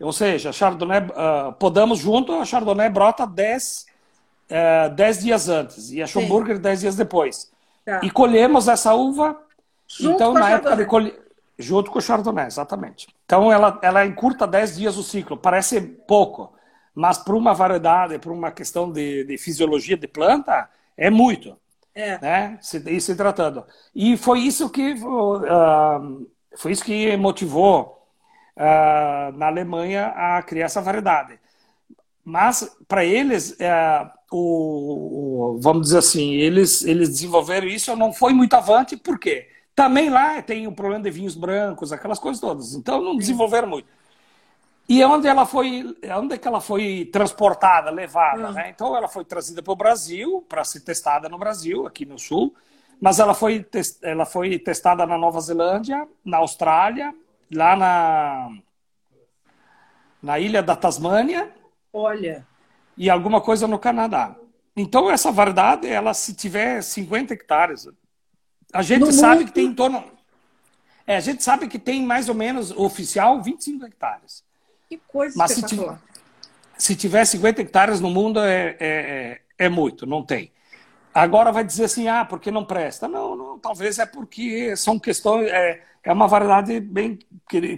ou 0.00 0.12
seja, 0.12 0.48
a 0.48 0.52
Chardonnay, 0.52 1.00
uh, 1.00 1.52
podamos 1.52 1.98
junto, 1.98 2.32
a 2.32 2.44
Chardonnay 2.44 2.88
brota 2.88 3.26
10, 3.26 3.86
uh, 4.50 4.94
10 4.94 5.18
dias 5.22 5.48
antes, 5.48 5.92
e 5.92 6.02
a 6.02 6.06
Schomburger 6.06 6.58
10 6.58 6.80
dias 6.80 6.96
depois. 6.96 7.52
Tá. 7.84 8.00
E 8.02 8.10
colhemos 8.10 8.66
essa 8.66 8.94
uva, 8.94 9.38
junto 9.86 10.14
então, 10.14 10.32
na 10.32 10.50
época 10.50 10.76
de 10.76 10.86
colher, 10.86 11.20
junto 11.58 11.90
com 11.90 11.98
o 11.98 12.02
Chardonnay, 12.02 12.46
exatamente. 12.46 13.08
Então, 13.24 13.52
ela, 13.52 13.78
ela 13.82 14.04
encurta 14.04 14.46
10 14.46 14.76
dias 14.78 14.96
o 14.96 15.02
ciclo, 15.02 15.36
parece 15.36 15.80
pouco, 15.80 16.54
mas 17.00 17.16
para 17.16 17.34
uma 17.34 17.54
variedade, 17.54 18.18
para 18.18 18.30
uma 18.30 18.50
questão 18.50 18.92
de, 18.92 19.24
de, 19.24 19.38
fisiologia 19.38 19.96
de 19.96 20.06
planta, 20.06 20.68
é 20.94 21.08
muito. 21.08 21.56
É. 21.94 22.18
Né? 22.18 22.58
Se, 22.60 23.00
se 23.00 23.16
tratando. 23.16 23.64
E 23.94 24.18
foi 24.18 24.40
isso 24.40 24.68
que 24.68 24.92
uh, 24.92 26.30
foi 26.58 26.72
isso 26.72 26.84
que 26.84 27.16
motivou 27.16 28.06
uh, 28.54 29.34
na 29.34 29.46
Alemanha 29.46 30.08
a 30.08 30.42
criar 30.42 30.66
essa 30.66 30.82
variedade. 30.82 31.40
Mas 32.22 32.70
para 32.86 33.02
eles, 33.02 33.52
uh, 33.52 34.10
o, 34.30 35.54
o, 35.54 35.58
vamos 35.58 35.84
dizer 35.84 35.98
assim, 35.98 36.34
eles, 36.34 36.84
eles 36.84 37.08
desenvolveram 37.08 37.66
isso, 37.66 37.96
não 37.96 38.12
foi 38.12 38.34
muito 38.34 38.52
avante, 38.52 38.94
por 38.94 39.18
quê? 39.18 39.48
Também 39.74 40.10
lá 40.10 40.42
tem 40.42 40.66
o 40.66 40.72
problema 40.72 41.02
de 41.02 41.10
vinhos 41.10 41.34
brancos, 41.34 41.94
aquelas 41.94 42.18
coisas 42.18 42.38
todas. 42.38 42.74
Então 42.74 43.00
não 43.00 43.16
desenvolveram 43.16 43.68
muito. 43.68 43.88
E 44.90 45.04
onde 45.04 45.28
ela 45.28 45.46
foi, 45.46 45.96
onde 46.18 46.34
é 46.34 46.36
que 46.36 46.48
ela 46.48 46.60
foi 46.60 47.08
transportada, 47.12 47.92
levada, 47.92 48.48
uhum. 48.48 48.52
né? 48.52 48.70
Então 48.70 48.96
ela 48.96 49.06
foi 49.06 49.24
trazida 49.24 49.62
para 49.62 49.72
o 49.72 49.76
Brasil 49.76 50.44
para 50.48 50.64
ser 50.64 50.80
testada 50.80 51.28
no 51.28 51.38
Brasil, 51.38 51.86
aqui 51.86 52.04
no 52.04 52.18
Sul, 52.18 52.52
mas 53.00 53.20
ela 53.20 53.32
foi, 53.32 53.64
ela 54.02 54.26
foi 54.26 54.58
testada 54.58 55.06
na 55.06 55.16
Nova 55.16 55.40
Zelândia, 55.40 56.08
na 56.24 56.38
Austrália, 56.38 57.14
lá 57.54 57.76
na 57.76 58.50
na 60.20 60.40
ilha 60.40 60.60
da 60.60 60.74
Tasmânia. 60.74 61.54
Olha. 61.92 62.44
E 62.96 63.08
alguma 63.08 63.40
coisa 63.40 63.68
no 63.68 63.78
Canadá. 63.78 64.34
Então 64.74 65.08
essa 65.08 65.30
variedade, 65.30 65.86
ela 65.86 66.12
se 66.12 66.34
tiver 66.34 66.82
50 66.82 67.32
hectares, 67.32 67.88
a 68.72 68.82
gente 68.82 69.02
no 69.02 69.12
sabe 69.12 69.36
mundo... 69.36 69.46
que 69.46 69.52
tem 69.52 69.66
em 69.66 69.74
torno 69.74 70.02
é, 71.06 71.14
a 71.14 71.20
gente 71.20 71.44
sabe 71.44 71.68
que 71.68 71.78
tem 71.78 72.04
mais 72.04 72.28
ou 72.28 72.34
menos 72.34 72.72
oficial 72.72 73.40
25 73.40 73.86
hectares. 73.86 74.49
Que 74.90 75.00
coisa 75.06 75.36
Mas 75.38 75.52
se 75.52 75.62
tiver, 75.62 75.98
se 76.76 76.96
tiver 76.96 77.24
50 77.24 77.62
hectares 77.62 78.00
no 78.00 78.10
mundo 78.10 78.40
é, 78.40 78.70
é, 78.70 78.76
é, 78.80 79.40
é, 79.56 79.68
muito, 79.68 80.04
não 80.04 80.24
tem. 80.24 80.50
Agora 81.14 81.52
vai 81.52 81.62
dizer 81.62 81.84
assim, 81.84 82.08
ah, 82.08 82.24
porque 82.24 82.50
não 82.50 82.64
presta? 82.64 83.06
Não, 83.06 83.36
não 83.36 83.58
talvez 83.60 84.00
é 84.00 84.06
porque 84.06 84.76
são 84.76 84.98
questões. 84.98 85.46
É, 85.48 85.80
é 86.02 86.12
uma 86.12 86.26
variedade 86.26 86.80
bem 86.80 87.20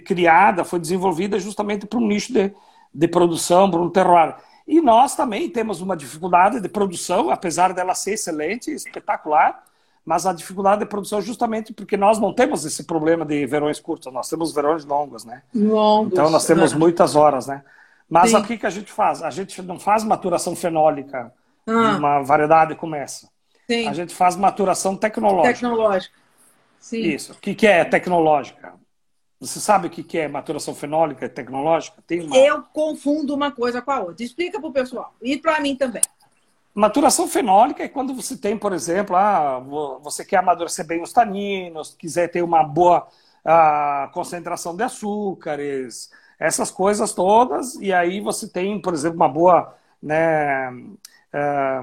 criada, 0.03 0.63
foi 0.63 0.79
desenvolvida 0.79 1.37
justamente 1.37 1.85
para 1.85 1.99
um 1.99 2.07
nicho 2.07 2.33
de, 2.33 2.51
de 2.91 3.07
produção, 3.07 3.69
para 3.69 3.79
um 3.79 3.91
terroir. 3.91 4.35
E 4.67 4.81
nós 4.81 5.15
também 5.15 5.47
temos 5.49 5.81
uma 5.81 5.95
dificuldade 5.95 6.59
de 6.59 6.69
produção, 6.69 7.29
apesar 7.29 7.73
dela 7.73 7.93
ser 7.93 8.13
excelente, 8.13 8.71
espetacular, 8.71 9.63
mas 10.05 10.25
a 10.25 10.33
dificuldade 10.33 10.81
de 10.81 10.85
produção 10.85 11.19
é 11.19 11.21
justamente 11.21 11.73
porque 11.73 11.95
nós 11.95 12.19
não 12.19 12.33
temos 12.33 12.65
esse 12.65 12.83
problema 12.83 13.25
de 13.25 13.45
verões 13.45 13.79
curtos, 13.79 14.11
nós 14.11 14.27
temos 14.27 14.53
verões 14.53 14.83
longos, 14.83 15.23
né? 15.23 15.43
Longos. 15.53 16.13
Então 16.13 16.29
nós 16.29 16.45
temos 16.45 16.73
muitas 16.73 17.15
horas, 17.15 17.47
né? 17.47 17.63
Mas 18.09 18.31
Sim. 18.31 18.37
o 18.37 18.43
que, 18.43 18.57
que 18.57 18.65
a 18.65 18.69
gente 18.69 18.91
faz? 18.91 19.23
A 19.23 19.29
gente 19.29 19.61
não 19.61 19.79
faz 19.79 20.03
maturação 20.03 20.55
fenólica 20.55 21.33
ah. 21.65 21.97
uma 21.97 22.21
variedade 22.21 22.75
como 22.75 22.95
essa. 22.95 23.29
Sim. 23.69 23.87
A 23.87 23.93
gente 23.93 24.13
faz 24.13 24.35
maturação 24.35 24.95
tecnológica. 24.95 25.53
Tecnológica. 25.53 26.15
Sim. 26.79 27.01
Isso. 27.01 27.31
O 27.31 27.37
que, 27.37 27.55
que 27.55 27.65
é 27.65 27.85
tecnológica? 27.85 28.73
Você 29.39 29.59
sabe 29.59 29.87
o 29.87 29.89
que, 29.89 30.03
que 30.03 30.17
é 30.17 30.27
maturação 30.27 30.75
fenólica 30.75 31.25
e 31.25 31.29
tecnológica? 31.29 32.01
Tem 32.05 32.21
uma... 32.21 32.37
Eu 32.37 32.61
confundo 32.61 33.33
uma 33.33 33.51
coisa 33.51 33.81
com 33.81 33.91
a 33.91 33.99
outra. 34.01 34.23
Explica 34.23 34.59
para 34.59 34.69
o 34.69 34.73
pessoal. 34.73 35.13
E 35.21 35.37
para 35.37 35.59
mim 35.59 35.75
também. 35.75 36.03
Maturação 36.75 37.27
fenólica 37.27 37.83
é 37.83 37.87
quando 37.87 38.13
você 38.15 38.35
tem, 38.35 38.57
por 38.57 38.73
exemplo, 38.73 39.15
ah, 39.15 39.59
você 40.01 40.25
quer 40.25 40.37
amadurecer 40.37 40.85
bem 40.85 41.01
os 41.01 41.13
taninos, 41.13 41.95
quiser 41.97 42.29
ter 42.29 42.41
uma 42.41 42.63
boa 42.63 43.07
ah, 43.45 44.09
concentração 44.13 44.75
de 44.75 44.83
açúcares, 44.83 46.09
essas 46.39 46.71
coisas 46.71 47.13
todas, 47.13 47.75
e 47.75 47.93
aí 47.93 48.19
você 48.19 48.47
tem, 48.47 48.81
por 48.81 48.93
exemplo, 48.93 49.17
uma 49.17 49.29
boa 49.29 49.75
né, 50.01 50.73
é, 51.31 51.81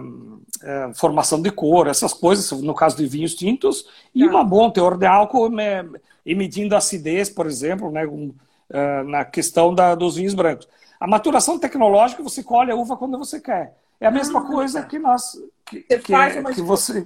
é, 0.63 0.95
formação 0.95 1.41
de 1.41 1.51
cor, 1.51 1.87
essas 1.87 2.13
coisas, 2.13 2.51
no 2.61 2.75
caso 2.75 2.97
de 2.97 3.07
vinhos 3.07 3.35
tintos, 3.35 3.87
e 4.15 4.29
tá. 4.29 4.37
um 4.37 4.45
bom 4.45 4.71
teor 4.71 4.99
de 4.99 5.07
álcool 5.07 5.49
né, 5.51 5.89
e 6.25 6.35
medindo 6.35 6.77
acidez, 6.77 7.31
por 7.31 7.47
exemplo, 7.47 7.91
né, 7.91 8.07
um, 8.07 8.35
uh, 8.71 9.05
na 9.09 9.25
questão 9.25 9.75
da, 9.75 9.95
dos 9.95 10.17
vinhos 10.17 10.35
brancos. 10.35 10.69
A 11.01 11.07
maturação 11.07 11.59
tecnológica, 11.59 12.23
você 12.23 12.43
colhe 12.43 12.71
a 12.71 12.77
uva 12.77 12.97
quando 12.97 13.19
você 13.19 13.41
quer. 13.41 13.75
É 14.01 14.07
a 14.07 14.11
mesma 14.11 14.41
ah, 14.41 14.45
coisa 14.45 14.81
tá. 14.81 14.89
que 14.89 14.99
nós. 14.99 15.39
Que, 15.67 15.85
você 15.87 15.99
que, 15.99 16.13
faz 16.13 16.37
uma 16.37 16.53
que 16.53 16.63
você 16.63 17.05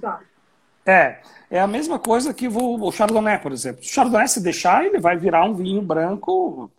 É, 0.85 1.17
é 1.51 1.59
a 1.59 1.67
mesma 1.67 1.99
coisa 1.99 2.33
que 2.33 2.47
o, 2.47 2.83
o 2.83 2.91
Chardonnay, 2.91 3.39
por 3.39 3.51
exemplo. 3.51 3.81
O 3.81 3.85
Chardonnay, 3.85 4.27
se 4.27 4.41
deixar, 4.41 4.85
ele 4.85 4.99
vai 4.99 5.17
virar 5.17 5.43
um 5.43 5.53
vinho 5.53 5.81
branco. 5.81 6.71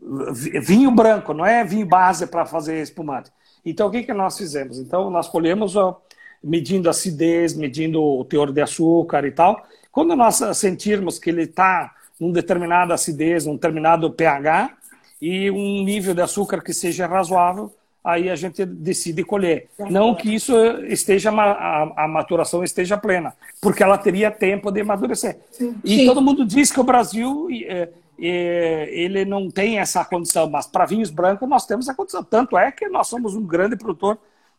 Vinho 0.00 0.90
branco, 0.90 1.32
não 1.32 1.46
é 1.46 1.64
vinho 1.64 1.86
base 1.86 2.26
para 2.26 2.44
fazer 2.44 2.82
espumante. 2.82 3.32
Então, 3.64 3.88
o 3.88 3.90
que, 3.90 4.02
que 4.02 4.12
nós 4.12 4.36
fizemos? 4.36 4.78
Então, 4.78 5.08
nós 5.08 5.28
colhemos 5.28 5.76
ó, 5.76 6.02
medindo 6.42 6.90
acidez, 6.90 7.54
medindo 7.54 8.02
o 8.02 8.24
teor 8.24 8.52
de 8.52 8.60
açúcar 8.60 9.24
e 9.24 9.30
tal. 9.30 9.66
Quando 9.90 10.14
nós 10.14 10.42
sentirmos 10.54 11.18
que 11.18 11.30
ele 11.30 11.44
está 11.44 11.94
num 12.20 12.30
determinada 12.30 12.92
acidez, 12.92 13.46
num 13.46 13.54
determinado 13.54 14.10
pH 14.10 14.76
e 15.22 15.50
um 15.50 15.82
nível 15.82 16.14
de 16.14 16.20
açúcar 16.20 16.60
que 16.60 16.74
seja 16.74 17.06
razoável, 17.06 17.72
aí 18.04 18.28
a 18.28 18.36
gente 18.36 18.66
decide 18.66 19.24
colher. 19.24 19.70
Não 19.78 20.14
que 20.14 20.34
isso 20.34 20.54
esteja 20.84 21.30
a, 21.30 22.04
a 22.04 22.06
maturação 22.06 22.62
esteja 22.62 22.98
plena, 22.98 23.34
porque 23.62 23.82
ela 23.82 23.96
teria 23.96 24.30
tempo 24.30 24.70
de 24.70 24.82
amadurecer. 24.82 25.38
Sim. 25.50 25.74
E 25.82 26.00
Sim. 26.00 26.06
todo 26.06 26.20
mundo 26.20 26.44
diz 26.44 26.70
que 26.70 26.78
o 26.78 26.84
Brasil 26.84 27.48
é, 27.66 27.88
é, 28.20 28.88
ele 28.92 29.24
não 29.24 29.50
tem 29.50 29.78
essa 29.78 30.04
condição, 30.04 30.50
mas 30.50 30.66
para 30.66 30.84
vinhos 30.84 31.10
brancos 31.10 31.48
nós 31.48 31.64
temos 31.64 31.88
a 31.88 31.94
condição. 31.94 32.22
Tanto 32.22 32.58
é 32.58 32.70
que 32.70 32.88
nós 32.88 33.08
somos 33.08 33.34
um 33.34 33.42
grande 33.42 33.74
produtor 33.74 34.18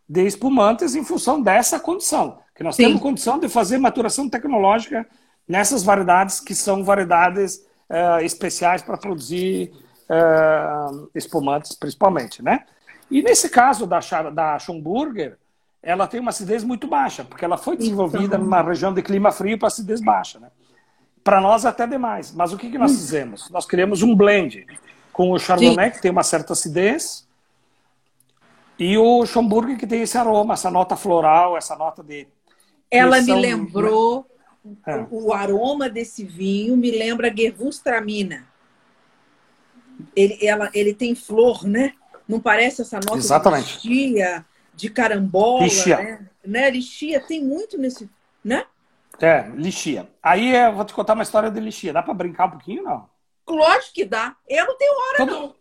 de 0.09 0.25
espumantes 0.25 0.95
em 0.95 1.03
função 1.03 1.39
dessa 1.39 1.79
condição, 1.79 2.39
que 2.55 2.63
nós 2.63 2.75
Sim. 2.75 2.85
temos 2.85 3.01
condição 3.01 3.37
de 3.37 3.47
fazer 3.47 3.77
maturação 3.77 4.27
tecnológica 4.27 5.05
nessas 5.47 5.83
variedades 5.83 6.39
que 6.39 6.55
são 6.55 6.83
variedades 6.83 7.63
uh, 7.89 8.23
especiais 8.23 8.81
para 8.81 8.97
produzir 8.97 9.71
uh, 10.09 11.09
espumantes, 11.13 11.75
principalmente, 11.75 12.43
né? 12.43 12.65
E 13.09 13.21
nesse 13.21 13.49
caso 13.49 13.85
da, 13.85 13.99
da 14.33 14.59
Schomburger, 14.59 15.37
ela 15.81 16.07
tem 16.07 16.19
uma 16.19 16.31
acidez 16.31 16.63
muito 16.63 16.87
baixa, 16.87 17.23
porque 17.23 17.45
ela 17.45 17.57
foi 17.57 17.77
desenvolvida 17.77 18.23
então... 18.25 18.39
numa 18.39 18.61
região 18.61 18.93
de 18.93 19.01
clima 19.01 19.31
frio 19.31 19.57
para 19.57 19.67
acidez 19.67 20.01
baixa, 20.01 20.39
né? 20.39 20.49
Para 21.23 21.39
nós 21.39 21.65
até 21.65 21.85
demais. 21.85 22.31
Mas 22.31 22.53
o 22.53 22.57
que, 22.57 22.69
que 22.69 22.77
nós 22.77 22.91
hum. 22.91 22.95
fizemos? 22.95 23.49
Nós 23.49 23.65
criamos 23.65 24.01
um 24.01 24.15
blend 24.15 24.65
com 25.13 25.31
o 25.31 25.39
Chardonnay, 25.39 25.89
Sim. 25.89 25.95
que 25.95 26.01
tem 26.01 26.11
uma 26.11 26.23
certa 26.23 26.53
acidez, 26.53 27.25
e 28.77 28.97
o 28.97 29.25
Schomburger, 29.25 29.77
que 29.77 29.87
tem 29.87 30.01
esse 30.01 30.17
aroma, 30.17 30.53
essa 30.53 30.69
nota 30.69 30.95
floral, 30.95 31.57
essa 31.57 31.75
nota 31.75 32.03
de... 32.03 32.27
Ela 32.91 33.21
me 33.21 33.33
lembrou, 33.33 34.25
é. 34.85 35.05
o 35.09 35.33
aroma 35.33 35.89
desse 35.89 36.23
vinho 36.23 36.75
me 36.75 36.91
lembra 36.91 37.33
Gewürztraminer. 37.33 38.43
Ele, 40.15 40.45
ela, 40.45 40.69
ele 40.73 40.93
tem 40.93 41.15
flor, 41.15 41.65
né? 41.65 41.93
Não 42.27 42.39
parece 42.39 42.81
essa 42.81 42.97
nota 42.97 43.17
Exatamente. 43.17 43.81
de 43.81 43.89
lixia, 43.89 44.45
de 44.73 44.89
carambola, 44.89 45.63
lixia. 45.63 45.97
né? 45.97 46.27
né? 46.45 46.69
Lixia 46.69 47.19
tem 47.19 47.43
muito 47.43 47.77
nesse, 47.77 48.09
né? 48.43 48.65
É, 49.19 49.47
lixia. 49.55 50.09
Aí 50.21 50.55
eu 50.55 50.73
vou 50.73 50.85
te 50.85 50.93
contar 50.93 51.13
uma 51.13 51.23
história 51.23 51.49
de 51.49 51.59
lixia. 51.59 51.93
Dá 51.93 52.03
para 52.03 52.13
brincar 52.13 52.47
um 52.47 52.51
pouquinho, 52.51 52.83
não? 52.83 53.07
Lógico 53.47 53.93
que 53.93 54.05
dá. 54.05 54.35
Eu 54.47 54.65
não 54.65 54.77
tenho 54.77 54.93
hora, 54.93 55.17
todo, 55.17 55.31
não. 55.31 55.55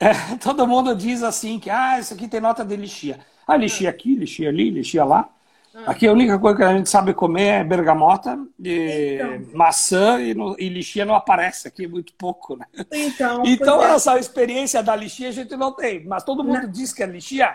É, 0.00 0.12
todo 0.40 0.66
mundo 0.66 0.94
diz 0.94 1.22
assim 1.22 1.58
que, 1.58 1.68
ah, 1.68 1.98
isso 1.98 2.14
aqui 2.14 2.28
tem 2.28 2.40
nota 2.40 2.64
de 2.64 2.76
lixia. 2.76 3.18
Ah, 3.46 3.56
lixia 3.56 3.90
aqui, 3.90 4.14
lixia 4.14 4.48
ali, 4.48 4.70
lixia 4.70 5.04
lá. 5.04 5.28
Ah. 5.74 5.90
Aqui 5.90 6.06
a 6.06 6.12
única 6.12 6.38
coisa 6.38 6.56
que 6.56 6.62
a 6.62 6.76
gente 6.76 6.88
sabe 6.88 7.12
comer 7.14 7.60
é 7.60 7.64
bergamota, 7.64 8.38
e 8.58 9.18
então. 9.20 9.56
maçã 9.56 10.20
e, 10.20 10.34
no, 10.34 10.56
e, 10.58 10.68
lixia 10.68 11.04
não 11.04 11.14
aparece 11.14 11.68
aqui 11.68 11.86
muito 11.86 12.12
pouco, 12.14 12.56
né? 12.56 12.66
Então, 12.90 13.42
então 13.46 13.82
é. 13.82 13.94
essa 13.94 14.18
experiência 14.18 14.82
da 14.82 14.96
lixia 14.96 15.28
a 15.28 15.32
gente 15.32 15.56
não 15.56 15.72
tem, 15.72 16.04
mas 16.04 16.24
todo 16.24 16.42
mundo 16.42 16.62
não. 16.62 16.70
diz 16.70 16.92
que 16.92 17.02
é 17.02 17.06
lixia. 17.06 17.54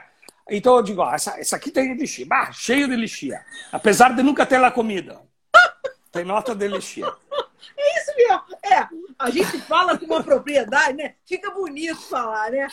Então 0.49 0.76
eu 0.76 0.84
digo, 0.84 1.01
ó, 1.01 1.14
essa, 1.14 1.39
essa 1.39 1.55
aqui 1.55 1.72
tem 1.72 1.93
lixia, 1.95 2.26
bah, 2.26 2.51
cheio 2.51 2.88
de 2.88 2.95
lixia, 2.95 3.41
apesar 3.72 4.14
de 4.16 4.22
nunca 4.22 4.45
ter 4.45 4.57
lá 4.57 4.70
comida. 4.70 5.20
Tem 6.11 6.24
nota 6.24 6.53
de 6.53 6.68
lixia. 6.68 7.07
É 7.76 7.99
isso 7.99 8.11
mesmo. 8.16 8.43
É, 8.64 8.88
a 9.18 9.30
gente 9.32 9.59
fala 9.61 9.97
com 9.97 10.05
uma 10.05 10.24
propriedade, 10.24 10.95
né? 10.95 11.16
Fica 11.26 11.49
bonito 11.49 12.01
falar, 12.01 12.51
né? 12.51 12.68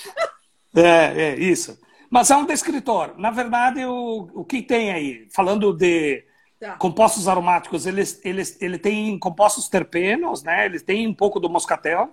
É, 0.77 1.23
é 1.23 1.35
isso. 1.37 1.79
Mas 2.11 2.29
é 2.29 2.37
um 2.37 2.45
descritor. 2.45 3.15
Na 3.17 3.31
verdade, 3.31 3.85
o, 3.85 4.29
o 4.35 4.45
que 4.45 4.61
tem 4.61 4.91
aí? 4.91 5.29
Falando 5.33 5.73
de 5.73 6.25
tá. 6.59 6.73
compostos 6.73 7.29
aromáticos, 7.29 7.87
eles, 7.87 8.21
eles, 8.25 8.61
ele 8.61 8.79
tem 8.79 9.17
compostos 9.17 9.69
terpenos, 9.69 10.43
né? 10.43 10.67
Ele 10.67 10.81
tem 10.81 11.07
um 11.07 11.15
pouco 11.15 11.39
do 11.39 11.49
moscatel. 11.49 12.11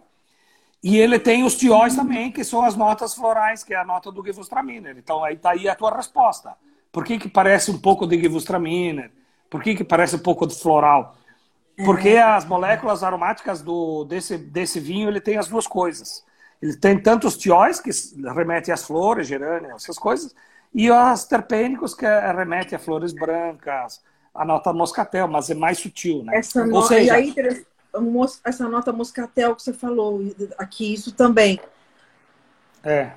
E 0.83 0.97
ele 0.97 1.17
tem 1.17 1.43
os 1.43 1.55
tióis 1.55 1.95
também, 1.95 2.31
que 2.31 2.43
são 2.43 2.63
as 2.63 2.75
notas 2.75 3.15
florais, 3.15 3.63
que 3.63 3.73
é 3.73 3.77
a 3.77 3.83
nota 3.83 4.11
do 4.11 4.23
Gewürztraminer. 4.23 4.95
Então, 4.95 5.23
aí 5.23 5.35
tá 5.35 5.51
aí 5.51 5.67
a 5.67 5.73
tua 5.73 5.95
resposta. 5.95 6.55
Por 6.91 7.03
que, 7.03 7.17
que 7.17 7.27
parece 7.27 7.71
um 7.71 7.79
pouco 7.79 8.05
de 8.05 8.21
Gewürztraminer? 8.21 9.11
Por 9.49 9.63
que, 9.63 9.73
que 9.73 9.83
parece 9.83 10.15
um 10.15 10.19
pouco 10.19 10.45
de 10.45 10.53
floral? 10.53 11.15
Porque 11.83 12.09
é. 12.09 12.21
as 12.21 12.45
moléculas 12.45 13.03
aromáticas 13.03 13.63
do, 13.63 14.05
desse, 14.05 14.37
desse 14.37 14.79
vinho, 14.79 15.09
ele 15.09 15.19
tem 15.19 15.37
as 15.37 15.47
duas 15.47 15.65
coisas. 15.65 16.23
Ele 16.61 16.75
tem 16.75 16.99
tanto 16.99 17.27
os 17.27 17.37
tióis, 17.37 17.79
que 17.79 17.91
remetem 18.33 18.73
às 18.73 18.83
flores, 18.83 19.27
gerânios, 19.27 19.83
essas 19.83 19.97
coisas, 19.97 20.33
e 20.73 20.89
os 20.91 21.23
terpênicos, 21.25 21.93
que 21.93 22.05
remetem 22.05 22.75
a 22.75 22.79
flores 22.79 23.13
brancas, 23.13 24.01
a 24.33 24.43
nota 24.45 24.73
moscatel, 24.73 25.27
mas 25.27 25.49
é 25.49 25.55
mais 25.55 25.79
sutil, 25.79 26.23
né? 26.23 26.37
Essa 26.37 26.63
Ou 26.65 26.81
seja, 26.83 27.15
aí, 27.15 27.33
essa 28.43 28.67
nota 28.67 28.91
moscatel 28.91 29.55
que 29.55 29.63
você 29.63 29.73
falou 29.73 30.21
aqui, 30.57 30.93
isso 30.93 31.11
também. 31.11 31.59
É. 32.83 33.11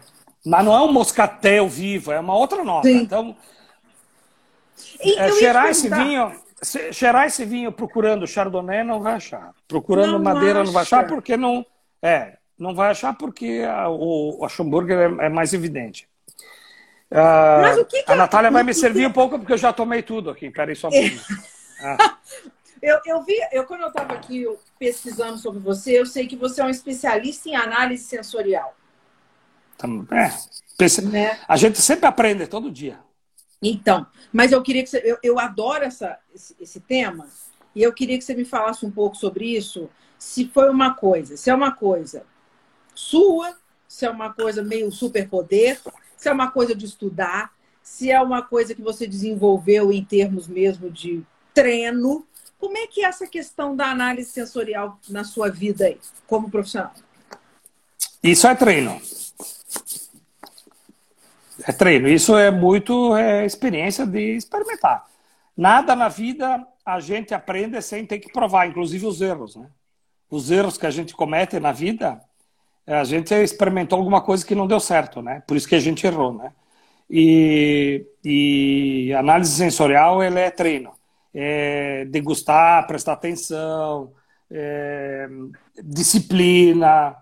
Mas 0.45 0.65
não 0.65 0.75
é 0.75 0.81
um 0.81 0.93
moscatel 0.93 1.69
vivo, 1.69 2.13
é 2.13 2.21
uma 2.21 2.35
outra 2.35 2.65
nota. 2.65 2.89
Sim. 2.89 2.97
Então, 2.97 3.37
e, 5.03 5.19
é, 5.19 5.33
cheirar 5.33 5.69
esse 5.69 5.89
vinho, 5.89 6.33
cheirar 6.93 7.27
esse 7.27 7.45
vinho 7.45 7.71
procurando 7.73 8.27
chardonnay 8.27 8.83
não 8.83 9.01
vai 9.01 9.15
achar. 9.15 9.53
Procurando 9.69 10.13
não 10.13 10.23
madeira 10.23 10.61
acha. 10.61 10.65
não 10.65 10.73
vai 10.73 10.83
achar 10.83 11.07
porque 11.07 11.37
não 11.37 11.65
é, 12.03 12.39
não 12.61 12.75
vai 12.75 12.91
achar 12.91 13.17
porque 13.17 13.65
a, 13.67 13.89
o 13.89 14.45
a 14.45 14.49
Schomburger 14.49 14.99
é, 14.99 15.27
é 15.27 15.29
mais 15.31 15.55
evidente. 15.55 16.07
Uh, 17.11 17.85
que 17.87 18.03
que 18.03 18.13
a 18.13 18.15
Natália 18.15 18.49
é, 18.49 18.51
vai 18.51 18.63
me 18.63 18.75
servir 18.75 19.07
um 19.07 19.13
pouco 19.13 19.39
porque 19.39 19.55
eu 19.55 19.59
já 19.59 19.73
tomei 19.73 20.03
tudo 20.03 20.29
aqui. 20.29 20.51
Peraí 20.51 20.77
só 20.77 20.89
um 20.89 20.91
pouquinho. 20.91 21.21
ah. 21.83 22.19
eu, 22.83 23.01
eu 23.07 23.23
vi, 23.25 23.35
eu, 23.51 23.65
quando 23.65 23.81
eu 23.81 23.89
estava 23.89 24.13
aqui 24.13 24.47
pesquisando 24.79 25.39
sobre 25.39 25.59
você, 25.59 25.99
eu 25.99 26.05
sei 26.05 26.27
que 26.27 26.37
você 26.37 26.61
é 26.61 26.65
um 26.65 26.71
especialista 26.71 27.49
em 27.49 27.57
análise 27.57 28.05
sensorial. 28.05 28.77
É, 30.13 31.01
né? 31.03 31.41
A 31.49 31.57
gente 31.57 31.81
sempre 31.81 32.05
aprende 32.05 32.47
todo 32.47 32.71
dia. 32.71 32.99
Então, 33.63 34.07
mas 34.31 34.53
eu 34.53 34.63
queria 34.63 34.83
que 34.83 34.91
você, 34.91 35.01
eu, 35.03 35.17
eu 35.23 35.39
adoro 35.39 35.85
essa, 35.85 36.19
esse, 36.35 36.55
esse, 36.61 36.81
tema 36.81 37.27
e 37.75 37.83
eu 37.83 37.93
queria 37.93 38.19
que 38.19 38.25
você 38.25 38.35
me 38.35 38.45
falasse 38.45 38.85
um 38.85 38.91
pouco 38.91 39.17
sobre 39.17 39.57
isso. 39.57 39.89
Se 40.19 40.47
foi 40.49 40.69
uma 40.69 40.93
coisa, 40.93 41.39
se 41.39 41.49
é 41.49 41.55
uma 41.55 41.73
coisa 41.73 42.27
sua, 43.01 43.57
se 43.89 44.05
é 44.05 44.11
uma 44.11 44.33
coisa 44.33 44.63
meio 44.63 44.93
superpoder, 44.93 45.81
se 46.17 46.29
é 46.29 46.33
uma 46.33 46.51
coisa 46.51 46.75
de 46.75 46.85
estudar, 46.85 47.53
se 47.83 48.11
é 48.11 48.21
uma 48.21 48.43
coisa 48.43 48.75
que 48.75 48.83
você 48.83 49.07
desenvolveu 49.07 49.91
em 49.91 50.05
termos 50.05 50.47
mesmo 50.47 50.91
de 50.91 51.23
treino. 51.55 52.27
Como 52.59 52.77
é 52.77 52.87
que 52.87 53.03
é 53.03 53.09
essa 53.09 53.27
questão 53.27 53.75
da 53.75 53.87
análise 53.87 54.31
sensorial 54.31 54.99
na 55.09 55.25
sua 55.25 55.51
vida 55.51 55.87
aí, 55.87 55.99
como 56.27 56.51
profissional? 56.51 56.93
Isso 58.23 58.47
é 58.47 58.55
treino. 58.55 59.01
É 61.67 61.73
treino. 61.73 62.07
Isso 62.07 62.37
é 62.37 62.51
muito 62.51 63.17
é, 63.17 63.47
experiência 63.47 64.07
de 64.07 64.37
experimentar. 64.37 65.07
Nada 65.57 65.97
na 65.97 66.09
vida 66.09 66.67
a 66.85 67.01
gente 67.01 67.35
aprende 67.35 67.81
sem 67.83 68.05
ter 68.07 68.19
que 68.19 68.33
provar, 68.33 68.67
inclusive 68.67 69.07
os 69.07 69.21
erros. 69.21 69.57
Né? 69.57 69.67
Os 70.31 70.51
erros 70.51 70.77
que 70.77 70.87
a 70.87 70.91
gente 70.91 71.15
comete 71.15 71.59
na 71.59 71.73
vida, 71.73 72.21
a 72.95 73.05
gente 73.05 73.35
experimentou 73.35 73.99
alguma 73.99 74.21
coisa 74.21 74.45
que 74.45 74.55
não 74.55 74.67
deu 74.67 74.81
certo, 74.81 75.23
né? 75.23 75.43
Por 75.47 75.57
isso 75.57 75.69
que 75.69 75.75
a 75.75 75.81
gente 75.81 76.07
errou, 76.07 76.33
né? 76.35 76.53
E, 77.09 78.07
e 78.25 79.13
análise 79.15 79.53
sensorial, 79.53 80.23
ele 80.23 80.39
é 80.39 80.51
treino. 80.51 80.93
É 81.35 82.05
degustar, 82.07 82.87
prestar 82.87 83.13
atenção, 83.13 84.13
é, 84.51 85.29
disciplina, 85.83 87.17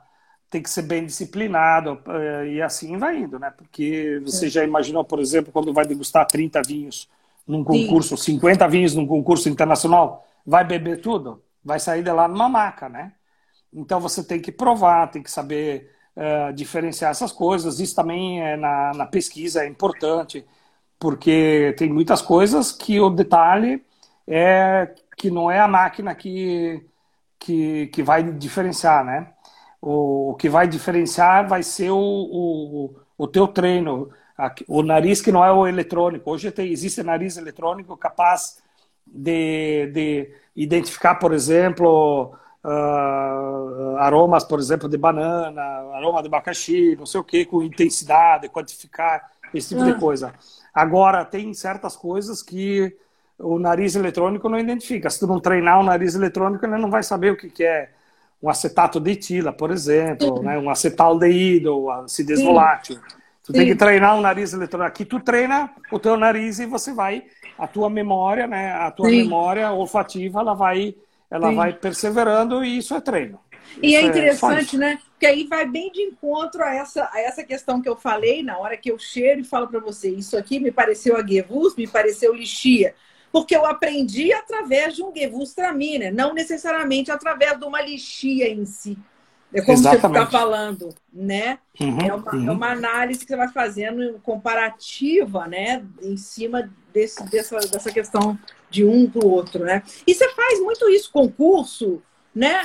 tem 0.50 0.62
que 0.62 0.70
ser 0.70 0.82
bem 0.82 1.04
disciplinado 1.04 2.00
eh, 2.08 2.46
e 2.54 2.62
assim 2.62 2.96
vai 2.96 3.18
indo, 3.18 3.38
né? 3.38 3.50
Porque 3.50 4.20
você 4.24 4.48
já 4.48 4.64
imaginou, 4.64 5.04
por 5.04 5.20
exemplo, 5.20 5.52
quando 5.52 5.72
vai 5.72 5.84
degustar 5.86 6.26
30 6.26 6.62
vinhos 6.62 7.08
num 7.46 7.62
concurso, 7.62 8.16
Sim. 8.16 8.34
50 8.34 8.68
vinhos 8.68 8.94
num 8.94 9.06
concurso 9.06 9.48
internacional, 9.48 10.26
vai 10.46 10.64
beber 10.64 11.00
tudo? 11.00 11.42
Vai 11.64 11.78
sair 11.80 12.02
de 12.02 12.10
lá 12.10 12.26
numa 12.26 12.48
maca, 12.48 12.88
né? 12.88 13.12
Então 13.72 14.00
você 14.00 14.24
tem 14.24 14.40
que 14.40 14.52
provar, 14.52 15.10
tem 15.10 15.22
que 15.22 15.30
saber 15.30 15.90
uh, 16.16 16.52
diferenciar 16.52 17.10
essas 17.10 17.32
coisas. 17.32 17.80
Isso 17.80 17.94
também 17.94 18.42
é 18.42 18.56
na, 18.56 18.92
na 18.94 19.06
pesquisa 19.06 19.64
é 19.64 19.68
importante, 19.68 20.44
porque 20.98 21.74
tem 21.78 21.92
muitas 21.92 22.22
coisas 22.22 22.72
que 22.72 23.00
o 23.00 23.10
detalhe 23.10 23.84
é 24.26 24.94
que 25.16 25.30
não 25.30 25.50
é 25.50 25.60
a 25.60 25.68
máquina 25.68 26.14
que, 26.14 26.84
que, 27.38 27.88
que 27.88 28.02
vai 28.02 28.22
diferenciar, 28.22 29.04
né? 29.04 29.32
O, 29.80 30.30
o 30.30 30.34
que 30.34 30.48
vai 30.48 30.66
diferenciar 30.68 31.48
vai 31.48 31.62
ser 31.62 31.90
o, 31.90 31.96
o, 31.98 32.96
o 33.16 33.28
teu 33.28 33.48
treino, 33.48 34.10
o 34.66 34.82
nariz 34.82 35.20
que 35.20 35.32
não 35.32 35.44
é 35.44 35.52
o 35.52 35.66
eletrônico. 35.66 36.30
Hoje 36.30 36.50
tem, 36.50 36.70
existe 36.70 37.02
nariz 37.02 37.36
eletrônico 37.36 37.96
capaz 37.96 38.62
de, 39.06 39.86
de 39.92 40.30
identificar, 40.54 41.16
por 41.16 41.32
exemplo, 41.32 42.36
uh, 42.68 43.96
aromas, 43.98 44.44
por 44.44 44.58
exemplo, 44.58 44.88
de 44.88 44.98
banana, 44.98 45.62
aroma 45.94 46.20
de 46.22 46.28
abacaxi, 46.28 46.94
não 46.96 47.06
sei 47.06 47.20
o 47.20 47.24
que, 47.24 47.44
com 47.44 47.62
intensidade, 47.62 48.48
quantificar, 48.48 49.30
esse 49.54 49.70
tipo 49.70 49.84
de 49.84 49.92
ah. 49.92 49.98
coisa. 49.98 50.34
Agora, 50.74 51.24
tem 51.24 51.52
certas 51.54 51.96
coisas 51.96 52.42
que 52.42 52.94
o 53.38 53.58
nariz 53.58 53.94
eletrônico 53.94 54.48
não 54.48 54.58
identifica. 54.58 55.08
Se 55.08 55.20
tu 55.20 55.26
não 55.26 55.40
treinar 55.40 55.80
o 55.80 55.82
nariz 55.82 56.14
eletrônico, 56.14 56.64
ele 56.64 56.76
não 56.76 56.90
vai 56.90 57.02
saber 57.02 57.32
o 57.32 57.36
que, 57.36 57.48
que 57.48 57.64
é 57.64 57.90
um 58.42 58.48
acetato 58.48 59.00
de 59.00 59.12
etila, 59.12 59.52
por 59.52 59.70
exemplo, 59.70 60.42
né? 60.42 60.58
um 60.58 60.70
acetaldeído, 60.70 61.90
acidez 61.90 62.40
Sim. 62.40 62.46
volátil. 62.46 63.00
Tu 63.42 63.52
Sim. 63.52 63.58
tem 63.58 63.66
que 63.66 63.74
treinar 63.74 64.16
o 64.16 64.20
nariz 64.20 64.52
eletrônico. 64.52 64.88
Aqui 64.88 65.04
tu 65.04 65.18
treina 65.20 65.70
o 65.90 65.98
teu 65.98 66.16
nariz 66.16 66.58
e 66.58 66.66
você 66.66 66.92
vai, 66.92 67.24
a 67.58 67.66
tua 67.66 67.88
memória, 67.88 68.46
né? 68.46 68.72
A 68.72 68.90
tua 68.90 69.08
memória 69.08 69.72
olfativa, 69.72 70.40
ela 70.40 70.54
vai, 70.54 70.94
ela 71.30 71.52
vai 71.52 71.72
perseverando 71.72 72.64
e 72.64 72.78
isso 72.78 72.94
é 72.94 73.00
treino. 73.00 73.38
E 73.82 73.94
é, 73.94 74.00
é 74.00 74.02
interessante, 74.02 74.76
é 74.76 74.78
né? 74.78 74.98
Porque 75.10 75.26
aí 75.26 75.44
vai 75.46 75.66
bem 75.66 75.90
de 75.92 76.00
encontro 76.00 76.62
a 76.62 76.74
essa, 76.74 77.08
a 77.12 77.20
essa 77.20 77.44
questão 77.44 77.82
que 77.82 77.88
eu 77.88 77.96
falei 77.96 78.42
na 78.42 78.56
hora 78.58 78.76
que 78.76 78.90
eu 78.90 78.98
cheiro 78.98 79.40
e 79.40 79.44
falo 79.44 79.68
para 79.68 79.80
você, 79.80 80.10
isso 80.10 80.36
aqui 80.36 80.58
me 80.58 80.70
pareceu 80.70 81.16
a 81.16 81.26
Gewurz, 81.26 81.76
me 81.76 81.86
pareceu 81.86 82.34
lixia. 82.34 82.94
Porque 83.30 83.54
eu 83.54 83.66
aprendi 83.66 84.32
através 84.32 84.94
de 84.94 85.02
um 85.02 85.14
Gewurztraminer, 85.14 86.14
não 86.14 86.32
necessariamente 86.32 87.10
através 87.10 87.58
de 87.58 87.64
uma 87.64 87.82
lixia 87.82 88.48
em 88.48 88.64
si. 88.64 88.96
É 89.52 89.60
como 89.60 89.78
Exatamente. 89.78 90.02
você 90.02 90.08
está 90.08 90.26
falando, 90.26 90.94
né? 91.12 91.58
Uhum, 91.80 91.98
é, 92.00 92.14
uma, 92.14 92.34
uhum. 92.34 92.48
é, 92.48 92.52
uma, 92.52 92.70
análise 92.70 93.20
que 93.20 93.26
você 93.26 93.36
vai 93.36 93.48
fazendo 93.48 94.20
comparativa, 94.22 95.46
né? 95.46 95.84
Em 96.02 96.16
cima 96.16 96.70
desse, 96.92 97.24
dessa, 97.30 97.56
dessa 97.56 97.90
questão 97.90 98.38
de 98.70 98.84
um 98.84 99.08
para 99.10 99.24
o 99.24 99.30
outro, 99.30 99.64
né? 99.64 99.82
E 100.06 100.14
você 100.14 100.28
faz 100.34 100.60
muito 100.60 100.88
isso, 100.88 101.10
concurso, 101.10 102.02
né? 102.34 102.62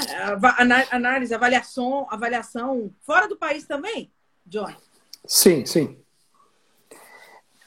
Análise, 0.92 1.34
avaliação, 1.34 2.08
avaliação 2.10 2.92
fora 3.02 3.28
do 3.28 3.38
país 3.38 3.66
também, 3.66 4.12
John? 4.46 4.72
Sim, 5.26 5.66
sim. 5.66 5.98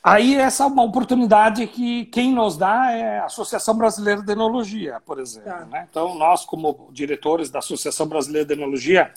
Aí 0.02 0.36
essa 0.36 0.62
é 0.62 0.66
uma 0.68 0.84
oportunidade 0.84 1.66
que 1.66 2.04
quem 2.06 2.32
nos 2.32 2.56
dá 2.56 2.92
é 2.92 3.18
a 3.18 3.24
Associação 3.24 3.76
Brasileira 3.76 4.22
de 4.22 4.30
Enologia, 4.30 5.02
por 5.04 5.18
exemplo. 5.18 5.50
Tá. 5.50 5.64
Né? 5.64 5.88
Então, 5.90 6.14
nós, 6.14 6.44
como 6.44 6.88
diretores 6.92 7.50
da 7.50 7.58
Associação 7.58 8.06
Brasileira 8.06 8.46
de 8.46 8.54
Enologia, 8.54 9.12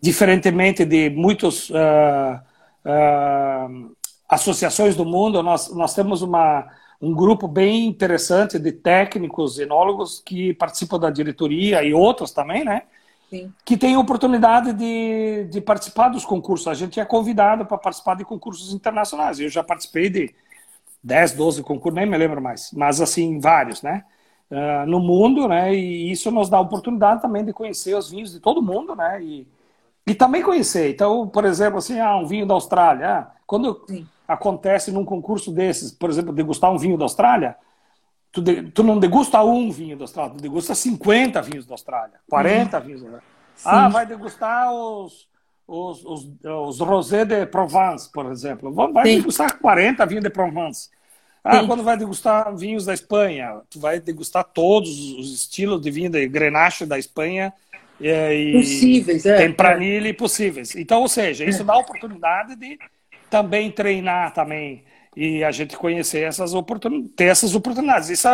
diferentemente 0.00 0.84
de 0.84 1.10
muitas 1.10 1.70
uh, 1.70 1.74
uh, 2.86 3.96
associações 4.28 4.94
do 4.94 5.04
mundo, 5.04 5.42
nós, 5.42 5.74
nós 5.74 5.92
temos 5.92 6.22
uma, 6.22 6.68
um 7.02 7.12
grupo 7.12 7.48
bem 7.48 7.86
interessante 7.86 8.60
de 8.60 8.70
técnicos, 8.70 9.58
enólogos 9.58 10.22
que 10.24 10.54
participam 10.54 11.00
da 11.00 11.10
diretoria 11.10 11.82
e 11.82 11.92
outros 11.92 12.30
também, 12.30 12.64
né? 12.64 12.82
Sim. 13.28 13.52
Que 13.64 13.76
tem 13.76 13.96
oportunidade 13.96 14.72
de, 14.72 15.48
de 15.50 15.60
participar 15.60 16.10
dos 16.10 16.24
concursos. 16.24 16.68
A 16.68 16.74
gente 16.74 17.00
é 17.00 17.04
convidado 17.04 17.66
para 17.66 17.76
participar 17.76 18.14
de 18.14 18.24
concursos 18.24 18.72
internacionais. 18.72 19.40
Eu 19.40 19.48
já 19.48 19.64
participei 19.64 20.08
de 20.08 20.32
10, 21.02 21.32
12 21.32 21.62
concursos, 21.64 21.98
nem 21.98 22.08
me 22.08 22.16
lembro 22.16 22.40
mais, 22.40 22.70
mas 22.72 23.00
assim, 23.00 23.40
vários, 23.40 23.82
né? 23.82 24.04
Uh, 24.48 24.86
no 24.86 25.00
mundo, 25.00 25.48
né? 25.48 25.74
E 25.74 26.12
isso 26.12 26.30
nos 26.30 26.48
dá 26.48 26.58
a 26.58 26.60
oportunidade 26.60 27.20
também 27.20 27.44
de 27.44 27.52
conhecer 27.52 27.96
os 27.96 28.10
vinhos 28.10 28.30
de 28.30 28.38
todo 28.38 28.62
mundo, 28.62 28.94
né? 28.94 29.20
E, 29.20 29.48
e 30.06 30.14
também 30.14 30.40
conhecer. 30.40 30.90
Então, 30.90 31.26
por 31.26 31.44
exemplo, 31.46 31.78
assim, 31.78 31.98
ah, 31.98 32.16
um 32.16 32.26
vinho 32.26 32.46
da 32.46 32.54
Austrália. 32.54 33.08
Ah, 33.08 33.30
quando 33.44 33.84
Sim 33.88 34.06
acontece 34.32 34.90
num 34.90 35.04
concurso 35.04 35.52
desses, 35.52 35.92
por 35.92 36.10
exemplo, 36.10 36.32
degustar 36.32 36.72
um 36.72 36.78
vinho 36.78 36.96
da 36.96 37.04
Austrália, 37.04 37.56
tu, 38.32 38.40
de, 38.40 38.62
tu 38.70 38.82
não 38.82 38.98
degusta 38.98 39.42
um 39.42 39.70
vinho 39.70 39.96
da 39.96 40.04
Austrália, 40.04 40.34
tu 40.34 40.42
degusta 40.42 40.74
50 40.74 41.42
vinhos 41.42 41.66
da 41.66 41.74
Austrália, 41.74 42.14
40 42.28 42.78
uhum. 42.78 42.84
vinhos 42.84 43.02
da 43.02 43.08
Austrália. 43.08 43.32
Ah, 43.64 43.88
vai 43.88 44.06
degustar 44.06 44.72
os, 44.72 45.28
os, 45.66 46.04
os, 46.04 46.28
os 46.42 46.80
Rosé 46.80 47.24
de 47.24 47.46
Provence, 47.46 48.10
por 48.10 48.26
exemplo. 48.26 48.72
Vai 48.72 49.06
Sim. 49.06 49.16
degustar 49.18 49.58
40 49.58 50.06
vinhos 50.06 50.24
de 50.24 50.30
Provence. 50.30 50.88
Ah, 51.44 51.60
Sim. 51.60 51.66
quando 51.66 51.82
vai 51.82 51.96
degustar 51.96 52.56
vinhos 52.56 52.86
da 52.86 52.94
Espanha, 52.94 53.60
tu 53.68 53.78
vai 53.78 54.00
degustar 54.00 54.44
todos 54.44 55.12
os 55.12 55.32
estilos 55.32 55.80
de 55.80 55.90
vinho 55.90 56.10
de 56.10 56.26
Grenache 56.26 56.86
da 56.86 56.98
Espanha. 56.98 57.52
E, 58.00 58.52
possíveis, 58.52 59.26
é. 59.26 59.36
Tempranillo 59.36 60.06
é. 60.08 60.12
possíveis. 60.12 60.74
Então, 60.74 61.02
ou 61.02 61.08
seja, 61.08 61.44
isso 61.44 61.62
é. 61.62 61.64
dá 61.64 61.74
a 61.74 61.78
oportunidade 61.78 62.56
de 62.56 62.78
também 63.32 63.70
treinar 63.70 64.34
também 64.34 64.84
e 65.16 65.42
a 65.42 65.50
gente 65.50 65.74
conhecer 65.74 66.22
essas 66.24 66.52
oportunidades, 66.52 67.14
ter 67.16 67.24
essas 67.24 67.54
oportunidades. 67.54 68.10
Isso 68.10 68.28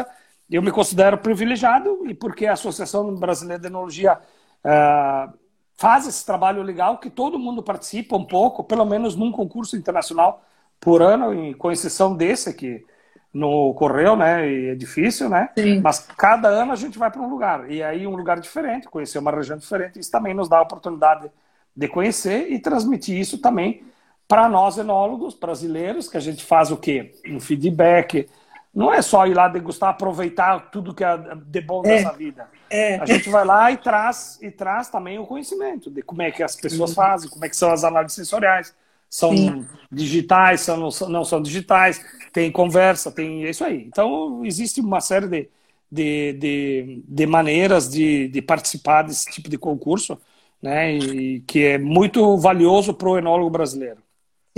eu 0.51 0.61
me 0.61 0.73
considero 0.73 1.17
privilegiado 1.17 2.05
e 2.09 2.15
porque 2.15 2.47
a 2.47 2.55
Associação 2.55 3.15
Brasileira 3.15 3.61
de 3.61 3.69
Enologia 3.69 4.19
uh, 4.65 5.33
faz 5.77 6.09
esse 6.09 6.27
trabalho 6.27 6.63
legal 6.63 6.99
que 6.99 7.09
todo 7.09 7.39
mundo 7.39 7.63
participa 7.63 8.17
um 8.17 8.25
pouco, 8.25 8.65
pelo 8.65 8.85
menos 8.85 9.15
num 9.15 9.31
concurso 9.31 9.77
internacional 9.77 10.43
por 10.81 11.01
ano, 11.01 11.57
com 11.57 11.71
exceção 11.71 12.17
desse 12.17 12.53
que 12.53 12.85
não 13.33 13.53
ocorreu, 13.53 14.17
né? 14.17 14.51
E 14.51 14.67
é 14.71 14.75
difícil, 14.75 15.29
né? 15.29 15.51
Sim. 15.57 15.81
Mas 15.81 16.01
cada 16.17 16.49
ano 16.49 16.73
a 16.73 16.77
gente 16.77 16.99
vai 16.99 17.09
para 17.09 17.23
um 17.23 17.31
lugar 17.31 17.71
e 17.71 17.85
aí 17.85 18.05
um 18.05 18.17
lugar 18.17 18.41
diferente, 18.41 18.89
conhecer 18.89 19.21
uma 19.21 19.31
região 19.31 19.57
diferente. 19.59 20.01
Isso 20.01 20.11
também 20.11 20.35
nos 20.35 20.49
dá 20.49 20.59
a 20.59 20.63
oportunidade 20.63 21.31
de 21.77 21.87
conhecer 21.87 22.51
e 22.51 22.59
transmitir 22.59 23.17
isso 23.17 23.39
também 23.39 23.87
para 24.29 24.47
nós 24.47 24.77
enólogos 24.77 25.35
brasileiros, 25.35 26.09
que 26.09 26.19
a 26.19 26.21
gente 26.21 26.45
faz 26.45 26.71
o 26.71 26.77
quê? 26.77 27.13
Um 27.27 27.41
feedback. 27.41 28.29
Não 28.75 28.93
é 28.93 29.01
só 29.01 29.27
ir 29.27 29.33
lá 29.33 29.49
degustar, 29.49 29.89
aproveitar 29.89 30.71
tudo 30.71 30.95
que 30.95 31.03
é 31.03 31.17
de 31.47 31.61
bom 31.63 31.83
é, 31.85 31.89
dessa 31.89 32.13
vida. 32.13 32.47
É. 32.69 32.97
A 32.97 33.07
gente 33.07 33.31
vai 33.31 33.45
lá 33.45 33.73
e 33.73 33.79
traz, 33.79 34.39
e 34.43 34.51
traz 34.51 34.91
também 34.91 35.19
o 35.19 35.27
conhecimento 35.27 35.91
de 35.91 36.03
como 36.03 36.21
é 36.21 36.31
que 36.31 36.43
as 36.43 36.55
pessoas 36.55 36.93
fazem, 36.93 37.31
como 37.31 37.43
é 37.45 37.49
que 37.49 37.57
são 37.57 37.73
as 37.73 37.83
análises 37.83 38.15
sensoriais. 38.15 38.75
São 39.09 39.35
Sim. 39.35 39.67
digitais, 39.91 40.61
são, 40.61 40.91
não, 41.09 41.25
são 41.25 41.41
digitais, 41.41 42.05
tem 42.31 42.53
conversa, 42.53 43.11
tem 43.11 43.47
é 43.47 43.51
isso 43.51 43.65
aí. 43.65 43.85
Então, 43.87 44.45
existe 44.45 44.83
uma 44.83 45.01
série 45.01 45.27
de, 45.27 45.49
de, 45.91 46.33
de, 46.35 47.05
de 47.09 47.27
maneiras 47.27 47.89
de, 47.89 48.29
de 48.29 48.43
participar 48.43 49.03
desse 49.03 49.31
tipo 49.31 49.49
de 49.49 49.57
concurso, 49.57 50.21
né? 50.63 50.93
E 50.93 51.41
que 51.41 51.65
é 51.65 51.79
muito 51.79 52.37
valioso 52.37 52.93
para 52.93 53.09
o 53.09 53.17
enólogo 53.17 53.49
brasileiro. 53.49 54.03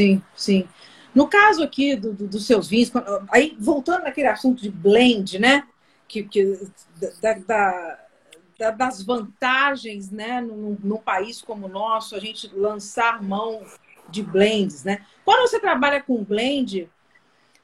Sim, 0.00 0.22
sim. 0.34 0.68
No 1.14 1.28
caso 1.28 1.62
aqui 1.62 1.94
do, 1.94 2.14
do, 2.14 2.26
dos 2.26 2.46
seus 2.46 2.66
vinhos, 2.66 2.90
aí 3.30 3.54
voltando 3.60 4.04
naquele 4.04 4.28
assunto 4.28 4.62
de 4.62 4.70
blend, 4.70 5.38
né? 5.38 5.68
Que, 6.08 6.22
que 6.22 6.58
da, 7.20 7.34
da, 7.34 7.98
da, 8.58 8.70
das 8.70 9.02
vantagens, 9.02 10.10
né? 10.10 10.40
Num, 10.40 10.78
num, 10.82 10.96
país 10.96 11.42
como 11.42 11.66
o 11.66 11.68
nosso, 11.68 12.16
a 12.16 12.18
gente 12.18 12.50
lançar 12.54 13.22
mão 13.22 13.62
de 14.08 14.22
blends, 14.22 14.84
né? 14.84 15.04
Quando 15.22 15.46
você 15.46 15.60
trabalha 15.60 16.02
com 16.02 16.24
blend, 16.24 16.88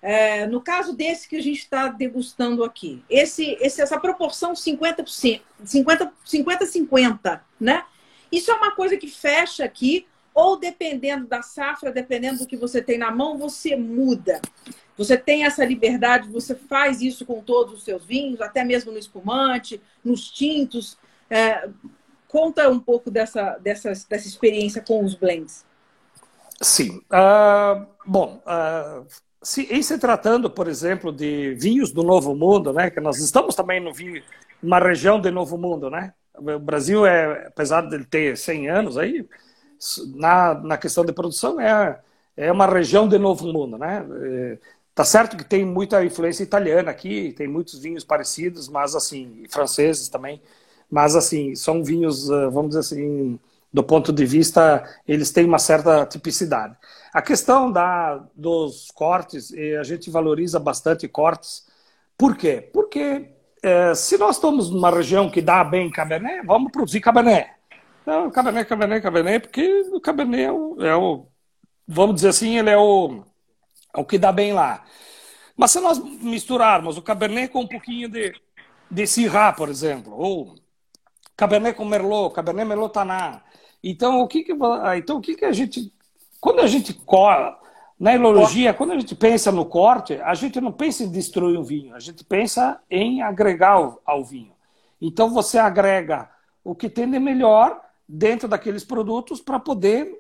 é, 0.03 0.47
no 0.47 0.61
caso 0.61 0.95
desse 0.95 1.27
que 1.27 1.37
a 1.37 1.43
gente 1.43 1.61
está 1.61 1.89
degustando 1.89 2.65
aqui, 2.65 3.03
esse, 3.09 3.57
esse, 3.63 3.81
essa 3.81 3.99
proporção 3.99 4.53
50%, 4.53 5.41
50, 5.65 6.13
50-50, 6.27 7.41
né? 7.59 7.83
Isso 8.31 8.51
é 8.51 8.55
uma 8.55 8.73
coisa 8.73 8.99
que 8.99 9.09
fecha 9.09 9.65
aqui 9.65 10.07
ou 10.37 10.61
dependendo 10.61 11.27
da 11.27 11.41
safra, 11.41 11.91
dependendo 11.91 12.41
do 12.41 12.47
que 12.47 12.59
você 12.59 12.83
tem 12.83 12.99
na 12.99 13.11
mão, 13.11 13.39
você 13.39 13.75
muda. 13.75 14.39
Você 14.99 15.17
tem 15.17 15.47
essa 15.47 15.65
liberdade, 15.65 16.29
você 16.29 16.55
faz 16.55 17.01
isso 17.01 17.25
com 17.25 17.41
todos 17.41 17.73
os 17.73 17.83
seus 17.83 18.05
vinhos, 18.05 18.43
até 18.43 18.63
mesmo 18.63 18.93
no 18.93 18.99
espumante, 18.99 19.81
nos 20.05 20.31
tintos. 20.31 20.99
É, 21.31 21.67
conta 22.29 22.69
um 22.69 22.79
pouco 22.79 23.11
dessa, 23.11 23.57
dessa, 23.57 23.89
dessa 23.89 24.29
experiência 24.29 24.83
com 24.83 25.03
os 25.03 25.15
blends. 25.15 25.65
Sim. 26.61 26.99
Uh, 27.11 27.87
bom, 28.05 28.43
uh, 28.47 29.07
se, 29.43 29.63
em 29.73 29.83
se 29.83 29.97
tratando, 29.99 30.51
por 30.51 30.69
exemplo, 30.69 31.11
de 31.11 31.55
vinhos 31.55 31.93
do 31.93 32.03
Novo 32.03 32.37
Mundo, 32.37 32.75
né, 32.75 32.91
que 32.91 33.01
nós 33.01 33.19
estamos 33.21 33.55
também 33.55 33.81
no 33.81 33.95
vinho, 33.95 34.23
uma 34.63 34.79
região 34.79 35.19
do 35.19 35.33
Novo 35.33 35.57
Mundo, 35.57 35.89
né? 35.89 36.13
O 36.35 36.59
Brasil 36.59 37.07
é, 37.07 37.47
apesar 37.47 37.89
de 37.89 38.05
ter 38.05 38.37
100 38.37 38.69
anos 38.69 38.99
aí, 38.99 39.27
na, 40.15 40.55
na 40.55 40.79
questão 40.79 41.05
de 41.05 41.13
produção 41.13 41.61
é, 41.61 42.01
é 42.37 42.53
uma 42.53 42.67
região 42.67 43.09
de 43.09 43.19
novo 43.19 43.47
mundo, 43.53 43.79
né? 43.79 44.05
É, 44.23 44.59
tá 44.95 45.05
certo 45.05 45.37
que 45.37 45.45
tem 45.45 45.65
muita 45.65 46.05
influência 46.05 46.43
italiana 46.43 46.91
aqui, 46.91 47.33
tem 47.37 47.47
muitos 47.49 47.79
vinhos 47.79 48.05
parecidos, 48.05 48.69
mas 48.69 48.95
assim, 48.95 49.45
franceses 49.51 50.09
também, 50.09 50.41
mas 50.91 51.17
assim, 51.17 51.55
são 51.55 51.85
vinhos, 51.85 52.31
ah, 52.31 52.49
vamos 52.49 52.71
dizer 52.71 52.81
assim, 52.81 53.39
do 53.73 53.83
ponto 53.85 54.13
de 54.13 54.25
vista, 54.25 54.85
eles 55.07 55.31
têm 55.31 55.45
uma 55.45 55.59
certa 55.59 56.07
tipicidade. 56.07 56.77
A 57.13 57.21
questão 57.23 57.71
da, 57.71 58.25
dos 58.35 58.91
cortes, 58.93 59.53
a 59.79 59.83
gente 59.83 60.11
valoriza 60.11 60.59
bastante 60.59 61.07
cortes. 61.09 61.67
Por 62.17 62.37
quê? 62.37 62.71
Porque 62.73 63.29
é, 63.63 63.95
se 63.95 64.17
nós 64.17 64.37
estamos 64.37 64.71
numa 64.71 64.91
região 64.91 65.31
que 65.31 65.43
dá 65.43 65.63
bem 65.65 65.91
Cabernet, 65.91 66.47
vamos 66.47 66.73
produzir 66.73 67.01
Cabernet. 67.01 67.51
Não, 68.07 68.31
Cabernet, 68.31 68.69
Cabernet, 68.69 69.03
Cabernet, 69.03 69.41
porque 69.41 69.91
o 69.93 70.01
Cabernet 70.01 70.45
é 70.45 70.53
o, 70.53 70.81
é 70.81 70.97
o, 70.97 71.27
vamos 71.89 72.15
dizer 72.15 72.29
assim, 72.29 72.57
ele 72.57 72.71
é 72.71 72.79
o, 72.79 73.25
é 73.93 74.01
o 74.01 74.05
que 74.05 74.17
dá 74.17 74.31
bem 74.31 74.53
lá. 74.53 74.85
Mas 75.57 75.73
se 75.73 75.81
nós 75.81 75.99
misturarmos 75.99 76.97
o 76.97 77.03
Cabernet 77.03 77.53
com 77.53 77.63
um 77.63 77.67
pouquinho 77.67 78.09
de, 78.09 78.33
de 78.89 79.07
Syrah, 79.09 79.53
por 79.53 79.69
exemplo, 79.69 80.15
ou 80.17 80.55
Cabernet 81.37 81.77
com 81.77 81.85
Merlot, 81.85 82.33
Cabernet 82.33 82.69
Merlot 82.69 82.93
Taná, 82.93 83.43
então 83.83 84.21
o 84.21 84.29
que 84.29 84.45
que, 84.45 84.53
então, 84.97 85.17
o 85.17 85.21
que, 85.21 85.35
que 85.35 85.45
a 85.45 85.53
gente, 85.53 85.93
quando 86.41 86.61
a 86.61 86.67
gente 86.69 86.95
cola, 86.95 87.59
na 87.99 88.15
enologia, 88.15 88.75
quando 88.75 88.93
a 88.93 88.99
gente 88.99 89.17
pensa 89.17 89.51
no 89.51 89.65
corte, 89.65 90.21
a 90.23 90.35
gente 90.35 90.61
não 90.61 90.71
pensa 90.71 91.03
em 91.03 91.11
destruir 91.11 91.59
um 91.59 91.63
vinho, 91.65 91.95
a 91.95 91.99
gente 91.99 92.23
pensa 92.23 92.79
em 92.89 93.23
agregar 93.23 93.71
ao, 93.71 94.01
ao 94.05 94.25
vinho. 94.25 94.53
Então 95.01 95.31
você 95.31 95.59
agrega 95.59 96.31
o 96.63 96.75
que 96.75 96.89
tem 96.89 97.11
de 97.11 97.19
melhor 97.19 97.81
dentro 98.09 98.49
daqueles 98.49 98.85
produtos 98.85 99.41
para 99.41 99.59
poder 99.59 100.11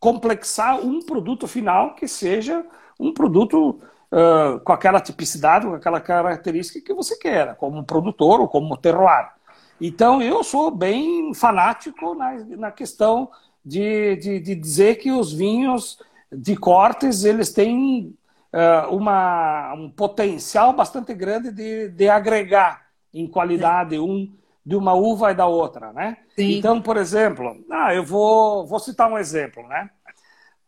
complexar 0.00 0.80
um 0.80 1.00
produto 1.00 1.46
final 1.46 1.94
que 1.94 2.06
seja 2.06 2.64
um 2.98 3.12
produto 3.12 3.80
uh, 4.12 4.60
com 4.60 4.72
aquela 4.72 5.00
tipicidade, 5.00 5.66
com 5.66 5.74
aquela 5.74 6.00
característica 6.00 6.80
que 6.80 6.94
você 6.94 7.16
queira, 7.16 7.54
como 7.54 7.84
produtor 7.84 8.40
ou 8.40 8.48
como 8.48 8.76
terroir. 8.76 9.32
Então, 9.80 10.20
eu 10.20 10.42
sou 10.42 10.70
bem 10.70 11.32
fanático 11.34 12.14
na, 12.14 12.34
na 12.56 12.70
questão 12.70 13.30
de, 13.64 14.16
de, 14.16 14.40
de, 14.40 14.54
dizer 14.54 14.96
que 14.96 15.12
os 15.12 15.32
vinhos 15.32 15.98
de 16.32 16.56
cortes 16.56 17.24
eles 17.24 17.52
têm 17.52 18.16
uh, 18.52 18.94
uma, 18.94 19.72
um 19.74 19.90
potencial 19.90 20.72
bastante 20.72 21.14
grande 21.14 21.52
de, 21.52 21.88
de 21.90 22.08
agregar 22.08 22.86
em 23.12 23.26
qualidade 23.26 23.98
um 23.98 24.32
de 24.68 24.76
uma 24.76 24.92
uva 24.92 25.30
e 25.30 25.34
da 25.34 25.46
outra, 25.46 25.94
né? 25.94 26.18
Sim. 26.36 26.58
Então, 26.58 26.82
por 26.82 26.98
exemplo, 26.98 27.56
ah, 27.70 27.94
eu 27.94 28.04
vou, 28.04 28.66
vou 28.66 28.78
citar 28.78 29.10
um 29.10 29.16
exemplo, 29.16 29.66
né? 29.66 29.88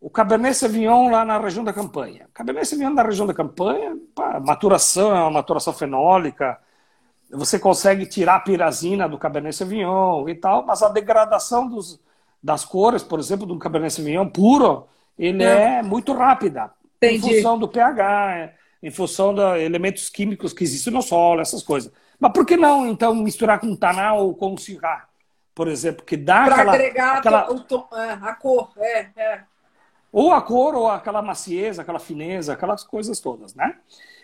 O 0.01 0.09
Cabernet 0.09 0.57
Sauvignon 0.57 1.11
lá 1.11 1.23
na 1.23 1.39
região 1.39 1.63
da 1.63 1.71
Campanha. 1.71 2.27
Cabernet 2.33 2.67
Sauvignon 2.67 2.95
na 2.95 3.03
região 3.03 3.27
da 3.27 3.35
Campanha, 3.35 3.95
pá, 4.15 4.41
maturação 4.41 5.15
é 5.15 5.21
uma 5.21 5.31
maturação 5.31 5.75
fenólica, 5.75 6.59
você 7.31 7.59
consegue 7.59 8.07
tirar 8.07 8.37
a 8.37 8.41
pirazina 8.41 9.07
do 9.07 9.19
Cabernet 9.19 9.55
Sauvignon 9.55 10.27
e 10.31 10.35
tal, 10.35 10.65
mas 10.65 10.83
a 10.83 10.89
degradação 10.89 11.69
dos, 11.69 12.01
das 12.43 12.65
cores, 12.65 13.03
por 13.03 13.21
exemplo, 13.21 13.45
do 13.45 13.59
Cabernet 13.59 13.93
Sauvignon 13.93 14.31
puro, 14.31 14.87
ele 15.19 15.45
é, 15.45 15.81
é 15.81 15.83
muito 15.83 16.15
rápida. 16.15 16.71
Entendi. 16.97 17.19
Em 17.19 17.35
função 17.35 17.59
do 17.59 17.69
pH, 17.69 18.55
em 18.83 18.91
função 18.91 19.35
dos 19.35 19.61
elementos 19.61 20.09
químicos 20.09 20.55
que 20.55 20.65
existem 20.65 20.91
no 20.91 21.03
solo, 21.03 21.43
essas 21.43 21.63
coisas. 21.63 21.93
Mas 22.21 22.33
por 22.33 22.45
que 22.45 22.57
não, 22.57 22.87
então, 22.87 23.15
misturar 23.15 23.59
com 23.59 23.75
Taná 23.75 24.13
ou 24.13 24.35
com 24.35 24.55
Syrah, 24.57 25.09
por 25.55 25.67
exemplo, 25.67 26.05
que 26.05 26.19
dá 26.19 26.45
pra 26.45 26.55
aquela... 26.57 26.75
agregar 26.75 27.17
aquela... 27.17 27.51
O 27.51 27.61
tom, 27.61 27.89
é, 27.95 28.13
a 28.13 28.35
cor, 28.35 28.71
é, 28.77 29.09
é. 29.17 29.43
Ou 30.13 30.33
a 30.33 30.43
cor, 30.43 30.75
ou 30.75 30.89
aquela 30.89 31.23
macieza, 31.23 31.81
aquela 31.81 31.99
fineza, 31.99 32.53
aquelas 32.53 32.85
coisas 32.85 33.21
todas, 33.21 33.55
né? 33.55 33.77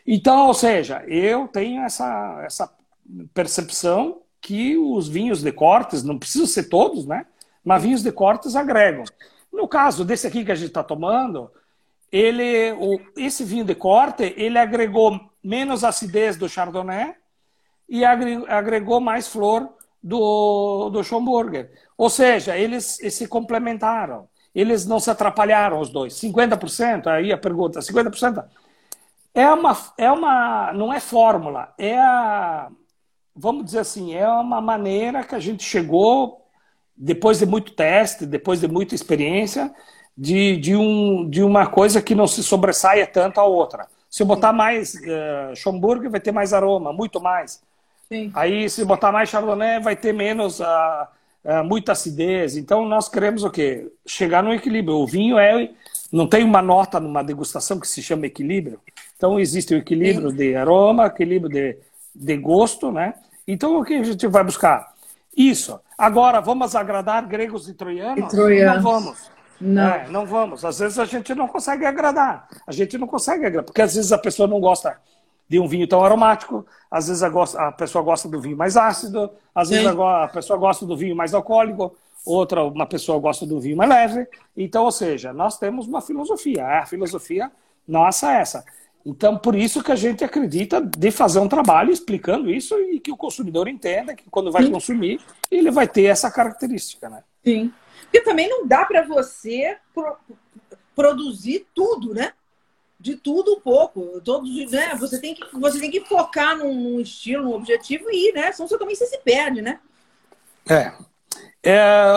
Então, 0.06 0.46
ou 0.46 0.54
seja, 0.54 1.02
eu 1.06 1.48
tenho 1.48 1.82
essa, 1.82 2.42
essa 2.44 2.70
percepção 3.32 4.20
que 4.40 4.76
os 4.76 5.08
vinhos 5.08 5.42
de 5.42 5.50
cortes, 5.50 6.02
não 6.02 6.18
precisam 6.18 6.46
ser 6.46 6.64
todos, 6.68 7.06
né? 7.06 7.26
Mas 7.64 7.82
vinhos 7.82 8.02
de 8.02 8.12
cortes 8.12 8.54
agregam. 8.54 9.04
No 9.52 9.66
caso 9.66 10.04
desse 10.04 10.26
aqui 10.26 10.44
que 10.44 10.52
a 10.52 10.54
gente 10.54 10.68
está 10.68 10.84
tomando, 10.84 11.50
ele, 12.12 12.72
o, 12.72 13.00
esse 13.16 13.42
vinho 13.42 13.64
de 13.64 13.74
corte, 13.74 14.34
ele 14.36 14.58
agregou 14.58 15.18
menos 15.42 15.82
acidez 15.82 16.36
do 16.36 16.48
Chardonnay 16.48 17.14
e 17.88 18.04
agregou 18.04 19.00
mais 19.00 19.28
flor 19.28 19.68
do, 20.02 20.90
do 20.90 21.02
Schomburger. 21.02 21.70
Ou 21.96 22.10
seja, 22.10 22.56
eles, 22.56 23.00
eles 23.00 23.14
se 23.14 23.26
complementaram. 23.26 24.28
Eles 24.54 24.86
não 24.86 24.98
se 24.98 25.10
atrapalharam, 25.10 25.80
os 25.80 25.90
dois. 25.90 26.14
50%, 26.14 27.06
aí 27.08 27.32
a 27.32 27.38
pergunta, 27.38 27.80
50%. 27.80 28.44
É 29.34 29.50
uma, 29.50 29.76
é 29.98 30.10
uma, 30.10 30.72
não 30.72 30.90
é 30.90 30.98
fórmula, 30.98 31.74
é 31.76 31.98
a, 31.98 32.70
vamos 33.34 33.66
dizer 33.66 33.80
assim, 33.80 34.14
é 34.14 34.26
uma 34.26 34.62
maneira 34.62 35.22
que 35.22 35.34
a 35.34 35.38
gente 35.38 35.62
chegou, 35.62 36.40
depois 36.96 37.38
de 37.38 37.44
muito 37.44 37.72
teste, 37.72 38.24
depois 38.24 38.60
de 38.60 38.66
muita 38.66 38.94
experiência, 38.94 39.70
de, 40.16 40.56
de, 40.56 40.74
um, 40.74 41.28
de 41.28 41.42
uma 41.42 41.66
coisa 41.66 42.00
que 42.00 42.14
não 42.14 42.26
se 42.26 42.42
sobressaia 42.42 43.06
tanto 43.06 43.38
à 43.38 43.44
outra. 43.44 43.86
Se 44.08 44.22
eu 44.22 44.26
botar 44.26 44.54
mais 44.54 44.94
uh, 44.94 45.54
Schomburg, 45.54 46.08
vai 46.08 46.20
ter 46.20 46.32
mais 46.32 46.54
aroma, 46.54 46.90
muito 46.90 47.20
mais. 47.20 47.62
Sim. 48.08 48.30
Aí, 48.34 48.68
se 48.70 48.84
botar 48.84 49.10
mais 49.10 49.28
Chardonnay, 49.28 49.80
vai 49.80 49.96
ter 49.96 50.12
menos, 50.12 50.60
uh, 50.60 50.64
uh, 51.44 51.64
muita 51.64 51.92
acidez. 51.92 52.56
Então, 52.56 52.86
nós 52.86 53.08
queremos 53.08 53.42
o 53.42 53.50
quê? 53.50 53.90
Chegar 54.06 54.42
no 54.42 54.54
equilíbrio. 54.54 54.96
O 54.96 55.06
vinho 55.06 55.38
é, 55.38 55.70
não 56.12 56.26
tem 56.26 56.44
uma 56.44 56.62
nota 56.62 57.00
numa 57.00 57.22
degustação 57.22 57.80
que 57.80 57.88
se 57.88 58.02
chama 58.02 58.26
equilíbrio. 58.26 58.80
Então, 59.16 59.40
existe 59.40 59.74
o 59.74 59.78
equilíbrio 59.78 60.30
Sim. 60.30 60.36
de 60.36 60.54
aroma, 60.54 61.06
equilíbrio 61.06 61.50
de, 61.50 61.78
de 62.14 62.36
gosto, 62.36 62.92
né? 62.92 63.14
Então, 63.46 63.78
o 63.78 63.84
que 63.84 63.94
a 63.94 64.02
gente 64.02 64.26
vai 64.26 64.44
buscar? 64.44 64.94
Isso. 65.36 65.78
Agora, 65.98 66.40
vamos 66.40 66.74
agradar 66.74 67.26
gregos 67.26 67.68
e 67.68 67.74
troianos? 67.74 68.32
E 68.32 68.36
troianos. 68.36 68.82
Não 68.82 68.92
vamos. 68.92 69.30
Não. 69.60 69.88
É, 69.88 70.08
não 70.08 70.26
vamos. 70.26 70.64
Às 70.64 70.78
vezes 70.78 70.98
a 70.98 71.04
gente 71.04 71.34
não 71.34 71.48
consegue 71.48 71.86
agradar. 71.86 72.48
A 72.66 72.72
gente 72.72 72.96
não 72.98 73.06
consegue 73.06 73.46
agradar. 73.46 73.64
Porque 73.64 73.82
às 73.82 73.94
vezes 73.94 74.12
a 74.12 74.18
pessoa 74.18 74.46
não 74.46 74.60
gosta 74.60 74.96
de 75.48 75.60
um 75.60 75.68
vinho 75.68 75.86
tão 75.86 76.04
aromático, 76.04 76.66
às 76.90 77.08
vezes 77.08 77.22
a, 77.22 77.28
gosta, 77.28 77.60
a 77.60 77.72
pessoa 77.72 78.02
gosta 78.02 78.28
do 78.28 78.40
vinho 78.40 78.56
mais 78.56 78.76
ácido, 78.76 79.30
às 79.54 79.68
Sim. 79.68 79.74
vezes 79.74 79.98
a, 79.98 80.24
a, 80.24 80.28
pessoa 80.28 80.58
gosta 80.58 80.84
do 80.84 80.96
vinho 80.96 81.14
mais 81.14 81.34
alcoólico, 81.34 81.96
outra, 82.24 82.64
uma 82.64 82.86
pessoa 82.86 83.18
gosta 83.18 83.46
do 83.46 83.60
vinho 83.60 83.76
mais 83.76 83.88
leve. 83.88 84.26
Então, 84.56 84.84
ou 84.84 84.92
seja, 84.92 85.32
nós 85.32 85.58
temos 85.58 85.86
uma 85.86 86.00
filosofia. 86.00 86.62
É 86.62 86.78
a 86.78 86.86
filosofia 86.86 87.50
nossa 87.86 88.32
é 88.32 88.40
essa. 88.40 88.64
Então, 89.04 89.38
por 89.38 89.54
isso 89.54 89.84
que 89.84 89.92
a 89.92 89.96
gente 89.96 90.24
acredita 90.24 90.80
de 90.80 91.10
fazer 91.12 91.38
um 91.38 91.48
trabalho 91.48 91.92
explicando 91.92 92.50
isso 92.50 92.76
e 92.80 92.98
que 92.98 93.12
o 93.12 93.16
consumidor 93.16 93.68
entenda 93.68 94.16
que 94.16 94.28
quando 94.28 94.50
vai 94.50 94.64
Sim. 94.64 94.72
consumir, 94.72 95.20
ele 95.48 95.70
vai 95.70 95.86
ter 95.86 96.06
essa 96.06 96.28
característica, 96.28 97.08
né? 97.08 97.22
Sim. 97.44 97.72
Porque 98.02 98.20
também 98.22 98.48
não 98.48 98.66
dá 98.66 98.84
para 98.84 99.02
você 99.06 99.76
pro, 99.94 100.16
produzir 100.92 101.66
tudo, 101.72 102.12
né? 102.12 102.32
De 102.98 103.16
tudo 103.16 103.54
um 103.54 103.60
pouco. 103.60 104.20
Todos, 104.22 104.70
né? 104.70 104.94
Você 104.96 105.20
tem 105.20 105.34
que, 105.34 105.44
você 105.58 105.78
tem 105.78 105.90
que 105.90 106.00
focar 106.00 106.56
num, 106.56 106.74
num 106.74 107.00
estilo, 107.00 107.44
num 107.44 107.54
objetivo 107.54 108.10
e 108.10 108.28
ir, 108.28 108.32
né? 108.32 108.52
Senão 108.52 108.68
também 108.68 108.94
você 108.94 109.06
se 109.06 109.18
perde, 109.18 109.62
né? 109.62 109.78
É. 110.68 110.92
é 111.62 112.14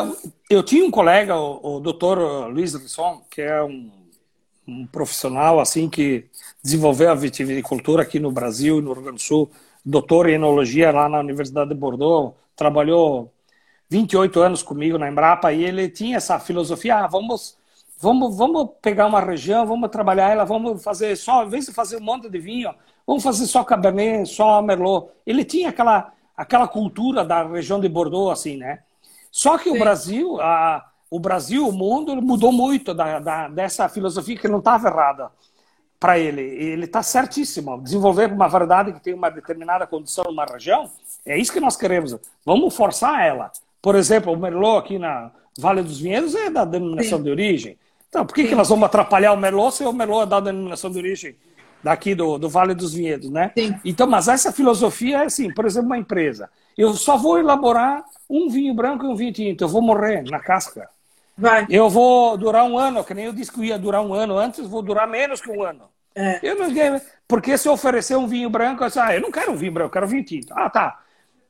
eu 0.49 0.63
tinha 0.63 0.85
um 0.85 0.91
colega, 0.91 1.35
o, 1.35 1.77
o 1.77 1.79
doutor 1.79 2.47
Luiz 2.49 2.73
Risson, 2.73 3.23
que 3.29 3.41
é 3.41 3.61
um 3.61 3.99
um 4.69 4.85
profissional 4.85 5.59
assim 5.59 5.89
que 5.89 6.25
desenvolveu 6.61 7.09
a 7.09 7.15
vitivinicultura 7.15 8.03
aqui 8.03 8.19
no 8.19 8.31
Brasil 8.31 8.79
e 8.79 8.81
no 8.81 8.93
Rio 8.93 9.03
Grande 9.03 9.17
do 9.17 9.23
Sul, 9.23 9.49
doutor 9.83 10.29
em 10.29 10.33
enologia 10.33 10.91
lá 10.91 11.09
na 11.09 11.19
Universidade 11.19 11.69
de 11.69 11.75
Bordeaux, 11.75 12.35
trabalhou 12.55 13.33
28 13.89 14.39
anos 14.39 14.63
comigo 14.63 14.97
na 14.97 15.09
Embrapa 15.09 15.51
e 15.51 15.63
ele 15.63 15.89
tinha 15.89 16.17
essa 16.17 16.39
filosofia, 16.39 16.97
ah, 16.97 17.07
vamos 17.07 17.57
vamos 17.99 18.37
vamos 18.37 18.69
pegar 18.81 19.05
uma 19.05 19.19
região, 19.19 19.65
vamos 19.65 19.89
trabalhar 19.89 20.29
ela, 20.29 20.43
vamos 20.45 20.83
fazer 20.83 21.15
só, 21.15 21.43
em 21.43 21.49
vez 21.49 21.65
de 21.65 21.73
fazer 21.73 21.97
um 21.97 22.03
monte 22.03 22.29
de 22.29 22.39
vinho, 22.39 22.73
vamos 23.05 23.23
fazer 23.23 23.45
só 23.45 23.63
Cabernet, 23.63 24.29
só 24.29 24.61
Merlot. 24.61 25.09
Ele 25.25 25.43
tinha 25.43 25.69
aquela 25.69 26.11
aquela 26.35 26.67
cultura 26.67 27.25
da 27.25 27.43
região 27.43 27.79
de 27.79 27.89
Bordeaux 27.89 28.31
assim, 28.31 28.57
né? 28.57 28.79
Só 29.31 29.57
que 29.57 29.69
Sim. 29.69 29.75
o 29.75 29.79
Brasil, 29.79 30.41
a 30.41 30.85
o 31.11 31.19
Brasil, 31.19 31.67
o 31.67 31.71
mundo, 31.71 32.15
mudou 32.21 32.51
muito 32.51 32.93
da, 32.93 33.17
da, 33.19 33.47
dessa 33.47 33.89
filosofia 33.89 34.37
que 34.37 34.47
não 34.47 34.59
estava 34.59 34.89
errada 34.89 35.31
para 35.99 36.19
ele. 36.19 36.41
Ele 36.41 36.85
está 36.85 37.01
certíssimo. 37.01 37.81
Desenvolver 37.81 38.31
uma 38.31 38.47
variedade 38.47 38.93
que 38.93 39.01
tem 39.01 39.13
uma 39.13 39.29
determinada 39.29 39.87
condição 39.87 40.25
numa 40.25 40.45
região, 40.45 40.89
é 41.25 41.37
isso 41.37 41.51
que 41.51 41.59
nós 41.59 41.75
queremos. 41.75 42.15
Vamos 42.45 42.75
forçar 42.75 43.25
ela. 43.25 43.51
Por 43.81 43.95
exemplo, 43.95 44.31
o 44.31 44.37
Merlot 44.37 44.77
aqui 44.77 44.99
na 44.99 45.31
Vale 45.57 45.81
dos 45.81 45.99
Vinhedos 45.99 46.35
é 46.35 46.49
da 46.49 46.63
denominação 46.63 47.17
Sim. 47.17 47.23
de 47.23 47.31
origem. 47.31 47.77
Então, 48.09 48.25
por 48.25 48.33
que, 48.33 48.47
que 48.47 48.55
nós 48.55 48.67
vamos 48.69 48.85
atrapalhar 48.85 49.31
o 49.31 49.37
Merlot 49.37 49.75
se 49.75 49.83
o 49.83 49.93
Merlot 49.93 50.23
é 50.23 50.25
da 50.25 50.39
denominação 50.39 50.91
de 50.91 50.97
origem 50.97 51.35
daqui 51.83 52.13
do, 52.13 52.37
do 52.37 52.49
Vale 52.49 52.73
dos 52.73 52.93
Vinhedos, 52.93 53.29
né? 53.29 53.51
Sim. 53.57 53.75
Então, 53.85 54.07
mas 54.07 54.27
essa 54.27 54.51
filosofia 54.51 55.19
é 55.19 55.25
assim, 55.25 55.53
por 55.53 55.65
exemplo, 55.65 55.87
uma 55.87 55.97
empresa. 55.97 56.49
Eu 56.77 56.93
só 56.93 57.17
vou 57.17 57.39
elaborar 57.39 58.03
um 58.29 58.49
vinho 58.49 58.73
branco 58.73 59.05
e 59.05 59.07
um 59.07 59.15
vinho 59.15 59.33
tinto. 59.33 59.63
Eu 59.63 59.67
vou 59.67 59.81
morrer 59.81 60.23
na 60.23 60.39
casca. 60.39 60.89
Vai. 61.37 61.65
Eu 61.69 61.89
vou 61.89 62.37
durar 62.37 62.65
um 62.65 62.77
ano, 62.77 63.03
que 63.03 63.13
nem 63.13 63.25
eu 63.25 63.33
disse 63.33 63.51
que 63.51 63.63
ia 63.63 63.79
durar 63.79 64.01
um 64.01 64.13
ano 64.13 64.37
antes, 64.37 64.67
vou 64.67 64.81
durar 64.81 65.07
menos 65.07 65.39
que 65.39 65.49
um 65.49 65.63
ano. 65.63 65.83
É. 66.15 66.39
Eu 66.43 66.55
não, 66.55 66.67
porque 67.27 67.57
se 67.57 67.67
eu 67.67 67.73
oferecer 67.73 68.17
um 68.17 68.27
vinho 68.27 68.49
branco, 68.49 68.83
eu 68.83 68.87
disse, 68.87 68.99
ah, 68.99 69.15
eu 69.15 69.21
não 69.21 69.31
quero 69.31 69.51
um 69.51 69.55
vinho 69.55 69.71
branco, 69.71 69.87
eu 69.87 69.93
quero 69.93 70.07
vinho 70.07 70.23
tinto. 70.23 70.53
Ah, 70.53 70.69
tá. 70.69 70.99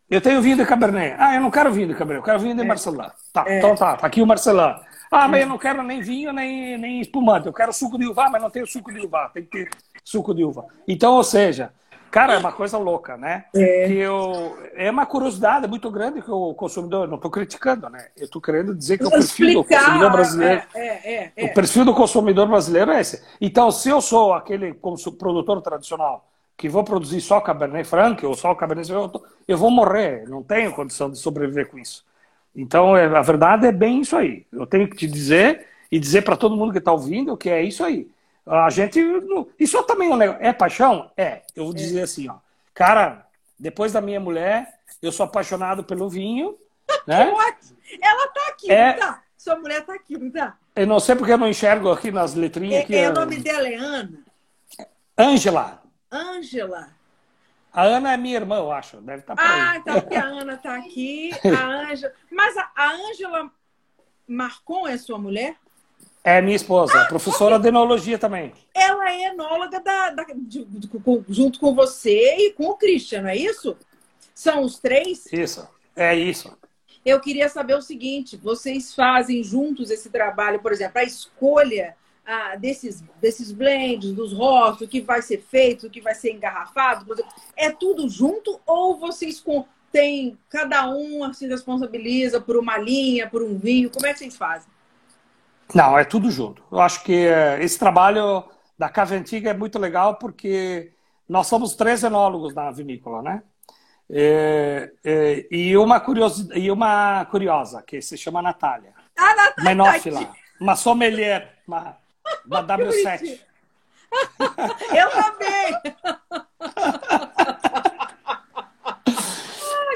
Eu 0.10 0.22
tenho 0.22 0.42
vinho 0.42 0.58
de 0.58 0.66
Cabernet. 0.66 1.16
Ah, 1.18 1.36
eu 1.36 1.42
não 1.42 1.50
quero 1.50 1.72
vinho 1.72 1.88
de 1.88 1.94
Cabernet, 1.94 2.22
eu 2.22 2.26
quero 2.26 2.40
vinho 2.40 2.56
de 2.56 2.62
é. 2.62 2.66
Marcelin. 2.66 3.08
Tá, 3.32 3.46
é. 3.48 3.58
então 3.58 3.76
tá, 3.76 3.96
tá 3.96 4.06
aqui 4.06 4.22
o 4.22 4.28
Marcelin. 4.28 4.76
Ah, 5.12 5.28
mas 5.28 5.42
eu 5.42 5.48
não 5.48 5.58
quero 5.58 5.82
nem 5.84 6.02
vinho, 6.02 6.32
nem, 6.32 6.78
nem 6.78 7.02
espumante. 7.02 7.48
Eu 7.48 7.54
quero 7.54 7.74
suco 7.74 7.98
de 7.98 8.08
uva, 8.08 8.30
mas 8.30 8.42
não 8.42 8.50
tenho 8.50 8.68
suco 8.68 8.92
de 8.92 9.00
uva. 9.00 9.30
Tem 9.34 9.44
que 9.44 9.50
ter 9.50 9.70
suco 10.04 10.34
de 10.34 10.44
uva. 10.44 10.66
Então, 10.88 11.16
ou 11.16 11.24
seja, 11.24 11.72
Cara, 12.12 12.34
é 12.34 12.38
uma 12.38 12.52
coisa 12.52 12.78
louca, 12.78 13.16
né? 13.16 13.46
É. 13.54 13.88
Que 13.88 13.94
eu, 13.94 14.58
é 14.74 14.90
uma 14.90 15.06
curiosidade 15.06 15.68
muito 15.68 15.92
grande 15.92 16.22
que 16.22 16.32
o 16.32 16.54
consumidor, 16.56 17.08
não 17.08 17.16
estou 17.16 17.30
criticando, 17.30 17.88
né? 17.90 18.08
Eu 18.18 18.26
estou 18.26 18.42
querendo 18.42 18.74
dizer 18.76 18.98
que 18.98 19.06
o 19.06 19.12
perfil 19.12 19.54
do 19.54 19.64
consumidor 19.64 20.12
brasileiro. 20.12 20.64
É, 20.74 20.88
é, 20.88 21.32
é, 21.36 21.46
o 21.46 21.54
perfil 21.54 21.86
do 21.86 21.94
consumidor 21.94 22.48
brasileiro 22.48 22.92
é 22.92 23.02
esse. 23.02 23.24
Então, 23.40 23.70
se 23.70 23.90
eu 23.90 24.02
sou 24.02 24.34
aquele 24.34 24.74
produtor 24.74 25.62
tradicional 25.62 26.26
que 26.58 26.68
vou 26.68 26.84
produzir 26.84 27.22
só 27.22 27.40
Cabernet 27.40 27.88
Franc 27.88 28.26
ou 28.26 28.34
só 28.34 28.56
Cabernet 28.56 28.88
Sauvignon, 28.88 29.22
eu 29.48 29.58
vou 29.58 29.70
morrer, 29.70 30.28
não 30.28 30.42
tenho 30.42 30.74
condição 30.74 31.10
de 31.10 31.18
sobreviver 31.18 31.70
com 31.70 31.78
isso. 31.78 32.04
Então, 32.60 32.96
é, 32.96 33.06
a 33.06 33.22
verdade 33.22 33.66
é 33.66 33.72
bem 33.72 34.02
isso 34.02 34.18
aí. 34.18 34.46
Eu 34.52 34.68
tenho 34.68 34.90
que 34.90 34.98
te 34.98 35.08
dizer 35.08 35.66
e 35.90 35.98
dizer 35.98 36.24
para 36.24 36.36
todo 36.36 36.58
mundo 36.58 36.74
que 36.74 36.78
está 36.78 36.92
ouvindo 36.92 37.38
que 37.38 37.50
é 37.50 37.64
isso 37.64 37.86
aí. 37.86 38.12
A 38.46 38.70
gente. 38.70 39.00
Isso 39.58 39.82
também 39.84 40.10
é 40.10 40.14
um 40.14 40.18
negócio. 40.18 40.44
É 40.44 40.52
paixão? 40.52 41.10
É. 41.16 41.44
Eu 41.56 41.66
vou 41.66 41.74
dizer 41.74 42.00
é. 42.00 42.04
assim, 42.04 42.28
ó. 42.28 42.36
Cara, 42.74 43.26
depois 43.58 43.94
da 43.94 44.02
minha 44.02 44.20
mulher, 44.20 44.68
eu 45.02 45.10
sou 45.10 45.26
apaixonado 45.26 45.86
pelo 45.86 46.10
vinho. 46.10 46.58
né? 47.08 47.32
Ela 48.02 48.28
tá 48.28 48.42
aqui, 48.50 48.72
é... 48.72 48.92
não 48.92 49.00
tá? 49.00 49.24
Sua 49.38 49.56
mulher 49.56 49.86
tá 49.86 49.94
aqui, 49.94 50.18
não 50.18 50.30
tá? 50.30 50.58
Eu 50.76 50.86
não 50.86 51.00
sei 51.00 51.16
porque 51.16 51.32
eu 51.32 51.38
não 51.38 51.48
enxergo 51.48 51.90
aqui 51.90 52.12
nas 52.12 52.34
letrinhas. 52.34 52.90
É, 52.90 52.96
é, 53.04 53.10
o 53.10 53.14
nome 53.14 53.38
dela 53.38 53.68
é 53.68 53.76
Ana? 53.76 54.20
Ângela. 55.18 55.82
Ângela. 56.12 56.90
A 57.72 57.84
Ana 57.84 58.14
é 58.14 58.18
minha 58.18 58.36
irmã, 58.36 58.58
eu 58.58 58.72
acho. 58.72 58.98
Deve 58.98 59.20
estar 59.20 59.36
tá 59.36 59.44
por 59.44 59.52
aí. 59.52 59.62
Ah, 59.62 59.78
então 59.78 60.02
porque 60.02 60.16
a 60.16 60.26
Ana 60.26 60.54
está 60.54 60.76
aqui. 60.76 61.32
A 61.46 61.92
Ângela. 61.92 62.14
Mas 62.32 62.58
a 62.58 62.92
Ângela 62.92 63.52
Marcon 64.28 64.88
é 64.88 64.98
sua 64.98 65.18
mulher? 65.18 65.56
É 66.24 66.42
minha 66.42 66.56
esposa, 66.56 67.02
ah, 67.02 67.06
professora 67.06 67.56
okay. 67.56 67.64
de 67.64 67.68
enologia 67.70 68.20
também. 68.20 68.54
Ela 68.76 69.10
é 69.10 69.28
enóloga 69.28 69.80
da, 69.80 70.10
da 70.10 70.24
de, 70.24 70.66
de, 70.66 70.80
de, 70.80 70.90
junto 71.30 71.60
com 71.60 71.74
você 71.74 72.36
e 72.38 72.54
com 72.54 72.66
o 72.68 72.76
Christian, 72.76 73.22
não 73.22 73.30
é 73.30 73.38
isso? 73.38 73.78
São 74.36 74.62
os 74.64 74.80
três? 74.80 75.32
Isso, 75.32 75.68
é 75.96 76.14
isso. 76.16 76.56
Eu 77.06 77.20
queria 77.22 77.48
saber 77.48 77.76
o 77.76 77.82
seguinte: 77.82 78.36
vocês 78.36 78.94
fazem 78.94 79.44
juntos 79.44 79.90
esse 79.90 80.10
trabalho, 80.10 80.60
por 80.60 80.72
exemplo, 80.72 81.00
a 81.00 81.04
escolha 81.04 81.96
ah, 82.32 82.56
desses, 82.56 83.04
desses 83.20 83.52
blends, 83.52 84.14
dos 84.14 84.34
rótulos, 84.34 84.82
o 84.82 84.88
que 84.88 85.02
vai 85.02 85.20
ser 85.20 85.42
feito, 85.42 85.88
o 85.88 85.90
que 85.90 86.00
vai 86.00 86.14
ser 86.14 86.32
engarrafado, 86.32 87.16
é 87.58 87.72
tudo 87.72 88.08
junto 88.08 88.62
ou 88.68 89.00
vocês 89.00 89.44
têm, 89.92 90.38
cada 90.48 90.88
um 90.92 91.34
se 91.34 91.48
responsabiliza 91.48 92.40
por 92.40 92.56
uma 92.56 92.78
linha, 92.78 93.28
por 93.28 93.42
um 93.42 93.58
vinho? 93.58 93.90
Como 93.90 94.06
é 94.06 94.14
que 94.14 94.20
vocês 94.20 94.38
fazem? 94.38 94.70
Não, 95.74 95.98
é 95.98 96.04
tudo 96.04 96.30
junto. 96.30 96.64
Eu 96.72 96.80
acho 96.80 97.04
que 97.04 97.14
eh, 97.14 97.64
esse 97.64 97.80
trabalho 97.80 98.44
da 98.78 98.90
Cave 98.90 99.16
Antiga 99.16 99.50
é 99.50 99.54
muito 99.56 99.80
legal 99.80 100.16
porque 100.16 100.94
nós 101.28 101.48
somos 101.48 101.74
três 101.74 102.04
enólogos 102.04 102.54
na 102.54 102.70
vinícola, 102.70 103.24
né? 103.24 103.44
E, 104.08 104.92
e, 105.04 105.48
e 105.52 105.78
uma, 105.78 106.00
curiosa, 106.00 106.56
e 106.56 106.70
uma 106.70 107.26
curiosa, 107.26 107.82
que 107.82 108.04
se 108.04 108.16
chama 108.18 108.40
Natália. 108.40 108.94
Ah, 109.18 109.36
Natália! 109.36 109.64
Menófila. 109.64 110.32
Uma 110.60 110.76
sommelier, 110.76 111.60
uma, 111.68 111.98
uma 112.50 112.64
W7. 112.66 113.40
Eu 114.92 115.10
também! 115.12 115.80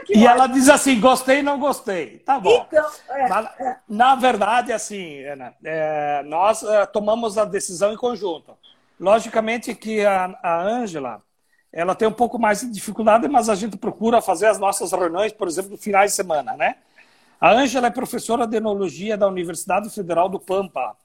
e 0.10 0.26
ela 0.26 0.48
diz 0.48 0.70
assim: 0.70 1.00
gostei, 1.00 1.42
não 1.42 1.60
gostei. 1.60 2.20
Tá 2.20 2.40
bom. 2.40 2.66
Então, 2.68 2.86
é, 3.10 3.28
Mas, 3.28 3.60
é. 3.60 3.78
Na 3.90 4.16
verdade, 4.16 4.72
assim, 4.72 5.24
Ana, 5.24 5.54
é, 5.64 6.22
nós 6.24 6.62
é, 6.64 6.86
tomamos 6.86 7.38
a 7.38 7.46
decisão 7.46 7.92
em 7.92 7.98
conjunto. 7.98 8.56
Logicamente 9.00 9.74
que 9.74 10.06
a 10.06 10.62
Ângela, 10.62 11.22
ela 11.72 11.96
tem 11.96 12.08
um 12.08 12.14
pouco 12.14 12.38
mais 12.38 12.62
de 12.62 12.70
dificuldade, 12.70 13.28
mas 13.28 13.50
a 13.50 13.56
gente 13.56 13.76
procura 13.76 14.22
fazer 14.22 14.46
as 14.46 14.60
nossas 14.60 14.92
reuniões, 14.92 15.34
por 15.34 15.48
exemplo, 15.48 15.72
no 15.72 15.78
finais 15.78 16.12
de 16.12 16.16
semana, 16.16 16.56
né? 16.56 16.76
A 17.42 17.52
Ângela 17.52 17.88
é 17.88 17.92
professora 17.92 18.48
de 18.48 18.56
enologia 18.56 19.18
da 19.18 19.28
Universidade 19.28 19.90
Federal 19.90 20.30
do 20.30 20.40
Pampa, 20.40 20.96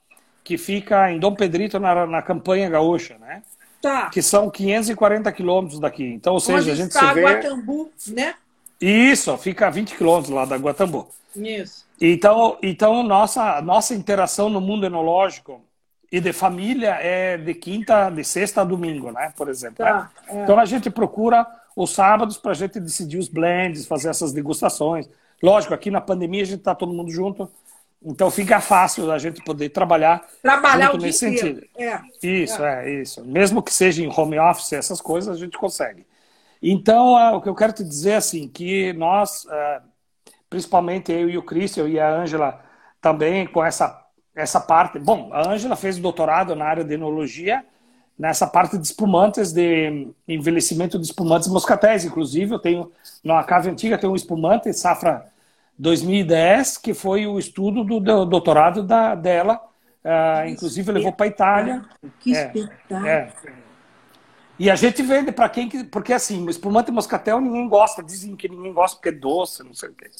que 0.49 0.57
fica 0.57 1.11
em 1.11 1.19
Dom 1.19 1.35
Pedrito, 1.35 1.79
na, 1.79 2.07
na 2.07 2.23
campanha 2.23 2.67
gaúcha, 2.67 3.19
né? 3.19 3.43
Tá. 3.79 4.09
Que 4.09 4.19
são 4.19 4.49
540 4.49 5.31
quilômetros 5.31 5.79
daqui. 5.79 6.03
Então, 6.03 6.33
ou 6.33 6.39
seja, 6.39 6.57
Onde 6.57 6.71
a 6.71 6.75
gente 6.75 6.87
está 6.87 7.09
se 7.09 7.13
vê... 7.13 7.21
Guatambu, 7.21 7.91
né? 8.07 8.33
Isso, 8.81 9.37
fica 9.37 9.67
a 9.67 9.69
20 9.69 9.95
quilômetros 9.95 10.33
lá 10.33 10.45
da 10.45 10.55
Guatambu. 10.55 11.07
Isso. 11.35 11.85
Então, 12.01 12.57
então 12.63 13.03
nossa, 13.03 13.61
nossa 13.61 13.93
interação 13.93 14.49
no 14.49 14.59
mundo 14.59 14.87
enológico 14.87 15.61
e 16.11 16.19
de 16.19 16.33
família 16.33 16.97
é 16.99 17.37
de 17.37 17.53
quinta, 17.53 18.09
de 18.09 18.23
sexta 18.23 18.61
a 18.61 18.63
domingo, 18.63 19.11
né? 19.11 19.31
Por 19.37 19.49
exemplo. 19.49 19.85
Tá, 19.85 20.09
né? 20.25 20.39
é. 20.39 20.43
Então 20.43 20.57
a 20.59 20.65
gente 20.65 20.89
procura 20.89 21.45
os 21.75 21.91
sábados 21.91 22.39
para 22.39 22.53
a 22.53 22.55
gente 22.55 22.79
decidir 22.79 23.19
os 23.19 23.27
blends, 23.27 23.85
fazer 23.85 24.09
essas 24.09 24.33
degustações. 24.33 25.07
Lógico, 25.43 25.75
aqui 25.75 25.91
na 25.91 26.01
pandemia 26.01 26.41
a 26.41 26.45
gente 26.45 26.59
está 26.59 26.73
todo 26.73 26.91
mundo 26.91 27.11
junto, 27.11 27.47
então 28.01 28.31
fica 28.31 28.61
fácil 28.61 29.11
a 29.11 29.17
gente 29.17 29.43
poder 29.43 29.69
trabalhar, 29.69 30.25
trabalhar 30.41 30.91
junto 30.91 31.03
nesse 31.03 31.19
sentido. 31.19 31.65
É. 31.77 31.99
Isso, 32.23 32.63
é. 32.63 32.85
é. 32.85 33.01
isso. 33.01 33.25
Mesmo 33.25 33.61
que 33.61 33.73
seja 33.73 34.03
em 34.03 34.07
home 34.07 34.39
office, 34.39 34.73
essas 34.73 35.01
coisas 35.01 35.35
a 35.35 35.39
gente 35.39 35.57
consegue. 35.57 36.05
Então, 36.61 37.13
uh, 37.13 37.35
o 37.35 37.41
que 37.41 37.49
eu 37.49 37.55
quero 37.55 37.73
te 37.73 37.83
dizer 37.83 38.15
assim, 38.15 38.47
que 38.47 38.93
nós, 38.93 39.45
uh, 39.45 39.81
principalmente 40.49 41.11
eu 41.11 41.29
e 41.29 41.37
o 41.37 41.43
Christian 41.43 41.87
e 41.87 41.99
a 41.99 42.09
Ângela 42.09 42.61
também 43.01 43.47
com 43.47 43.63
essa 43.63 44.05
essa 44.35 44.59
parte. 44.59 44.97
Bom, 44.99 45.29
a 45.33 45.49
Ângela 45.49 45.75
fez 45.75 45.97
doutorado 45.97 46.55
na 46.55 46.65
área 46.65 46.83
de 46.83 46.93
enologia, 46.93 47.63
nessa 48.17 48.47
parte 48.47 48.77
de 48.77 48.85
espumantes, 48.85 49.51
de 49.51 50.07
envelhecimento 50.27 50.97
de 50.97 51.05
espumantes 51.05 51.47
moscatéis. 51.47 52.05
Inclusive, 52.05 52.53
eu 52.53 52.59
tenho, 52.59 52.91
na 53.23 53.43
cave 53.43 53.69
antiga, 53.69 53.97
tem 53.97 54.09
um 54.09 54.15
espumante, 54.15 54.71
safra 54.73 55.25
2010, 55.79 56.77
que 56.77 56.93
foi 56.93 57.25
o 57.25 57.39
estudo 57.39 57.83
do, 57.85 57.99
do 57.99 58.25
doutorado 58.25 58.83
da, 58.83 59.15
dela. 59.15 59.61
Uh, 60.03 60.49
inclusive, 60.49 60.91
levou 60.91 61.13
para 61.13 61.25
a 61.25 61.29
Itália. 61.29 61.85
Que 62.19 62.35
é, 62.35 62.45
espetáculo! 62.45 63.07
É. 63.07 63.33
E 64.59 64.69
a 64.69 64.75
gente 64.75 65.01
vende 65.01 65.31
para 65.31 65.47
quem. 65.47 65.69
Porque 65.85 66.11
assim, 66.11 66.45
espumante 66.49 66.91
moscatel 66.91 67.39
ninguém 67.39 67.67
gosta. 67.69 68.03
Dizem 68.03 68.35
que 68.35 68.49
ninguém 68.49 68.73
gosta 68.73 68.97
porque 68.97 69.09
é 69.09 69.13
doce, 69.13 69.63
não 69.63 69.73
sei 69.73 69.89
o 69.89 69.93
quê. 69.93 70.11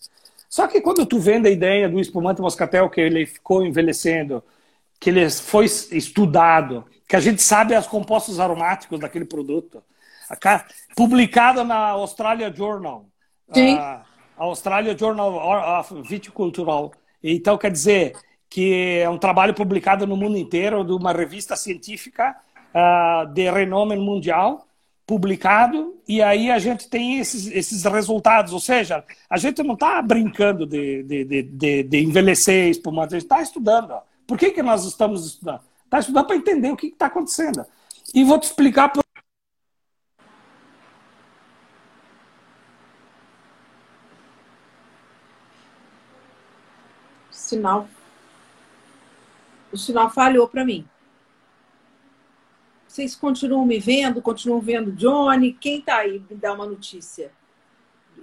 Só 0.47 0.65
que 0.65 0.79
quando 0.79 1.05
tu 1.05 1.19
vende 1.19 1.49
a 1.49 1.51
ideia 1.51 1.89
do 1.89 1.99
espumante 1.99 2.41
moscatel 2.41 2.89
que 2.89 3.01
ele 3.01 3.25
ficou 3.25 3.63
envelhecendo, 3.65 4.41
que 4.97 5.09
ele 5.09 5.29
foi 5.29 5.65
estudado, 5.65 6.85
que 7.07 7.15
a 7.15 7.19
gente 7.19 7.41
sabe 7.41 7.77
os 7.77 7.85
compostos 7.85 8.39
aromáticos 8.39 8.99
daquele 8.99 9.25
produto, 9.25 9.83
publicado 10.95 11.63
na 11.63 11.89
Australia 11.89 12.51
Journal, 12.55 13.05
Sim. 13.53 13.77
a 13.77 14.03
Australia 14.39 14.97
Journal 14.97 15.79
of 15.79 16.01
Viticultural. 16.03 16.91
Então 17.21 17.57
quer 17.57 17.71
dizer 17.71 18.15
que 18.49 18.99
é 19.01 19.09
um 19.09 19.17
trabalho 19.17 19.53
publicado 19.53 20.07
no 20.07 20.17
mundo 20.17 20.37
inteiro 20.37 20.83
de 20.83 20.93
uma 20.93 21.11
revista 21.11 21.55
científica 21.55 22.35
uh, 22.73 23.31
de 23.31 23.51
renome 23.51 23.95
mundial 23.95 24.65
publicado 25.05 25.95
e 26.07 26.21
aí 26.21 26.51
a 26.51 26.59
gente 26.59 26.87
tem 26.87 27.17
esses, 27.17 27.47
esses 27.47 27.83
resultados. 27.83 28.53
Ou 28.53 28.59
seja, 28.59 29.03
a 29.27 29.37
gente 29.37 29.63
não 29.63 29.73
está 29.73 29.99
brincando 30.03 30.67
de, 30.67 31.01
de, 31.03 31.43
de, 31.43 31.83
de, 31.83 31.99
envelhecer 31.99 32.69
espumante, 32.69 33.15
a 33.15 33.19
gente 33.19 33.25
está 33.25 33.41
estudando. 33.41 33.95
Por 34.27 34.37
que, 34.37 34.51
que 34.51 34.61
nós 34.61 34.85
estamos 34.85 35.25
estudando? 35.25 35.61
Está 35.83 35.99
estudando 35.99 36.27
para 36.27 36.35
entender 36.35 36.71
o 36.71 36.77
que 36.77 36.87
está 36.87 37.07
acontecendo. 37.07 37.65
E 38.13 38.23
vou 38.23 38.37
te 38.37 38.43
explicar 38.43 38.89
por 38.89 39.03
sinal. 47.49 47.87
O 49.71 49.77
sinal 49.77 50.09
falhou 50.09 50.47
para 50.47 50.65
mim. 50.65 50.87
Vocês 52.87 53.15
continuam 53.15 53.65
me 53.65 53.79
vendo? 53.79 54.21
Continuam 54.21 54.61
vendo 54.61 54.91
Johnny? 54.91 55.53
Quem 55.53 55.81
tá 55.81 55.97
aí 55.97 56.19
me 56.29 56.35
dá 56.35 56.53
uma 56.53 56.65
notícia? 56.65 57.31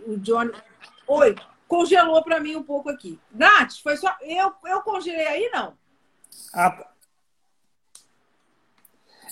O 0.06 0.16
Johnny. 0.16 0.52
Oi, 1.06 1.36
congelou 1.68 2.22
para 2.22 2.40
mim 2.40 2.56
um 2.56 2.62
pouco 2.62 2.90
aqui. 2.90 3.18
Nath, 3.30 3.74
foi 3.82 3.96
só. 3.96 4.14
Eu, 4.20 4.52
eu 4.64 4.80
congelei 4.82 5.26
aí, 5.26 5.50
não? 5.52 5.74
Ah, 6.52 6.88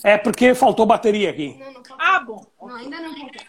é 0.03 0.17
porque 0.17 0.55
faltou 0.55 0.85
bateria 0.85 1.29
aqui. 1.29 1.57
Não, 1.57 1.73
não 1.73 1.81
ah, 1.97 2.19
bom. 2.19 2.45
Não, 2.61 2.75
ainda 2.75 2.99
não 3.01 3.13
faltou. 3.13 3.41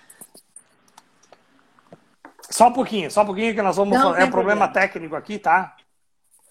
Só 2.51 2.69
um 2.69 2.73
pouquinho, 2.73 3.11
só 3.11 3.23
um 3.23 3.27
pouquinho 3.27 3.55
que 3.55 3.63
nós 3.63 3.77
vamos. 3.77 3.97
Não, 3.97 4.15
é 4.15 4.25
um 4.25 4.31
problema, 4.31 4.67
problema 4.67 4.69
técnico 4.69 5.15
aqui, 5.15 5.39
tá? 5.39 5.77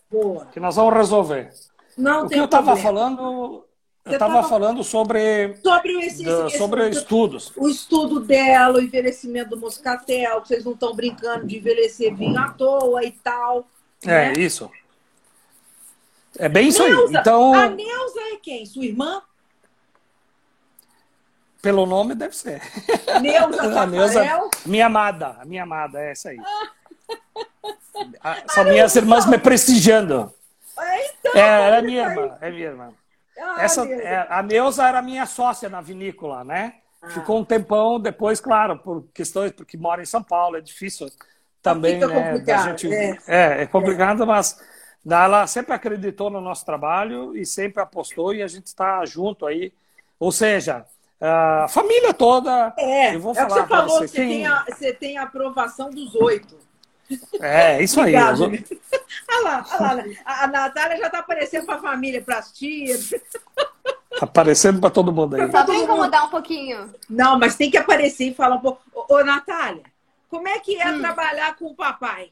Boa. 0.09 0.45
Que 0.47 0.59
nós 0.59 0.75
vamos 0.75 0.93
resolver. 0.93 1.51
Não 1.97 2.25
o 2.25 2.29
que 2.29 2.37
eu 2.37 2.45
estava 2.45 2.75
falando 2.75 3.65
eu 4.05 4.13
estava 4.13 4.43
falando 4.43 4.83
sobre 4.83 5.55
sobre, 5.63 5.93
esse, 6.05 6.23
esse, 6.23 6.57
sobre 6.59 6.87
esse, 6.89 6.99
estudos. 6.99 7.51
O 7.57 7.67
estudo 7.67 8.19
dela, 8.19 8.77
o 8.77 8.81
envelhecimento 8.81 9.49
do 9.51 9.57
moscatel, 9.57 10.41
que 10.41 10.49
vocês 10.49 10.63
não 10.63 10.73
estão 10.73 10.93
brincando 10.93 11.47
de 11.47 11.57
envelhecer 11.57 12.15
vinho 12.15 12.39
à 12.39 12.51
toa 12.51 13.03
e 13.03 13.11
tal. 13.11 13.67
É, 14.03 14.31
né? 14.31 14.33
isso. 14.33 14.69
É 16.37 16.47
bem 16.47 16.67
isso 16.67 16.83
Neuza, 16.83 17.17
aí. 17.17 17.21
Então, 17.21 17.53
a 17.55 17.67
Neuza 17.67 18.19
é 18.33 18.35
quem? 18.35 18.63
Sua 18.67 18.85
irmã? 18.85 19.23
Pelo 21.59 21.87
nome 21.87 22.13
deve 22.13 22.35
ser. 22.35 22.61
Neuza 23.23 23.63
a 23.81 23.87
Neuza, 23.87 24.49
minha 24.67 24.85
amada, 24.85 25.37
a 25.39 25.45
minha 25.45 25.63
amada, 25.63 25.99
é 25.99 26.11
essa 26.11 26.29
aí. 26.29 26.37
São 28.47 28.63
minhas 28.65 28.95
irmãs 28.95 29.25
me 29.25 29.37
prestigiando. 29.37 30.33
Então, 31.19 31.41
é, 31.41 31.77
é 31.77 31.81
minha 31.81 32.03
irmã, 32.03 32.37
é 32.41 32.51
minha 32.51 32.67
irmã. 32.67 32.93
Ah, 33.37 33.63
Essa, 33.63 33.85
é, 33.85 34.27
a 34.29 34.41
Neuza 34.41 34.87
era 34.87 35.01
minha 35.01 35.25
sócia 35.25 35.69
na 35.69 35.81
vinícola, 35.81 36.43
né? 36.43 36.75
Ah. 37.01 37.09
Ficou 37.09 37.39
um 37.39 37.45
tempão 37.45 37.99
depois, 37.99 38.39
claro, 38.39 38.77
por 38.77 39.05
questões, 39.13 39.51
porque 39.51 39.77
mora 39.77 40.01
em 40.01 40.05
São 40.05 40.23
Paulo, 40.23 40.57
é 40.57 40.61
difícil 40.61 41.07
também, 41.61 41.95
Fica 41.95 42.07
né? 42.07 42.63
Gente, 42.63 42.93
é. 42.93 43.17
é, 43.27 43.61
é 43.63 43.65
complicado, 43.65 44.23
é. 44.23 44.25
mas 44.25 44.59
ela 45.09 45.45
sempre 45.47 45.73
acreditou 45.73 46.29
no 46.29 46.41
nosso 46.41 46.65
trabalho 46.65 47.35
e 47.35 47.45
sempre 47.45 47.81
apostou 47.81 48.33
e 48.33 48.41
a 48.41 48.47
gente 48.47 48.67
está 48.67 49.05
junto 49.05 49.45
aí. 49.45 49.73
Ou 50.19 50.31
seja, 50.31 50.85
a 51.19 51.67
família 51.67 52.13
toda. 52.13 52.73
É, 52.77 53.15
eu 53.15 53.19
vou 53.19 53.31
é 53.33 53.35
falar 53.35 53.47
o 53.47 53.53
que 53.53 53.61
você 53.61 53.67
falou, 53.67 53.99
você, 53.99 54.17
quem... 54.17 54.29
tem 54.29 54.45
a, 54.45 54.65
você 54.67 54.93
tem 54.93 55.17
a 55.17 55.23
aprovação 55.23 55.89
dos 55.89 56.15
oito. 56.15 56.57
É, 57.39 57.83
isso 57.83 58.01
aí. 58.01 58.15
Olha 59.27 59.43
lá, 59.43 59.65
olha 59.79 59.95
lá. 59.95 60.03
A, 60.23 60.43
a 60.43 60.47
Natália 60.47 60.97
já 60.97 61.07
está 61.07 61.19
aparecendo 61.19 61.65
para 61.65 61.75
a 61.75 61.81
família, 61.81 62.21
para 62.21 62.37
as 62.37 62.51
tias. 62.51 63.09
Tá 64.19 64.21
aparecendo 64.21 64.79
para 64.79 64.89
todo 64.89 65.11
mundo 65.11 65.35
aí. 65.35 65.51
Só 65.51 65.63
para 65.63 65.75
incomodar 65.75 66.25
um 66.25 66.29
pouquinho. 66.29 66.93
Não, 67.09 67.37
mas 67.37 67.55
tem 67.55 67.69
que 67.69 67.77
aparecer 67.77 68.29
e 68.29 68.33
falar 68.33 68.55
um 68.55 68.61
pouco. 68.61 68.81
Ô, 68.93 69.15
ô 69.15 69.23
Natália, 69.23 69.83
como 70.29 70.47
é 70.47 70.59
que 70.59 70.79
é 70.79 70.91
hum. 70.91 70.99
trabalhar 70.99 71.55
com 71.55 71.65
o 71.65 71.75
papai? 71.75 72.31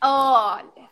Olha. 0.00 0.90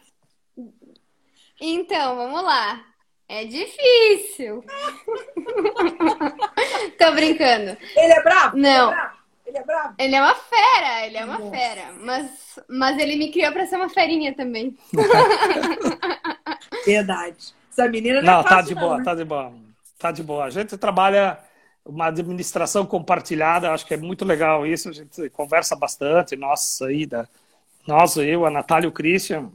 Então, 1.60 2.16
vamos 2.16 2.42
lá. 2.42 2.84
É 3.28 3.44
difícil. 3.44 4.64
Tô 6.98 7.12
brincando. 7.12 7.76
Ele 7.96 8.12
é 8.12 8.22
bravo? 8.22 8.56
Não. 8.56 8.90
Ele 8.90 8.92
é 8.92 8.96
bravo? 8.96 9.19
Ele 9.50 9.58
é 9.58 9.64
bravo? 9.64 9.94
Ele 9.98 10.14
é 10.14 10.20
uma 10.22 10.34
fera, 10.36 11.06
ele 11.06 11.16
é 11.16 11.24
uma 11.24 11.38
Nossa. 11.38 11.50
fera. 11.50 11.92
Mas, 12.00 12.58
mas 12.68 12.98
ele 12.98 13.16
me 13.16 13.32
criou 13.32 13.52
pra 13.52 13.66
ser 13.66 13.74
uma 13.76 13.88
ferinha 13.88 14.32
também. 14.32 14.76
Verdade. 16.86 17.52
Essa 17.70 17.88
menina 17.88 18.22
não, 18.22 18.32
não 18.34 18.40
é 18.40 18.44
tá 18.44 18.60
de 18.62 18.74
não, 18.76 18.82
boa, 18.82 18.98
né? 18.98 19.04
tá 19.04 19.14
de 19.14 19.24
boa. 19.24 19.52
Tá 19.98 20.12
de 20.12 20.22
boa. 20.22 20.44
A 20.44 20.50
gente 20.50 20.76
trabalha 20.78 21.38
uma 21.84 22.06
administração 22.06 22.86
compartilhada, 22.86 23.72
acho 23.72 23.84
que 23.86 23.94
é 23.94 23.96
muito 23.96 24.24
legal 24.24 24.64
isso. 24.64 24.88
A 24.88 24.92
gente 24.92 25.28
conversa 25.30 25.74
bastante, 25.74 26.36
nós 26.36 26.80
aí, 26.82 27.04
da, 27.06 27.26
nós, 27.88 28.16
eu, 28.16 28.46
a 28.46 28.50
Natália 28.50 28.86
e 28.86 28.88
o 28.88 28.92
Christian. 28.92 29.50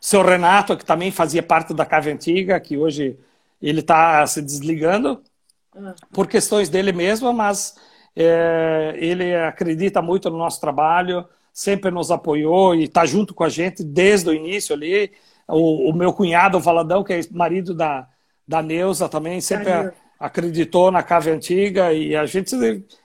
O 0.00 0.04
seu 0.04 0.22
Renato, 0.22 0.76
que 0.78 0.84
também 0.84 1.10
fazia 1.10 1.42
parte 1.42 1.74
da 1.74 1.84
Cave 1.84 2.10
Antiga, 2.10 2.58
que 2.58 2.78
hoje 2.78 3.18
ele 3.60 3.80
está 3.80 4.26
se 4.26 4.40
desligando 4.40 5.22
Ah. 5.76 5.94
por 6.12 6.26
questões 6.26 6.68
dele 6.68 6.92
mesmo, 6.92 7.32
mas 7.32 7.76
é, 8.16 8.94
ele 8.96 9.34
acredita 9.34 10.00
muito 10.02 10.28
no 10.30 10.36
nosso 10.38 10.60
trabalho, 10.60 11.24
sempre 11.52 11.90
nos 11.90 12.10
apoiou 12.10 12.74
e 12.74 12.84
está 12.84 13.04
junto 13.06 13.34
com 13.34 13.44
a 13.44 13.48
gente 13.48 13.82
desde 13.84 14.28
o 14.30 14.34
início 14.34 14.74
ali. 14.74 15.12
O, 15.46 15.90
o 15.90 15.94
meu 15.94 16.12
cunhado, 16.12 16.58
o 16.58 16.60
Valadão, 16.60 17.02
que 17.02 17.12
é 17.12 17.20
marido 17.30 17.72
da, 17.74 18.06
da 18.46 18.60
Neuza 18.62 19.08
também, 19.08 19.40
sempre 19.40 19.72
Neuza. 19.72 19.94
acreditou 20.20 20.90
na 20.90 21.02
Cave 21.02 21.30
Antiga 21.30 21.92
e 21.92 22.14
a 22.14 22.26
gente, 22.26 22.54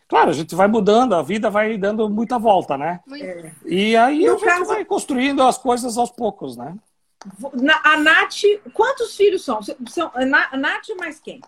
claro, 0.08 0.30
a 0.30 0.34
gente 0.34 0.54
vai 0.54 0.68
mudando, 0.68 1.16
a 1.16 1.22
vida 1.24 1.50
vai 1.50 1.78
dando 1.78 2.10
muita 2.10 2.38
volta, 2.38 2.78
né? 2.78 3.00
É. 3.22 3.52
E 3.66 3.96
aí 3.96 4.26
No 4.26 4.34
a 4.34 4.38
gente 4.38 4.46
caso- 4.46 4.66
vai 4.66 4.84
construindo 4.84 5.42
as 5.42 5.58
coisas 5.58 5.98
aos 5.98 6.12
poucos, 6.12 6.58
né? 6.58 6.76
Na- 7.54 7.80
A 7.86 7.96
Nath, 7.98 8.42
quantos 8.74 9.16
filhos 9.16 9.46
são? 9.46 9.62
são 9.88 10.12
a 10.14 10.26
Na- 10.26 10.50
a 10.52 10.58
Nath 10.58 10.90
mais 10.98 11.20
quem? 11.22 11.40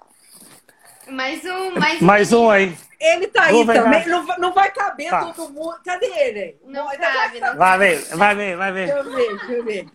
Mais 1.08 1.44
um, 1.46 1.72
mais, 1.80 2.02
Mais 2.02 2.34
um 2.34 2.50
aí. 2.50 2.76
Ele 3.00 3.28
tá 3.28 3.44
aí 3.44 3.54
Vou 3.54 3.66
ver, 3.66 3.74
também. 3.82 4.08
Não, 4.08 4.26
vai- 4.26 4.38
não 4.40 4.54
vai 4.54 4.72
caber 4.72 5.10
Tá. 5.10 5.32
todo 5.34 5.52
mundo. 5.54 5.78
Cadê 5.84 6.06
ele? 6.08 6.58
Não 6.66 6.86
Vai- 6.86 6.98
cabe, 6.98 7.40
não 7.40 7.56
Vai 7.58 7.78
ver, 7.78 8.16
vai 8.16 8.36
ver, 8.36 8.58
vai 8.58 8.72
ver. 8.72 8.86
Deixa 8.88 9.00
eu 9.00 9.16
ver, 9.16 9.38
deixa 9.38 9.52
eu 9.54 9.64
ver. 9.64 9.88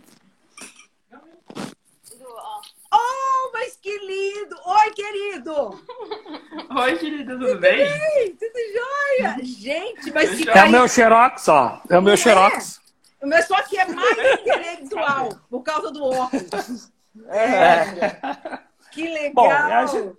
Oh, 2.92 3.50
mas 3.52 3.76
que 3.80 3.96
lindo! 3.98 4.56
Oi, 4.66 4.90
querido! 4.90 5.80
Oi, 6.76 6.98
querida, 6.98 7.38
tudo 7.38 7.58
bem? 7.58 7.80
Ei, 7.80 8.30
tudo 8.30 8.58
jóia? 8.74 9.36
Gente, 9.42 10.12
mas 10.12 10.30
se 10.30 10.48
É 10.48 10.58
É 10.58 10.64
o 10.64 10.70
meu 10.70 10.88
Xerox, 10.88 11.48
ó. 11.48 11.80
É 11.88 11.98
o 11.98 12.02
meu 12.02 12.10
Não 12.12 12.16
Xerox. 12.16 12.80
Mas 13.22 13.46
só 13.46 13.60
que 13.62 13.78
é 13.78 13.86
mais 13.86 14.18
intelectual, 14.40 15.28
por 15.48 15.62
causa 15.62 15.90
do 15.92 16.04
óculos. 16.04 16.90
É. 17.28 17.84
Que 18.92 19.02
legal! 19.08 19.86
Bom, 19.86 20.16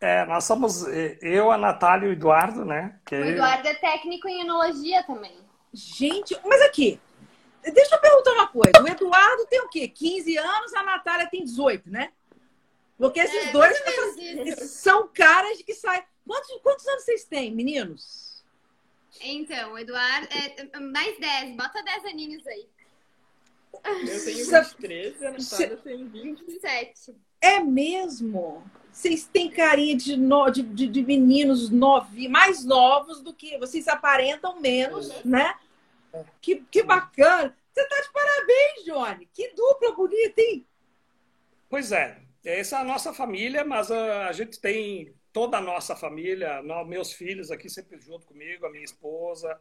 É, 0.00 0.24
nós 0.26 0.44
somos 0.44 0.84
eu, 1.20 1.50
a 1.50 1.58
Natália 1.58 2.06
e 2.06 2.10
o 2.10 2.12
Eduardo, 2.12 2.64
né? 2.64 2.98
Que 3.04 3.16
O 3.16 3.24
Eduardo 3.24 3.66
é 3.66 3.74
técnico 3.74 4.28
em 4.28 4.42
enologia 4.42 5.02
também. 5.02 5.36
Gente, 5.72 6.38
mas 6.46 6.62
aqui, 6.62 7.00
deixa 7.62 7.96
eu 7.96 8.00
perguntar 8.00 8.32
uma 8.32 8.46
coisa. 8.46 8.80
O 8.82 8.86
Eduardo 8.88 9.46
tem 9.46 9.60
o 9.60 9.68
quê? 9.68 9.88
15 9.88 10.36
anos, 10.38 10.72
a 10.74 10.82
Natália 10.84 11.28
tem 11.28 11.44
18, 11.44 11.90
né? 11.90 12.12
Porque 12.96 13.20
esses 13.20 13.46
É, 13.46 13.52
dois 13.52 13.76
são 14.70 15.08
caras 15.08 15.60
que 15.62 15.74
saem. 15.74 16.02
Quantos, 16.26 16.50
quantos 16.62 16.86
anos 16.86 17.04
vocês 17.04 17.24
têm, 17.24 17.52
meninos? 17.54 18.44
Então, 19.20 19.72
o 19.72 19.78
Eduardo 19.78 20.28
é 20.30 20.78
mais 20.80 21.18
10, 21.18 21.56
bota 21.56 21.82
10 21.82 22.04
aninhos 22.04 22.46
aí. 22.46 22.66
Eu 23.84 24.24
tenho 24.24 24.44
Cê- 24.44 24.60
23 24.62 25.20
e 25.20 25.26
a 25.26 25.30
Natália 25.32 25.76
tem 25.78 26.08
20. 26.08 26.44
27. 26.44 27.16
É 27.40 27.60
mesmo? 27.60 28.62
Vocês 28.92 29.24
têm 29.26 29.50
carinha 29.50 29.96
de, 29.96 30.16
no- 30.16 30.50
de, 30.50 30.62
de, 30.62 30.86
de 30.88 31.02
meninos 31.04 31.70
novi, 31.70 32.28
mais 32.28 32.64
novos 32.64 33.22
do 33.22 33.32
que 33.32 33.56
vocês 33.58 33.86
aparentam 33.86 34.60
menos, 34.60 35.24
né? 35.24 35.54
Que, 36.40 36.64
que 36.70 36.82
bacana. 36.82 37.56
Você 37.72 37.86
tá 37.86 38.00
de 38.00 38.12
parabéns, 38.12 38.84
Johnny. 38.84 39.28
Que 39.32 39.52
dupla 39.54 39.92
bonita, 39.94 40.40
hein? 40.40 40.66
Pois 41.68 41.92
é, 41.92 42.20
essa 42.44 42.76
é 42.76 42.80
a 42.80 42.84
nossa 42.84 43.12
família, 43.12 43.64
mas 43.64 43.90
a, 43.90 44.26
a 44.28 44.32
gente 44.32 44.58
tem 44.58 45.14
toda 45.32 45.58
a 45.58 45.60
nossa 45.60 45.94
família, 45.94 46.60
meus 46.86 47.12
filhos 47.12 47.50
aqui 47.52 47.68
sempre 47.68 48.00
junto 48.00 48.26
comigo, 48.26 48.66
a 48.66 48.70
minha 48.70 48.82
esposa, 48.84 49.60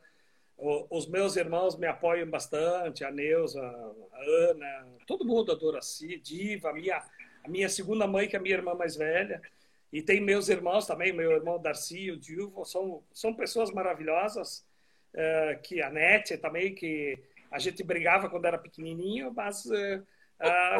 os 0.89 1.07
meus 1.07 1.35
irmãos 1.35 1.77
me 1.77 1.85
apoiam 1.85 2.27
bastante, 2.27 3.03
a 3.03 3.11
Neuza, 3.11 3.61
a 3.61 4.49
Ana, 4.49 4.87
todo 5.05 5.25
mundo, 5.25 5.51
a 5.51 5.55
Doraci, 5.55 6.17
Diva, 6.17 6.73
minha, 6.73 7.03
a 7.47 7.49
minha 7.49 7.69
segunda 7.69 8.05
mãe, 8.05 8.27
que 8.27 8.35
é 8.35 8.39
a 8.39 8.41
minha 8.41 8.55
irmã 8.55 8.73
mais 8.73 8.95
velha, 8.95 9.41
e 9.91 10.01
tem 10.01 10.19
meus 10.21 10.49
irmãos 10.49 10.85
também, 10.85 11.13
meu 11.13 11.31
irmão 11.31 11.59
Darcy, 11.59 12.11
o 12.11 12.17
Dilvo, 12.17 12.65
são, 12.65 13.01
são 13.13 13.33
pessoas 13.33 13.71
maravilhosas, 13.71 14.65
eh, 15.13 15.59
que 15.63 15.81
a 15.81 15.89
Nete 15.89 16.37
também, 16.37 16.75
que 16.75 17.17
a 17.49 17.57
gente 17.57 17.81
brigava 17.83 18.29
quando 18.29 18.45
era 18.45 18.57
pequenininho, 18.57 19.33
mas... 19.33 19.65
eh, 19.71 20.01
ah, 20.39 20.79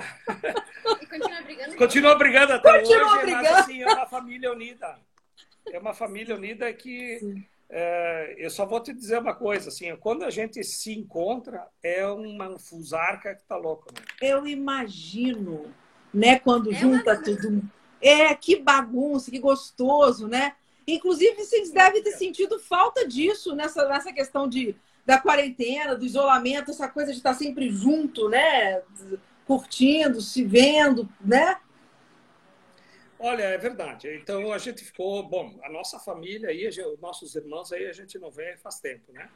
E 1.02 1.06
continua 1.08 1.42
brigando. 1.42 1.76
Continua 1.78 2.16
brigando 2.16 2.54
até 2.54 2.80
Continua 2.80 3.14
hoje, 3.14 3.22
brigando. 3.22 3.44
mas 3.44 3.52
assim, 3.54 3.82
é 3.82 3.88
uma 3.88 4.06
família 4.06 4.52
unida. 4.52 5.00
É 5.72 5.80
uma 5.80 5.94
família 5.94 6.36
unida 6.36 6.72
que 6.74 7.44
é, 7.70 8.36
eu 8.38 8.50
só 8.50 8.66
vou 8.66 8.80
te 8.82 8.94
dizer 8.94 9.20
uma 9.20 9.34
coisa, 9.34 9.70
assim, 9.70 9.94
quando 9.98 10.24
a 10.24 10.30
gente 10.30 10.64
se 10.64 10.94
encontra, 10.94 11.68
é 11.84 12.06
uma 12.06 12.58
fusarca 12.58 13.36
que 13.36 13.44
tá 13.44 13.58
louco, 13.58 13.92
né? 13.94 14.02
Eu 14.22 14.48
imagino, 14.48 15.74
né, 16.14 16.40
quando 16.40 16.72
É 16.72 16.76
junta 16.76 17.14
uma- 17.14 17.22
tudo. 17.24 17.62
É, 18.02 18.34
que 18.36 18.58
bagunça, 18.58 19.32
que 19.32 19.40
gostoso, 19.40 20.28
né? 20.28 20.56
Inclusive, 20.88 21.36
vocês 21.44 21.72
devem 21.72 22.02
ter 22.04 22.12
sentido 22.12 22.60
falta 22.60 23.08
disso 23.08 23.56
nessa, 23.56 23.88
nessa 23.90 24.14
questão 24.14 24.48
de, 24.48 24.76
da 25.06 25.20
quarentena, 25.20 25.96
do 25.96 26.06
isolamento, 26.06 26.72
essa 26.72 26.88
coisa 26.88 27.12
de 27.12 27.18
estar 27.18 27.34
sempre 27.34 27.70
junto, 27.70 28.30
né? 28.30 28.82
Curtindo, 29.46 30.22
se 30.22 30.44
vendo, 30.44 31.10
né? 31.20 31.60
Olha, 33.20 33.44
é 33.44 33.58
verdade. 33.58 34.08
Então 34.22 34.54
a 34.54 34.58
gente 34.60 34.84
ficou, 34.84 35.24
bom, 35.28 35.60
a 35.64 35.70
nossa 35.70 35.98
família 36.00 36.50
aí, 36.50 36.68
a 36.68 36.72
gente- 36.72 36.86
os 36.88 37.00
nossos 37.00 37.36
irmãos 37.36 37.72
aí, 37.72 37.88
a 37.88 37.94
gente 37.94 38.20
não 38.20 38.30
vê 38.30 38.56
faz 38.58 38.80
tempo, 38.80 39.12
né? 39.12 39.28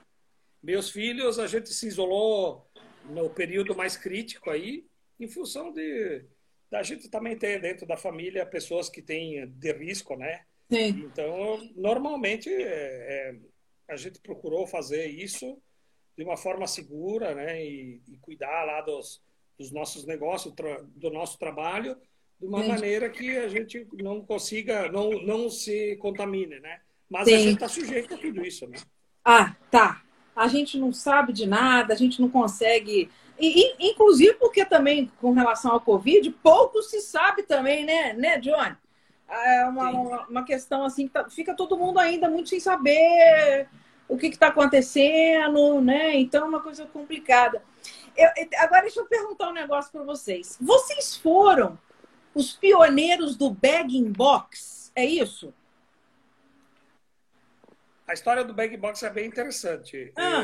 Meus 0.61 0.91
filhos, 0.91 1.39
a 1.39 1.47
gente 1.47 1.74
se 1.74 1.88
isolou 1.88 2.69
no 3.09 3.28
período 3.30 3.76
mais 3.76 3.97
crítico 3.97 4.51
aí, 4.51 4.86
em 5.19 5.28
função 5.28 5.72
de 5.74 6.24
da 6.72 6.82
gente 6.82 7.09
também 7.09 7.38
ter 7.38 7.59
dentro 7.59 7.86
da 7.86 7.97
família 7.97 8.45
pessoas 8.45 8.89
que 8.89 9.01
têm 9.01 9.45
de 9.45 9.74
risco, 9.74 10.15
né? 10.15 10.45
Sim. 10.72 11.03
Então, 11.05 11.59
normalmente, 11.76 12.49
é, 12.49 12.63
é, 12.63 13.36
a 13.89 13.97
gente 13.97 14.22
procurou 14.22 14.65
fazer 14.65 15.07
isso 15.07 15.61
de 16.17 16.24
uma 16.24 16.38
forma 16.38 16.65
segura, 16.65 17.36
né? 17.36 17.61
E, 17.61 18.01
e 18.07 18.17
cuidar 18.22 18.63
lá 18.63 18.80
dos, 18.80 19.22
dos 19.59 19.69
nossos 19.72 20.05
negócios, 20.05 20.53
do 20.95 21.09
nosso 21.09 21.38
trabalho, 21.38 21.97
de 22.39 22.47
uma 22.47 22.59
Entendi. 22.59 22.74
maneira 22.74 23.09
que 23.09 23.38
a 23.38 23.49
gente 23.49 23.86
não 23.93 24.22
consiga, 24.22 24.89
não, 24.89 25.11
não 25.24 25.49
se 25.49 25.97
contamine, 25.97 26.59
né? 26.61 26.80
Mas 27.09 27.28
Sim. 27.28 27.36
a 27.36 27.39
gente 27.39 27.53
está 27.55 27.67
sujeito 27.67 28.13
a 28.13 28.17
tudo 28.17 28.45
isso, 28.45 28.65
né? 28.67 28.78
Ah, 29.26 29.55
tá. 29.69 30.01
A 30.34 30.47
gente 30.47 30.80
não 30.80 30.93
sabe 30.93 31.34
de 31.34 31.45
nada, 31.45 31.93
a 31.93 31.97
gente 31.97 32.22
não 32.22 32.30
consegue. 32.30 33.09
E, 33.41 33.89
inclusive 33.91 34.33
porque 34.35 34.63
também, 34.63 35.11
com 35.19 35.31
relação 35.31 35.71
ao 35.71 35.81
Covid, 35.81 36.29
pouco 36.43 36.81
se 36.83 37.01
sabe 37.01 37.43
também, 37.43 37.83
né, 37.83 38.13
né, 38.13 38.37
Johnny? 38.37 38.75
É 39.27 39.65
uma, 39.65 39.89
uma, 39.89 40.27
uma 40.27 40.43
questão 40.45 40.83
assim, 40.83 41.07
que 41.07 41.13
tá- 41.13 41.29
fica 41.29 41.55
todo 41.55 41.77
mundo 41.77 41.99
ainda 41.99 42.29
muito 42.29 42.49
sem 42.49 42.59
saber 42.59 43.67
o 44.07 44.17
que 44.17 44.27
está 44.27 44.47
acontecendo, 44.47 45.81
né? 45.81 46.15
Então 46.17 46.45
é 46.45 46.49
uma 46.49 46.61
coisa 46.61 46.85
complicada. 46.85 47.63
Eu- 48.15 48.29
eu- 48.37 48.47
agora 48.59 48.81
deixa 48.81 48.99
eu 48.99 49.05
perguntar 49.05 49.49
um 49.49 49.53
negócio 49.53 49.91
para 49.91 50.03
vocês. 50.03 50.57
Vocês 50.59 51.15
foram 51.15 51.79
os 52.35 52.53
pioneiros 52.53 53.35
do 53.37 53.49
bagging 53.49 54.11
box, 54.11 54.91
é 54.95 55.05
isso? 55.05 55.53
A 58.12 58.14
história 58.14 58.43
do 58.43 58.53
Bag 58.53 58.76
Box 58.76 59.01
é 59.03 59.09
bem 59.09 59.26
interessante. 59.26 60.12
Ah. 60.18 60.43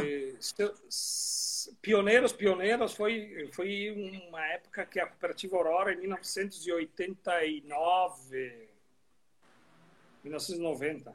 S- 0.87 1.75
Pioneiros, 1.81 2.31
pioneiros, 2.31 2.93
foi, 2.93 3.49
foi 3.51 3.91
uma 4.29 4.41
época 4.45 4.85
que 4.85 5.01
a 5.01 5.05
Cooperativa 5.05 5.57
Aurora, 5.57 5.91
em 5.93 5.97
1989, 5.97 8.69
1990, 10.23 11.13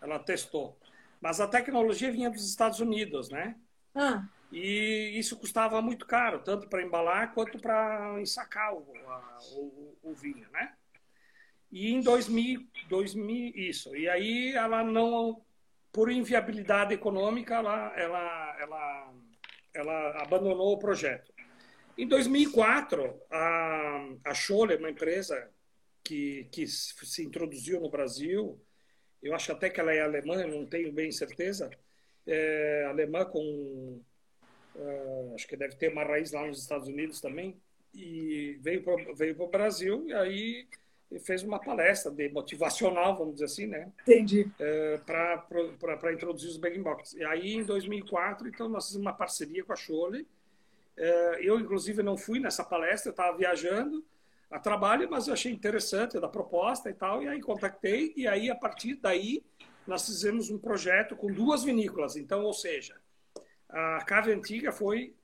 ela 0.00 0.18
testou. 0.18 0.74
Mas 1.20 1.38
a 1.38 1.46
tecnologia 1.46 2.10
vinha 2.10 2.30
dos 2.30 2.48
Estados 2.48 2.80
Unidos, 2.80 3.28
né? 3.28 3.54
Ah, 3.94 4.24
E 4.50 5.18
isso 5.18 5.36
custava 5.36 5.82
muito 5.82 6.06
caro, 6.06 6.38
tanto 6.38 6.66
para 6.66 6.82
embalar 6.82 7.34
quanto 7.34 7.58
para 7.58 8.16
ensacar 8.22 8.72
o, 8.72 8.86
a, 9.06 9.38
o, 9.52 9.98
o, 10.02 10.14
vinho, 10.14 10.48
né? 10.50 10.72
E 11.70 11.92
em 11.92 12.00
2000, 12.00 12.66
2000, 12.88 13.52
isso. 13.54 13.94
E 13.94 14.08
aí 14.08 14.52
ela 14.52 14.82
não, 14.82 15.44
por 15.94 16.10
inviabilidade 16.10 16.92
econômica, 16.92 17.54
ela, 17.54 17.94
ela, 17.96 18.56
ela, 18.60 19.14
ela 19.72 20.22
abandonou 20.22 20.72
o 20.72 20.78
projeto. 20.78 21.32
Em 21.96 22.06
2004, 22.06 23.22
a, 23.30 24.08
a 24.24 24.34
Scholle, 24.34 24.74
uma 24.74 24.90
empresa 24.90 25.48
que, 26.02 26.48
que 26.50 26.66
se 26.66 27.24
introduziu 27.24 27.80
no 27.80 27.88
Brasil, 27.88 28.60
eu 29.22 29.34
acho 29.34 29.52
até 29.52 29.70
que 29.70 29.80
ela 29.80 29.94
é 29.94 30.00
alemã, 30.00 30.44
não 30.46 30.66
tenho 30.66 30.92
bem 30.92 31.12
certeza, 31.12 31.70
é, 32.26 32.86
alemã 32.88 33.24
com 33.24 34.02
Uh, 34.74 35.34
acho 35.34 35.46
que 35.46 35.56
deve 35.56 35.76
ter 35.76 35.92
uma 35.92 36.02
raiz 36.02 36.32
lá 36.32 36.44
nos 36.46 36.60
Estados 36.60 36.88
Unidos 36.88 37.20
também. 37.20 37.60
E 37.92 38.58
veio 38.60 38.82
para 38.82 38.96
veio 39.14 39.40
o 39.40 39.48
Brasil 39.48 40.04
e 40.08 40.12
aí 40.12 40.68
fez 41.20 41.42
uma 41.42 41.58
palestra 41.58 42.10
de 42.10 42.28
motivacional, 42.28 43.16
vamos 43.16 43.34
dizer 43.34 43.44
assim, 43.46 43.66
né? 43.66 43.92
Entendi. 44.02 44.50
Uh, 44.58 44.98
para 45.04 46.12
introduzir 46.12 46.48
os 46.48 46.56
bag 46.56 46.78
box. 46.78 47.14
E 47.14 47.24
aí, 47.24 47.54
em 47.54 47.64
2004, 47.64 48.48
então, 48.48 48.68
nós 48.68 48.86
fizemos 48.86 49.06
uma 49.06 49.12
parceria 49.12 49.64
com 49.64 49.72
a 49.72 49.76
Scholle. 49.76 50.22
Uh, 50.96 51.36
eu, 51.40 51.58
inclusive, 51.58 52.02
não 52.02 52.16
fui 52.16 52.40
nessa 52.40 52.64
palestra, 52.64 53.10
eu 53.10 53.12
estava 53.12 53.36
viajando 53.36 54.04
a 54.50 54.58
trabalho, 54.58 55.08
mas 55.10 55.26
eu 55.26 55.34
achei 55.34 55.52
interessante 55.52 56.20
da 56.20 56.28
proposta 56.28 56.88
e 56.88 56.94
tal, 56.94 57.22
e 57.22 57.28
aí 57.28 57.40
contactei, 57.40 58.12
e 58.16 58.28
aí, 58.28 58.50
a 58.50 58.54
partir 58.54 58.94
daí, 58.96 59.42
nós 59.86 60.06
fizemos 60.06 60.50
um 60.50 60.58
projeto 60.58 61.16
com 61.16 61.32
duas 61.32 61.64
vinícolas. 61.64 62.16
Então, 62.16 62.44
ou 62.44 62.52
seja, 62.52 62.96
a 63.68 64.04
Cave 64.04 64.32
Antiga 64.32 64.72
foi, 64.72 65.14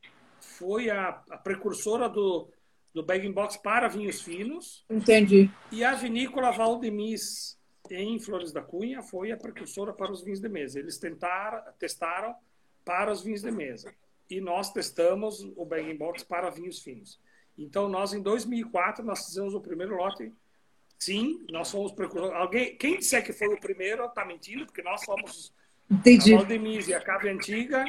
foi 0.41 0.91
a, 0.91 1.23
a 1.31 1.39
precursora 1.39 2.09
do, 2.09 2.49
do 2.93 3.03
bag 3.03 3.29
box 3.31 3.57
para 3.57 3.89
vinhos 3.89 4.21
finos. 4.21 4.85
Entendi. 4.91 5.51
E 5.71 5.85
a 5.85 5.95
vinícola 5.95 6.51
Valdemis, 6.51 7.59
em 7.91 8.19
Flores 8.19 8.53
da 8.53 8.63
Cunha, 8.63 9.03
foi 9.03 9.33
a 9.33 9.37
precursora 9.37 9.93
para 9.93 10.13
os 10.13 10.23
vinhos 10.23 10.41
de 10.41 10.49
mesa. 10.49 10.79
Eles 10.79 10.99
tentaram, 10.99 11.63
testaram 11.79 12.35
para 12.85 13.13
os 13.13 13.23
vinhos 13.23 13.43
de 13.43 13.51
mesa. 13.51 13.95
E 14.29 14.41
nós 14.41 14.73
testamos 14.73 15.41
o 15.57 15.65
bag 15.65 15.93
box 15.95 16.23
para 16.23 16.51
vinhos 16.51 16.81
finos. 16.81 17.19
Então, 17.59 17.89
nós, 17.89 18.13
em 18.13 18.23
2004, 18.23 19.05
nós 19.05 19.27
fizemos 19.27 19.55
o 19.55 19.61
primeiro 19.61 19.97
lote. 19.97 20.33
Sim, 20.99 21.45
nós 21.51 21.71
fomos 21.71 21.93
precursores. 21.93 22.35
Alguém, 22.35 22.77
quem 22.77 22.99
disser 22.99 23.25
que 23.25 23.33
foi 23.33 23.49
o 23.49 23.61
primeiro, 23.61 24.05
está 24.05 24.25
mentindo, 24.25 24.67
porque 24.67 24.83
nós 24.83 25.05
fomos 25.05 25.53
Entendi. 25.91 26.35
a 26.35 26.39
Valdemis 26.39 26.89
e 26.89 26.95
a 26.95 27.01
Cave 27.01 27.29
Antiga 27.29 27.85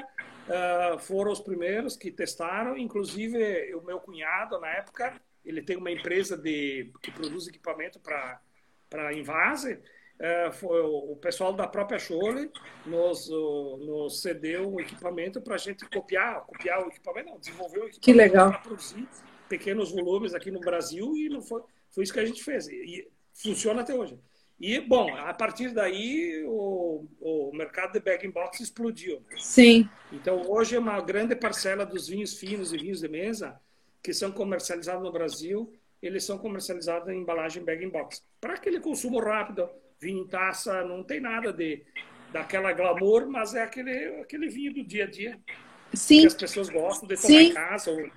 uh, 0.52 1.00
foram 1.00 1.32
os 1.32 1.40
primeiros 1.40 1.96
que 1.96 2.12
testaram. 2.12 2.78
Inclusive, 2.78 3.74
o 3.76 3.82
meu 3.82 4.00
cunhado, 4.00 4.60
na 4.60 4.68
época, 4.68 5.20
ele 5.44 5.62
tem 5.62 5.78
uma 5.78 5.92
empresa 5.92 6.38
de, 6.38 6.92
que 7.02 7.12
produz 7.12 7.48
equipamento 7.48 8.00
para 8.00 9.14
invase. 9.14 9.80
Uh, 10.20 10.52
foi 10.54 10.82
o, 10.82 11.16
pessoal 11.16 11.52
da 11.52 11.68
própria 11.68 11.98
Scholle 11.98 12.52
nos, 12.86 13.28
uh, 13.28 13.78
nos 13.78 14.22
cedeu 14.22 14.72
um 14.72 14.80
equipamento 14.80 15.42
para 15.42 15.56
a 15.56 15.58
gente 15.58 15.84
copiar, 15.90 16.42
copiar 16.42 16.86
o 16.86 16.90
equipamento, 16.90 17.32
não, 17.32 17.40
desenvolver 17.40 17.80
o 17.80 17.88
equipamento 17.88 18.02
que 18.02 18.14
legal. 18.14 18.52
para 18.52 18.60
produzir 18.60 19.08
pequenos 19.50 19.92
volumes 19.92 20.36
aqui 20.36 20.52
no 20.52 20.60
Brasil 20.60 21.14
e 21.18 21.28
não 21.28 21.42
foi, 21.42 21.64
foi 21.90 22.04
isso 22.04 22.14
que 22.14 22.20
a 22.20 22.26
gente 22.26 22.44
fez. 22.44 22.68
E 22.68 23.10
funciona 23.34 23.82
até 23.82 23.96
hoje. 23.96 24.20
E, 24.62 24.80
bom, 24.80 25.14
a 25.16 25.34
partir 25.34 25.74
daí 25.74 26.44
o, 26.46 27.08
o 27.20 27.52
mercado 27.52 27.94
de 27.94 28.00
bag 28.00 28.28
box 28.28 28.60
explodiu. 28.60 29.20
Né? 29.30 29.38
Sim. 29.40 29.90
Então, 30.12 30.44
hoje, 30.48 30.78
uma 30.78 31.02
grande 31.02 31.36
parcela 31.36 31.84
dos 31.84 32.08
vinhos 32.08 32.38
finos 32.38 32.72
e 32.72 32.78
vinhos 32.78 33.02
de 33.02 33.08
mesa 33.08 33.60
que 34.04 34.14
são 34.14 34.32
comercializados 34.32 35.04
no 35.04 35.12
Brasil, 35.12 35.74
eles 36.02 36.24
são 36.24 36.38
comercializados 36.38 37.10
em 37.10 37.20
embalagem 37.20 37.64
bag 37.64 37.86
box. 37.88 38.24
Para 38.40 38.54
aquele 38.54 38.80
consumo 38.80 39.20
rápido, 39.20 39.68
vinho 40.00 40.24
em 40.24 40.28
taça, 40.28 40.84
não 40.84 41.04
tem 41.04 41.20
nada 41.20 41.52
de 41.52 41.84
daquela 42.32 42.72
glamour, 42.72 43.28
mas 43.28 43.54
é 43.54 43.62
aquele, 43.62 44.22
aquele 44.22 44.48
vinho 44.48 44.74
do 44.74 44.84
dia 44.84 45.04
a 45.04 45.08
dia. 45.08 45.40
Sim. 45.94 46.22
Que 46.22 46.28
as 46.28 46.34
pessoas 46.34 46.70
gostam 46.70 47.08
de 47.08 47.16
tomar 47.16 47.28
Sim. 47.28 47.50
em 47.50 47.54
casa 47.54 47.92
ou 47.92 48.10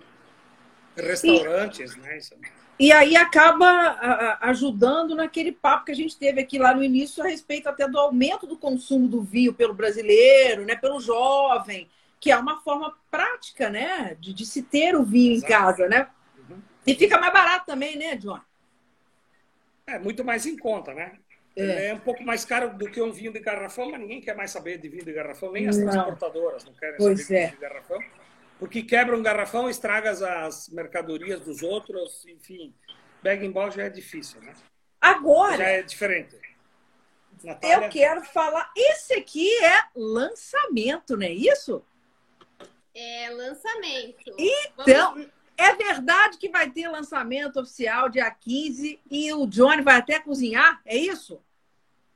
restaurantes, 0.97 1.97
né? 1.97 2.19
Isso. 2.19 2.35
E 2.79 2.93
aí 2.93 3.15
acaba 3.17 4.39
ajudando 4.41 5.15
naquele 5.15 5.53
papo 5.53 5.85
que 5.85 5.93
a 5.93 5.97
gente 5.97 6.17
teve 6.17 6.41
aqui 6.41 6.59
lá 6.59 6.75
no 6.75 6.83
início 6.83 7.23
a 7.23 7.27
respeito 7.27 7.69
até 7.69 7.89
do 7.89 7.99
aumento 7.99 8.47
do 8.47 8.57
consumo 8.57 9.07
do 9.07 9.23
vinho 9.23 9.55
pelo 9.55 9.73
brasileiro, 9.73 10.65
né, 10.65 10.75
pelo 10.75 11.01
jovem, 11.01 11.89
que 12.19 12.33
é 12.33 12.37
uma 12.37 12.61
forma 12.63 12.97
prática, 13.11 13.71
né, 13.71 14.17
de, 14.19 14.35
de 14.35 14.45
se 14.45 14.63
ter 14.63 14.97
o 14.97 15.05
vinho 15.05 15.35
Exato. 15.35 15.53
em 15.53 15.57
casa, 15.57 15.89
né? 15.89 16.09
Uhum. 16.37 16.59
E 16.85 16.95
fica 16.97 17.19
mais 17.19 17.33
barato 17.33 17.67
também, 17.67 17.97
né, 17.97 18.17
John? 18.17 18.41
É 19.87 19.99
muito 19.99 20.25
mais 20.25 20.45
em 20.45 20.57
conta, 20.57 20.93
né? 20.93 21.13
É. 21.57 21.91
é. 21.91 21.95
um 21.95 22.01
pouco 22.01 22.25
mais 22.25 22.45
caro 22.45 22.77
do 22.77 22.91
que 22.91 23.01
um 23.01 23.13
vinho 23.13 23.33
de 23.33 23.39
garrafão, 23.39 23.89
mas 23.89 24.01
ninguém 24.01 24.21
quer 24.21 24.35
mais 24.35 24.51
saber 24.51 24.79
de 24.79 24.89
vinho 24.89 25.05
de 25.05 25.13
garrafão, 25.13 25.53
nem 25.53 25.69
as 25.69 25.79
não. 25.79 25.89
transportadoras 25.89 26.65
não 26.65 26.73
querem 26.73 26.97
pois 26.97 27.23
saber 27.23 27.35
é. 27.35 27.41
de 27.43 27.47
vinho 27.47 27.61
de 27.61 27.69
garrafão 27.69 28.24
porque 28.59 28.83
quebra 28.83 29.17
um 29.17 29.23
garrafão, 29.23 29.69
estraga 29.69 30.11
as 30.11 30.69
mercadorias 30.69 31.41
dos 31.41 31.63
outros, 31.63 32.25
enfim. 32.27 32.75
Bag 33.23 33.49
box 33.49 33.75
já 33.77 33.85
é 33.85 33.91
difícil, 33.91 34.41
né? 34.43 34.55
Agora. 35.01 35.57
Já 35.57 35.69
é 35.69 35.83
diferente. 35.83 36.39
Natália... 37.43 37.87
Eu 37.87 37.91
quero 37.91 38.23
falar. 38.23 38.71
Esse 38.77 39.15
aqui 39.15 39.51
é 39.63 39.85
lançamento, 39.95 41.17
não 41.17 41.27
é 41.27 41.33
isso? 41.33 41.85
É 42.95 43.31
lançamento. 43.31 44.35
Então, 44.39 45.15
Vamos... 45.15 45.29
é 45.57 45.75
verdade 45.75 46.39
que 46.39 46.49
vai 46.49 46.71
ter 46.71 46.89
lançamento 46.89 47.61
oficial 47.61 48.09
dia 48.09 48.31
15 48.31 49.01
e 49.11 49.33
o 49.33 49.47
Johnny 49.47 49.83
vai 49.83 49.97
até 49.97 50.21
cozinhar? 50.21 50.81
É 50.85 50.97
isso? 50.97 51.43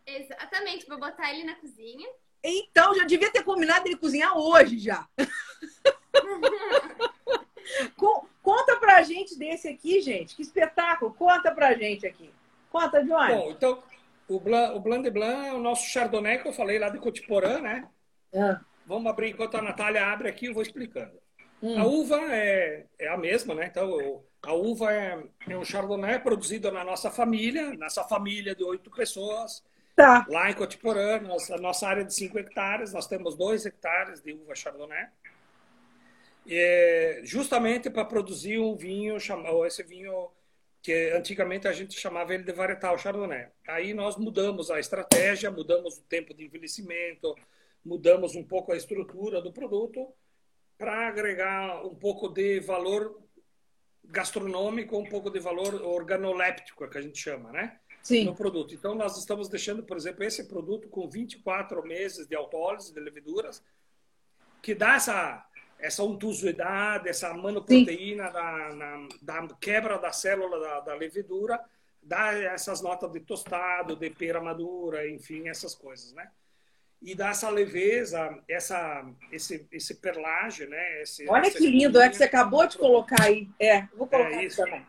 Exatamente, 0.07 0.87
vou 0.87 0.99
botar 0.99 1.31
ele 1.31 1.45
na 1.45 1.57
cozinha. 1.57 2.09
Então, 2.43 2.95
já 2.95 3.05
devia 3.05 3.31
ter 3.31 3.43
combinado 3.43 3.87
ele 3.87 3.97
cozinhar 3.97 4.37
hoje 4.37 4.79
já. 4.79 5.07
Conta 8.49 8.77
pra 8.77 9.03
gente 9.03 9.39
desse 9.39 9.69
aqui, 9.69 10.01
gente. 10.01 10.35
Que 10.35 10.43
espetáculo. 10.43 11.13
Conta 11.13 11.53
pra 11.53 11.75
gente 11.75 12.07
aqui. 12.07 12.31
Conta, 12.71 13.05
Johnny. 13.05 13.35
Bom, 13.35 13.51
então, 13.51 13.83
o 14.27 14.41
Blanc, 14.41 14.75
o 14.75 14.81
Blanc 14.81 15.03
de 15.03 15.11
Blanc 15.11 15.49
é 15.49 15.53
o 15.53 15.59
nosso 15.59 15.87
Chardonnay 15.89 16.39
que 16.39 16.49
eu 16.49 16.53
falei 16.53 16.79
lá 16.79 16.89
de 16.89 16.99
Cotiporã, 16.99 17.61
né? 17.61 17.87
É. 18.33 18.57
Vamos 18.87 19.11
abrir 19.11 19.31
enquanto 19.31 19.57
a 19.57 19.63
Natália 19.63 20.07
abre 20.07 20.29
aqui, 20.29 20.47
eu 20.47 20.55
vou 20.55 20.63
explicando. 20.63 21.13
Hum. 21.63 21.79
A 21.79 21.85
uva 21.85 22.17
é, 22.33 22.87
é 22.99 23.09
a 23.09 23.19
mesma, 23.19 23.55
né? 23.55 23.67
Então, 23.71 24.23
a 24.43 24.53
uva 24.55 24.93
é, 24.93 25.23
é 25.49 25.57
um 25.57 25.65
Chardonnay 25.65 26.19
produzido 26.19 26.73
na 26.73 26.85
nossa 26.85 27.11
família, 27.11 27.75
nessa 27.75 28.05
família 28.05 28.55
de 28.55 28.65
oito 28.65 28.91
pessoas. 28.91 29.63
Tá. 29.95 30.25
Lá 30.29 30.49
em 30.49 30.55
Cotiporã, 30.55 31.21
nossa, 31.21 31.57
nossa 31.59 31.87
área 31.87 32.05
de 32.05 32.15
5 32.15 32.39
hectares, 32.39 32.93
nós 32.93 33.07
temos 33.07 33.37
2 33.37 33.67
hectares 33.67 34.23
de 34.23 34.33
uva 34.33 34.55
Chardonnay 34.55 35.07
é, 36.49 37.21
justamente 37.25 37.91
para 37.91 38.05
produzir 38.05 38.59
um 38.59 38.75
vinho, 38.75 39.21
chamado, 39.21 39.67
esse 39.67 39.83
vinho 39.83 40.31
que 40.83 41.11
antigamente 41.11 41.69
a 41.69 41.73
gente 41.73 41.99
chamava 41.99 42.33
ele 42.35 42.45
de 42.45 42.53
varietal 42.53 42.97
chardonnay. 42.97 43.49
Aí 43.67 43.93
nós 43.93 44.17
mudamos 44.17 44.71
a 44.71 44.81
estratégia, 44.81 45.51
mudamos 45.51 45.99
o 45.99 46.03
tempo 46.03 46.33
de 46.33 46.45
envelhecimento, 46.45 47.35
mudamos 47.85 48.35
um 48.35 48.45
pouco 48.45 48.73
a 48.73 48.77
estrutura 48.77 49.43
do 49.43 49.53
produto 49.53 50.09
para 50.79 51.09
agregar 51.09 51.85
um 51.85 51.95
pouco 51.95 52.29
de 52.29 52.61
valor 52.61 53.21
gastronômico, 54.05 54.97
um 54.97 55.05
pouco 55.05 55.29
de 55.29 55.39
valor 55.39 55.75
organoléptico, 55.83 56.89
que 56.89 56.99
a 56.99 57.03
gente 57.03 57.19
chama, 57.19 57.53
né? 57.53 57.79
Sim. 58.03 58.25
No 58.25 58.35
produto. 58.35 58.75
Então 58.75 58.95
nós 58.95 59.19
estamos 59.19 59.49
deixando, 59.49 59.83
por 59.83 59.97
exemplo, 59.97 60.25
esse 60.25 60.45
produto 60.49 60.89
com 60.89 61.09
24 61.11 61.83
meses 61.83 62.27
de 62.27 62.35
autólise 62.35 62.95
de 62.95 63.01
leveduras, 63.01 63.63
que 64.63 64.75
dá 64.75 64.95
essa 64.95 65.47
essa 65.79 66.03
untuosidade, 66.03 67.09
essa 67.09 67.33
manoproteína 67.33 68.31
da, 68.31 68.75
na, 68.75 69.09
da, 69.23 69.55
quebra 69.61 69.99
da 69.99 70.11
célula 70.13 70.59
da, 70.59 70.81
da, 70.81 70.95
levedura, 70.95 71.61
dá 72.03 72.33
essas 72.35 72.81
notas 72.83 73.13
de 73.13 73.21
tostado, 73.21 73.95
de 73.95 74.11
pera 74.11 74.41
madura, 74.41 75.09
enfim, 75.09 75.49
essas 75.49 75.75
coisas, 75.75 76.13
né? 76.13 76.29
E 77.01 77.15
dá 77.15 77.29
essa 77.29 77.49
leveza, 77.49 78.43
essa, 78.49 79.09
esse, 79.31 79.69
esse 79.71 79.95
perlage, 80.01 80.67
né? 80.67 81.03
Esse, 81.03 81.29
Olha 81.29 81.49
que 81.49 81.65
lindo, 81.65 82.01
é 82.01 82.09
que 82.09 82.17
você 82.17 82.25
acabou 82.25 82.67
de 82.67 82.77
colocar 82.77 83.23
aí. 83.23 83.49
É, 83.61 83.83
vou 83.95 84.09
colocar 84.09 84.43
é 84.43 84.45
isso 84.45 84.57
também. 84.57 84.85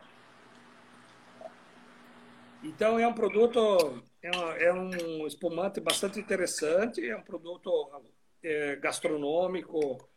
Então, 2.63 2.97
é 2.97 3.07
um 3.07 3.13
produto, 3.13 4.03
é 4.23 4.31
um, 4.35 4.51
é 4.51 4.73
um 4.73 5.27
espumante 5.27 5.79
bastante 5.79 6.19
interessante, 6.19 7.07
é 7.07 7.15
um 7.15 7.21
produto 7.21 7.71
é, 8.43 8.75
gastronômico, 8.77 10.09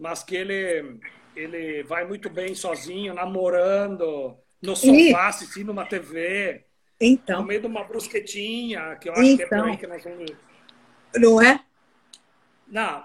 mas 0.00 0.22
que 0.22 0.34
ele, 0.34 0.98
ele 1.36 1.82
vai 1.82 2.06
muito 2.06 2.30
bem 2.30 2.54
sozinho, 2.54 3.12
namorando, 3.12 4.34
no 4.62 4.74
sofá, 4.74 4.92
e... 4.92 5.14
assistindo 5.14 5.70
uma 5.70 5.84
TV. 5.84 6.64
Então. 6.98 7.42
No 7.42 7.46
meio 7.46 7.60
de 7.60 7.66
uma 7.66 7.84
brusquetinha, 7.84 8.96
que 8.96 9.10
eu 9.10 9.12
acho 9.12 9.22
então. 9.22 9.36
que 9.36 9.42
é 9.42 9.46
por 9.46 9.54
aí 9.56 9.74
então. 9.74 9.76
que 9.76 9.86
nós 9.86 10.02
vamos. 10.02 10.32
Não 11.16 11.42
é? 11.42 11.60
Não. 12.66 13.04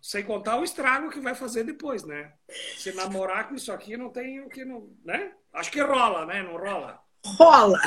sem 0.00 0.22
contar 0.22 0.58
o 0.58 0.64
estrago 0.64 1.10
que 1.10 1.18
vai 1.18 1.34
fazer 1.34 1.64
depois, 1.64 2.04
né? 2.04 2.32
Se 2.76 2.92
namorar 2.92 3.48
com 3.48 3.56
isso 3.56 3.72
aqui 3.72 3.96
não 3.96 4.10
tem 4.10 4.40
o 4.40 4.48
que 4.48 4.64
não, 4.64 4.90
né? 5.04 5.32
Acho 5.52 5.72
que 5.72 5.80
rola, 5.80 6.24
né? 6.24 6.42
Não 6.42 6.56
rola? 6.56 7.00
Rola. 7.24 7.80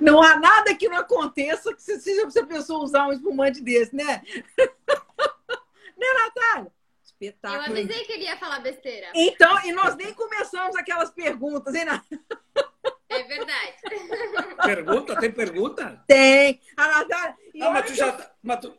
Não 0.00 0.22
há 0.22 0.36
nada 0.36 0.74
que 0.74 0.88
não 0.88 0.98
aconteça 0.98 1.74
que 1.74 1.82
seja 1.82 2.30
se 2.30 2.38
a 2.38 2.46
pessoa 2.46 2.84
usar 2.84 3.08
um 3.08 3.12
espumante 3.12 3.60
desse, 3.60 3.94
né? 3.94 4.22
né, 5.96 6.06
Natália? 6.14 6.72
Eu 7.20 7.28
Espetáculo. 7.28 7.76
avisei 7.78 8.04
que 8.04 8.12
ele 8.12 8.24
ia 8.24 8.36
falar 8.38 8.60
besteira. 8.60 9.10
Então, 9.14 9.62
e 9.66 9.72
nós 9.72 9.94
nem 9.96 10.14
começamos 10.14 10.74
aquelas 10.76 11.10
perguntas, 11.10 11.74
hein? 11.74 11.84
É 13.10 13.22
verdade. 13.24 13.74
Pergunta? 14.64 15.18
Tem 15.18 15.30
pergunta? 15.32 16.02
Tem. 16.06 16.60
A 16.76 16.86
Natália. 16.88 17.36
olha 17.56 17.70
mas 17.72 17.86
tu 17.86 17.94
já, 17.94 18.30
mas 18.42 18.60
tu, 18.60 18.70
tu 18.70 18.76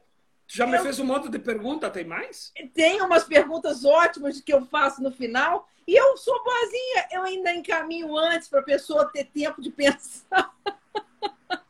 já 0.47 0.65
me 0.65 0.77
Eu- 0.77 0.81
fez 0.83 0.99
um 0.99 1.05
monte 1.05 1.29
de 1.29 1.37
pergunta, 1.37 1.89
tem 1.89 2.05
mais? 2.05 2.51
tem 2.73 3.01
umas 3.01 3.23
perguntas 3.25 3.83
ótimas 3.85 4.39
que 4.41 4.53
eu 4.53 4.65
faço 4.65 5.03
no 5.03 5.11
final. 5.11 5.67
E 5.87 5.93
eu 5.95 6.15
sou 6.17 6.41
boazinha, 6.43 7.07
eu 7.11 7.23
ainda 7.23 7.53
encaminho 7.53 8.15
antes 8.17 8.47
para 8.47 8.61
a 8.61 8.63
pessoa 8.63 9.11
ter 9.11 9.25
tempo 9.25 9.61
de 9.61 9.69
pensar. 9.69 10.51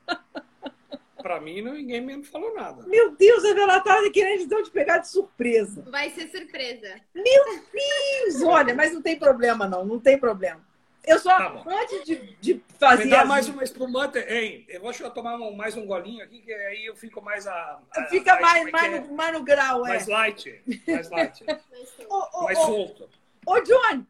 Pra 1.22 1.40
mim, 1.40 1.62
não, 1.62 1.74
ninguém 1.74 2.02
me 2.02 2.24
falou 2.24 2.54
nada. 2.54 2.84
Meu 2.88 3.16
Deus, 3.16 3.44
a 3.46 3.54
Natália 3.68 4.12
querendo 4.12 4.44
então 4.44 4.64
te 4.64 4.70
pegar 4.72 5.00
de 5.00 5.08
surpresa. 5.10 5.84
Vai 5.90 6.10
ser 6.12 6.28
surpresa. 6.30 6.96
Deus, 7.14 8.42
olha, 8.44 8.74
mas 8.74 8.94
não 8.94 9.02
tem 9.02 9.18
problema, 9.18 9.68
não, 9.68 9.86
não 9.86 10.00
tem 10.00 10.18
problema. 10.18 10.62
Eu 11.04 11.18
só, 11.18 11.36
Tá 11.36 11.64
antes 11.66 12.04
de, 12.06 12.16
de 12.40 12.64
fazer. 12.80 13.06
Me 13.06 13.10
dá 13.10 13.22
as- 13.22 13.28
mais 13.28 13.50
uma 13.50 13.64
espumante, 13.64 14.20
hein? 14.20 14.66
Eu 14.70 14.82
vou 14.82 14.94
tomar 15.10 15.36
um- 15.36 15.56
mais 15.56 15.76
um 15.76 15.86
golinho 15.86 16.24
aqui, 16.24 16.42
que 16.42 16.54
aí 16.54 16.86
eu 16.86 16.96
fico 16.96 17.20
mais 17.22 17.48
a. 17.48 17.80
a- 17.92 18.04
Fica 18.06 18.34
a- 18.34 18.40
mais, 18.40 18.68
é 18.68 18.72
mais, 18.72 18.94
é? 18.94 19.00
no, 19.00 19.14
mais 19.16 19.34
no 19.34 19.44
grau, 19.44 19.84
é. 19.86 19.90
mais 19.90 20.08
light. 20.08 20.62
Mais 20.88 21.10
light. 21.10 21.44
Mais 22.44 22.58
solto. 22.60 23.10
Ô, 23.46 23.60
Johnny, 23.62 24.06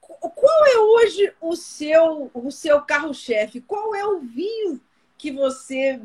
qual 0.00 0.66
é 0.66 0.78
hoje 0.78 1.32
o 1.40 1.56
seu, 1.56 2.30
o 2.34 2.50
seu 2.50 2.82
carro-chefe? 2.82 3.62
Qual 3.62 3.94
é 3.94 4.04
o 4.04 4.20
vinho 4.20 4.78
que 5.22 5.30
você. 5.30 6.00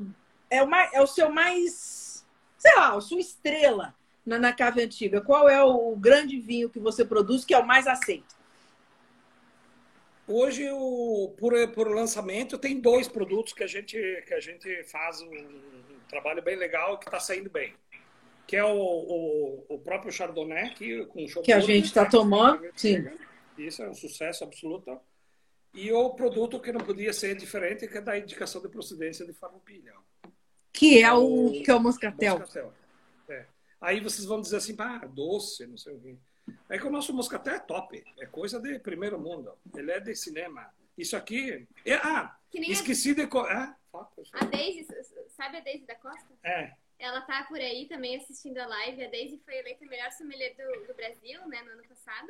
É 0.49 0.59
é 0.93 1.01
o 1.01 1.07
seu 1.07 1.31
mais. 1.31 2.23
Sei 2.57 2.73
lá, 2.75 2.95
a 2.95 3.01
sua 3.01 3.19
estrela 3.19 3.95
na, 4.23 4.37
na 4.37 4.53
cave 4.53 4.83
antiga? 4.83 5.19
Qual 5.19 5.49
é 5.49 5.61
o 5.63 5.95
grande 5.95 6.39
vinho 6.39 6.69
que 6.69 6.79
você 6.79 7.03
produz 7.03 7.43
que 7.43 7.53
é 7.53 7.57
o 7.57 7.65
mais 7.65 7.87
aceito? 7.87 8.37
Hoje, 10.27 10.69
o, 10.71 11.33
por, 11.37 11.53
por 11.69 11.89
lançamento, 11.89 12.57
tem 12.57 12.79
dois 12.79 13.07
produtos 13.07 13.53
que 13.53 13.63
a 13.63 13.67
gente, 13.67 13.97
que 14.27 14.33
a 14.33 14.39
gente 14.39 14.83
faz 14.83 15.21
um, 15.21 15.31
um 15.31 15.99
trabalho 16.09 16.41
bem 16.41 16.55
legal 16.55 16.99
que 16.99 17.05
está 17.05 17.19
saindo 17.19 17.49
bem. 17.49 17.73
Que 18.45 18.55
é 18.55 18.63
o, 18.63 18.69
o, 18.69 19.65
o 19.69 19.79
próprio 19.79 20.11
Chardonnay, 20.11 20.73
que, 20.73 21.05
com 21.05 21.23
o 21.23 21.41
Que 21.41 21.53
a 21.53 21.59
gente 21.59 21.85
está 21.85 22.05
tomando, 22.05 22.65
sim. 22.75 23.05
Isso 23.57 23.81
é 23.81 23.89
um 23.89 23.93
sucesso 23.93 24.43
absoluto. 24.43 24.99
E 25.77 25.91
o 25.91 26.09
produto 26.09 26.59
que 26.59 26.71
não 26.71 26.81
podia 26.81 27.13
ser 27.13 27.35
diferente, 27.35 27.87
que 27.87 27.97
é 27.99 28.01
da 28.01 28.17
indicação 28.17 28.59
de 28.59 28.67
procedência 28.67 29.23
de 29.25 29.31
farroupilha. 29.31 29.93
Que 30.73 31.03
é 31.03 31.13
o, 31.13 31.51
que 31.63 31.69
é 31.69 31.75
o 31.75 31.79
moscatel. 31.79 32.39
Moscatel. 32.39 32.73
É. 33.29 33.45
Aí 33.79 33.99
vocês 33.99 34.25
vão 34.25 34.41
dizer 34.41 34.57
assim, 34.57 34.75
ah, 34.79 35.05
doce, 35.05 35.67
não 35.67 35.77
sei 35.77 35.93
o 35.93 35.99
quê. 35.99 36.15
É 36.67 36.79
que 36.79 36.87
o 36.87 36.89
nosso 36.89 37.13
moscatel 37.13 37.53
é 37.53 37.59
top. 37.59 38.03
É 38.19 38.25
coisa 38.25 38.59
de 38.59 38.79
primeiro 38.79 39.19
mundo. 39.19 39.53
Ele 39.75 39.91
é 39.91 39.99
de 39.99 40.15
cinema. 40.15 40.67
Isso 40.97 41.15
aqui... 41.15 41.67
É, 41.85 41.93
ah, 41.93 42.35
Que 42.49 42.59
nem 42.59 42.69
a, 42.69 42.73
esqueci 42.73 43.13
de... 43.13 43.27
co- 43.27 43.41
Ah, 43.41 43.75
a. 44.33 44.45
Daisy, 44.45 44.87
sabe 45.35 45.57
a 45.57 45.59
Daisy 45.61 45.85
da 45.85 45.95
Costa? 45.95 46.27
é. 46.43 46.73
Ela 46.99 47.21
tá 47.21 47.43
por 47.43 47.59
aí 47.59 47.85
também 47.87 48.15
assistindo 48.15 48.57
a 48.57 48.65
live. 48.65 49.03
A 49.05 49.09
Daisy 49.11 49.39
foi 49.45 49.55
eleita 49.59 49.85
a 49.85 49.87
melhor 49.87 50.11
sommelier 50.11 50.55
do, 50.55 50.87
do 50.87 50.95
Brasil, 50.95 51.47
né, 51.47 51.61
no 51.61 51.73
ano 51.73 51.83
passado. 51.87 52.27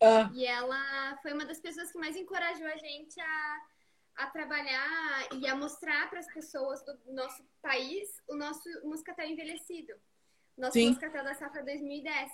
Ah, 0.00 0.30
E 0.32 0.46
ela 0.46 1.16
foi 1.22 1.32
uma 1.32 1.44
das 1.44 1.60
pessoas 1.60 1.90
que 1.90 1.98
mais 1.98 2.14
encorajou 2.16 2.66
a 2.66 2.76
gente 2.76 3.20
a, 3.20 3.58
a 4.18 4.26
trabalhar 4.28 5.28
e 5.34 5.46
a 5.48 5.54
mostrar 5.56 6.08
para 6.08 6.20
as 6.20 6.32
pessoas 6.32 6.82
do 6.84 6.96
nosso 7.12 7.42
país 7.60 8.08
o 8.28 8.34
nosso 8.36 8.62
moscatel 8.84 9.26
envelhecido. 9.26 9.92
Nosso 10.56 10.74
Sim. 10.74 10.88
moscatel 10.90 11.24
da 11.24 11.34
safra 11.34 11.62
2010. 11.64 12.30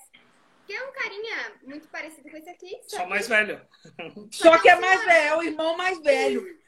Que 0.66 0.72
é 0.72 0.82
um 0.88 0.92
carinha 0.92 1.52
muito 1.62 1.88
parecido 1.88 2.30
com 2.30 2.36
esse 2.36 2.48
aqui. 2.48 2.80
Só 2.88 3.02
que- 3.02 3.06
mais 3.08 3.28
velho. 3.28 3.60
só 4.32 4.58
que 4.58 4.68
é 4.68 4.76
mais 4.76 5.04
velho, 5.04 5.26
é 5.28 5.36
o 5.36 5.42
irmão 5.42 5.76
mais 5.76 6.00
velho. 6.00 6.64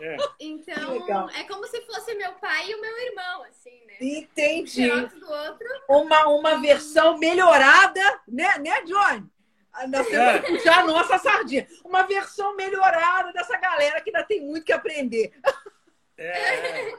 É. 0.00 0.16
Então, 0.40 1.28
é 1.30 1.44
como 1.44 1.66
se 1.66 1.80
fosse 1.82 2.14
meu 2.14 2.32
pai 2.34 2.70
e 2.70 2.74
o 2.74 2.80
meu 2.80 2.98
irmão, 2.98 3.42
assim, 3.44 3.84
né? 3.84 3.98
Um 4.00 4.04
Entendi. 4.06 4.70
xerox 4.70 5.14
do 5.14 5.30
outro. 5.30 5.68
Uma, 5.88 6.28
uma 6.28 6.60
versão 6.60 7.18
melhorada, 7.18 8.00
né, 8.26 8.58
né, 8.58 8.82
Johnny? 8.84 9.30
Ah, 9.72 9.86
Nós 9.86 10.06
temos 10.06 10.26
É. 10.26 10.38
que 10.40 10.52
puxar 10.52 10.78
a 10.80 10.84
nossa 10.84 11.18
sardinha. 11.18 11.66
Uma 11.84 12.02
versão 12.02 12.54
melhorada 12.56 13.32
dessa 13.32 13.56
galera 13.56 14.00
que 14.00 14.10
ainda 14.10 14.22
tem 14.24 14.40
muito 14.40 14.64
que 14.64 14.72
aprender. 14.72 15.32
É. 16.18 16.92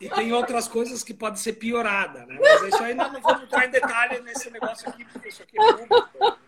E 0.00 0.08
tem 0.08 0.32
outras 0.32 0.66
coisas 0.66 1.04
que 1.04 1.12
podem 1.12 1.36
ser 1.36 1.52
piorada, 1.54 2.24
né? 2.24 2.38
Mas 2.40 2.62
isso 2.74 2.82
aí 2.82 2.94
não 2.94 3.10
vamos 3.20 3.42
entrar 3.42 3.66
em 3.66 3.70
detalhe 3.70 4.20
nesse 4.20 4.50
negócio 4.50 4.88
aqui, 4.88 5.04
porque 5.04 5.28
isso 5.28 5.42
aqui 5.42 5.56
é 5.60 5.72
público. 5.72 6.38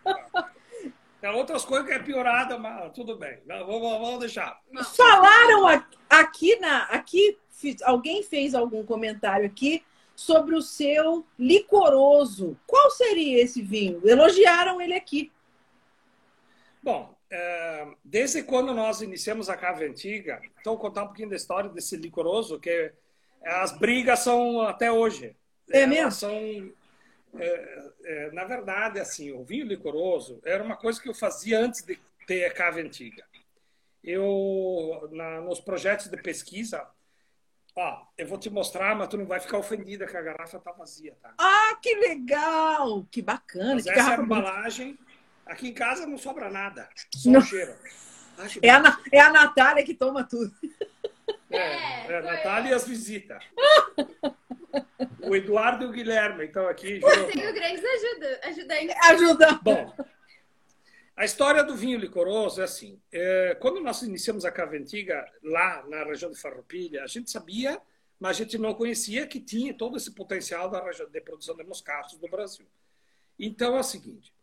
Tem 1.21 1.29
outras 1.29 1.63
coisas 1.63 1.87
que 1.87 1.93
é 1.93 1.99
piorada, 1.99 2.57
mas 2.57 2.91
tudo 2.93 3.15
bem. 3.15 3.39
Não, 3.45 3.65
vamos, 3.65 3.91
vamos 3.99 4.19
deixar. 4.19 4.59
Falaram 4.97 5.85
aqui 6.09 6.55
na. 6.59 6.83
Aqui, 6.85 7.37
alguém 7.83 8.23
fez 8.23 8.55
algum 8.55 8.83
comentário 8.83 9.45
aqui 9.45 9.85
sobre 10.15 10.55
o 10.55 10.61
seu 10.61 11.25
licoroso. 11.37 12.57
Qual 12.67 12.89
seria 12.91 13.41
esse 13.41 13.61
vinho? 13.61 14.01
Elogiaram 14.07 14.81
ele 14.81 14.93
aqui. 14.93 15.31
Bom, 16.81 17.15
é, 17.29 17.87
desde 18.03 18.43
quando 18.43 18.73
nós 18.73 19.01
iniciamos 19.01 19.49
a 19.49 19.57
Cave 19.57 19.85
Antiga, 19.85 20.41
então 20.59 20.73
vou 20.73 20.81
contar 20.81 21.03
um 21.03 21.07
pouquinho 21.07 21.29
da 21.29 21.35
história 21.35 21.69
desse 21.69 21.95
licoroso, 21.95 22.59
que 22.59 22.91
as 23.43 23.77
brigas 23.77 24.19
são 24.19 24.61
até 24.61 24.91
hoje. 24.91 25.35
É 25.71 25.81
Elas 25.81 25.89
mesmo? 25.89 26.11
São, 26.11 26.73
é, 27.35 27.91
é, 28.03 28.31
na 28.31 28.43
verdade, 28.43 28.99
assim, 28.99 29.31
o 29.31 29.43
vinho 29.43 29.65
licoroso 29.65 30.39
era 30.45 30.63
uma 30.63 30.75
coisa 30.75 31.01
que 31.01 31.09
eu 31.09 31.13
fazia 31.15 31.59
antes 31.59 31.81
de 31.83 31.97
ter 32.27 32.45
a 32.45 32.53
Cave 32.53 32.81
Antiga. 32.81 33.25
Eu, 34.03 35.07
na- 35.11 35.39
nos 35.41 35.61
projetos 35.61 36.07
de 36.07 36.17
pesquisa, 36.17 36.85
ó, 37.75 38.05
eu 38.17 38.27
vou 38.27 38.37
te 38.37 38.49
mostrar, 38.49 38.95
mas 38.95 39.07
tu 39.07 39.17
não 39.17 39.25
vai 39.25 39.39
ficar 39.39 39.57
ofendida 39.57 40.05
que 40.05 40.15
a 40.17 40.21
garrafa 40.21 40.59
tá 40.59 40.71
vazia, 40.71 41.15
tá? 41.21 41.33
Ah, 41.37 41.77
que 41.81 41.95
legal! 41.95 43.05
Que 43.11 43.21
bacana, 43.21 43.75
Mas 43.75 43.83
que 43.83 43.89
essa 43.91 44.11
é 44.11 44.15
a 44.15 44.21
embalagem. 44.21 44.97
Aqui 45.45 45.67
em 45.69 45.73
casa 45.73 46.05
não 46.05 46.17
sobra 46.17 46.49
nada, 46.49 46.87
só 47.15 47.29
Não. 47.29 47.39
o 47.39 47.43
cheiro. 47.43 47.73
Que 48.51 48.65
É 48.65 48.71
a, 48.71 48.97
é 49.11 49.19
a 49.19 49.29
Natália 49.31 49.83
que 49.83 49.93
toma 49.93 50.23
tudo. 50.23 50.51
É, 51.51 51.57
É, 51.57 52.01
é, 52.01 52.05
foi 52.05 52.21
Natália 52.21 52.69
e 52.71 52.73
as 52.73 52.87
visitas. 52.87 53.43
o 55.21 55.35
Eduardo 55.35 55.85
e 55.85 55.87
o 55.87 55.91
Guilherme 55.91 56.45
estão 56.45 56.67
aqui 56.67 56.99
junto. 56.99 57.53
grandes 57.53 57.83
ajuda, 57.83 58.39
ajudantes. 58.43 58.95
Ajuda. 59.09 59.59
Bom, 59.61 59.95
a 61.15 61.25
história 61.25 61.63
do 61.63 61.75
vinho 61.75 61.99
licoroso 61.99 62.61
é 62.61 62.63
assim. 62.63 62.99
é, 63.11 63.55
quando 63.61 63.79
nós 63.81 64.01
iniciamos 64.01 64.45
a 64.45 64.51
cave 64.51 64.77
antiga 64.77 65.25
lá 65.43 65.85
na 65.87 66.03
região 66.03 66.31
de 66.31 66.39
Farroupilha, 66.39 67.03
a 67.03 67.07
gente 67.07 67.29
sabia, 67.29 67.79
mas 68.19 68.37
a 68.37 68.43
gente 68.43 68.57
não 68.57 68.73
conhecia 68.73 69.27
que 69.27 69.39
tinha 69.39 69.73
todo 69.73 69.97
esse 69.97 70.11
potencial 70.13 70.69
da 70.69 70.83
região 70.83 71.07
de 71.09 71.21
produção 71.21 71.55
de 71.55 71.63
moscatos 71.63 72.17
do 72.17 72.27
Brasil. 72.27 72.65
Então 73.37 73.75
é 73.75 73.79
o 73.79 73.83
seguinte. 73.83 74.33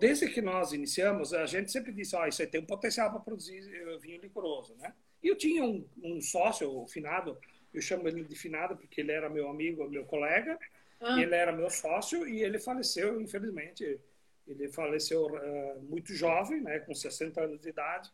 Desde 0.00 0.28
que 0.28 0.40
nós 0.40 0.72
iniciamos, 0.72 1.34
a 1.34 1.44
gente 1.46 1.70
sempre 1.70 1.92
disse: 1.92 2.16
ó, 2.16 2.26
isso 2.26 2.40
aí 2.42 2.48
tem 2.48 2.60
um 2.60 2.66
potencial 2.66 3.10
para 3.10 3.20
produzir 3.20 3.58
eh, 3.58 3.98
vinho 3.98 4.20
licoroso, 4.20 4.74
né? 4.76 4.94
E 5.22 5.28
eu 5.28 5.36
tinha 5.36 5.62
um, 5.64 5.86
um 6.02 6.20
sócio, 6.22 6.70
o 6.70 6.86
Finado, 6.86 7.36
eu 7.72 7.82
chamo 7.82 8.08
ele 8.08 8.24
de 8.24 8.34
Finado 8.34 8.76
porque 8.76 9.00
ele 9.02 9.12
era 9.12 9.28
meu 9.28 9.48
amigo, 9.50 9.88
meu 9.88 10.04
colega, 10.06 10.58
Ah. 11.00 11.20
ele 11.20 11.34
era 11.34 11.52
meu 11.52 11.68
sócio 11.68 12.26
e 12.26 12.42
ele 12.42 12.58
faleceu, 12.58 13.20
infelizmente. 13.20 14.00
Ele 14.46 14.68
faleceu 14.68 15.28
eh, 15.36 15.76
muito 15.82 16.14
jovem, 16.14 16.60
né, 16.60 16.78
com 16.80 16.94
60 16.94 17.40
anos 17.42 17.60
de 17.60 17.68
idade. 17.68 18.10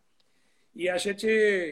E 0.75 0.89
a 0.89 0.97
gente 0.97 1.29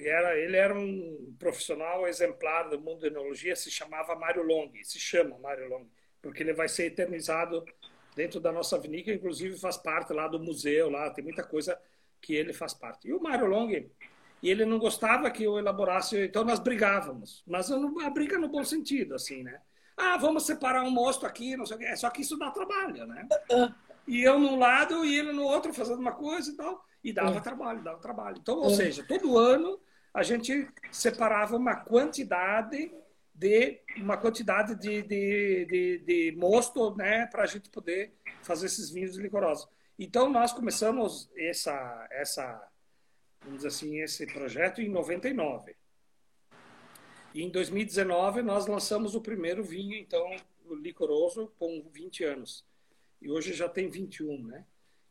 era, 0.07 0.39
ele 0.39 0.57
era 0.57 0.79
um 0.79 1.35
profissional 1.39 2.07
exemplar 2.07 2.69
do 2.69 2.79
mundo 2.79 3.01
da 3.01 3.07
enologia, 3.07 3.57
se 3.57 3.71
chamava 3.71 4.15
Mário 4.15 4.43
Long, 4.43 4.71
se 4.83 5.01
chama 5.01 5.39
Mário 5.39 5.69
Long, 5.69 5.87
porque 6.21 6.43
ele 6.43 6.53
vai 6.53 6.69
ser 6.69 6.87
eternizado 6.87 7.65
dentro 8.15 8.39
da 8.39 8.53
nossa 8.53 8.79
vinícola, 8.79 9.17
inclusive 9.17 9.59
faz 9.59 9.79
parte 9.79 10.13
lá 10.13 10.29
do 10.29 10.39
museu, 10.39 10.91
lá 10.91 11.09
tem 11.11 11.25
muita 11.25 11.43
coisa 11.43 11.81
que 12.21 12.35
ele 12.35 12.53
faz 12.53 12.75
parte. 12.75 13.09
E 13.09 13.15
o 13.15 13.23
Mário 13.23 13.47
Long, 13.47 13.71
e 13.71 14.51
ele 14.51 14.67
não 14.67 14.79
gostava 14.79 15.31
que 15.31 15.45
eu 15.45 15.59
elaborasse, 15.59 16.19
então 16.25 16.45
nós 16.45 16.59
brigávamos, 16.59 17.43
mas 17.47 17.71
a 17.71 18.11
briga 18.11 18.39
no 18.39 18.49
bom 18.49 18.65
sentido, 18.65 19.15
assim, 19.15 19.43
né? 19.43 19.63
Ah, 19.97 20.17
vamos 20.17 20.47
separar 20.47 20.83
um 20.83 20.91
mosto 20.91 21.27
aqui, 21.27 21.57
não 21.57 21.67
sei 21.67 21.77
o 21.77 21.79
quê. 21.79 21.95
Só 21.95 22.09
que 22.09 22.23
isso 22.23 22.39
dá 22.39 22.51
trabalho, 22.51 23.07
né? 23.07 23.29
E 24.11 24.23
eu 24.25 24.39
num 24.41 24.59
lado 24.59 25.05
e 25.05 25.17
ele 25.17 25.33
no 25.33 25.45
outro 25.45 25.73
fazendo 25.73 26.01
uma 26.01 26.11
coisa 26.13 26.51
e 26.51 26.57
tal. 26.57 26.85
E 27.03 27.13
dava 27.13 27.39
É. 27.39 27.41
trabalho, 27.41 27.83
dava 27.83 28.01
trabalho. 28.01 28.39
Então, 28.41 28.59
ou 28.59 28.71
É. 28.71 28.75
seja, 28.75 29.05
todo 29.07 29.39
ano 29.39 29.81
a 30.13 30.23
gente 30.25 30.69
separava 30.91 31.57
uma 31.57 31.77
quantidade 31.77 32.93
de 33.33 33.81
uma 33.99 34.17
quantidade 34.17 34.75
de, 34.75 35.01
de, 35.03 35.65
de, 35.67 35.99
de 35.99 36.37
mosto 36.37 36.95
né, 36.97 37.27
para 37.27 37.45
a 37.45 37.47
gente 37.47 37.71
poder 37.71 38.13
fazer 38.43 38.67
esses 38.67 38.91
vinhos 38.91 39.17
licorosos. 39.17 39.69
Então, 39.97 40.29
nós 40.29 40.53
começamos 40.53 41.31
essa, 41.37 42.09
essa, 42.11 42.69
vamos 43.43 43.59
dizer 43.59 43.69
assim, 43.69 44.01
esse 44.01 44.27
projeto 44.27 44.81
em 44.83 44.89
99. 44.89 45.77
E 47.33 47.43
em 47.45 47.49
2019, 47.51 48.43
nós 48.43 48.67
lançamos 48.67 49.15
o 49.15 49.21
primeiro 49.21 49.63
vinho, 49.63 49.95
então, 49.97 50.27
licoroso, 50.83 51.53
com 51.59 51.89
20 51.93 52.25
anos. 52.25 52.65
E 53.21 53.31
hoje 53.31 53.53
já 53.53 53.69
tem 53.69 53.89
21, 53.89 54.47
né? 54.47 54.65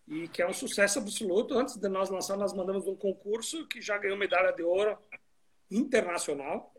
E 0.07 0.27
que 0.27 0.41
é 0.41 0.47
um 0.47 0.53
sucesso 0.53 0.99
absoluto. 0.99 1.53
Antes 1.53 1.75
de 1.75 1.87
nós 1.87 2.09
lançar, 2.09 2.35
nós 2.35 2.53
mandamos 2.53 2.87
um 2.87 2.95
concurso 2.95 3.67
que 3.67 3.79
já 3.79 3.97
ganhou 3.97 4.17
medalha 4.17 4.51
de 4.51 4.63
ouro 4.63 4.97
internacional. 5.69 6.73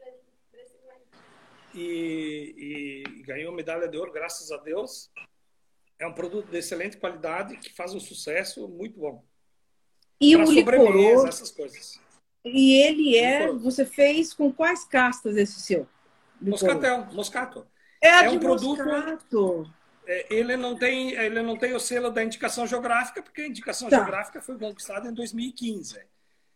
E, 1.72 3.04
e, 3.16 3.22
ganhou 3.22 3.52
medalha 3.52 3.86
de 3.86 3.96
ouro, 3.96 4.10
graças 4.10 4.50
a 4.50 4.56
Deus. 4.56 5.08
É 5.98 6.06
um 6.06 6.12
produto 6.12 6.50
de 6.50 6.58
excelente 6.58 6.96
qualidade 6.96 7.56
que 7.58 7.72
faz 7.72 7.94
um 7.94 8.00
sucesso 8.00 8.66
muito 8.66 8.98
bom. 8.98 9.24
E 10.20 10.36
pra 10.36 10.46
o 10.46 10.52
licoroso, 10.52 11.28
essas 11.28 11.50
coisas. 11.52 12.00
E 12.44 12.74
ele 12.82 13.16
é, 13.16 13.40
licoroso. 13.40 13.64
você 13.64 13.86
fez 13.86 14.34
com 14.34 14.52
quais 14.52 14.84
castas 14.84 15.36
esse 15.36 15.60
seu? 15.60 15.86
Moscatel, 16.40 17.06
moscato. 17.12 17.66
É, 18.02 18.24
é 18.24 18.30
um 18.30 18.40
produto. 18.40 18.82
Moscato. 18.84 19.79
É, 20.10 20.26
ele 20.28 20.56
não 20.56 20.74
tem, 20.76 21.12
ele 21.12 21.40
não 21.40 21.56
tem 21.56 21.72
o 21.72 21.78
selo 21.78 22.10
da 22.10 22.24
indicação 22.24 22.66
geográfica 22.66 23.22
porque 23.22 23.42
a 23.42 23.46
indicação 23.46 23.88
tá. 23.88 23.96
geográfica 23.98 24.42
foi 24.42 24.58
conquistada 24.58 25.08
em 25.08 25.14
2015. 25.14 26.00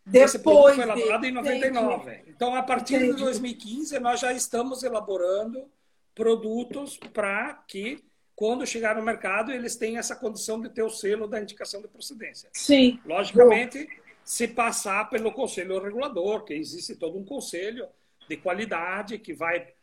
Depois 0.05 0.35
Esse 0.35 0.43
foi 0.43 0.79
elaborado 0.81 1.25
em 1.25 1.31
99. 1.31 2.11
Entendi. 2.11 2.29
Então, 2.29 2.53
a 2.53 2.61
partir 2.61 2.95
entendi. 2.95 3.15
de 3.15 3.23
2015, 3.23 3.97
nós 3.99 4.19
já 4.19 4.33
estamos 4.33 4.83
elaborando 4.83 5.71
produtos 6.13 6.97
para 7.13 7.53
que, 7.65 8.03
quando 8.35 8.67
chegar 8.67 8.97
no 8.97 9.01
mercado, 9.01 9.53
eles 9.53 9.77
tenham 9.77 9.99
essa 9.99 10.17
condição 10.17 10.59
de 10.59 10.69
ter 10.69 10.83
o 10.83 10.89
selo 10.89 11.25
da 11.25 11.41
indicação 11.41 11.81
de 11.81 11.87
procedência. 11.87 12.49
Sim. 12.51 12.99
Logicamente, 13.05 13.87
se 14.23 14.49
passar 14.49 15.09
pelo 15.09 15.31
conselho 15.31 15.81
regulador, 15.81 16.43
que 16.43 16.53
existe 16.53 16.93
todo 16.95 17.17
um 17.17 17.23
conselho 17.23 17.87
de 18.27 18.35
qualidade 18.35 19.17
que 19.17 19.33
vai 19.33 19.73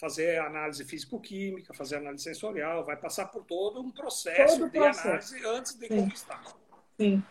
fazer 0.00 0.38
análise 0.38 0.82
físico-química, 0.84 1.74
fazer 1.74 1.96
análise 1.96 2.24
sensorial, 2.24 2.84
vai 2.84 2.96
passar 2.96 3.26
por 3.26 3.44
todo 3.44 3.80
um 3.80 3.90
processo 3.90 4.58
todo 4.58 4.70
de 4.70 4.78
processo. 4.78 5.06
análise 5.06 5.46
antes 5.46 5.74
de 5.74 5.86
Sim. 5.86 5.96
conquistar. 5.96 6.42
Sim. 6.98 7.22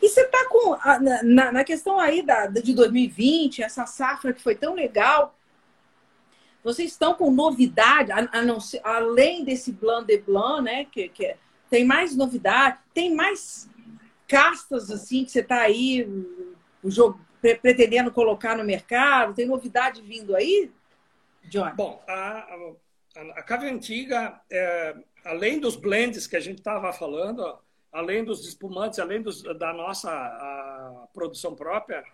E 0.00 0.08
você 0.08 0.22
está 0.22 0.48
com 0.48 0.76
na, 1.22 1.52
na, 1.52 1.64
questão 1.64 1.98
aí 1.98 2.22
da, 2.22 2.46
de 2.46 2.72
2020, 2.72 3.62
essa 3.62 3.84
safra 3.84 4.32
que 4.32 4.40
foi 4.40 4.54
tão 4.54 4.74
legal, 4.74 5.36
vocês 6.64 6.92
estão 6.92 7.14
com 7.14 7.30
novidade, 7.30 8.10
a, 8.10 8.28
a 8.32 8.42
não 8.42 8.58
além 8.82 9.44
desse 9.44 9.72
Blanc 9.72 10.06
de 10.06 10.18
Blanc, 10.18 10.62
né? 10.62 10.86
Que, 10.86 11.08
que 11.08 11.26
é, 11.26 11.36
tem 11.68 11.84
mais 11.84 12.16
novidade, 12.16 12.78
tem 12.94 13.14
mais 13.14 13.68
castas 14.26 14.90
assim 14.90 15.24
que 15.24 15.30
você 15.30 15.40
está 15.40 15.60
aí 15.60 16.06
o 16.82 16.90
jogo, 16.90 17.20
pretendendo 17.40 18.10
colocar 18.10 18.56
no 18.56 18.64
mercado, 18.64 19.34
tem 19.34 19.46
novidade 19.46 20.00
vindo 20.00 20.34
aí? 20.34 20.70
John. 21.48 21.74
Bom, 21.74 22.02
a, 22.06 22.14
a, 22.14 23.20
a 23.36 23.42
cave 23.42 23.68
antiga, 23.68 24.40
é, 24.50 24.96
além 25.24 25.58
dos 25.58 25.76
blends 25.76 26.26
que 26.26 26.36
a 26.36 26.40
gente 26.40 26.58
estava 26.58 26.92
falando, 26.92 27.58
além 27.92 28.24
dos 28.24 28.46
espumantes, 28.46 28.98
além 28.98 29.22
dos, 29.22 29.42
da 29.42 29.72
nossa 29.72 31.08
produção 31.12 31.54
própria, 31.54 32.04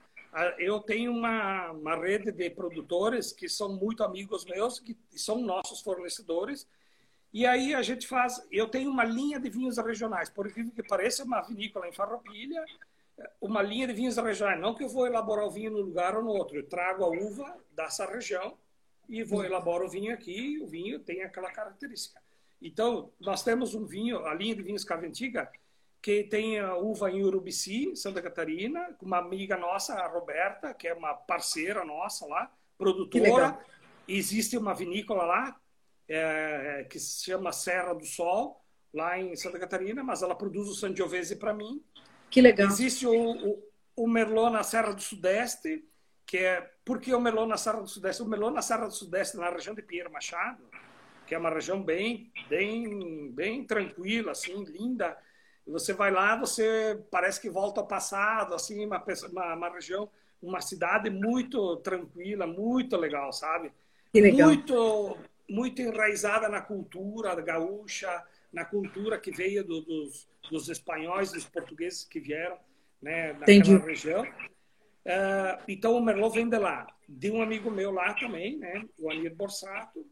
eu 0.59 0.81
tenho 0.81 1.12
uma, 1.12 1.70
uma 1.70 1.97
rede 1.97 2.32
de 2.32 2.51
produtores 2.51 3.32
que 3.32 3.48
são 3.48 3.77
muito 3.77 4.02
amigos 4.02 4.44
meus, 4.44 4.81
que 4.81 4.97
são 5.15 5.40
nossos 5.40 5.81
fornecedores. 5.81 6.66
E 7.32 7.47
aí 7.47 7.74
a 7.74 7.82
gente 7.82 8.06
faz. 8.06 8.44
Eu 8.51 8.69
tenho 8.69 8.90
uma 8.90 9.05
linha 9.05 9.39
de 9.39 9.48
vinhos 9.48 9.78
regionais, 9.78 10.31
por 10.31 10.47
incrível 10.47 10.73
que 10.74 10.82
pareça, 10.82 11.24
uma 11.24 11.40
vinícola 11.40 11.89
em 11.89 11.93
Farroupilha, 11.93 12.65
uma 13.40 13.62
linha 13.62 13.86
de 13.86 13.93
vinhos 13.93 14.16
regionais. 14.16 14.61
Não 14.61 14.74
que 14.74 14.82
eu 14.82 14.89
vou 14.89 15.06
elaborar 15.06 15.44
o 15.44 15.51
vinho 15.51 15.70
num 15.70 15.82
lugar 15.82 16.16
ou 16.16 16.23
no 16.23 16.31
outro, 16.31 16.56
eu 16.56 16.69
trago 16.69 17.05
a 17.05 17.09
uva 17.09 17.56
dessa 17.73 18.05
região 18.05 18.56
e 19.09 19.22
vou 19.22 19.44
elaborar 19.44 19.86
o 19.86 19.90
vinho 19.90 20.12
aqui. 20.12 20.59
O 20.60 20.66
vinho 20.66 20.98
tem 20.98 21.22
aquela 21.22 21.51
característica. 21.51 22.20
Então 22.60 23.12
nós 23.20 23.43
temos 23.43 23.74
um 23.74 23.85
vinho, 23.85 24.24
a 24.26 24.35
linha 24.35 24.55
de 24.55 24.62
vinhos 24.62 24.85
Cavendiga, 24.85 25.51
que 26.01 26.24
tem 26.24 26.59
a 26.59 26.76
uva 26.76 27.10
em 27.10 27.24
Urubici, 27.24 27.97
Santa 27.97 28.20
Catarina, 28.20 28.93
com 28.98 29.06
uma 29.06 29.18
amiga 29.18 29.56
nossa, 29.56 29.94
a 29.94 30.06
Roberta, 30.06 30.74
que 30.74 30.86
é 30.86 30.93
uma 30.94 31.14
parceira 31.14 31.85
nossa 31.85 32.26
lá, 32.26 32.52
produtora. 32.76 33.59
Existe 34.06 34.56
uma 34.59 34.74
vinícola 34.74 35.24
lá, 35.24 35.60
é, 36.06 36.86
que 36.90 36.98
se 36.98 37.24
chama 37.24 37.52
Serra 37.52 37.94
do 37.94 38.05
Sol, 38.05 38.62
lá 38.93 39.18
em 39.18 39.35
Santa 39.35 39.59
Catarina, 39.59 40.05
mas 40.05 40.22
ela 40.22 40.35
produz 40.35 40.68
o 40.68 40.74
Sangiovese 40.74 41.36
para 41.36 41.52
mim. 41.52 41.82
Que 42.31 42.40
legal. 42.40 42.68
Existe 42.68 43.06
o, 43.06 43.12
o, 43.14 43.62
o, 43.97 44.06
Merlot 44.06 44.52
na 44.52 44.62
Serra 44.62 44.93
do 44.93 45.01
Sudeste, 45.01 45.85
que 46.26 46.38
é... 46.38 46.60
Por 46.84 47.01
que 47.01 47.14
o 47.14 47.20
Merlot 47.20 47.48
na 47.48 47.56
Serra 47.56 47.80
do 47.80 47.88
Sudeste? 47.88 48.22
O 48.22 48.26
Merlot 48.26 48.55
na 48.55 48.62
Serra 48.62 48.86
do 48.86 48.92
Sudeste, 48.92 49.36
na 49.36 49.48
região 49.51 49.74
de 49.74 49.82
Pinheiro 49.82 50.12
Machado, 50.12 50.62
que 51.26 51.34
é 51.34 51.38
uma 51.38 51.51
região 51.51 51.82
bem, 51.82 52.30
bem, 52.48 53.30
bem 53.32 53.64
tranquila, 53.64 54.32
assim, 54.32 54.64
linda, 54.64 55.16
e 55.66 55.70
você 55.70 55.92
vai 55.92 56.10
lá, 56.10 56.36
você 56.36 57.01
parece 57.10 57.40
que 57.40 57.48
volta 57.48 57.80
ao 57.80 57.86
passado, 57.86 58.55
assim, 58.55 58.84
uma, 58.84 59.02
uma, 59.32 59.55
uma 59.55 59.68
região, 59.70 60.10
uma 60.42 60.60
cidade 60.60 61.09
muito 61.09 61.76
tranquila, 61.78 62.46
muito 62.46 62.96
legal, 62.96 63.32
sabe? 63.32 63.72
Legal. 64.12 64.48
Muito, 64.48 65.16
muito 65.48 65.80
enraizada 65.80 66.48
na 66.48 66.60
cultura 66.60 67.34
gaúcha, 67.40 68.22
na 68.52 68.64
cultura 68.64 69.18
que 69.18 69.30
veio 69.30 69.64
do, 69.64 69.80
dos, 69.80 70.28
dos 70.51 70.68
espanhóis, 70.68 71.32
dos 71.32 71.46
portugueses 71.46 72.05
que 72.05 72.20
vieram, 72.20 72.59
né, 73.01 73.32
naquela 73.32 73.59
Entendi. 73.59 73.76
região. 73.78 74.26
Uh, 75.05 75.62
então 75.68 75.97
o 75.97 76.02
Merlot 76.02 76.35
vem 76.35 76.48
de 76.48 76.59
lá, 76.59 76.86
de 77.09 77.31
um 77.31 77.43
amigo 77.43 77.70
meu 77.70 77.90
lá 77.90 78.14
também, 78.14 78.56
né, 78.56 78.85
o 78.98 79.10
Anir 79.10 79.35
Borsato, 79.35 80.06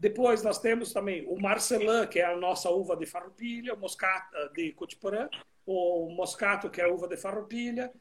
depois 0.00 0.42
nós 0.42 0.58
temos 0.58 0.94
também 0.94 1.26
o 1.28 1.38
Marcelin, 1.38 2.06
que 2.06 2.20
é 2.20 2.24
a 2.24 2.34
nossa 2.34 2.70
uva 2.70 2.96
de 2.96 3.04
farroupilha, 3.04 3.74
o 3.74 3.78
Moscato 3.78 4.34
eh, 4.34 4.48
de 4.54 4.72
Cotiporã, 4.72 5.28
o 5.66 6.08
Moscato, 6.16 6.70
que 6.70 6.80
é 6.80 6.84
a 6.84 6.90
uva 6.90 7.06
de 7.06 7.18
farroupilha, 7.18 7.92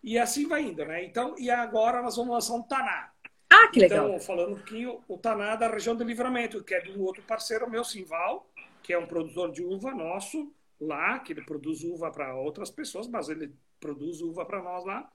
e 0.00 0.16
assim 0.16 0.46
vai 0.46 0.62
indo, 0.62 0.84
né? 0.84 1.04
Então, 1.04 1.34
e 1.36 1.50
agora 1.50 2.00
nós 2.02 2.14
vamos 2.14 2.32
lançar 2.32 2.54
um 2.54 2.62
Taná. 2.62 3.10
Ah, 3.50 3.66
que 3.66 3.80
legal. 3.80 4.06
Então, 4.06 4.20
falando 4.20 4.52
um 4.52 4.56
pouquinho, 4.58 5.02
o 5.08 5.18
Taná 5.18 5.56
da 5.56 5.66
região 5.66 5.96
do 5.96 6.04
Livramento, 6.04 6.62
que 6.62 6.72
é 6.72 6.80
de 6.80 6.92
um 6.92 7.02
outro 7.02 7.22
parceiro 7.24 7.68
meu, 7.68 7.82
Simval, 7.82 8.48
que 8.80 8.92
é 8.92 8.98
um 8.98 9.06
produtor 9.06 9.50
de 9.50 9.64
uva 9.64 9.92
nosso 9.92 10.54
lá, 10.80 11.18
que 11.18 11.32
ele 11.32 11.42
produz 11.42 11.82
uva 11.82 12.12
para 12.12 12.32
outras 12.36 12.70
pessoas, 12.70 13.08
mas 13.08 13.28
ele 13.28 13.52
produz 13.80 14.20
uva 14.20 14.46
para 14.46 14.62
nós 14.62 14.84
lá. 14.84 15.10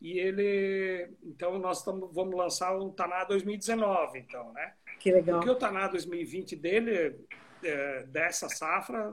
E 0.00 0.18
ele, 0.18 1.10
então 1.24 1.58
nós 1.58 1.82
tamo, 1.82 2.08
vamos 2.08 2.36
lançar 2.36 2.76
o 2.76 2.90
Taná 2.92 3.24
2019, 3.24 4.20
então, 4.20 4.52
né? 4.52 4.74
Que 5.00 5.10
legal. 5.10 5.38
Porque 5.38 5.50
o 5.50 5.56
Taná 5.56 5.88
2020 5.88 6.54
dele, 6.54 7.18
é, 7.62 8.04
dessa 8.04 8.48
safra, 8.48 9.12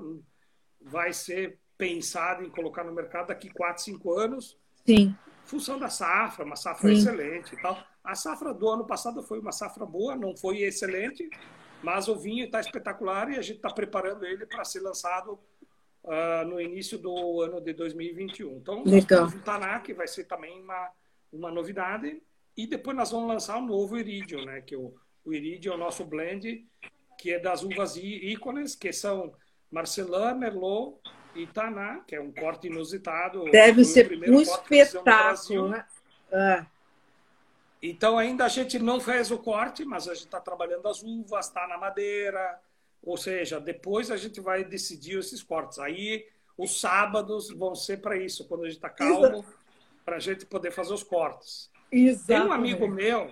vai 0.80 1.12
ser 1.12 1.60
pensado 1.78 2.44
em 2.44 2.50
colocar 2.50 2.84
no 2.84 2.94
mercado 2.94 3.28
daqui 3.28 3.50
4, 3.50 3.84
5 3.84 4.14
anos. 4.14 4.58
Sim. 4.86 5.16
Função 5.44 5.80
da 5.80 5.90
safra, 5.90 6.46
uma 6.46 6.56
safra 6.56 6.90
Sim. 6.90 6.96
excelente 6.96 7.54
e 7.54 7.62
tal. 7.62 7.78
A 8.04 8.14
safra 8.14 8.54
do 8.54 8.70
ano 8.70 8.86
passado 8.86 9.24
foi 9.24 9.40
uma 9.40 9.52
safra 9.52 9.86
boa, 9.86 10.16
não 10.16 10.38
foi 10.38 10.60
excelente, 10.60 11.28
mas 11.82 12.08
o 12.08 12.16
vinho 12.16 12.46
está 12.46 12.60
espetacular 12.60 13.32
e 13.32 13.38
a 13.38 13.42
gente 13.42 13.58
está 13.58 13.72
preparando 13.72 14.26
ele 14.26 14.46
para 14.46 14.64
ser 14.64 14.82
lançado 14.82 15.40
uh, 16.06 16.46
no 16.48 16.60
início 16.60 16.98
do 16.98 17.42
ano 17.42 17.60
de 17.60 17.74
2021. 17.74 18.58
Então, 18.58 18.84
Legal. 18.84 19.28
o 19.28 19.40
Taná, 19.42 19.80
que 19.80 19.94
vai 19.94 20.08
ser 20.08 20.24
também 20.24 20.62
uma, 20.62 20.92
uma 21.32 21.52
novidade. 21.52 22.22
E 22.58 22.66
depois 22.66 22.96
nós 22.96 23.12
vamos 23.12 23.28
lançar 23.28 23.58
um 23.58 23.66
novo 23.66 23.98
Iridium, 23.98 24.46
né? 24.46 24.62
Que 24.62 24.76
o 24.76 24.96
o 25.26 25.34
Iridium 25.34 25.74
é 25.74 25.76
o 25.76 25.80
nosso 25.80 26.06
blend, 26.06 26.64
que 27.18 27.34
é 27.34 27.40
das 27.40 27.64
uvas 27.64 27.98
ícones, 27.98 28.76
que 28.76 28.94
são 28.94 29.34
Marcelin, 29.72 30.36
Merlot 30.38 31.00
e 31.34 31.48
Taná, 31.48 32.02
que 32.08 32.16
é 32.16 32.22
um 32.22 32.32
corte 32.32 32.68
inusitado. 32.68 33.44
Deve 33.46 33.84
ser 33.84 34.08
um 34.30 34.40
espetáculo, 34.40 35.70
né? 35.70 35.86
Ah. 36.32 36.66
Então, 37.82 38.18
ainda 38.18 38.46
a 38.46 38.48
gente 38.48 38.78
não 38.78 39.00
fez 39.00 39.32
o 39.32 39.38
corte, 39.38 39.84
mas 39.84 40.08
a 40.08 40.14
gente 40.14 40.26
está 40.26 40.40
trabalhando 40.40 40.88
as 40.88 41.02
uvas, 41.02 41.48
está 41.48 41.68
na 41.68 41.78
madeira. 41.78 42.60
Ou 43.06 43.18
seja, 43.18 43.60
depois 43.60 44.10
a 44.10 44.18
gente 44.18 44.42
vai 44.42 44.64
decidir 44.64 45.20
esses 45.20 45.44
cortes. 45.44 45.80
Aí, 45.80 46.26
os 46.58 46.80
sábados 46.80 47.50
vão 47.52 47.76
ser 47.76 48.02
para 48.02 48.18
isso, 48.18 48.48
quando 48.48 48.64
a 48.64 48.68
gente 48.68 48.78
está 48.78 48.90
calmo, 48.90 49.46
para 50.04 50.16
a 50.16 50.20
gente 50.20 50.46
poder 50.46 50.72
fazer 50.72 50.94
os 50.94 51.04
cortes. 51.04 51.70
Exatamente. 51.92 52.26
Tem 52.26 52.50
um 52.50 52.52
amigo 52.52 52.88
meu 52.88 53.30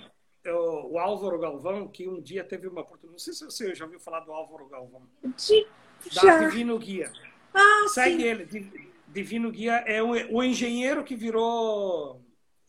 o 0.52 1.00
Álvaro 1.00 1.40
Galvão, 1.40 1.88
que 1.88 2.08
um 2.08 2.22
dia 2.22 2.44
teve 2.44 2.68
uma 2.68 2.82
oportunidade. 2.82 3.14
Não 3.14 3.20
sei 3.20 3.34
se 3.34 3.46
você 3.46 3.74
já 3.74 3.86
ouviu 3.86 4.00
falar 4.00 4.20
do 4.22 4.32
Álvaro 4.32 4.68
Galvão. 4.68 5.04
De, 5.24 5.68
da 6.14 6.40
Divino 6.40 6.78
Guia. 6.78 7.12
Ah, 7.54 7.86
Segue 7.88 8.22
sim. 8.22 8.28
ele. 8.28 8.92
Divino 9.08 9.52
Guia 9.52 9.84
é 9.86 10.02
o, 10.02 10.10
o 10.36 10.44
engenheiro 10.44 11.04
que 11.04 11.16
virou 11.16 12.22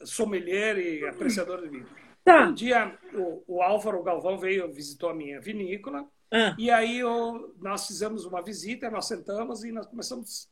sommelier 0.04 0.78
e 0.78 1.06
apreciador 1.06 1.62
de 1.62 1.68
vinho. 1.68 1.86
Tá. 2.24 2.46
Um 2.46 2.54
dia 2.54 2.96
o, 3.12 3.42
o 3.46 3.62
Álvaro 3.62 4.02
Galvão 4.02 4.38
veio, 4.38 4.72
visitou 4.72 5.10
a 5.10 5.14
minha 5.14 5.40
vinícola, 5.40 6.06
Ah, 6.34 6.54
e 6.58 6.70
aí 6.70 6.98
eu- 6.98 7.54
nós 7.60 7.86
fizemos 7.86 8.24
uma 8.24 8.42
visita, 8.42 8.90
nós 8.90 9.06
sentamos 9.06 9.62
e 9.62 9.70
nós 9.70 9.86
começamos 9.86 10.48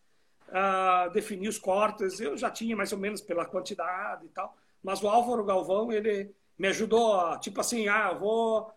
a 0.48 1.08
definir 1.08 1.48
os 1.48 1.58
cortes. 1.58 2.20
Eu 2.20 2.36
já 2.36 2.50
tinha 2.50 2.76
mais 2.76 2.92
ou 2.92 2.98
menos 2.98 3.20
pela 3.20 3.44
quantidade 3.44 4.26
e 4.26 4.28
tal, 4.28 4.56
mas 4.82 5.02
o 5.02 5.08
Álvaro 5.08 5.44
Galvão, 5.44 5.92
ele 5.92 6.30
me 6.58 6.68
ajudou, 6.68 7.38
tipo 7.40 7.60
assim, 7.60 7.88
ah, 7.88 8.12
vou... 8.12 8.72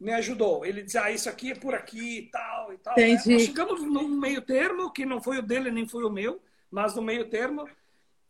Me 0.00 0.12
ajudou. 0.12 0.64
Ele 0.64 0.84
disse, 0.84 0.96
ah, 0.96 1.10
isso 1.10 1.28
aqui 1.28 1.50
é 1.50 1.54
por 1.56 1.74
aqui 1.74 2.18
e 2.18 2.30
tal 2.30 2.72
e 2.72 2.78
tal. 2.78 2.92
Entendi. 2.92 3.32
Nós 3.32 3.42
chegamos 3.42 3.82
num 3.82 4.06
meio 4.06 4.40
termo, 4.40 4.92
que 4.92 5.04
não 5.04 5.20
foi 5.20 5.38
o 5.38 5.42
dele 5.42 5.72
nem 5.72 5.88
foi 5.88 6.04
o 6.04 6.10
meu, 6.10 6.40
mas 6.70 6.94
no 6.94 7.02
meio 7.02 7.28
termo, 7.28 7.68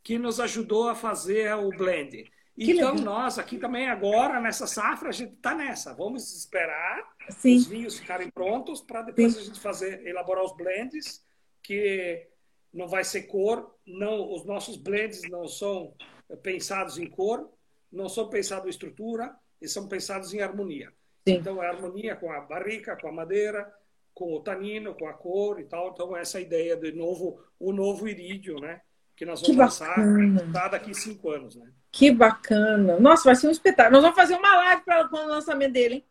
que 0.02 0.16
nos 0.16 0.40
ajudou 0.40 0.88
a 0.88 0.94
fazer 0.94 1.54
o 1.56 1.68
blend. 1.68 2.24
Que 2.58 2.72
Então, 2.72 2.90
legal. 2.94 3.04
nós 3.04 3.38
aqui 3.38 3.56
também 3.58 3.88
agora, 3.88 4.40
nessa 4.40 4.66
safra, 4.66 5.10
a 5.10 5.12
gente 5.12 5.34
está 5.34 5.54
nessa. 5.54 5.94
Vamos 5.94 6.34
esperar 6.36 7.08
sim. 7.30 7.56
os 7.56 7.66
vinhos 7.66 7.98
ficarem 7.98 8.30
prontos 8.30 8.80
para 8.80 9.02
depois 9.02 9.36
a 9.36 9.42
gente 9.42 9.60
fazer 9.60 10.04
elaborar 10.06 10.44
os 10.44 10.56
blends 10.56 11.24
que 11.62 12.26
não 12.72 12.86
vai 12.88 13.04
ser 13.04 13.22
cor 13.22 13.74
não 13.86 14.32
os 14.32 14.44
nossos 14.44 14.76
blends 14.76 15.22
não 15.30 15.46
são 15.48 15.94
pensados 16.42 16.98
em 16.98 17.06
cor 17.08 17.50
não 17.90 18.08
são 18.08 18.28
pensados 18.28 18.66
em 18.66 18.70
estrutura 18.70 19.34
e 19.60 19.66
são 19.66 19.88
pensados 19.88 20.32
em 20.34 20.40
harmonia 20.40 20.92
Sim. 21.26 21.36
então 21.36 21.62
é 21.62 21.66
harmonia 21.66 22.14
com 22.16 22.30
a 22.30 22.40
barrica 22.40 22.96
com 22.96 23.08
a 23.08 23.12
madeira 23.12 23.72
com 24.14 24.34
o 24.34 24.40
tanino 24.40 24.94
com 24.94 25.06
a 25.08 25.14
cor 25.14 25.58
e 25.60 25.64
tal 25.64 25.90
então 25.92 26.16
essa 26.16 26.40
ideia 26.40 26.76
de 26.76 26.92
novo 26.92 27.42
o 27.58 27.72
novo 27.72 28.06
irídio 28.08 28.58
né 28.60 28.82
que 29.16 29.24
nós 29.24 29.40
Que 29.40 29.46
vamos 29.52 29.58
lançar 29.80 29.96
bacana. 29.96 30.52
tá 30.52 30.68
daqui 30.68 30.94
cinco 30.94 31.30
anos 31.30 31.56
né 31.56 31.72
Que 31.90 32.10
bacana. 32.10 32.98
Nossa, 33.00 33.24
vai 33.24 33.34
ser 33.34 33.48
um 33.48 33.50
espetáculo. 33.50 33.94
Nós 33.94 34.02
vamos 34.02 34.16
fazer 34.16 34.36
uma 34.36 34.56
live 34.56 34.82
para 34.82 35.08
o 35.10 35.26
lançamento 35.26 35.72
dele, 35.72 35.94
hein? 35.96 36.04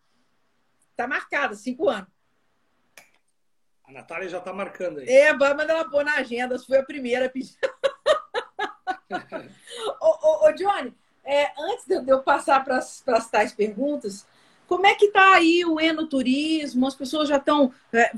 Tá 0.95 1.07
marcado, 1.07 1.55
cinco 1.55 1.89
anos. 1.89 2.09
a 3.83 3.91
Natália 3.91 4.27
já 4.27 4.39
está 4.39 4.51
marcando 4.51 4.99
aí 4.99 5.07
É, 5.07 5.33
vai 5.33 5.53
mandar 5.53 5.75
ela 5.75 5.89
pôr 5.89 6.03
na 6.03 6.15
agenda, 6.15 6.57
foi 6.57 6.79
a 6.79 6.83
primeira 6.83 7.27
a 7.27 7.29
pedir. 7.29 7.55
ô, 10.01 10.27
ô, 10.27 10.47
ô, 10.47 10.51
Johnny, 10.53 10.93
é, 11.23 11.51
antes 11.57 11.85
de 11.85 12.09
eu 12.09 12.23
passar 12.23 12.63
para 12.63 12.77
as 12.77 13.29
tais 13.29 13.53
perguntas, 13.53 14.25
como 14.67 14.85
é 14.85 14.93
que 14.95 15.07
tá 15.09 15.35
aí 15.35 15.63
o 15.65 15.79
enoturismo? 15.79 16.85
As 16.85 16.93
pessoas 16.93 17.29
já 17.29 17.37
estão. 17.37 17.73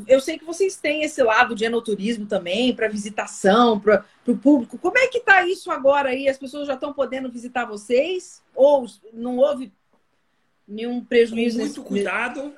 eu 0.07 0.19
sei 0.19 0.37
que 0.37 0.43
vocês 0.43 0.75
têm 0.75 1.03
esse 1.03 1.21
lado 1.23 1.53
de 1.55 1.63
enoturismo 1.63 2.25
também, 2.25 2.75
para 2.75 2.87
visitação, 2.89 3.79
para 3.79 4.03
o 4.27 4.35
público. 4.35 4.77
Como 4.77 4.97
é 4.97 5.07
que 5.07 5.19
tá 5.19 5.45
isso 5.45 5.71
agora 5.71 6.09
aí? 6.09 6.27
As 6.27 6.37
pessoas 6.37 6.67
já 6.67 6.73
estão 6.73 6.91
podendo 6.91 7.31
visitar 7.31 7.65
vocês? 7.65 8.43
Ou 8.55 8.85
não 9.13 9.37
houve 9.37 9.71
nenhum 10.67 10.99
com 10.99 11.05
prejuízo? 11.05 11.59
muito 11.59 11.79
nesse- 11.81 11.87
cuidado, 11.87 12.53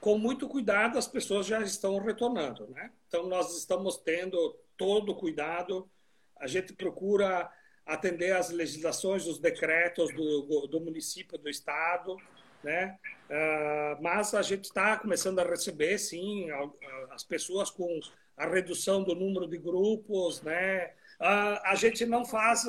com 0.00 0.16
muito 0.18 0.48
cuidado, 0.48 0.98
as 0.98 1.06
pessoas 1.06 1.46
já 1.46 1.60
estão 1.60 1.98
retornando, 1.98 2.66
né? 2.70 2.90
Então 3.06 3.28
nós 3.28 3.56
estamos 3.56 3.98
tendo 3.98 4.56
todo 4.76 5.12
o 5.12 5.14
cuidado. 5.14 5.86
A 6.38 6.46
gente 6.46 6.72
procura 6.72 7.50
atender 7.84 8.32
às 8.34 8.50
legislações, 8.50 9.26
os 9.26 9.38
decretos 9.38 10.14
do, 10.14 10.66
do 10.68 10.80
município, 10.80 11.36
do 11.36 11.50
estado, 11.50 12.16
né? 12.62 12.98
Ah, 13.30 13.96
mas 14.00 14.34
a 14.34 14.42
gente 14.42 14.64
está 14.64 14.96
começando 14.96 15.38
a 15.38 15.44
receber, 15.44 15.98
sim, 15.98 16.48
as 17.10 17.24
pessoas 17.24 17.70
com 17.70 18.00
a 18.36 18.46
redução 18.46 19.02
do 19.02 19.14
número 19.14 19.46
de 19.46 19.58
grupos, 19.58 20.42
né? 20.42 20.92
Ah, 21.18 21.70
a 21.70 21.74
gente 21.74 22.06
não 22.06 22.24
faz, 22.24 22.64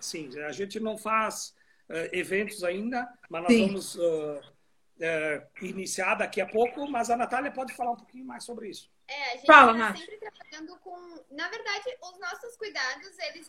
sim, 0.00 0.30
a 0.40 0.52
gente 0.52 0.78
não 0.78 0.96
faz 0.98 1.54
eh, 1.88 2.10
eventos 2.18 2.64
ainda, 2.64 3.08
mas 3.30 3.42
nós 3.42 3.52
Sim. 3.52 3.66
vamos 3.66 3.98
ah, 3.98 4.40
eh, 5.00 5.46
iniciar 5.62 6.16
daqui 6.16 6.40
a 6.40 6.46
pouco. 6.46 6.86
Mas 6.88 7.10
a 7.10 7.16
Natália 7.16 7.50
pode 7.52 7.74
falar 7.74 7.92
um 7.92 7.96
pouquinho 7.96 8.24
mais 8.24 8.44
sobre 8.44 8.68
isso. 8.68 8.90
É, 9.06 9.32
a 9.32 9.36
gente 9.36 9.46
Fala, 9.46 9.72
tá 9.72 9.78
Nath. 9.78 9.98
sempre 9.98 10.18
trabalhando 10.18 10.78
com. 10.80 11.24
Na 11.30 11.48
verdade, 11.48 11.96
os 12.02 12.18
nossos 12.18 12.56
cuidados, 12.56 13.16
eles 13.20 13.46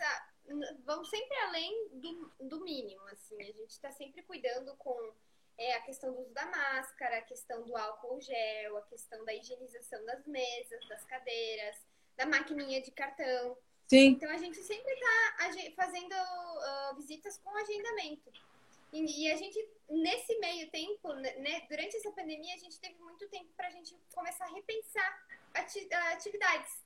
vão 0.86 1.04
sempre 1.04 1.36
além 1.48 1.90
do, 1.94 2.32
do 2.42 2.64
mínimo, 2.64 3.02
assim. 3.08 3.42
A 3.42 3.46
gente 3.46 3.72
está 3.72 3.92
sempre 3.92 4.22
cuidando 4.22 4.76
com 4.76 5.12
é, 5.58 5.74
a 5.76 5.82
questão 5.82 6.14
do 6.14 6.22
uso 6.22 6.34
da 6.34 6.46
máscara, 6.46 7.18
a 7.18 7.22
questão 7.22 7.64
do 7.66 7.76
álcool 7.76 8.20
gel, 8.22 8.78
a 8.78 8.82
questão 8.84 9.24
da 9.26 9.34
higienização 9.34 10.04
das 10.06 10.26
mesas, 10.26 10.88
das 10.88 11.04
cadeiras, 11.06 11.76
da 12.16 12.26
maquininha 12.26 12.82
de 12.82 12.92
cartão. 12.92 13.58
Sim, 13.88 14.08
Então 14.10 14.30
a 14.30 14.38
gente 14.38 14.58
sempre 14.64 14.94
está 14.94 15.74
fazendo 15.76 16.14
ah, 16.14 16.94
visitas 16.98 17.38
com 17.40 17.50
agendamento. 17.56 18.32
E, 18.92 19.24
e 19.26 19.32
a 19.32 19.36
gente, 19.36 19.58
nesse 19.90 20.38
meio 20.40 20.70
tempo, 20.72 21.14
né, 21.14 21.62
durante 21.70 21.96
essa 21.98 22.12
pandemia, 22.12 22.54
a 22.56 22.58
gente 22.58 22.80
teve 22.80 22.96
muito 23.00 23.28
tempo 23.30 23.50
para 23.56 23.68
a 23.68 23.72
gente 23.72 23.96
começar 24.14 24.46
a 24.46 24.54
repensar 24.54 25.28
ati- 25.54 25.90
ah, 25.92 26.12
atividades. 26.14 26.86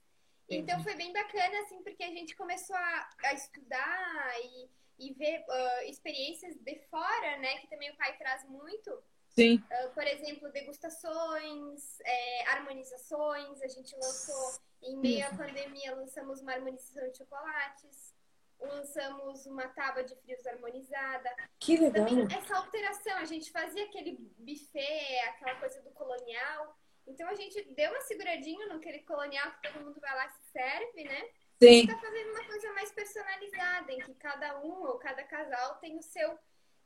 Então 0.50 0.84
foi 0.84 0.96
bem 0.96 1.14
bacana, 1.14 1.60
assim, 1.62 1.82
porque 1.82 2.04
a 2.04 2.12
gente 2.12 2.36
começou 2.36 2.76
a, 2.76 3.10
a 3.24 3.34
estudar 3.34 4.34
e, 4.44 4.70
e 5.02 5.14
ver 5.14 5.44
ah, 5.50 5.86
experiências 5.86 6.56
de 6.56 6.76
fora, 6.90 7.38
né? 7.38 7.58
Que 7.58 7.68
também 7.68 7.92
o 7.92 7.98
pai 7.98 8.16
traz 8.18 8.48
muito. 8.48 9.04
sim. 9.30 9.56
Uh, 9.56 9.94
por 9.94 10.06
exemplo, 10.06 10.52
degustações, 10.52 12.00
é, 12.06 12.50
harmonizações. 12.50 13.62
A 13.62 13.68
gente 13.68 13.96
lançou, 13.96 14.60
em 14.84 14.98
meio 14.98 15.26
à 15.26 15.30
pandemia, 15.30 15.96
lançamos 15.96 16.42
uma 16.42 16.54
harmonização 16.54 17.10
de 17.10 17.18
chocolates, 17.18 18.14
lançamos 18.60 19.46
uma 19.48 19.68
tábua 19.70 20.04
de 20.04 20.16
frios 20.18 20.46
harmonizada. 20.46 21.30
Que 21.60 21.78
legal. 21.78 22.06
Também 22.06 22.38
essa 22.38 22.56
alteração, 22.58 23.18
a 23.18 23.26
gente 23.26 23.52
fazia 23.52 23.86
aquele 23.86 24.18
buffet, 24.38 25.20
aquela 25.30 25.56
coisa 25.60 25.82
do 25.82 25.90
colonial. 25.92 26.78
Então 27.08 27.28
a 27.28 27.34
gente 27.34 27.64
deu 27.74 27.90
uma 27.90 28.02
seguradinha 28.02 28.68
naquele 28.68 29.00
colonial 29.00 29.52
que 29.54 29.70
todo 29.70 29.84
mundo 29.84 30.00
vai 30.00 30.16
lá 30.16 30.28
e 30.28 30.30
se 30.30 30.52
serve, 30.52 31.04
né? 31.04 31.30
Sim, 31.62 31.88
tá 31.88 31.98
fazendo 31.98 32.32
uma 32.32 32.44
coisa 32.44 32.74
mais 32.74 32.92
personalizada, 32.92 33.92
em 33.92 34.00
que 34.00 34.14
cada 34.16 34.60
um 34.62 34.84
ou 34.84 34.98
cada 34.98 35.24
casal 35.24 35.76
tem 35.76 35.98
o 35.98 36.02
seu 36.02 36.38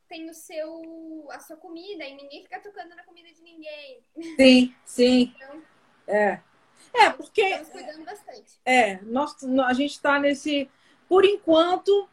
tem 0.07 0.29
o 0.29 0.33
seu 0.33 1.27
a 1.31 1.39
sua 1.39 1.57
comida 1.57 2.03
e 2.03 2.15
ninguém 2.15 2.43
fica 2.43 2.59
tocando 2.59 2.95
na 2.95 3.03
comida 3.03 3.31
de 3.31 3.41
ninguém. 3.41 4.03
sim, 4.35 4.75
sim. 4.85 5.33
Então, 5.35 5.61
É. 6.07 6.41
É, 6.93 7.09
porque 7.09 7.41
estamos 7.41 7.69
cuidando 7.69 8.05
bastante. 8.05 8.59
É, 8.65 9.01
nós, 9.03 9.35
a 9.65 9.73
gente 9.73 9.91
está 9.91 10.19
nesse. 10.19 10.69
Por 11.07 11.25
enquanto, 11.25 12.09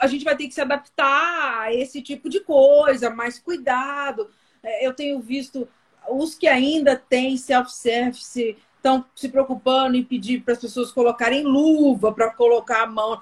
a 0.00 0.06
gente 0.06 0.24
vai 0.24 0.36
ter 0.36 0.46
que 0.46 0.54
se 0.54 0.60
adaptar 0.60 1.62
a 1.62 1.74
esse 1.74 2.02
tipo 2.02 2.28
de 2.28 2.40
coisa, 2.40 3.10
mais 3.10 3.38
cuidado. 3.38 4.30
É, 4.62 4.86
Eu 4.86 4.94
tenho 4.94 5.20
visto 5.20 5.68
os 6.08 6.34
que 6.34 6.46
ainda 6.46 6.96
têm 6.96 7.36
self-service 7.36 8.56
estão 8.84 9.02
se 9.14 9.30
preocupando 9.30 9.96
em 9.96 10.04
pedir 10.04 10.42
para 10.42 10.52
as 10.52 10.60
pessoas 10.60 10.92
colocarem 10.92 11.42
luva 11.42 12.12
para 12.12 12.30
colocar 12.30 12.82
a 12.82 12.86
mão. 12.86 13.18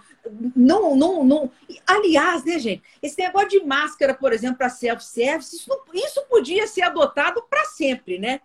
Não, 0.57 0.97
não, 0.97 1.23
não. 1.23 1.51
Aliás, 1.87 2.45
né, 2.45 2.59
gente? 2.59 2.83
Esse 3.01 3.23
negócio 3.23 3.49
de 3.49 3.65
máscara, 3.65 4.13
por 4.13 4.33
exemplo, 4.33 4.59
para 4.59 4.69
self-service, 4.69 5.55
isso, 5.57 5.71
isso 5.95 6.21
podia 6.29 6.67
ser 6.67 6.83
adotado 6.83 7.45
para 7.49 7.65
sempre, 7.67 8.19
né? 8.19 8.41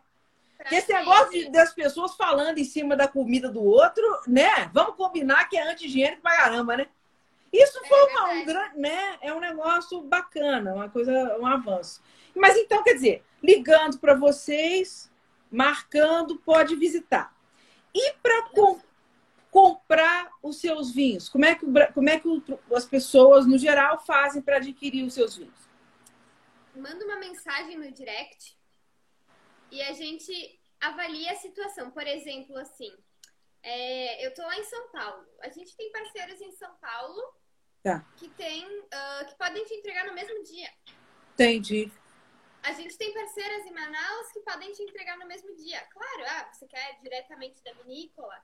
Pra 0.60 0.78
esse 0.78 0.94
negócio 0.94 1.32
de- 1.32 1.50
das 1.50 1.74
pessoas 1.74 2.16
falando 2.16 2.60
em 2.60 2.64
cima 2.64 2.96
da 2.96 3.08
comida 3.08 3.50
do 3.50 3.64
outro, 3.64 4.04
né? 4.28 4.70
Vamos 4.72 4.96
combinar 4.96 5.50
que 5.50 5.58
é 5.58 5.72
anti-higiênico 5.72 6.22
pra 6.22 6.38
caramba, 6.38 6.78
né? 6.78 6.88
Isso 7.52 7.80
É 7.84 7.88
foi 7.88 8.12
uma, 8.12 8.30
um 8.34 8.46
grande, 8.46 8.78
né? 8.78 9.18
É 9.22 9.34
um 9.34 9.40
negócio 9.40 10.02
bacana, 10.02 10.74
uma 10.76 10.90
coisa, 10.90 11.38
um 11.40 11.48
avanço. 11.48 12.02
Mas 12.36 12.56
então, 12.58 12.84
quer 12.84 12.94
dizer, 12.94 13.24
ligando 13.42 13.98
para 13.98 14.14
vocês, 14.14 15.10
marcando, 15.52 16.38
pode 16.38 16.76
visitar. 16.76 17.36
E 17.94 18.14
para 18.22 18.50
comprar 19.50 20.30
os 20.42 20.60
seus 20.60 20.92
vinhos, 20.92 21.30
como 21.30 21.46
é 21.46 21.56
que, 21.56 21.66
como 21.94 22.10
é 22.10 22.20
que 22.20 22.28
as 22.76 22.86
pessoas, 22.86 23.46
no 23.48 23.58
geral, 23.58 24.04
fazem 24.06 24.42
para 24.42 24.58
adquirir 24.58 25.04
os 25.04 25.14
seus 25.14 25.36
vinhos? 25.36 25.68
Manda 26.76 27.04
uma 27.06 27.18
mensagem 27.18 27.78
no 27.78 27.92
direct 27.92 28.58
e 29.72 29.82
a 29.82 29.94
gente 29.94 30.60
avalia 30.80 31.32
a 31.32 31.36
situação. 31.36 31.90
Por 31.90 32.06
exemplo, 32.06 32.56
assim, 32.58 32.94
é, 33.64 34.26
eu 34.26 34.34
tô 34.34 34.44
lá 34.44 34.58
em 34.58 34.64
São 34.64 34.90
Paulo. 34.90 35.26
A 35.42 35.50
gente 35.50 35.76
tem 35.76 35.92
parceiros 35.92 36.40
em 36.40 36.52
São 36.52 36.74
Paulo 36.76 37.22
Tá. 37.84 38.06
que 38.18 38.28
tem, 38.30 38.66
ah, 38.92 39.26
que 39.28 39.36
podem 39.36 39.64
te 39.66 39.74
entregar 39.76 40.06
no 40.06 40.14
mesmo 40.14 40.44
dia. 40.44 40.70
Entendi. 41.34 41.92
A 42.68 42.74
gente 42.74 42.98
tem 42.98 43.14
parceiras 43.14 43.66
em 43.66 43.72
Manaus 43.72 44.30
que 44.34 44.42
podem 44.42 44.74
te 44.74 44.84
entregar 44.84 45.18
no 45.18 45.26
mesmo 45.26 45.56
dia. 45.56 45.80
Claro, 45.86 46.24
ah, 46.28 46.50
você 46.52 46.68
quer 46.68 47.00
diretamente 47.02 47.64
da 47.64 47.72
vinícola? 47.72 48.44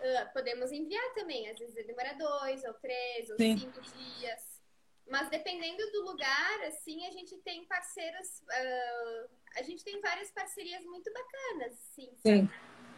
ah, 0.00 0.26
podemos 0.32 0.70
enviar 0.70 1.14
também. 1.14 1.50
Às 1.50 1.58
vezes 1.58 1.84
demora 1.84 2.14
dois, 2.14 2.62
ou 2.62 2.74
três, 2.74 3.28
ou 3.28 3.36
Sim. 3.36 3.58
cinco 3.58 3.80
dias. 3.80 4.60
Mas 5.08 5.28
dependendo 5.30 5.84
do 5.90 6.02
lugar, 6.02 6.62
assim, 6.68 7.04
a 7.08 7.10
gente 7.10 7.36
tem 7.38 7.64
parceiros. 7.64 8.40
ah, 8.52 9.26
a 9.56 9.62
gente 9.62 9.82
tem 9.82 10.00
várias 10.00 10.30
parcerias 10.30 10.84
muito 10.84 11.12
bacanas, 11.12 11.76
sim. 11.92 12.08
Sim, 12.24 12.48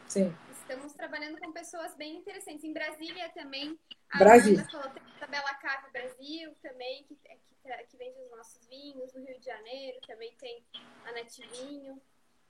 sim. 0.06 0.36
Estamos 0.72 0.92
trabalhando 0.94 1.38
com 1.38 1.52
pessoas 1.52 1.94
bem 1.96 2.16
interessantes. 2.16 2.64
Em 2.64 2.72
Brasília 2.72 3.28
também, 3.34 3.78
a 4.10 4.18
Brasília. 4.18 4.60
Amanda 4.60 4.72
falou, 4.72 4.90
tem 4.90 5.02
a 5.02 5.20
Tabela 5.20 5.54
Cave 5.54 5.92
Brasil 5.92 6.54
também, 6.62 7.04
que, 7.04 7.14
que, 7.14 7.84
que 7.90 7.96
vende 7.98 8.18
os 8.20 8.30
nossos 8.30 8.66
vinhos. 8.66 9.12
No 9.12 9.24
Rio 9.24 9.38
de 9.38 9.44
Janeiro 9.44 9.98
também 10.06 10.32
tem 10.38 10.64
a 11.04 11.12
Nativinho. 11.12 12.00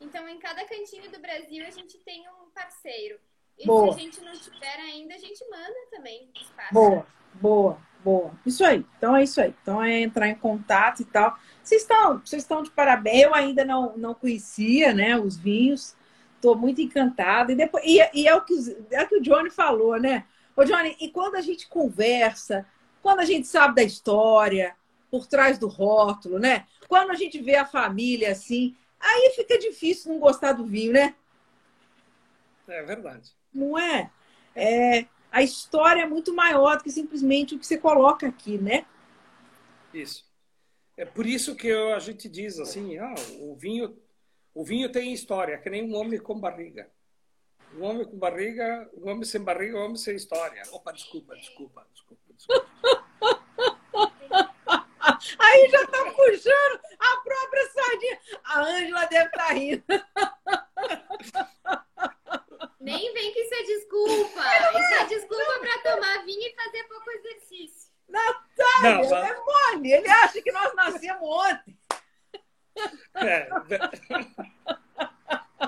Então, 0.01 0.28
em 0.28 0.39
cada 0.39 0.65
cantinho 0.66 1.11
do 1.11 1.19
Brasil, 1.20 1.66
a 1.66 1.70
gente 1.70 1.99
tem 1.99 2.24
um 2.28 2.51
parceiro. 2.51 3.19
E 3.59 3.66
Boa. 3.66 3.93
se 3.93 3.99
a 3.99 4.03
gente 4.03 4.20
não 4.20 4.32
tiver 4.32 4.81
ainda, 4.81 5.15
a 5.15 5.19
gente 5.19 5.44
manda 5.49 5.74
também 5.90 6.31
espaço. 6.35 6.73
Boa, 6.73 7.07
boa, 7.35 7.78
boa. 8.05 8.32
Isso 8.47 8.65
aí. 8.65 8.86
Então 8.97 9.16
é 9.16 9.24
isso 9.24 9.40
aí. 9.40 9.55
Então 9.62 9.82
é 9.82 10.01
entrar 10.01 10.28
em 10.28 10.35
contato 10.35 11.01
e 11.01 11.05
tal. 11.05 11.36
Vocês 11.62 11.82
estão, 11.82 12.19
vocês 12.19 12.43
estão 12.43 12.62
de 12.62 12.70
parabéns. 12.70 13.23
Eu 13.23 13.35
ainda 13.35 13.65
não, 13.65 13.97
não 13.97 14.15
conhecia, 14.15 14.94
né, 14.94 15.19
os 15.19 15.36
vinhos. 15.36 15.97
Estou 16.43 16.56
muito 16.56 16.81
encantada. 16.81 17.52
E, 17.52 17.55
depois, 17.55 17.85
e, 17.86 18.01
e 18.12 18.27
é, 18.27 18.35
o 18.35 18.40
que, 18.40 18.52
é 18.90 19.05
o 19.05 19.09
que 19.09 19.16
o 19.19 19.23
Johnny 19.23 19.48
falou, 19.48 19.97
né? 20.01 20.27
Ô, 20.56 20.64
Johnny, 20.64 20.97
e 21.01 21.09
quando 21.09 21.36
a 21.36 21.40
gente 21.40 21.69
conversa, 21.69 22.66
quando 23.01 23.20
a 23.20 23.24
gente 23.24 23.47
sabe 23.47 23.77
da 23.77 23.82
história, 23.85 24.74
por 25.09 25.24
trás 25.28 25.56
do 25.56 25.69
rótulo, 25.69 26.40
né? 26.40 26.66
Quando 26.89 27.12
a 27.12 27.14
gente 27.14 27.40
vê 27.40 27.55
a 27.55 27.64
família 27.64 28.32
assim, 28.32 28.74
aí 28.98 29.32
fica 29.36 29.56
difícil 29.56 30.12
não 30.12 30.19
gostar 30.19 30.52
do 30.52 30.66
vinho, 30.66 30.93
né? 30.93 31.14
É 32.66 32.82
verdade. 32.82 33.31
Não 33.55 33.78
é? 33.78 34.10
é? 34.56 35.06
A 35.31 35.44
história 35.44 36.02
é 36.02 36.06
muito 36.06 36.35
maior 36.35 36.77
do 36.77 36.82
que 36.82 36.90
simplesmente 36.90 37.55
o 37.55 37.59
que 37.59 37.66
você 37.66 37.78
coloca 37.78 38.27
aqui, 38.27 38.59
né? 38.59 38.85
Isso. 39.94 40.24
É 40.97 41.05
por 41.05 41.24
isso 41.24 41.55
que 41.55 41.69
eu- 41.69 41.94
a 41.94 42.01
gente 42.01 42.28
diz 42.28 42.59
assim, 42.59 42.98
ah, 42.98 43.14
o 43.40 43.55
vinho, 43.55 43.97
o 44.54 44.64
vinho 44.64 44.90
tem 44.90 45.12
história, 45.12 45.58
que 45.58 45.70
nem 45.70 45.82
um 45.82 45.96
homem 45.96 46.18
com 46.18 46.38
barriga. 46.38 46.90
Um 47.74 47.84
homem 47.84 48.04
com 48.04 48.18
barriga, 48.18 48.90
um 48.94 49.08
homem 49.10 49.24
sem 49.24 49.42
barriga, 49.42 49.78
um 49.78 49.84
homem 49.84 49.96
sem 49.96 50.14
história. 50.14 50.62
Opa, 50.72 50.92
desculpa, 50.92 51.34
desculpa, 51.36 51.86
desculpa, 51.92 52.22
desculpa. 52.34 52.68
Aí 55.38 55.68
já 55.68 55.86
tá 55.86 56.04
puxando 56.12 56.80
a 56.98 57.16
própria 57.18 57.70
sardinha. 57.70 58.20
A 58.44 58.60
Ângela 58.62 59.06
deve 59.06 59.26
estar 59.26 59.52
rindo. 59.52 59.84
Nem 62.80 63.12
vem 63.14 63.32
que 63.32 63.40
isso 63.40 63.54
é 63.54 63.62
desculpa. 63.62 64.40
Isso 64.78 64.94
é 64.94 65.06
desculpa 65.06 65.58
pra 65.60 65.78
tomar 65.78 66.24
vinho 66.24 66.42
e 66.42 66.54
fazer 66.54 66.84
pouco 66.84 67.10
exercício. 67.10 67.90
Não, 68.08 68.34
Ele 68.84 69.14
é 69.14 69.36
mole. 69.36 69.92
Ele 69.92 70.08
acha 70.08 70.42
que 70.42 70.52
nós 70.52 70.74
nascemos 70.74 71.22
ontem. 71.22 71.78
É, 73.15 73.49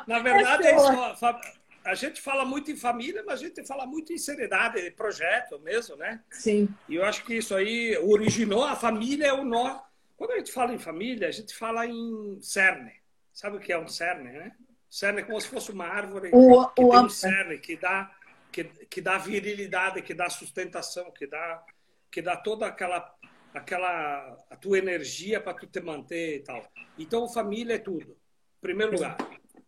na 0.06 0.18
verdade, 0.20 0.66
é 0.66 0.78
só- 0.78 1.14
fa- 1.16 1.40
a 1.84 1.94
gente 1.94 2.20
fala 2.20 2.44
muito 2.44 2.70
em 2.70 2.76
família, 2.76 3.22
mas 3.26 3.40
a 3.40 3.44
gente 3.44 3.64
fala 3.66 3.86
muito 3.86 4.12
em 4.12 4.18
seriedade, 4.18 4.80
em 4.80 4.90
projeto 4.90 5.58
mesmo, 5.60 5.96
né? 5.96 6.22
Sim. 6.30 6.68
E 6.88 6.94
eu 6.94 7.04
acho 7.04 7.24
que 7.24 7.34
isso 7.34 7.54
aí 7.54 7.96
originou, 7.98 8.64
a 8.64 8.74
família 8.74 9.26
é 9.26 9.32
o 9.32 9.44
nó. 9.44 9.80
Quando 10.16 10.32
a 10.32 10.38
gente 10.38 10.52
fala 10.52 10.72
em 10.72 10.78
família, 10.78 11.28
a 11.28 11.32
gente 11.32 11.54
fala 11.54 11.86
em 11.86 12.38
cerne. 12.40 12.92
Sabe 13.32 13.58
o 13.58 13.60
que 13.60 13.72
é 13.72 13.78
um 13.78 13.88
cerne, 13.88 14.30
né? 14.32 14.52
Cerne 14.88 15.20
é 15.20 15.24
como 15.24 15.40
se 15.40 15.48
fosse 15.48 15.70
uma 15.72 15.86
árvore 15.86 16.30
O, 16.32 16.66
que 16.68 16.82
o, 16.82 16.90
tem 16.90 16.98
um 17.00 17.08
cerne, 17.10 17.58
que 17.58 17.76
dá, 17.76 18.10
que, 18.50 18.64
que 18.64 19.00
dá 19.00 19.18
virilidade, 19.18 20.00
que 20.02 20.14
dá 20.14 20.30
sustentação, 20.30 21.10
que 21.10 21.26
dá, 21.26 21.62
que 22.10 22.22
dá 22.22 22.36
toda 22.36 22.66
aquela, 22.66 23.14
aquela 23.54 24.36
a 24.50 24.56
tua 24.56 24.78
energia 24.78 25.40
para 25.40 25.54
tu 25.54 25.66
te 25.66 25.80
manter 25.80 26.36
e 26.36 26.40
tal. 26.40 26.62
Então, 26.98 27.28
família 27.28 27.74
é 27.74 27.78
tudo. 27.78 28.12
Em 28.58 28.60
primeiro 28.60 28.92
lugar, 28.92 29.16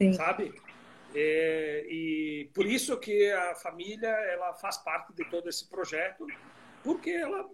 Sim. 0.01 0.13
sabe? 0.13 0.53
É, 1.15 1.87
e 1.89 2.51
por 2.53 2.67
isso 2.67 2.99
que 2.99 3.31
a 3.31 3.55
família 3.55 4.09
ela 4.09 4.53
faz 4.55 4.77
parte 4.79 5.15
de 5.15 5.25
todo 5.31 5.49
esse 5.49 5.69
projeto, 5.69 6.27
porque 6.83 7.11
ela, 7.11 7.49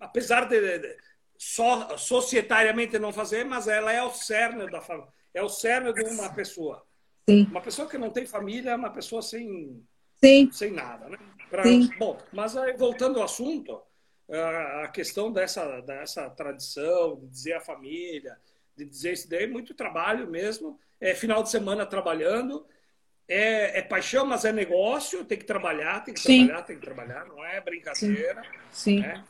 apesar 0.00 0.46
de, 0.46 0.78
de 0.78 0.96
só 1.38 1.96
societariamente 1.96 2.98
não 2.98 3.12
fazer, 3.12 3.44
mas 3.44 3.68
ela 3.68 3.92
é 3.92 4.02
o 4.02 4.10
cerne 4.10 4.68
da 4.68 4.82
é 5.32 5.42
o 5.42 5.48
cerne 5.48 5.92
de 5.92 6.02
uma 6.02 6.34
pessoa. 6.34 6.84
Sim. 7.28 7.44
Uma 7.50 7.60
pessoa 7.60 7.88
que 7.88 7.98
não 7.98 8.10
tem 8.10 8.26
família 8.26 8.70
é 8.70 8.76
uma 8.76 8.90
pessoa 8.90 9.22
sem, 9.22 9.86
Sim. 10.16 10.50
sem 10.50 10.72
nada, 10.72 11.08
né? 11.08 11.18
Pra- 11.48 11.62
Sim. 11.62 11.92
Bom, 11.96 12.18
mas 12.32 12.56
aí, 12.56 12.76
voltando 12.76 13.18
ao 13.18 13.24
assunto, 13.24 13.80
a 14.30 14.88
questão 14.88 15.32
dessa, 15.32 15.80
dessa 15.80 16.28
tradição, 16.30 17.16
de 17.16 17.26
dizer 17.28 17.54
a 17.54 17.60
família, 17.60 18.36
de 18.76 18.84
dizer 18.84 19.12
isso 19.12 19.28
daí, 19.28 19.46
muito 19.46 19.74
trabalho 19.74 20.28
mesmo. 20.28 20.78
É 21.00 21.14
final 21.14 21.42
de 21.42 21.50
semana 21.50 21.86
trabalhando, 21.86 22.66
é, 23.26 23.78
é 23.78 23.82
paixão, 23.82 24.26
mas 24.26 24.44
é 24.44 24.52
negócio, 24.52 25.24
tem 25.24 25.38
que 25.38 25.44
trabalhar, 25.44 26.04
tem 26.04 26.14
que 26.14 26.20
Sim. 26.20 26.46
trabalhar, 26.46 26.62
tem 26.62 26.76
que 26.76 26.82
trabalhar, 26.82 27.24
não 27.26 27.44
é 27.44 27.60
brincadeira. 27.60 28.42
Sim. 28.70 29.00
né? 29.00 29.24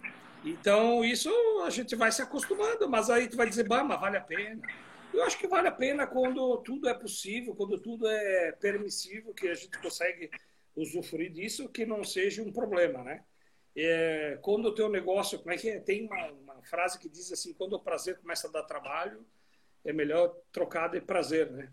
Então, 0.45 1.05
isso 1.05 1.31
a 1.65 1.71
gente 1.71 1.95
vai 1.97 2.13
se 2.13 2.23
acostumando, 2.23 2.89
mas 2.89 3.11
aí 3.11 3.29
tu 3.29 3.37
vai 3.37 3.49
dizer, 3.49 3.67
bah, 3.67 3.85
mas 3.85 4.01
vale 4.01 4.17
a 4.17 4.21
pena. 4.21 4.63
Eu 5.13 5.25
acho 5.25 5.39
que 5.39 5.49
vale 5.49 5.69
a 5.69 5.73
pena 5.73 6.07
quando 6.07 6.59
tudo 6.59 6.89
é 6.89 6.95
possível, 6.95 7.55
quando 7.55 7.79
tudo 7.79 8.07
é 8.09 8.53
permissível, 8.53 9.35
que 9.35 9.49
a 9.49 9.55
gente 9.55 9.77
consegue 9.79 10.31
usufruir 10.77 11.33
disso, 11.33 11.69
que 11.69 11.85
não 11.85 12.05
seja 12.05 12.43
um 12.43 12.53
problema, 12.53 13.03
né? 13.03 13.25
É, 13.77 14.39
quando 14.43 14.67
o 14.67 14.75
teu 14.75 14.89
negócio, 14.89 15.39
como 15.39 15.53
é 15.53 15.57
que 15.57 15.71
é? 15.71 15.81
Tem 15.81 16.07
uma, 16.07 16.27
uma 16.33 16.63
frase 16.63 16.99
que 16.99 17.09
diz 17.09 17.33
assim, 17.33 17.55
quando 17.55 17.75
o 17.75 17.81
prazer 17.81 18.19
começa 18.19 18.49
a 18.49 18.51
dar 18.51 18.65
trabalho, 18.65 19.25
é 19.85 19.93
melhor 19.93 20.35
trocar 20.53 20.89
de 20.89 21.01
prazer, 21.01 21.51
né? 21.51 21.73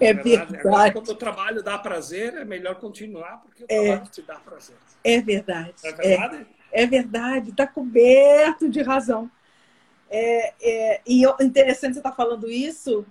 É 0.00 0.12
Agora, 0.12 0.46
verdade. 0.46 0.92
quando 0.92 1.08
o 1.10 1.14
trabalho 1.14 1.62
dá 1.62 1.78
prazer, 1.78 2.34
é 2.34 2.44
melhor 2.44 2.76
continuar, 2.76 3.38
porque 3.42 3.64
o 3.64 3.68
trabalho 3.68 4.10
te 4.10 4.22
dá 4.22 4.40
prazer. 4.40 4.76
É 5.04 5.20
verdade. 5.20 5.74
É 5.82 5.92
É, 6.00 6.16
verdade? 6.16 6.46
é 6.72 6.86
verdade. 6.86 7.50
Está 7.50 7.66
coberto 7.66 8.68
de 8.68 8.82
razão. 8.82 9.30
É, 10.10 10.54
é, 10.60 11.02
e 11.06 11.24
interessante 11.42 11.94
você 11.94 12.00
estar 12.00 12.12
falando 12.12 12.50
isso, 12.50 13.06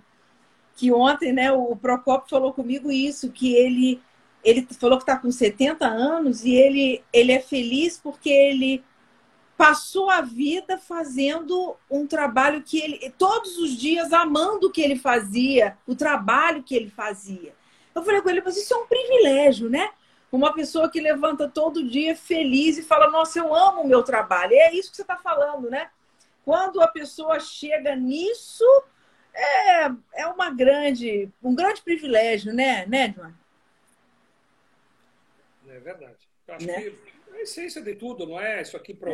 que 0.76 0.92
ontem, 0.92 1.32
né, 1.32 1.52
o 1.52 1.76
Procopio 1.76 2.30
falou 2.30 2.52
comigo 2.52 2.90
isso, 2.90 3.30
que 3.32 3.54
ele 3.54 4.00
ele 4.44 4.66
falou 4.78 4.98
que 4.98 5.02
está 5.02 5.16
com 5.16 5.30
70 5.30 5.86
anos 5.86 6.44
e 6.44 6.54
ele, 6.54 7.04
ele 7.12 7.32
é 7.32 7.40
feliz 7.40 7.98
porque 7.98 8.30
ele 8.30 8.82
passou 9.56 10.08
a 10.08 10.22
vida 10.22 10.78
fazendo 10.78 11.76
um 11.90 12.06
trabalho 12.06 12.62
que 12.62 12.80
ele, 12.80 13.10
todos 13.18 13.58
os 13.58 13.76
dias, 13.76 14.10
amando 14.12 14.68
o 14.68 14.70
que 14.70 14.80
ele 14.80 14.96
fazia, 14.96 15.76
o 15.86 15.94
trabalho 15.94 16.62
que 16.62 16.74
ele 16.74 16.88
fazia. 16.88 17.54
Eu 17.94 18.02
falei 18.02 18.22
com 18.22 18.30
ele, 18.30 18.40
mas 18.42 18.56
isso 18.56 18.72
é 18.72 18.76
um 18.78 18.86
privilégio, 18.86 19.68
né? 19.68 19.90
Uma 20.32 20.54
pessoa 20.54 20.88
que 20.88 21.00
levanta 21.00 21.46
todo 21.46 21.86
dia 21.86 22.16
feliz 22.16 22.78
e 22.78 22.82
fala, 22.82 23.10
nossa, 23.10 23.38
eu 23.38 23.54
amo 23.54 23.82
o 23.82 23.86
meu 23.86 24.02
trabalho. 24.02 24.52
E 24.52 24.58
é 24.58 24.74
isso 24.74 24.90
que 24.90 24.96
você 24.96 25.02
está 25.02 25.16
falando, 25.16 25.68
né? 25.68 25.90
Quando 26.42 26.80
a 26.80 26.88
pessoa 26.88 27.38
chega 27.38 27.94
nisso, 27.94 28.64
é, 29.34 29.90
é 30.14 30.26
uma 30.26 30.50
grande, 30.50 31.28
um 31.42 31.54
grande 31.54 31.82
privilégio, 31.82 32.54
né, 32.54 32.86
né, 32.86 33.12
João? 33.14 33.32
É 35.70 35.80
verdade. 35.80 36.28
Eu 36.46 36.54
acho 36.54 36.66
Né? 36.66 36.80
que 36.90 36.98
a 37.32 37.40
essência 37.40 37.80
de 37.82 37.94
tudo, 37.94 38.26
não 38.26 38.40
é 38.40 38.60
isso 38.62 38.76
aqui 38.76 38.92
para 38.94 39.12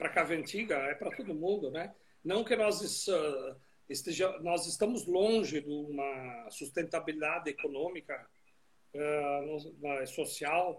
a 0.00 0.08
Cavendiga, 0.08 0.76
é 0.76 0.94
para 0.94 1.10
todo 1.14 1.34
mundo, 1.34 1.70
né? 1.70 1.94
Não 2.24 2.44
que 2.44 2.54
nós, 2.56 3.06
uh, 3.08 3.56
esteja, 3.88 4.38
nós 4.40 4.66
estamos 4.66 5.06
longe 5.06 5.60
de 5.60 5.70
uma 5.70 6.48
sustentabilidade 6.50 7.50
econômica, 7.50 8.28
uh, 8.94 9.46
no- 9.46 10.06
social, 10.06 10.78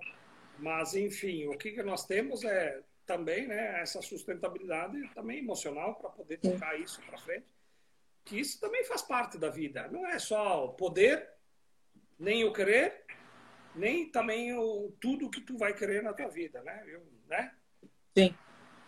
mas, 0.59 0.93
enfim, 0.93 1.47
o 1.47 1.57
que, 1.57 1.71
que 1.71 1.83
nós 1.83 2.05
temos 2.05 2.43
é 2.43 2.81
também 3.05 3.47
né, 3.47 3.81
essa 3.81 4.01
sustentabilidade 4.01 4.97
também 5.13 5.39
emocional 5.39 5.95
para 5.95 6.09
poder 6.09 6.37
tocar 6.37 6.79
isso 6.79 7.01
para 7.01 7.17
frente, 7.17 7.45
que 8.23 8.39
isso 8.39 8.59
também 8.61 8.83
faz 8.85 9.01
parte 9.01 9.37
da 9.37 9.49
vida. 9.49 9.87
Não 9.89 10.07
é 10.07 10.17
só 10.19 10.65
o 10.65 10.73
poder, 10.73 11.29
nem 12.17 12.45
o 12.45 12.53
querer, 12.53 13.02
nem 13.75 14.09
também 14.09 14.53
o 14.57 14.93
tudo 14.99 15.29
que 15.29 15.41
tu 15.41 15.57
vai 15.57 15.73
querer 15.73 16.03
na 16.03 16.13
tua 16.13 16.27
vida, 16.27 16.61
né? 16.61 16.83
Eu, 16.87 17.01
né? 17.27 17.51
Sim, 18.15 18.35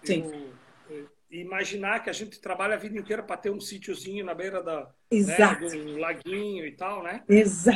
sim. 0.03 0.24
Eu- 0.24 0.53
eu- 0.90 1.10
imaginar 1.32 2.03
que 2.03 2.10
a 2.10 2.14
gente 2.14 2.40
trabalha 2.40 2.76
a 2.76 2.78
vida 2.78 2.98
inteira 2.98 3.24
para 3.24 3.38
ter 3.38 3.49
um 3.49 3.60
sítiozinho 3.60 4.24
na 4.24 4.34
beira 4.34 4.62
da, 4.62 4.82
né, 4.82 4.90
Exato, 5.12 5.68
de 5.68 5.78
um 5.78 5.98
laguinho 5.98 6.66
e 6.66 6.72
tal, 6.72 7.03
né? 7.03 7.24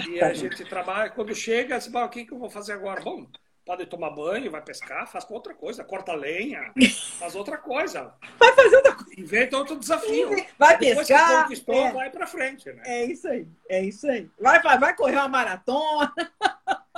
E 0.08 0.22
a 0.22 0.34
gente 0.34 0.64
trabalha, 0.66 1.10
quando 1.10 1.36
chega, 1.36 1.80
fala, 1.82 2.06
o 2.06 2.10
que, 2.10 2.26
que 2.26 2.32
eu 2.32 2.40
vou 2.40 2.50
fazer 2.50 2.74
agora? 2.74 3.02
Bom, 3.02 3.28
pode 3.66 3.86
tomar 3.86 4.12
banho, 4.12 4.50
vai 4.50 4.64
pescar, 4.64 5.08
faz 5.08 5.30
outra 5.30 5.54
coisa, 5.54 5.84
corta 5.84 6.14
lenha, 6.14 6.72
faz 7.20 7.36
outra 7.36 7.58
coisa. 7.58 8.14
Vai 8.38 8.54
fazer 8.54 8.76
outra 8.78 8.96
coisa. 8.96 9.20
Inventa 9.20 9.58
outro 9.58 9.78
desafio. 9.78 10.30
Vai 10.58 10.78
Depois 10.78 11.08
que 11.08 11.14
pescar. 11.14 11.44
conquistou, 11.44 11.76
é. 11.76 11.92
vai 11.92 12.10
para 12.10 12.28
frente, 12.28 12.72
né? 12.72 12.84
É 12.86 13.06
isso 13.06 13.28
aí, 13.28 13.48
é 13.68 13.84
isso 13.84 14.10
aí. 14.10 14.30
Vai, 14.40 14.62
vai, 14.62 14.80
vai 14.80 14.96
correr 14.96 15.18
uma 15.18 15.28
maratona. 15.28 16.14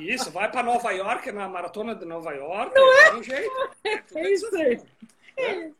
Isso, 0.00 0.30
vai 0.30 0.50
para 0.50 0.62
Nova 0.62 0.90
York, 0.92 1.30
na 1.32 1.48
maratona 1.48 1.94
de 1.94 2.04
Nova 2.04 2.32
York. 2.32 2.74
Não 2.74 2.98
é? 2.98 3.14
um 3.14 3.22
jeito. 3.22 3.70
tudo 4.08 4.18
É 4.18 4.30
isso 4.30 4.56
aí. 4.56 4.80
né? 5.36 5.72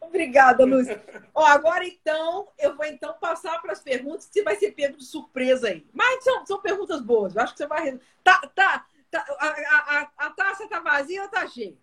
Obrigada, 0.00 0.64
Lúcia. 0.64 1.02
Ó, 1.34 1.44
agora 1.44 1.86
então, 1.86 2.48
eu 2.58 2.76
vou 2.76 2.84
então 2.84 3.14
passar 3.20 3.60
para 3.60 3.72
as 3.72 3.80
perguntas, 3.80 4.26
que 4.26 4.42
vai 4.42 4.56
ser 4.56 4.72
pego 4.72 4.96
de 4.96 5.04
surpresa 5.04 5.68
aí. 5.68 5.86
Mas 5.92 6.24
são, 6.24 6.44
são 6.46 6.60
perguntas 6.60 7.00
boas. 7.00 7.34
Eu 7.34 7.42
acho 7.42 7.52
que 7.52 7.58
você 7.58 7.66
vai. 7.66 7.98
Tá, 8.24 8.40
tá, 8.54 8.86
tá, 9.10 9.26
a, 9.38 9.46
a, 9.46 10.26
a 10.26 10.30
taça 10.30 10.68
tá 10.68 10.80
vazia 10.80 11.22
ou 11.22 11.28
tá 11.28 11.46
cheia? 11.46 11.76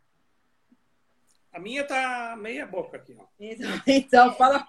A 1.54 1.60
minha 1.60 1.86
tá 1.86 2.36
meia 2.38 2.66
boca 2.66 2.98
aqui, 2.98 3.16
ó. 3.18 3.24
Então, 3.40 3.82
então 3.88 4.36
fala, 4.36 4.68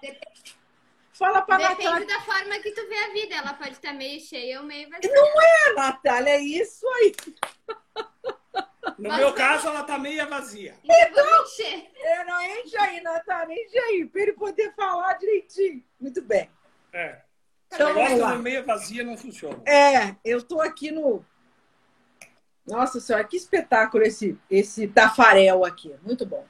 fala 1.17 1.41
para 1.41 1.57
Depende 1.69 1.83
Natália. 1.85 2.07
da 2.07 2.21
forma 2.21 2.59
que 2.59 2.71
tu 2.71 2.87
vê 2.87 2.97
a 2.97 3.09
vida. 3.13 3.35
Ela 3.35 3.53
pode 3.53 3.71
estar 3.71 3.93
meio 3.93 4.19
cheia 4.19 4.59
ou 4.59 4.65
meio 4.65 4.89
vazia. 4.89 5.11
É, 5.11 5.73
Natália, 5.73 6.29
é 6.31 6.39
isso 6.41 6.87
aí. 6.87 7.15
No 8.97 9.09
Mas 9.09 9.17
meu 9.19 9.27
não- 9.29 9.35
caso, 9.35 9.67
ela 9.67 9.83
tá 9.83 9.97
meia 9.99 10.25
vazia. 10.25 10.75
Então, 10.83 11.43
encher. 11.43 11.91
É, 11.97 12.23
não, 12.23 12.41
enche 12.41 12.77
aí, 12.77 13.01
Natália, 13.01 13.53
enche 13.53 13.77
aí, 13.77 14.05
para 14.05 14.21
ele 14.21 14.33
poder 14.33 14.73
falar 14.75 15.13
direitinho. 15.15 15.83
Muito 15.99 16.21
bem. 16.21 16.49
É. 16.93 17.21
Então, 17.67 17.89
Eu 17.89 17.93
vamos 17.95 18.09
gosto 18.11 18.21
lá. 18.21 18.35
de 18.35 18.41
meia 18.41 18.63
vazia, 18.63 19.03
não 19.03 19.17
funciona. 19.17 19.61
É, 19.65 20.15
eu 20.23 20.41
tô 20.41 20.61
aqui 20.61 20.89
no. 20.89 21.23
Nossa 22.65 22.99
senhora, 22.99 23.23
que 23.23 23.37
espetáculo 23.37 24.03
esse, 24.03 24.37
esse 24.49 24.87
tafarel 24.87 25.63
aqui. 25.63 25.93
Muito 26.01 26.25
bom. 26.25 26.45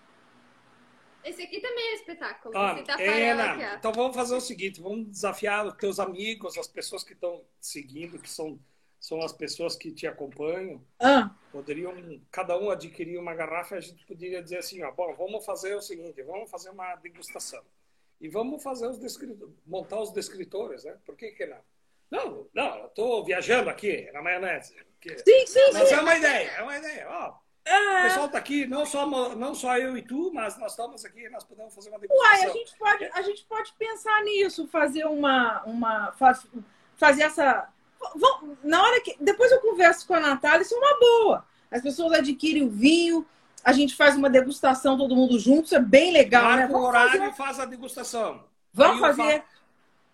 Esse 1.30 1.42
aqui 1.44 1.60
também 1.60 1.90
é 1.90 1.92
um 1.92 1.96
espetáculo. 1.96 2.58
Ah, 2.58 2.76
Ana, 3.00 3.76
então 3.76 3.92
vamos 3.92 4.16
fazer 4.16 4.36
o 4.36 4.42
seguinte: 4.42 4.82
vamos 4.82 5.08
desafiar 5.10 5.66
os 5.68 5.74
teus 5.76 6.00
amigos, 6.00 6.58
as 6.58 6.68
pessoas 6.68 7.04
que 7.04 7.14
estão 7.14 7.44
seguindo, 7.60 8.18
que 8.20 8.30
são, 8.30 8.60
são 9.00 9.22
as 9.22 9.34
pessoas 9.34 9.76
que 9.76 9.92
te 9.92 10.08
acompanham. 10.08 10.82
Ah, 11.00 11.32
Poderiam 11.52 11.94
cada 12.32 12.58
um 12.58 12.70
adquirir 12.70 13.18
uma 13.18 13.34
garrafa 13.34 13.76
e 13.76 13.78
a 13.78 13.82
gente 13.82 14.06
poderia 14.06 14.42
dizer 14.42 14.58
assim: 14.60 14.82
ó, 14.84 14.92
bom, 14.92 15.14
vamos 15.16 15.46
fazer 15.46 15.76
o 15.76 15.82
seguinte: 15.82 16.22
vamos 16.24 16.50
fazer 16.50 16.70
uma 16.70 16.96
degustação. 16.96 17.64
E 18.20 18.28
vamos 18.30 18.64
fazer 18.64 18.88
os 18.88 18.98
descritores, 18.98 19.54
montar 19.66 20.02
os 20.02 20.12
descritores, 20.12 20.84
né? 20.84 20.98
Por 21.06 21.16
que, 21.16 21.32
que 21.32 21.46
não? 21.46 21.60
Não, 22.10 22.48
não, 22.54 22.80
eu 22.80 22.88
estou 22.88 23.24
viajando 23.24 23.70
aqui 23.70 24.10
na 24.12 24.22
maionese. 24.22 24.76
que- 25.00 25.18
sim, 25.20 25.46
sim, 25.46 25.60
Mas 25.74 25.88
sim. 25.90 25.94
é 25.96 26.02
uma 26.02 26.16
ideia, 26.18 26.50
é 26.52 26.64
uma 26.64 26.78
ideia. 26.78 27.08
Ó, 27.10 27.36
o 27.70 27.98
Ah, 27.98 28.02
pessoal 28.04 28.26
está 28.28 28.38
aqui, 28.38 28.66
não 28.66 28.86
só, 28.86 29.06
não 29.36 29.54
só 29.56 29.78
eu 29.78 29.98
e 29.98 30.02
tu, 30.02 30.32
mas 30.34 30.58
nós 30.58 30.72
estamos 30.72 31.04
aqui, 31.06 31.28
nós 31.30 31.44
podemos 31.44 31.74
fazer 31.76 31.90
uma 31.90 31.98
Uai, 32.00 32.08
degustação. 32.08 32.50
a 32.50 32.54
gente 32.54 32.78
pode, 32.78 33.06
a 33.14 33.22
gente 33.22 33.46
pode 33.46 33.74
pensar 33.74 34.24
nisso, 34.24 34.68
fazer 34.68 35.06
uma. 35.06 35.64
uma 35.64 36.12
fa- 36.14 36.40
fazer 36.96 37.24
essa. 37.24 37.68
Na 38.64 38.82
hora 38.84 39.02
que. 39.02 39.16
Depois 39.20 39.52
eu 39.52 39.60
converso 39.60 40.06
com 40.08 40.14
a 40.14 40.20
Natália, 40.20 40.62
isso 40.62 40.76
é 40.76 40.78
uma 40.78 41.00
boa. 41.00 41.46
As 41.70 41.82
pessoas 41.82 42.14
adquirem 42.14 42.64
o 42.64 42.70
vinho, 42.70 43.26
a 43.64 43.74
gente 43.74 43.96
faz 43.96 44.16
uma 44.16 44.30
degustação 44.30 44.98
todo 44.98 45.16
mundo 45.16 45.38
junto, 45.40 45.66
isso 45.66 45.76
é 45.76 45.80
bem 45.82 46.12
legal, 46.14 46.44
né? 46.44 46.50
Marca 46.58 46.70
o 46.70 46.72
Vamos 46.74 46.88
horário 46.88 47.12
fazer. 47.20 47.32
e 47.32 47.36
faz 47.36 47.60
a 47.60 47.66
degustação. 47.66 48.44
Vamos 48.74 49.04
Aí 49.04 49.10
eu 49.10 49.16
fazer. 49.16 49.32
falo- 49.40 49.44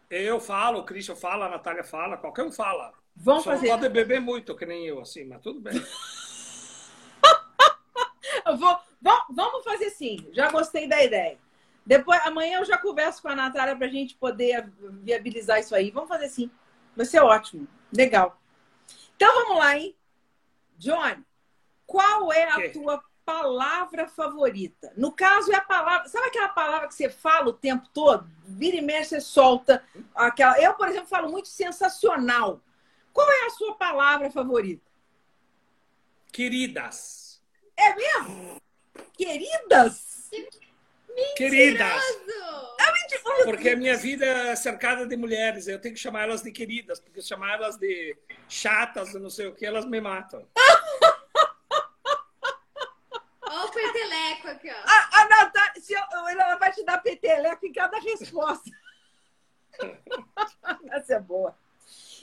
Eu 0.09 0.39
falo, 0.39 0.79
o 0.79 0.83
Christian 0.85 1.15
fala, 1.15 1.45
a 1.47 1.49
Natália 1.49 1.83
fala, 1.83 2.17
qualquer 2.17 2.43
um 2.43 2.51
fala. 2.51 2.93
Vamos 3.15 3.43
Só 3.43 3.51
fazer. 3.51 3.67
não 3.69 3.77
pode 3.79 3.89
beber 3.89 4.19
muito, 4.19 4.55
que 4.55 4.65
nem 4.65 4.85
eu, 4.87 4.99
assim, 5.01 5.23
mas 5.25 5.41
tudo 5.41 5.59
bem. 5.59 5.73
Eu 8.45 8.57
vou, 8.57 8.79
va- 9.01 9.25
vamos 9.29 9.63
fazer 9.63 9.89
sim. 9.89 10.27
Já 10.31 10.49
gostei 10.49 10.87
da 10.87 11.03
ideia. 11.03 11.37
Depois, 11.85 12.19
amanhã 12.25 12.59
eu 12.59 12.65
já 12.65 12.77
converso 12.77 13.21
com 13.21 13.27
a 13.29 13.35
Natália 13.35 13.75
para 13.75 13.87
a 13.87 13.89
gente 13.89 14.15
poder 14.15 14.69
viabilizar 15.01 15.59
isso 15.59 15.75
aí. 15.75 15.91
Vamos 15.91 16.09
fazer 16.09 16.29
sim. 16.29 16.49
Vai 16.95 17.05
ser 17.05 17.19
ótimo. 17.19 17.67
Legal. 17.95 18.39
Então 19.15 19.33
vamos 19.43 19.57
lá, 19.57 19.77
hein? 19.77 19.95
Johnny, 20.77 21.23
qual 21.85 22.31
é 22.31 22.49
a 22.49 22.57
Ok. 22.57 22.69
tua 22.71 23.03
palavra 23.25 24.07
favorita? 24.07 24.91
No 24.97 25.11
caso, 25.11 25.51
é 25.51 25.55
a 25.55 25.61
palavra. 25.61 26.07
Sabe 26.09 26.27
aquela 26.27 26.49
palavra 26.49 26.87
que 26.87 26.93
você 26.95 27.09
fala 27.09 27.49
o 27.49 27.53
tempo 27.53 27.87
todo? 27.93 28.29
Vira 28.45 28.77
e 28.77 28.81
mexe, 28.81 29.09
você 29.09 29.21
solta. 29.21 29.83
Aquela... 30.15 30.59
Eu, 30.61 30.73
por 30.75 30.87
exemplo, 30.87 31.07
falo 31.07 31.29
muito 31.29 31.47
sensacional. 31.47 32.61
Qual 33.11 33.29
é 33.29 33.45
a 33.45 33.49
sua 33.51 33.75
palavra 33.75 34.31
favorita? 34.31 34.89
Queridas. 36.31 37.22
É 37.77 37.95
mesmo? 37.95 38.61
Queridas? 39.17 40.29
Queridas. 41.35 42.01
Mentiroso! 42.93 43.43
Porque 43.45 43.69
a 43.69 43.75
minha 43.75 43.95
vida 43.97 44.25
é 44.25 44.55
cercada 44.55 45.05
de 45.05 45.15
mulheres. 45.15 45.67
Eu 45.67 45.79
tenho 45.79 45.93
que 45.95 45.99
chamar 46.01 46.23
elas 46.23 46.41
de 46.41 46.51
queridas, 46.51 46.99
porque 46.99 47.21
chamar 47.21 47.53
elas 47.55 47.77
de 47.77 48.15
chatas, 48.49 49.13
não 49.13 49.29
sei 49.29 49.47
o 49.47 49.55
que, 49.55 49.65
elas 49.65 49.85
me 49.85 49.99
matam. 50.01 50.47
Olha 53.45 53.65
o 53.65 53.71
peteleco 53.71 54.47
aqui, 54.47 54.69
ó. 54.69 54.73
A, 54.73 55.21
a 55.21 55.27
Natália, 55.27 55.81
se 55.81 55.93
eu- 55.93 56.29
ela 56.29 56.55
vai 56.55 56.71
te 56.71 56.83
dar 56.83 56.97
peteleco 56.99 57.65
em 57.65 57.73
cada 57.73 57.99
resposta. 57.99 58.71
Essa 60.91 61.15
é 61.15 61.19
boa. 61.19 61.55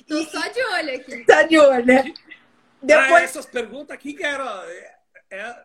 Tô 0.09 0.25
só 0.25 0.49
de 0.49 0.63
olho 0.65 0.97
aqui. 0.97 1.25
Tá 1.25 1.43
de 1.43 1.59
olho, 1.59 1.87
né? 1.87 2.03
Ah, 2.09 2.41
Depois. 2.83 3.25
essas 3.25 3.47
perguntas 3.47 3.95
aqui 3.95 4.15
que 4.15 4.25
eram. 4.25 4.47
É, 5.31 5.39
é... 5.39 5.65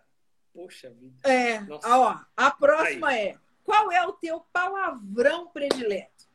Poxa 0.54 0.90
vida. 0.90 1.16
É, 1.30 1.60
Nossa. 1.62 1.88
ó, 1.98 2.18
a 2.38 2.52
próxima 2.52 3.14
é: 3.18 3.36
qual 3.64 3.92
é 3.92 4.06
o 4.08 4.14
teu 4.14 4.40
palavrão 4.54 5.48
predileto? 5.48 6.26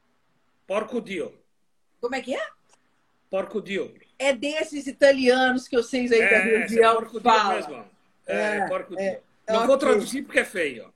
Porco 0.67 1.01
dio. 1.01 1.33
Como 2.01 2.15
é 2.15 2.21
que 2.21 2.35
é? 2.35 2.47
Porco 3.31 3.63
dio. 3.63 3.95
É 4.19 4.33
desses 4.35 4.87
italianos 4.87 5.67
que 5.67 5.77
eu 5.77 5.83
sei 5.83 6.03
aí 6.03 6.09
da 6.09 6.17
É, 6.17 6.25
esse 6.25 6.33
é 6.55 6.59
região 6.59 6.95
porco 6.97 7.13
dio 7.21 7.23
fala. 7.23 7.55
mesmo. 7.55 7.85
É, 8.27 8.57
É, 8.59 8.69
porco 8.69 8.97
dio. 8.97 9.01
é. 9.05 9.23
Não 9.49 9.67
vou 9.67 9.79
traduzir 9.79 10.23
porque 10.23 10.39
é 10.41 10.45
feio. 10.45 10.93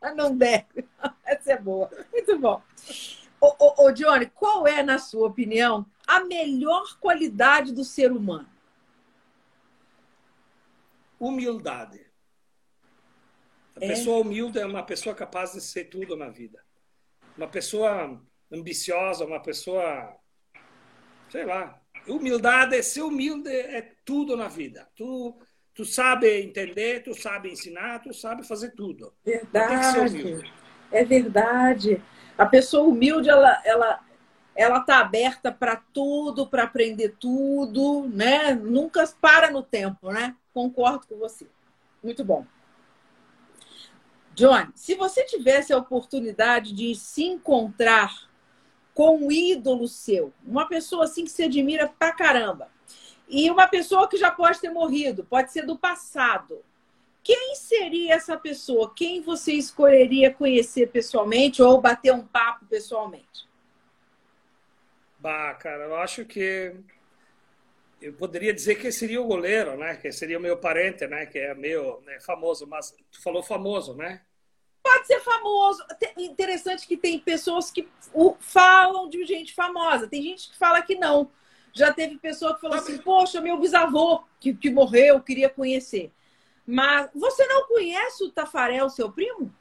Ah, 0.00 0.14
Não 0.14 0.36
deve. 0.36 0.84
Essa 1.24 1.52
é 1.54 1.58
boa. 1.58 1.90
Muito 2.12 2.38
bom. 2.38 2.62
Ô, 3.40 3.54
ô, 3.58 3.84
ô, 3.86 3.90
Johnny, 3.92 4.26
qual 4.26 4.66
é, 4.66 4.82
na 4.82 4.98
sua 4.98 5.26
opinião, 5.26 5.84
a 6.06 6.20
melhor 6.24 6.96
qualidade 7.00 7.72
do 7.72 7.82
ser 7.84 8.12
humano? 8.12 8.48
Humildade. 11.24 12.04
A 13.76 13.84
É. 13.84 13.88
pessoa 13.88 14.20
humilde 14.20 14.58
é 14.58 14.66
uma 14.66 14.82
pessoa 14.82 15.14
capaz 15.14 15.52
de 15.52 15.60
ser 15.60 15.84
tudo 15.84 16.16
na 16.16 16.28
vida. 16.28 16.62
Uma 17.36 17.48
pessoa 17.48 18.22
ambiciosa, 18.52 19.24
uma 19.24 19.40
pessoa. 19.40 20.16
Sei 21.30 21.44
lá. 21.44 21.80
Humildade, 22.06 22.82
ser 22.82 23.02
humilde 23.02 23.48
é 23.50 23.94
tudo 24.04 24.36
na 24.36 24.48
vida. 24.48 24.86
Tu, 24.94 25.34
tu 25.74 25.84
sabe 25.84 26.42
entender, 26.42 27.02
tu 27.02 27.14
sabe 27.14 27.50
ensinar, 27.50 28.00
tu 28.02 28.12
sabe 28.12 28.46
fazer 28.46 28.72
tudo. 28.72 29.12
Verdade. 29.24 30.44
É 30.92 31.02
verdade. 31.04 32.02
A 32.36 32.44
pessoa 32.46 32.86
humilde, 32.86 33.30
ela, 33.30 33.62
ela, 33.64 34.00
ela 34.54 34.80
tá 34.80 34.98
aberta 35.00 35.50
para 35.50 35.76
tudo, 35.76 36.46
para 36.46 36.64
aprender 36.64 37.16
tudo, 37.18 38.06
né? 38.08 38.54
Nunca 38.54 39.04
para 39.20 39.50
no 39.50 39.62
tempo, 39.62 40.12
né? 40.12 40.36
Concordo 40.54 41.06
com 41.08 41.18
você. 41.18 41.46
Muito 42.02 42.24
bom. 42.24 42.46
John, 44.34 44.68
se 44.74 44.94
você 44.94 45.24
tivesse 45.24 45.72
a 45.72 45.78
oportunidade 45.78 46.72
de 46.72 46.94
se 46.94 47.24
encontrar 47.24 48.28
com 48.94 49.18
um 49.18 49.30
ídolo 49.30 49.86
seu, 49.88 50.32
uma 50.44 50.66
pessoa 50.66 51.04
assim 51.04 51.24
que 51.24 51.30
você 51.30 51.44
admira 51.44 51.88
pra 51.88 52.12
caramba, 52.12 52.70
e 53.28 53.50
uma 53.50 53.66
pessoa 53.66 54.08
que 54.08 54.16
já 54.16 54.30
pode 54.30 54.60
ter 54.60 54.70
morrido, 54.70 55.24
pode 55.24 55.52
ser 55.52 55.66
do 55.66 55.76
passado, 55.76 56.64
quem 57.22 57.56
seria 57.56 58.14
essa 58.14 58.36
pessoa? 58.36 58.92
Quem 58.94 59.22
você 59.22 59.54
escolheria 59.54 60.32
conhecer 60.32 60.90
pessoalmente 60.90 61.62
ou 61.62 61.80
bater 61.80 62.12
um 62.12 62.24
papo 62.24 62.66
pessoalmente? 62.66 63.48
Bah, 65.18 65.54
cara, 65.54 65.84
eu 65.84 65.96
acho 65.96 66.26
que 66.26 66.76
eu 68.04 68.12
poderia 68.12 68.52
dizer 68.52 68.74
que 68.76 68.92
seria 68.92 69.20
o 69.20 69.26
goleiro, 69.26 69.76
né? 69.76 69.96
Que 69.96 70.12
seria 70.12 70.38
o 70.38 70.40
meu 70.42 70.56
parente, 70.58 71.06
né? 71.06 71.26
Que 71.26 71.38
é 71.38 71.54
meio 71.54 72.00
né, 72.02 72.20
famoso, 72.20 72.66
mas 72.66 72.94
tu 73.10 73.22
falou 73.22 73.42
famoso, 73.42 73.94
né? 73.94 74.20
Pode 74.82 75.06
ser 75.06 75.20
famoso. 75.20 75.82
Te- 75.98 76.14
Interessante 76.18 76.86
que 76.86 76.96
tem 76.96 77.18
pessoas 77.18 77.70
que 77.70 77.88
falam 78.40 79.08
de 79.08 79.24
gente 79.24 79.54
famosa. 79.54 80.06
Tem 80.06 80.22
gente 80.22 80.50
que 80.50 80.58
fala 80.58 80.82
que 80.82 80.94
não. 80.94 81.30
Já 81.72 81.92
teve 81.92 82.18
pessoa 82.18 82.54
que 82.54 82.60
falou 82.60 82.76
assim: 82.76 82.98
Poxa, 82.98 83.40
meu 83.40 83.58
bisavô 83.58 84.22
que, 84.38 84.54
que 84.54 84.70
morreu, 84.70 85.20
queria 85.20 85.48
conhecer. 85.48 86.12
Mas 86.66 87.08
você 87.14 87.46
não 87.46 87.66
conhece 87.66 88.24
o 88.24 88.30
Tafarel, 88.30 88.88
seu 88.90 89.10
primo? 89.10 89.52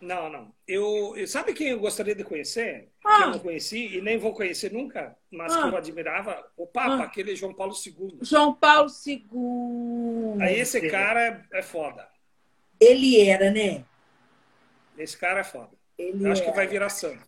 Não, 0.00 0.30
não. 0.30 0.52
Eu, 0.66 1.14
eu- 1.16 1.26
sabe 1.26 1.52
quem 1.52 1.68
eu 1.70 1.80
gostaria 1.80 2.14
de 2.14 2.22
conhecer? 2.22 2.88
Que 3.00 3.08
Ah. 3.08 3.20
eu 3.22 3.30
não 3.32 3.38
conheci 3.40 3.96
e 3.96 4.00
nem 4.00 4.16
vou 4.16 4.32
conhecer 4.32 4.72
nunca, 4.72 5.16
mas 5.30 5.52
Ah. 5.54 5.62
que 5.62 5.68
eu 5.68 5.76
admirava 5.76 6.44
o 6.56 6.66
Papa, 6.66 7.02
Ah. 7.02 7.04
aquele 7.04 7.34
João 7.34 7.52
Paulo 7.52 7.74
II. 7.74 8.18
João 8.22 8.54
Paulo 8.54 8.88
II. 9.06 10.40
Aí 10.42 10.60
esse 10.60 10.88
cara 10.88 11.20
é, 11.52 11.58
é 11.58 11.62
foda. 11.62 12.06
Ele 12.80 13.20
era, 13.28 13.50
né? 13.50 13.84
Esse 14.96 15.16
cara 15.16 15.40
é 15.40 15.44
foda. 15.44 15.70
Ele 15.98 16.24
Eu 16.26 16.32
acho 16.32 16.44
que 16.44 16.50
vai 16.52 16.66
virar 16.66 16.88
santo. 16.90 17.26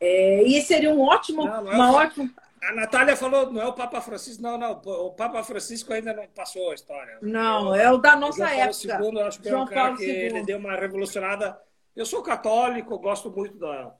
É, 0.00 0.42
e 0.42 0.60
seria 0.62 0.90
um 0.90 1.00
ótimo, 1.00 1.44
Não, 1.44 1.64
não 1.64 1.72
é 1.72 1.74
uma 1.76 1.92
ótima. 1.92 2.30
A 2.62 2.72
Natália 2.74 3.16
falou, 3.16 3.50
não 3.52 3.60
é 3.60 3.66
o 3.66 3.72
Papa 3.72 4.00
Francisco, 4.00 4.40
não, 4.42 4.56
não. 4.56 4.72
O 4.84 5.10
Papa 5.12 5.42
Francisco 5.42 5.92
ainda 5.92 6.12
não 6.12 6.26
passou 6.28 6.70
a 6.70 6.74
história. 6.74 7.18
Não, 7.20 7.74
é 7.74 7.90
o 7.90 7.98
da 7.98 8.14
nossa 8.14 8.38
João 8.38 8.48
Paulo 8.50 8.62
época. 8.70 9.04
II, 9.16 9.20
eu 9.20 9.26
acho 9.26 9.40
que 9.40 9.48
é 9.48 9.50
João 9.50 9.62
um 9.64 9.66
cara 9.66 9.80
Paulo 9.82 9.96
que 9.96 10.04
II. 10.04 10.12
ele 10.12 10.42
deu 10.44 10.58
uma 10.58 10.76
revolucionada. 10.76 11.58
Eu 11.94 12.06
sou 12.06 12.22
católico, 12.22 12.98
gosto 12.98 13.30
muito 13.30 13.58
da, 13.58 13.94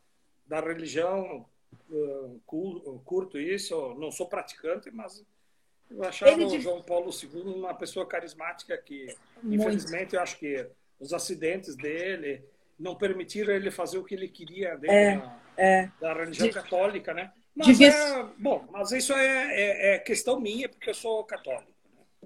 da 0.46 0.60
religião, 0.60 1.46
uh, 1.90 2.40
curto 3.04 3.38
isso, 3.38 3.94
não 3.94 4.10
sou 4.10 4.26
praticante, 4.28 4.90
mas 4.90 5.24
eu 5.90 6.02
achava 6.04 6.32
Ele 6.32 6.44
o 6.44 6.60
João 6.60 6.82
Paulo 6.82 7.10
II 7.10 7.42
uma 7.42 7.74
pessoa 7.74 8.06
carismática 8.06 8.76
que, 8.78 9.14
Muito. 9.42 9.62
infelizmente, 9.62 10.14
eu 10.14 10.22
acho 10.22 10.38
que 10.38 10.66
os 10.98 11.12
acidentes 11.12 11.76
dele 11.76 12.42
não 12.78 12.94
permitiram 12.96 13.52
ele 13.52 13.70
fazer 13.70 13.98
o 13.98 14.04
que 14.04 14.14
ele 14.14 14.28
queria 14.28 14.76
dentro 14.76 14.96
é, 14.96 15.16
da, 15.16 15.40
é. 15.56 15.92
da, 16.00 16.14
religião 16.14 16.48
de... 16.48 16.54
católica, 16.54 17.12
né? 17.12 17.32
Mas 17.54 17.66
Devia... 17.66 17.88
é, 17.88 18.24
bom, 18.38 18.66
mas 18.70 18.92
isso 18.92 19.12
é, 19.12 19.54
é, 19.54 19.94
é, 19.94 19.98
questão 19.98 20.40
minha, 20.40 20.68
porque 20.68 20.90
eu 20.90 20.94
sou 20.94 21.22
católico. 21.24 21.71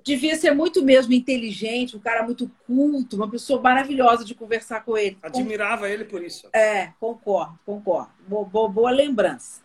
Devia 0.06 0.36
ser 0.36 0.52
muito 0.52 0.84
mesmo 0.84 1.12
inteligente, 1.12 1.96
um 1.96 1.98
cara 1.98 2.22
muito 2.22 2.48
culto, 2.64 3.16
uma 3.16 3.28
pessoa 3.28 3.60
maravilhosa 3.60 4.24
de 4.24 4.36
conversar 4.36 4.84
com 4.84 4.96
ele. 4.96 5.18
Admirava 5.20 5.80
com... 5.80 5.86
ele 5.86 6.04
por 6.04 6.22
isso. 6.22 6.48
É, 6.52 6.92
concordo, 7.00 7.58
concordo. 7.66 8.12
Boa, 8.20 8.44
boa, 8.44 8.68
boa 8.68 8.90
lembrança. 8.92 9.62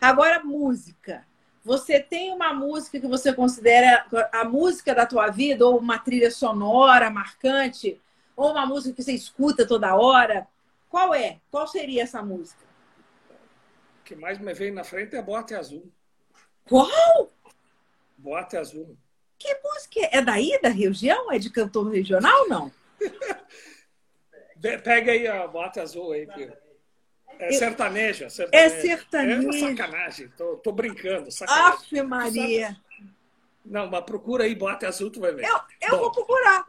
Agora, 0.00 0.44
música. 0.44 1.26
Você 1.64 1.98
tem 1.98 2.32
uma 2.32 2.54
música 2.54 3.00
que 3.00 3.08
você 3.08 3.32
considera 3.32 4.06
a 4.32 4.44
música 4.44 4.94
da 4.94 5.04
tua 5.04 5.26
vida, 5.26 5.66
ou 5.66 5.76
uma 5.76 5.98
trilha 5.98 6.30
sonora 6.30 7.10
marcante, 7.10 8.00
ou 8.36 8.52
uma 8.52 8.64
música 8.64 8.94
que 8.94 9.02
você 9.02 9.12
escuta 9.12 9.66
toda 9.66 9.96
hora? 9.96 10.46
Qual 10.88 11.12
é? 11.12 11.40
Qual 11.50 11.66
seria 11.66 12.04
essa 12.04 12.22
música? 12.22 12.64
O 14.00 14.04
que 14.04 14.14
mais 14.14 14.38
me 14.38 14.54
veio 14.54 14.72
na 14.72 14.84
frente 14.84 15.16
é 15.16 15.20
Boate 15.20 15.56
Azul. 15.56 15.90
Qual? 16.64 17.28
Boate 18.16 18.56
Azul. 18.56 18.96
Que 19.38 19.54
música 19.62 20.08
é? 20.10 20.20
Daí, 20.20 20.58
da 20.60 20.68
região? 20.68 21.32
É 21.32 21.38
de 21.38 21.50
cantor 21.50 21.90
regional, 21.90 22.48
não? 22.48 22.72
Pega 24.60 25.12
aí 25.12 25.26
a 25.28 25.46
Boate 25.46 25.78
Azul 25.78 26.12
aí, 26.12 26.26
filho. 26.26 26.56
É 27.38 27.52
sertanejo, 27.52 28.24
é 28.24 28.28
sertanejo. 28.28 28.76
É 28.76 28.80
sertanejo. 28.80 29.48
É 29.48 29.60
sacanagem, 29.60 30.28
tô, 30.36 30.56
tô 30.56 30.72
brincando. 30.72 31.30
Sacanagem. 31.30 31.78
Afe 31.78 32.02
Maria. 32.02 32.76
Não, 33.64 33.88
mas 33.88 34.04
procura 34.04 34.42
aí, 34.44 34.56
Boate 34.56 34.86
Azul, 34.86 35.10
tu 35.10 35.20
vai 35.20 35.32
ver. 35.32 35.44
Eu, 35.44 35.60
eu 35.82 35.98
vou 35.98 36.10
procurar. 36.10 36.66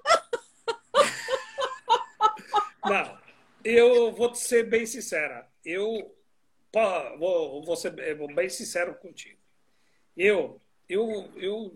Não, 2.86 3.18
eu 3.64 4.12
vou 4.12 4.34
ser 4.36 4.64
bem 4.64 4.86
sincera. 4.86 5.48
Eu 5.66 6.16
vou, 7.18 7.64
vou 7.64 7.76
ser 7.76 7.92
bem 7.92 8.50
sincero 8.50 8.94
contigo. 8.96 9.40
Eu, 10.16 10.62
eu, 10.88 11.32
eu 11.36 11.76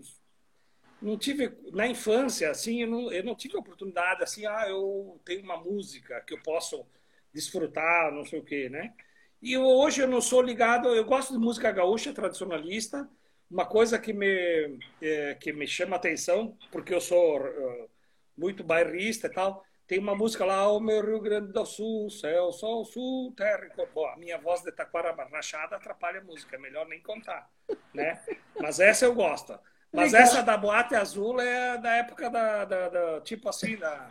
não 1.04 1.18
tive 1.18 1.52
na 1.72 1.86
infância 1.86 2.50
assim, 2.50 2.82
eu 2.82 2.88
não, 2.88 3.12
eu 3.12 3.24
não 3.24 3.36
tive 3.36 3.58
oportunidade 3.58 4.24
assim, 4.24 4.46
ah, 4.46 4.66
eu 4.70 5.20
tenho 5.26 5.44
uma 5.44 5.58
música 5.58 6.22
que 6.22 6.34
eu 6.34 6.42
posso 6.42 6.86
desfrutar, 7.34 8.12
não 8.12 8.26
sei 8.26 8.40
o 8.40 8.44
quê, 8.44 8.70
né? 8.70 8.94
E 9.42 9.58
hoje 9.58 10.02
eu 10.02 10.08
não 10.08 10.22
sou 10.22 10.42
ligado, 10.42 10.88
eu 10.90 11.04
gosto 11.04 11.34
de 11.34 11.40
música 11.40 11.72
gaúcha 11.72 12.14
tradicionalista, 12.14 13.10
uma 13.52 13.66
coisa 13.66 14.00
que 14.00 14.14
me 14.14 14.80
é, 15.02 15.36
que 15.36 15.52
me 15.52 15.68
chama 15.68 15.98
atenção, 15.98 16.58
porque 16.72 16.94
eu 16.94 17.02
sou 17.02 17.42
uh, 17.42 17.90
muito 18.38 18.64
bairrista 18.64 19.28
e 19.28 19.30
tal, 19.30 19.64
tem 19.86 20.00
uma 20.00 20.16
música 20.16 20.46
lá, 20.46 20.72
o 20.72 20.80
meu 20.80 21.06
Rio 21.06 21.20
Grande 21.20 21.52
do 21.52 21.66
Sul, 21.66 22.10
céu, 22.10 22.54
sol, 22.54 22.86
sul, 22.86 23.34
terra. 23.36 23.68
Bom, 23.94 24.08
a 24.08 24.16
minha 24.16 24.38
voz 24.38 24.62
de 24.62 24.72
taquara 24.72 25.14
rachada 25.30 25.76
atrapalha 25.76 26.22
a 26.22 26.24
música, 26.24 26.56
é 26.56 26.60
melhor 26.60 26.88
nem 26.88 27.02
contar, 27.02 27.50
né? 27.94 28.24
Mas 28.60 28.80
essa 28.80 29.06
eu 29.06 29.14
gosto. 29.14 29.60
Mas 29.94 30.12
Legal. 30.12 30.28
essa 30.28 30.42
da 30.42 30.58
Boate 30.58 30.96
Azul 30.96 31.40
é 31.40 31.78
da 31.78 31.92
época 31.98 32.28
da, 32.28 32.66
da, 32.66 32.90
da, 32.90 33.22
tipo 33.22 33.48
assim, 33.48 33.78
da, 33.78 34.10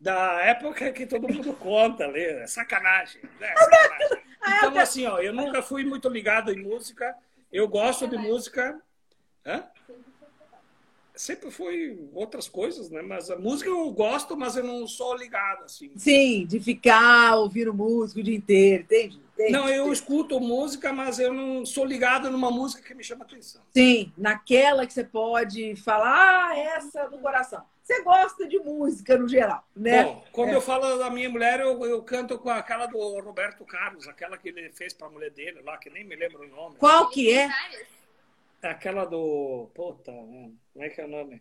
da 0.00 0.40
época 0.42 0.92
que 0.92 1.06
todo 1.06 1.32
mundo 1.32 1.52
conta 1.54 2.04
ali, 2.04 2.24
é 2.24 2.46
sacanagem, 2.48 3.22
né? 3.38 3.54
sacanagem. 3.56 4.26
Então, 4.48 4.78
assim, 4.78 5.06
ó, 5.06 5.18
eu 5.18 5.32
nunca 5.32 5.62
fui 5.62 5.84
muito 5.84 6.08
ligado 6.08 6.52
em 6.52 6.60
música, 6.60 7.16
eu 7.52 7.68
gosto 7.68 8.08
de 8.08 8.18
música. 8.18 8.80
Hã? 9.44 9.64
Sempre 11.16 11.50
foi 11.50 11.98
outras 12.12 12.48
coisas, 12.48 12.90
né? 12.90 13.02
Mas 13.02 13.30
a 13.30 13.36
música 13.36 13.68
eu 13.68 13.90
gosto, 13.90 14.36
mas 14.36 14.56
eu 14.56 14.64
não 14.64 14.86
sou 14.86 15.16
ligado, 15.16 15.64
assim. 15.64 15.90
Sim, 15.96 16.46
de 16.46 16.60
ficar 16.60 17.36
ouvindo 17.36 17.74
música 17.74 18.20
o 18.20 18.22
dia 18.22 18.36
inteiro, 18.36 18.82
entende? 18.82 19.20
entende? 19.32 19.52
Não, 19.52 19.68
eu 19.68 19.92
escuto 19.92 20.38
música, 20.40 20.92
mas 20.92 21.18
eu 21.18 21.32
não 21.32 21.64
sou 21.64 21.84
ligado 21.84 22.30
numa 22.30 22.50
música 22.50 22.82
que 22.82 22.94
me 22.94 23.02
chama 23.02 23.24
atenção. 23.24 23.62
Sim, 23.74 24.12
naquela 24.16 24.86
que 24.86 24.92
você 24.92 25.04
pode 25.04 25.74
falar, 25.76 26.50
ah, 26.50 26.58
essa 26.58 27.06
do 27.08 27.18
coração. 27.18 27.62
Você 27.82 28.02
gosta 28.02 28.48
de 28.48 28.58
música 28.58 29.16
no 29.16 29.28
geral, 29.28 29.64
né? 29.74 30.02
Bom, 30.02 30.24
quando 30.32 30.48
é. 30.48 30.56
eu 30.56 30.60
falo 30.60 30.98
da 30.98 31.08
minha 31.08 31.30
mulher, 31.30 31.60
eu, 31.60 31.86
eu 31.86 32.02
canto 32.02 32.36
com 32.36 32.50
aquela 32.50 32.86
do 32.86 32.98
Roberto 33.20 33.64
Carlos, 33.64 34.08
aquela 34.08 34.36
que 34.36 34.48
ele 34.48 34.72
fez 34.72 34.92
para 34.92 35.06
a 35.06 35.10
mulher 35.10 35.30
dele 35.30 35.60
lá, 35.62 35.78
que 35.78 35.88
nem 35.88 36.02
me 36.02 36.16
lembro 36.16 36.42
o 36.42 36.48
nome. 36.48 36.76
Qual 36.78 37.08
que 37.10 37.32
é? 37.32 37.48
É 38.66 38.70
aquela 38.70 39.04
do. 39.04 39.70
Puta, 39.76 40.10
né? 40.10 40.50
como 40.72 40.84
é 40.84 40.88
que 40.90 41.00
é 41.00 41.04
o 41.04 41.08
nome? 41.08 41.40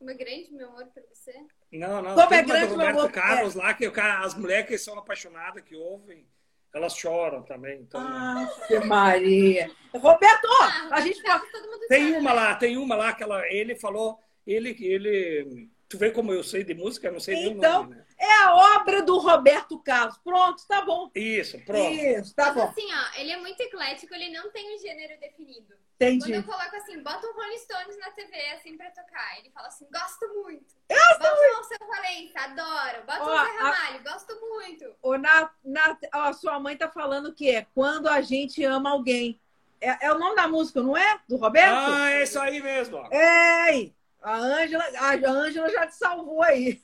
Uma 0.00 0.12
grande 0.12 0.52
meu 0.52 0.68
amor 0.68 0.86
por 0.86 1.04
você? 1.08 1.32
Não, 1.70 2.02
não. 2.02 2.16
Como 2.16 2.34
é 2.34 2.42
grande 2.42 2.66
do 2.66 2.72
Roberto 2.72 2.94
meu 2.94 2.98
amor? 2.98 3.12
Carlos 3.12 3.54
é. 3.54 3.58
lá, 3.58 3.74
que 3.74 3.86
as 3.86 4.34
mulheres 4.34 4.66
que 4.66 4.76
são 4.76 4.98
apaixonadas, 4.98 5.62
que 5.62 5.76
ouvem, 5.76 6.26
elas 6.74 6.96
choram 6.96 7.44
também. 7.44 7.82
Então, 7.82 8.00
ah, 8.00 8.50
que 8.66 8.80
Maria. 8.80 9.70
Roberto, 9.94 10.48
ah, 10.62 10.88
a 10.90 11.00
gente 11.00 11.22
pode. 11.22 11.44
Tem 11.86 12.16
uma 12.16 12.32
lá, 12.32 12.56
tem 12.56 12.76
uma 12.76 12.96
lá 12.96 13.12
que 13.12 13.22
ela, 13.22 13.46
ele 13.48 13.76
falou, 13.76 14.18
ele, 14.44 14.76
ele 14.80 15.70
Tu 15.88 15.98
vê 15.98 16.10
como 16.10 16.32
eu 16.32 16.42
sei 16.42 16.64
de 16.64 16.74
música? 16.74 17.08
não 17.12 17.20
sei 17.20 17.36
então, 17.36 17.84
nome, 17.84 17.94
né? 17.94 18.04
é 18.18 18.32
a 18.42 18.76
obra 18.76 19.00
do 19.00 19.16
Roberto 19.18 19.78
Carlos. 19.78 20.18
Pronto, 20.18 20.66
tá 20.66 20.82
bom. 20.82 21.08
Isso, 21.14 21.56
pronto. 21.64 21.94
Isso, 21.94 22.34
tá 22.34 22.46
Mas, 22.46 22.54
bom. 22.56 22.62
assim, 22.62 22.88
ó, 22.92 23.20
ele 23.20 23.30
é 23.30 23.36
muito 23.36 23.60
eclético, 23.60 24.12
ele 24.12 24.30
não 24.30 24.50
tem 24.50 24.74
um 24.74 24.78
gênero 24.80 25.20
definido. 25.20 25.72
Entendi. 25.96 26.24
Quando 26.24 26.34
eu 26.34 26.42
coloco 26.42 26.76
assim, 26.76 27.02
bota 27.02 27.26
um 27.26 27.34
Rolling 27.34 27.58
Stones 27.58 27.98
na 27.98 28.10
TV, 28.10 28.36
assim, 28.50 28.76
pra 28.76 28.90
tocar, 28.90 29.38
ele 29.38 29.50
fala 29.50 29.68
assim, 29.68 29.86
gosto 29.92 30.28
muito. 30.42 30.74
Eu 30.88 31.18
bota 31.18 31.34
um 31.34 31.56
Alceu 31.56 31.78
Valença, 31.86 32.40
adoro. 32.40 33.06
Bota 33.06 33.22
ó, 33.22 33.42
um 33.42 33.44
Zé 33.44 33.58
Ramalho, 33.58 34.00
a... 34.00 34.12
gosto 34.12 34.40
muito. 34.40 34.96
Ô, 35.00 35.16
na, 35.16 35.50
na, 35.64 35.98
ó, 36.14 36.32
sua 36.32 36.58
mãe 36.58 36.76
tá 36.76 36.90
falando 36.90 37.32
que 37.32 37.48
é 37.48 37.66
quando 37.74 38.08
a 38.08 38.20
gente 38.20 38.64
ama 38.64 38.90
alguém. 38.90 39.40
É, 39.80 40.06
é 40.06 40.12
o 40.12 40.18
nome 40.18 40.34
da 40.34 40.48
música, 40.48 40.82
não 40.82 40.96
é? 40.96 41.20
Do 41.28 41.36
Roberto? 41.36 41.74
Ah, 41.74 42.10
é 42.10 42.22
isso 42.24 42.40
aí 42.40 42.60
mesmo. 42.60 42.96
Ó. 42.96 43.08
É, 43.12 43.90
a 44.20 44.36
Ângela, 44.36 44.84
a 44.98 45.12
Ângela 45.30 45.68
já 45.70 45.86
te 45.86 45.94
salvou 45.94 46.42
aí. 46.42 46.80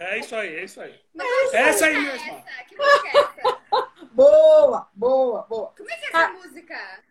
É 0.00 0.18
isso 0.18 0.36
aí, 0.36 0.54
é 0.54 0.64
isso 0.64 0.80
aí. 0.80 1.00
Mas 1.14 1.54
essa 1.54 1.86
aí 1.86 1.98
mesmo. 1.98 2.36
Essa? 2.36 2.64
Que 2.64 2.76
música 2.76 3.08
é 3.08 3.10
essa? 3.10 3.57
Boa, 4.12 4.88
boa, 4.94 5.42
boa. 5.42 5.72
Como 5.76 5.90
é 5.90 5.96
que 5.96 6.06
é 6.06 6.08
essa 6.08 6.26
ah. 6.26 6.32
música? 6.32 7.04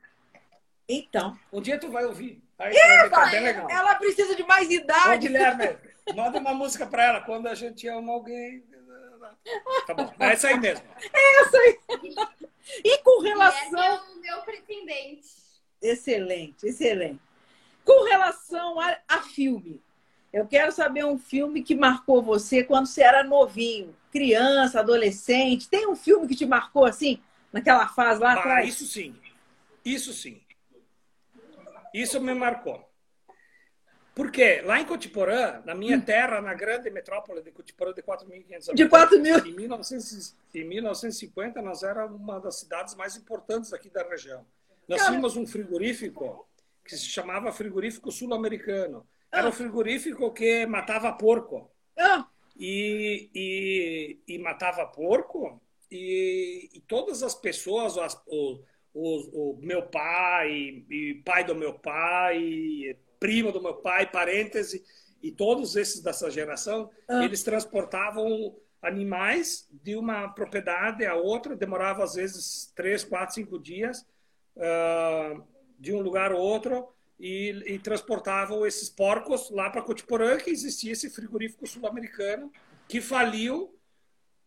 Então. 0.90 1.38
Um 1.54 1.62
dia 1.62 1.80
tu 1.80 1.90
vai 1.90 2.06
ouvir. 2.06 2.42
Aí, 2.60 2.76
Eba, 2.76 3.26
bem 3.28 3.44
legal. 3.44 3.70
Ela 3.70 3.96
precisa 3.96 4.36
de 4.36 4.44
mais 4.44 4.70
idade. 4.70 5.16
Ô, 5.16 5.20
Guilherme, 5.20 5.78
manda 6.16 6.40
uma 6.40 6.54
música 6.54 6.86
pra 6.86 7.06
ela. 7.06 7.22
Quando 7.22 7.48
a 7.48 7.56
gente 7.56 7.88
ama 7.88 8.12
alguém. 8.12 8.64
Tá 9.86 9.94
bom. 9.94 10.14
É 10.20 10.34
essa 10.34 10.50
aí 10.50 10.60
mesmo. 10.60 10.86
É 11.14 11.42
essa 11.42 11.58
aí. 11.58 11.80
E 12.84 12.98
com 13.00 13.22
relação. 13.22 13.82
é 13.82 14.02
o 14.02 14.20
meu 14.20 14.42
pretendente. 14.42 15.30
Excelente, 15.82 16.68
excelente. 16.68 17.22
Com 17.86 18.04
relação 18.04 18.80
a, 18.80 18.98
a 19.08 19.22
filme, 19.22 19.82
eu 20.34 20.46
quero 20.46 20.72
saber 20.72 21.06
um 21.06 21.18
filme 21.18 21.64
que 21.64 21.76
marcou 21.76 22.22
você 22.22 22.64
quando 22.64 22.88
você 22.88 23.02
era 23.02 23.24
novinho, 23.24 23.96
criança, 24.18 24.80
adolescente. 24.80 25.70
Tem 25.70 25.88
um 25.88 25.96
filme 25.96 26.28
que 26.28 26.36
te 26.36 26.46
marcou 26.46 26.86
assim, 26.86 27.22
naquela 27.54 27.88
fase 27.88 28.20
lá 28.20 28.32
ah, 28.32 28.40
atrás? 28.40 28.68
Isso 28.68 28.86
sim. 28.86 29.16
Isso 29.86 30.12
sim. 30.12 30.42
Isso 31.94 32.20
me 32.20 32.34
marcou. 32.34 32.84
Porque 34.16 34.62
lá 34.62 34.82
em 34.82 34.86
Cotiporã, 34.86 35.62
na 35.64 35.76
minha 35.76 35.96
hum. 35.96 36.02
terra, 36.02 36.42
na 36.42 36.56
grande 36.56 36.90
metrópole 36.90 37.42
de 37.44 37.52
Cotiporã 37.52 37.94
de 37.94 38.02
4.500 38.02 38.26
habitantes, 38.26 38.76
de 38.76 38.90
4 38.90 39.20
mil. 39.20 39.38
Em, 39.46 39.56
1900, 39.56 40.36
em 40.56 40.64
1950, 40.64 41.62
nós 41.62 41.84
éramos 41.84 42.20
uma 42.20 42.40
das 42.40 42.56
cidades 42.56 42.96
mais 42.96 43.16
importantes 43.16 43.72
aqui 43.74 43.90
da 43.90 44.02
região. 44.02 44.44
Nós 44.88 45.06
tínhamos 45.06 45.38
um 45.38 45.46
frigorífico 45.46 46.48
que 46.84 46.98
se 46.98 47.06
chamava 47.06 47.52
Frigorífico 47.52 48.12
Sul-Americano. 48.12 49.06
Era 49.32 49.46
um 49.46 49.50
ah. 49.50 49.52
frigorífico 49.52 50.34
que 50.34 50.66
matava 50.66 51.12
porco. 51.14 51.70
Ah. 51.96 52.26
E, 52.60 53.30
e, 53.36 54.20
e, 54.28 54.40
matava 54.40 54.86
porco, 54.86 55.62
e, 55.92 56.70
e 56.74 56.80
todas 56.82 57.22
as 57.22 57.36
pessoas, 57.36 57.98
as, 57.98 58.20
o, 58.26 58.60
o, 58.94 59.52
o, 59.54 59.60
meu 59.62 59.84
pai, 59.84 60.84
e 60.90 61.22
pai 61.24 61.44
do 61.44 61.54
meu 61.54 61.74
pai, 61.74 62.98
primo 63.20 63.52
do 63.52 63.62
meu 63.62 63.76
pai, 63.76 64.10
parêntese, 64.10 64.84
e 65.22 65.32
todos 65.32 65.76
esses 65.76 66.02
dessa 66.02 66.32
geração, 66.32 66.90
ah. 67.08 67.24
eles 67.24 67.44
transportavam 67.44 68.56
animais 68.82 69.68
de 69.72 69.96
uma 69.96 70.30
propriedade 70.30 71.06
a 71.06 71.16
outra, 71.16 71.56
demorava 71.56 72.04
às 72.04 72.16
vezes 72.16 72.72
três, 72.76 73.04
quatro, 73.04 73.36
cinco 73.36 73.60
dias. 73.60 74.06
Uh, 74.56 75.44
de 75.80 75.94
um 75.94 76.02
lugar 76.02 76.32
ou 76.32 76.40
outro 76.40 76.90
e, 77.20 77.64
e 77.66 77.80
transportavam 77.80 78.66
esses 78.66 78.90
porcos 78.90 79.50
lá 79.50 79.70
para 79.70 79.82
Cotiporã, 79.82 80.38
que 80.38 80.50
existia 80.50 80.92
esse 80.92 81.10
frigorífico 81.10 81.66
sul-americano 81.66 82.52
que 82.88 83.02
faliu 83.02 83.74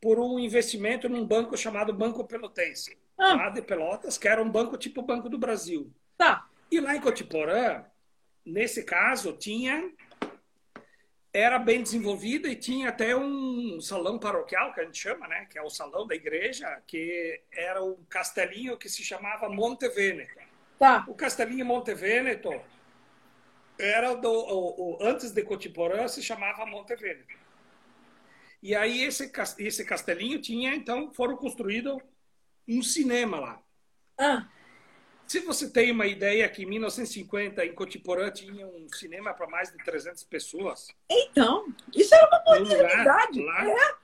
por 0.01 0.19
um 0.19 0.39
investimento 0.39 1.09
num 1.09 1.27
banco 1.27 1.57
chamado 1.57 1.93
Banco 1.93 2.25
Pelotense, 2.25 2.97
Ah. 3.19 3.35
lá 3.35 3.51
de 3.51 3.61
Pelotas, 3.61 4.17
que 4.17 4.29
era 4.29 4.43
um 4.43 4.51
banco 4.51 4.77
tipo 4.79 5.03
Banco 5.03 5.29
do 5.29 5.39
Brasil. 5.39 5.93
Tá. 6.17 6.49
E 6.71 6.81
lá 6.81 6.97
em 6.97 7.01
Cotiporã, 7.01 7.85
nesse 8.45 8.85
caso, 8.85 9.33
tinha 9.33 9.93
era 11.33 11.59
bem 11.61 11.81
desenvolvida 11.83 12.49
e 12.49 12.57
tinha 12.57 12.89
até 12.89 13.15
um 13.15 13.81
salão 13.81 14.19
paroquial 14.19 14.73
que 14.73 14.81
a 14.81 14.85
gente 14.85 14.99
chama, 14.99 15.29
né, 15.29 15.47
que 15.49 15.57
é 15.57 15.63
o 15.63 15.71
salão 15.71 16.05
da 16.05 16.15
igreja, 16.15 16.83
que 16.87 17.41
era 17.53 17.83
um 17.85 18.03
castelinho 18.09 18.77
que 18.77 18.89
se 18.89 19.05
chamava 19.05 19.49
Monte 19.49 19.89
Veneto. 19.91 20.40
Tá. 20.81 21.05
O 21.07 21.15
castelinho 21.15 21.67
Monte 21.67 21.93
Veneto 21.95 22.51
era 23.79 24.15
do 24.15 24.31
o, 24.33 24.97
o- 24.97 24.99
antes 25.03 25.31
de 25.31 25.43
Cotiporã 25.43 26.09
se 26.09 26.23
chamava 26.23 26.65
Monte 26.65 26.97
Veneto. 26.97 27.39
E 28.63 28.75
aí 28.75 29.03
esse 29.05 29.31
esse 29.59 29.85
castelinho 29.85 30.41
tinha 30.41 30.75
então 30.75 31.13
foram 31.13 31.37
construído 31.37 32.01
um 32.67 32.83
cinema 32.83 33.39
lá. 33.39 33.63
Ah, 34.19 34.49
Se 35.27 35.41
você 35.41 35.71
tem 35.71 35.91
uma 35.93 36.07
ideia 36.07 36.49
que 36.49 36.63
em 36.63 36.67
1950 36.67 37.63
em 37.65 37.75
Cotiporã 37.75 38.31
tinha 38.31 38.67
um 38.67 38.87
cinema 38.89 39.35
para 39.35 39.47
mais 39.47 39.71
de 39.71 39.77
300 39.85 40.25
pessoas, 40.25 40.89
então, 41.11 41.73
isso 41.95 42.15
era 42.15 42.27
uma 42.27 42.59
modernidade. 42.59 43.43
lá. 43.43 43.65
É, 43.71 43.95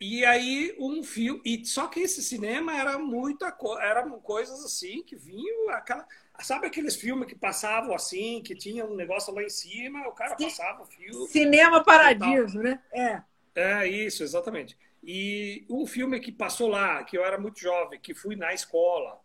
e 0.00 0.24
aí 0.24 0.74
um 0.78 1.02
fio 1.02 1.40
e 1.44 1.64
só 1.64 1.86
que 1.86 2.00
esse 2.00 2.22
cinema 2.22 2.78
era 2.78 2.98
muita 2.98 3.50
co... 3.50 3.78
eram 3.78 4.20
coisas 4.20 4.64
assim 4.64 5.02
que 5.02 5.16
vinham 5.16 5.70
aquela 5.70 6.06
sabe 6.40 6.66
aqueles 6.66 6.96
filmes 6.96 7.28
que 7.28 7.34
passavam 7.34 7.94
assim, 7.94 8.42
que 8.42 8.54
tinha 8.54 8.84
um 8.84 8.94
negócio 8.94 9.32
lá 9.34 9.42
em 9.42 9.48
cima, 9.48 10.06
o 10.06 10.12
cara 10.12 10.36
passava 10.36 10.82
o 10.82 10.86
fio. 10.86 11.26
Cinema 11.28 11.82
Paradiso, 11.82 12.58
né? 12.58 12.80
É. 12.92 13.22
É 13.54 13.88
isso, 13.88 14.22
exatamente. 14.22 14.76
E 15.02 15.64
um 15.70 15.86
filme 15.86 16.20
que 16.20 16.30
passou 16.30 16.68
lá, 16.68 17.02
que 17.04 17.16
eu 17.16 17.24
era 17.24 17.38
muito 17.38 17.58
jovem, 17.58 17.98
que 17.98 18.12
fui 18.12 18.36
na 18.36 18.52
escola, 18.52 19.18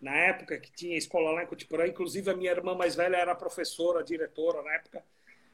na 0.00 0.14
época 0.14 0.58
que 0.58 0.70
tinha 0.70 0.96
escola 0.96 1.30
lá 1.30 1.42
em 1.42 1.46
Cotiporã, 1.46 1.86
inclusive 1.86 2.30
a 2.30 2.36
minha 2.36 2.50
irmã 2.50 2.74
mais 2.74 2.94
velha 2.94 3.16
era 3.16 3.34
professora, 3.34 4.04
diretora 4.04 4.62
na 4.62 4.74
época, 4.74 5.02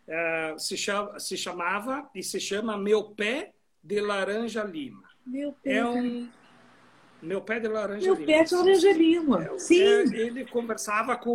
eh, 0.08 0.54
se, 0.58 0.76
chama, 0.76 1.18
se 1.20 1.36
chamava 1.36 2.10
e 2.14 2.22
se 2.22 2.40
chama 2.40 2.76
Meu 2.76 3.10
Pé 3.10 3.53
de 3.84 4.00
Laranja 4.00 4.64
Lima. 4.64 5.08
Meu 5.26 5.52
pé. 5.52 5.74
É 5.74 5.84
um. 5.86 6.28
Meu 7.22 7.40
Pé 7.40 7.58
de 7.58 7.68
Laranja 7.68 8.04
Meu 8.04 8.14
Lima. 8.14 8.26
pé 8.26 8.44
de 8.44 8.54
laranja 8.54 8.92
lima. 8.92 9.44
É, 9.44 9.58
Sim. 9.58 9.82
é, 9.82 10.02
ele 10.18 10.44
conversava 10.44 11.16
com 11.16 11.30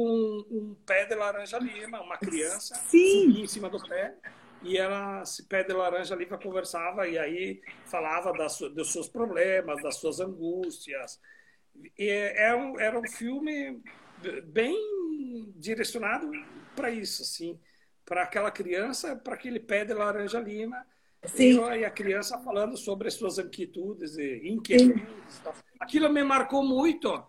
um 0.51 0.76
pé 0.85 1.05
de 1.05 1.15
laranja 1.15 1.57
lima, 1.57 1.99
uma 1.99 2.15
criança, 2.15 2.76
Sim. 2.76 3.41
em 3.41 3.47
cima 3.47 3.69
do 3.71 3.81
pé, 3.88 4.13
e 4.61 4.77
ela, 4.77 5.23
esse 5.23 5.47
pé 5.47 5.63
de 5.63 5.73
laranja 5.73 6.13
lima, 6.13 6.38
conversava, 6.38 7.07
e 7.07 7.17
aí 7.17 7.59
falava 7.85 8.31
das, 8.34 8.59
dos 8.59 8.91
seus 8.91 9.09
problemas, 9.09 9.81
das 9.81 9.95
suas 9.95 10.19
angústias. 10.19 11.19
E 11.97 12.07
era 12.07 12.55
um, 12.55 12.80
era 12.80 12.99
um 12.99 13.07
filme 13.07 13.81
bem 14.43 14.77
direcionado 15.55 16.30
para 16.76 16.91
isso, 16.91 17.23
assim, 17.23 17.59
para 18.05 18.21
aquela 18.21 18.51
criança, 18.51 19.15
para 19.15 19.34
aquele 19.34 19.59
pé 19.59 19.85
de 19.85 19.93
laranja 19.95 20.39
lima, 20.39 20.85
Sim. 21.25 21.59
e 21.75 21.85
a 21.85 21.91
criança 21.91 22.37
falando 22.39 22.77
sobre 22.77 23.07
as 23.07 23.13
suas 23.13 23.37
inquietudes 23.37 24.17
e 24.17 24.47
inquietudes. 24.47 25.41
Aquilo 25.79 26.09
me 26.11 26.23
marcou 26.23 26.63
muito, 26.63 27.23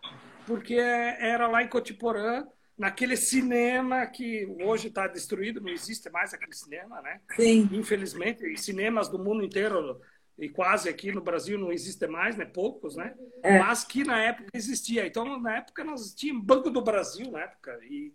porque 0.47 0.75
era 0.75 1.49
lá 1.49 1.63
em 1.63 1.69
Cotiporã, 1.69 2.47
naquele 2.79 3.17
cinema 3.17 4.07
que 4.07 4.47
hoje 4.63 4.89
está 4.89 5.07
destruído, 5.07 5.61
não 5.61 5.69
existe 5.69 6.09
mais 6.09 6.33
aquele 6.33 6.55
cinema, 6.55 7.03
né? 7.03 7.21
Sim. 7.37 7.69
Infelizmente, 7.73 8.57
cinemas 8.57 9.09
do 9.09 9.19
mundo 9.19 9.45
inteiro 9.45 10.01
e 10.39 10.49
quase 10.49 10.89
aqui 10.89 11.13
no 11.13 11.21
Brasil 11.21 11.59
não 11.59 11.71
existe 11.71 12.07
mais, 12.07 12.37
né? 12.37 12.47
Poucos, 12.47 12.97
né? 12.97 13.15
É. 13.43 13.59
Mas 13.59 13.85
que 13.85 14.03
na 14.03 14.23
época 14.23 14.49
existia. 14.55 15.07
Então, 15.07 15.39
na 15.39 15.59
época 15.59 15.85
nós 15.85 16.15
tínhamos 16.15 16.45
Banco 16.45 16.71
do 16.71 16.81
Brasil, 16.81 17.31
na 17.31 17.41
época, 17.41 17.79
e, 17.83 18.15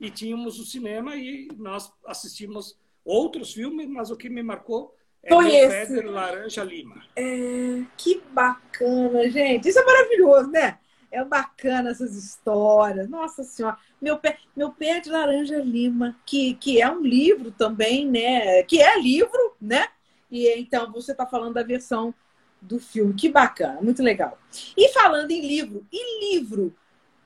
e 0.00 0.10
tínhamos 0.10 0.58
o 0.58 0.64
cinema 0.64 1.14
e 1.14 1.48
nós 1.56 1.92
assistimos 2.04 2.76
outros 3.04 3.52
filmes, 3.52 3.86
mas 3.88 4.10
o 4.10 4.16
que 4.16 4.28
me 4.28 4.42
marcou 4.42 4.92
é 5.22 5.82
esse. 5.82 6.00
de 6.00 6.06
Laranja 6.06 6.64
Lima. 6.64 7.02
É, 7.14 7.82
que 7.96 8.22
bacana, 8.32 9.28
gente. 9.30 9.68
Isso 9.68 9.78
é 9.78 9.84
maravilhoso, 9.84 10.50
né? 10.50 10.78
É 11.10 11.24
bacana 11.24 11.90
essas 11.90 12.14
histórias. 12.14 13.08
Nossa 13.08 13.42
Senhora. 13.42 13.76
Meu 14.00 14.18
pé, 14.18 14.38
meu 14.56 14.70
pé 14.70 15.00
de 15.00 15.10
laranja 15.10 15.58
lima, 15.58 16.16
que, 16.24 16.54
que 16.54 16.80
é 16.80 16.90
um 16.90 17.02
livro 17.02 17.50
também, 17.50 18.06
né? 18.06 18.62
Que 18.62 18.80
é 18.80 18.98
livro, 18.98 19.56
né? 19.60 19.88
E 20.30 20.48
então 20.58 20.90
você 20.92 21.12
está 21.12 21.26
falando 21.26 21.54
da 21.54 21.62
versão 21.62 22.14
do 22.60 22.78
filme. 22.78 23.14
Que 23.14 23.28
bacana, 23.28 23.80
muito 23.80 24.02
legal. 24.02 24.38
E 24.76 24.88
falando 24.90 25.30
em 25.32 25.40
livro, 25.40 25.84
e 25.92 26.34
livro? 26.34 26.74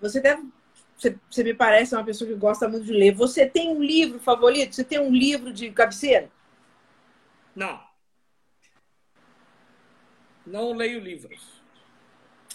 Você 0.01 0.21
deve. 0.21 0.43
Você, 0.97 1.17
você 1.29 1.45
me 1.45 1.53
parece 1.53 1.95
uma 1.95 2.05
pessoa 2.05 2.29
que 2.29 2.37
gosta 2.37 2.69
muito 2.69 2.87
de 2.87 2.93
ler. 2.93 3.15
Você 3.15 3.45
tem 3.45 3.69
um 3.69 3.83
livro 3.83 4.19
favorito? 4.19 4.75
Você 4.75 4.85
tem 4.85 4.99
um 4.99 5.13
livro 5.13 5.53
de 5.53 5.71
cabeceira? 5.71 6.31
Não. 7.55 7.81
Não 10.47 10.73
leio 10.73 11.01
livros. 11.01 11.63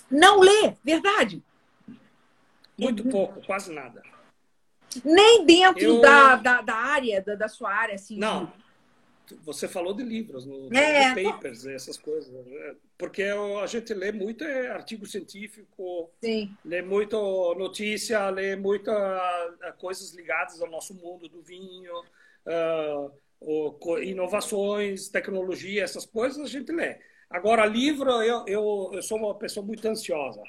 Não 0.09 0.39
lê, 0.39 0.75
verdade. 0.83 1.43
Muito 2.77 3.03
pouco, 3.09 3.41
quase 3.45 3.71
nada. 3.73 4.01
Nem 5.03 5.45
dentro 5.45 5.81
Eu- 5.83 6.01
da, 6.01 6.35
da, 6.35 6.61
da 6.61 6.75
área, 6.75 7.21
da, 7.21 7.35
da 7.35 7.47
sua 7.47 7.71
área, 7.73 7.95
assim. 7.95 8.17
Não. 8.17 8.51
Você 9.43 9.67
falou 9.67 9.93
de 9.93 10.01
livros, 10.01 10.43
no, 10.45 10.75
É, 10.75 11.13
de 11.13 11.23
papers, 11.23 11.63
essas 11.67 11.97
coisas. 11.97 12.33
né? 12.33 12.75
Porque 12.97 13.21
a 13.23 13.65
gente 13.67 13.93
lê 13.93 14.11
muito 14.11 14.43
é, 14.43 14.69
artigo 14.71 15.05
científico, 15.05 16.09
Sim. 16.19 16.51
lê 16.65 16.81
muito 16.81 17.15
notícia, 17.55 18.27
lê 18.31 18.55
muitas 18.55 18.97
coisas 19.77 20.13
ligadas 20.15 20.59
ao 20.61 20.69
nosso 20.69 20.95
mundo 20.95 21.29
do 21.29 21.43
vinho, 21.43 21.93
ah, 22.47 23.11
co- 23.11 23.28
inovações, 24.01 25.09
tecnologia, 25.09 25.83
essas 25.83 26.05
coisas 26.05 26.43
a 26.43 26.47
gente 26.47 26.71
lê. 26.71 26.97
Agora, 27.29 27.65
livro, 27.65 28.09
eu, 28.21 28.45
eu, 28.47 28.91
eu 28.93 29.01
sou 29.03 29.17
uma 29.17 29.35
pessoa 29.35 29.65
muito 29.65 29.87
ansiosa 29.87 30.41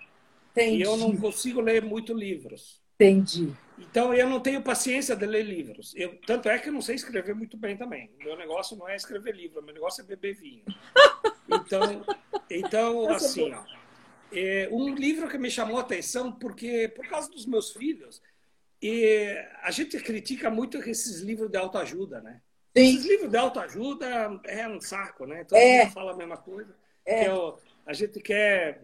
Entendi. 0.52 0.78
e 0.78 0.82
eu 0.82 0.96
não 0.96 1.16
consigo 1.16 1.60
ler 1.60 1.82
muito 1.82 2.14
livros. 2.14 2.80
Entendi. 2.94 3.52
Então, 3.78 4.12
eu 4.12 4.28
não 4.28 4.40
tenho 4.40 4.62
paciência 4.62 5.16
de 5.16 5.24
ler 5.24 5.42
livros. 5.42 5.94
Eu, 5.96 6.18
tanto 6.26 6.48
é 6.48 6.58
que 6.58 6.68
eu 6.68 6.72
não 6.72 6.82
sei 6.82 6.96
escrever 6.96 7.34
muito 7.34 7.56
bem 7.56 7.76
também. 7.76 8.10
Meu 8.18 8.36
negócio 8.36 8.76
não 8.76 8.88
é 8.88 8.96
escrever 8.96 9.34
livro, 9.34 9.62
meu 9.62 9.74
negócio 9.74 10.02
é 10.02 10.04
beber 10.04 10.34
vinho. 10.34 10.64
Então, 11.52 12.04
então 12.48 13.10
Essa 13.10 13.24
é 13.24 13.28
assim, 13.28 13.52
ó, 13.52 13.64
é, 14.32 14.68
um 14.70 14.94
livro 14.94 15.28
que 15.28 15.36
me 15.36 15.50
chamou 15.50 15.78
a 15.78 15.80
atenção, 15.80 16.30
porque 16.30 16.86
por 16.94 17.08
causa 17.08 17.28
dos 17.28 17.44
meus 17.44 17.72
filhos, 17.72 18.22
e 18.80 19.36
a 19.62 19.70
gente 19.72 19.98
critica 19.98 20.48
muito 20.48 20.78
esses 20.78 21.20
livros 21.20 21.50
de 21.50 21.58
autoajuda, 21.58 22.20
né? 22.20 22.40
Esses 22.74 23.02
Sim. 23.02 23.08
livros 23.08 23.30
de 23.30 23.36
autoajuda 23.36 24.40
é 24.44 24.68
um 24.68 24.80
saco, 24.80 25.26
né? 25.26 25.44
Todo 25.44 25.58
É. 25.58 25.84
mundo 25.84 25.92
fala 25.92 26.12
a 26.12 26.16
mesma 26.16 26.36
coisa. 26.36 26.74
É. 27.04 27.24
Que 27.24 27.30
é 27.30 27.54
a 27.86 27.92
gente 27.92 28.20
quer... 28.20 28.82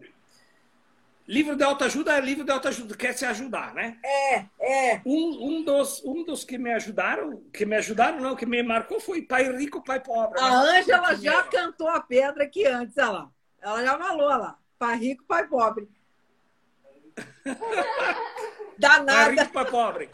Livro 1.27 1.57
de 1.57 1.63
autoajuda 1.63 2.17
é 2.17 2.21
livro 2.21 2.45
de 2.45 2.51
autoajuda, 2.51 2.95
quer 2.95 3.13
se 3.13 3.25
ajudar, 3.25 3.73
né? 3.73 3.97
É, 4.01 4.45
é. 4.61 5.01
Um, 5.05 5.57
um, 5.57 5.63
dos, 5.63 6.01
um 6.05 6.23
dos 6.23 6.45
que 6.45 6.57
me 6.57 6.71
ajudaram, 6.71 7.43
que 7.51 7.65
me 7.65 7.75
ajudaram, 7.75 8.21
não, 8.21 8.33
que 8.33 8.45
me 8.45 8.63
marcou 8.63 8.97
foi 9.01 9.21
Pai 9.21 9.51
Rico, 9.51 9.83
Pai 9.83 9.99
Pobre. 9.99 10.39
A 10.39 10.49
né? 10.63 10.79
Ângela 10.79 11.15
já 11.15 11.43
cantou 11.43 11.89
a 11.89 11.99
pedra 11.99 12.45
aqui 12.45 12.65
antes, 12.65 12.97
olha 12.97 13.09
lá. 13.09 13.31
Ela 13.61 13.83
já 13.83 13.97
falou 13.97 14.27
lá. 14.27 14.57
Pai 14.79 14.97
rico, 14.97 15.23
pai 15.25 15.47
pobre. 15.47 15.89
Pai 17.43 18.15
Danada. 18.77 19.41
Rico, 19.41 19.53
Pai 19.53 19.65
Pobre. 19.65 20.09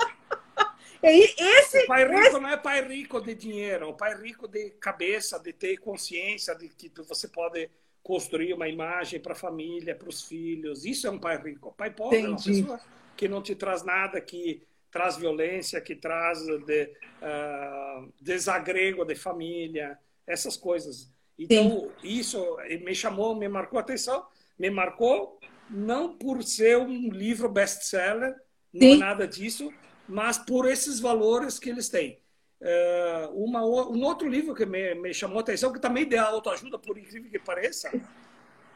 E 1.03 1.35
esse, 1.37 1.83
O 1.83 1.87
pai 1.87 2.07
rico 2.07 2.39
não 2.39 2.49
é 2.49 2.57
pai 2.57 2.87
rico 2.87 3.21
de 3.21 3.35
dinheiro, 3.35 3.89
o 3.89 3.93
pai 3.93 4.15
rico 4.21 4.47
de 4.47 4.69
cabeça, 4.71 5.37
de 5.39 5.51
ter 5.51 5.77
consciência 5.77 6.55
de 6.55 6.69
que 6.69 6.91
você 7.01 7.27
pode 7.27 7.69
construir 8.01 8.53
uma 8.53 8.67
imagem 8.67 9.19
para 9.19 9.33
a 9.33 9.35
família, 9.35 9.95
para 9.95 10.09
os 10.09 10.23
filhos. 10.23 10.85
Isso 10.85 11.07
é 11.07 11.11
um 11.11 11.19
pai 11.19 11.37
rico. 11.41 11.69
O 11.69 11.73
pai 11.73 11.89
pobre 11.91 12.17
é 12.17 12.27
uma 12.29 12.39
Entendi. 12.39 12.61
pessoa 12.61 12.79
que 13.15 13.27
não 13.27 13.41
te 13.41 13.55
traz 13.55 13.83
nada, 13.83 14.19
que 14.21 14.61
traz 14.91 15.17
violência, 15.17 15.81
que 15.81 15.95
traz 15.95 16.39
de, 16.65 16.89
ah, 17.21 18.05
desagrego 18.21 19.03
de 19.05 19.15
família, 19.15 19.97
essas 20.27 20.55
coisas. 20.55 21.11
Então, 21.37 21.91
isso 22.03 22.57
me 22.81 22.93
chamou, 22.93 23.35
me 23.35 23.47
marcou 23.47 23.79
a 23.79 23.81
atenção, 23.81 24.25
me 24.57 24.69
marcou 24.69 25.39
não 25.69 26.15
por 26.15 26.43
ser 26.43 26.77
um 26.77 27.09
livro 27.09 27.49
best-seller, 27.49 28.35
não 28.71 28.87
é 28.87 28.93
Sim. 28.93 28.97
nada 28.99 29.27
disso, 29.27 29.73
mas 30.07 30.37
por 30.37 30.67
esses 30.69 30.99
valores 30.99 31.59
que 31.59 31.69
eles 31.69 31.89
têm. 31.89 32.21
É, 32.61 33.27
uma, 33.33 33.63
o- 33.65 33.93
um 33.93 34.03
outro 34.03 34.27
livro 34.27 34.55
que 34.55 34.65
me, 34.65 34.95
me 34.95 35.13
chamou 35.13 35.39
a 35.39 35.41
atenção, 35.41 35.73
que 35.73 35.79
também 35.81 36.07
de 36.07 36.17
autoajuda, 36.17 36.79
por 36.79 36.97
incrível 36.97 37.29
que 37.31 37.39
pareça, 37.39 37.91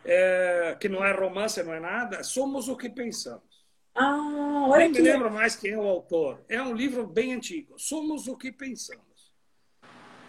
é, 0.03 0.75
que 0.79 0.89
não 0.89 1.03
é 1.03 1.11
romance, 1.13 1.61
não 1.63 1.73
é 1.73 1.79
nada, 1.79 2.23
Somos 2.23 2.67
o 2.69 2.77
que 2.77 2.89
Pensamos. 2.89 3.65
Ah, 3.95 4.67
olha 4.69 4.85
Nem 4.85 4.89
me 4.89 4.99
aqui. 4.99 5.01
lembro 5.01 5.31
mais 5.31 5.55
quem 5.55 5.71
é 5.71 5.77
o 5.77 5.81
autor. 5.87 6.43
É 6.47 6.61
um 6.61 6.73
livro 6.73 7.05
bem 7.07 7.33
antigo. 7.33 7.77
Somos 7.79 8.27
o 8.27 8.37
que 8.37 8.51
Pensamos. 8.51 9.33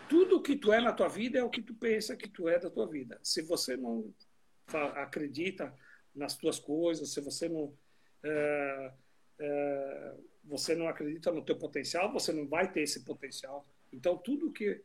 tudo 0.09 0.43
que 0.43 0.57
tu 0.57 0.73
é 0.73 0.81
na 0.81 0.93
tua 0.93 1.09
vida 1.09 1.39
é 1.39 1.43
o 1.45 1.51
que 1.51 1.63
tu 1.63 1.75
pensa 1.75 2.17
que 2.17 2.29
tu 2.29 2.49
é 2.49 2.59
da 2.59 2.71
tua 2.71 2.87
vida. 2.89 3.19
Se 3.23 3.43
você 3.43 3.77
não 3.77 4.13
acredita 4.97 5.75
nas 6.15 6.37
tuas 6.37 6.59
coisas, 6.59 7.13
se 7.13 7.21
você 7.21 7.49
não 7.49 7.75
é, 8.25 8.93
é, 9.41 10.15
você 10.49 10.75
não 10.75 10.89
acredita 10.89 11.31
no 11.31 11.43
teu 11.43 11.57
potencial, 11.57 12.13
você 12.13 12.33
não 12.33 12.47
vai 12.47 12.71
ter 12.71 12.83
esse 12.83 13.01
potencial. 13.01 13.67
Então 13.93 14.17
tudo 14.17 14.51
que 14.51 14.81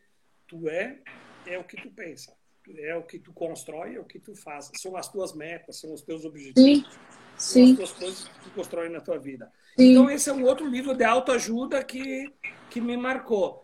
tu 0.47 0.67
é 0.69 0.99
é 1.45 1.57
o 1.57 1.63
que 1.63 1.81
tu 1.81 1.89
pensa, 1.89 2.33
é 2.77 2.95
o 2.95 3.03
que 3.03 3.17
tu 3.17 3.33
constrói, 3.33 3.95
é 3.95 3.99
o 3.99 4.05
que 4.05 4.19
tu 4.19 4.35
faz. 4.35 4.69
São 4.75 4.95
as 4.95 5.07
tuas 5.07 5.33
metas, 5.33 5.79
são 5.79 5.93
os 5.93 6.01
teus 6.01 6.25
objetivos, 6.25 6.87
são 7.37 7.63
as 7.63 7.75
tuas 7.75 7.91
coisas 7.91 8.23
que 8.27 8.39
tu 8.43 8.49
constrói 8.51 8.89
na 8.89 8.99
tua 8.99 9.17
vida. 9.17 9.51
Sim. 9.77 9.91
Então 9.91 10.09
esse 10.09 10.29
é 10.29 10.33
um 10.33 10.43
outro 10.43 10.67
livro 10.67 10.93
de 10.93 11.03
autoajuda 11.03 11.83
que 11.83 12.31
que 12.69 12.81
me 12.81 12.97
marcou. 12.97 13.63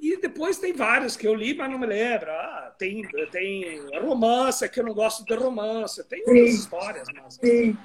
E 0.00 0.16
depois 0.16 0.58
tem 0.58 0.72
vários 0.72 1.16
que 1.16 1.28
eu 1.28 1.32
li, 1.32 1.54
mas 1.54 1.70
não 1.70 1.78
me 1.78 1.86
lembro. 1.86 2.28
Ah, 2.28 2.74
tem, 2.76 3.06
tem 3.30 3.78
romance, 4.00 4.68
que 4.68 4.80
eu 4.80 4.84
não 4.84 4.92
gosto 4.92 5.24
de 5.24 5.32
romance. 5.32 6.02
Tem 6.08 6.24
outras 6.26 6.54
histórias. 6.54 7.06
Mas... 7.14 7.34
Sim. 7.34 7.78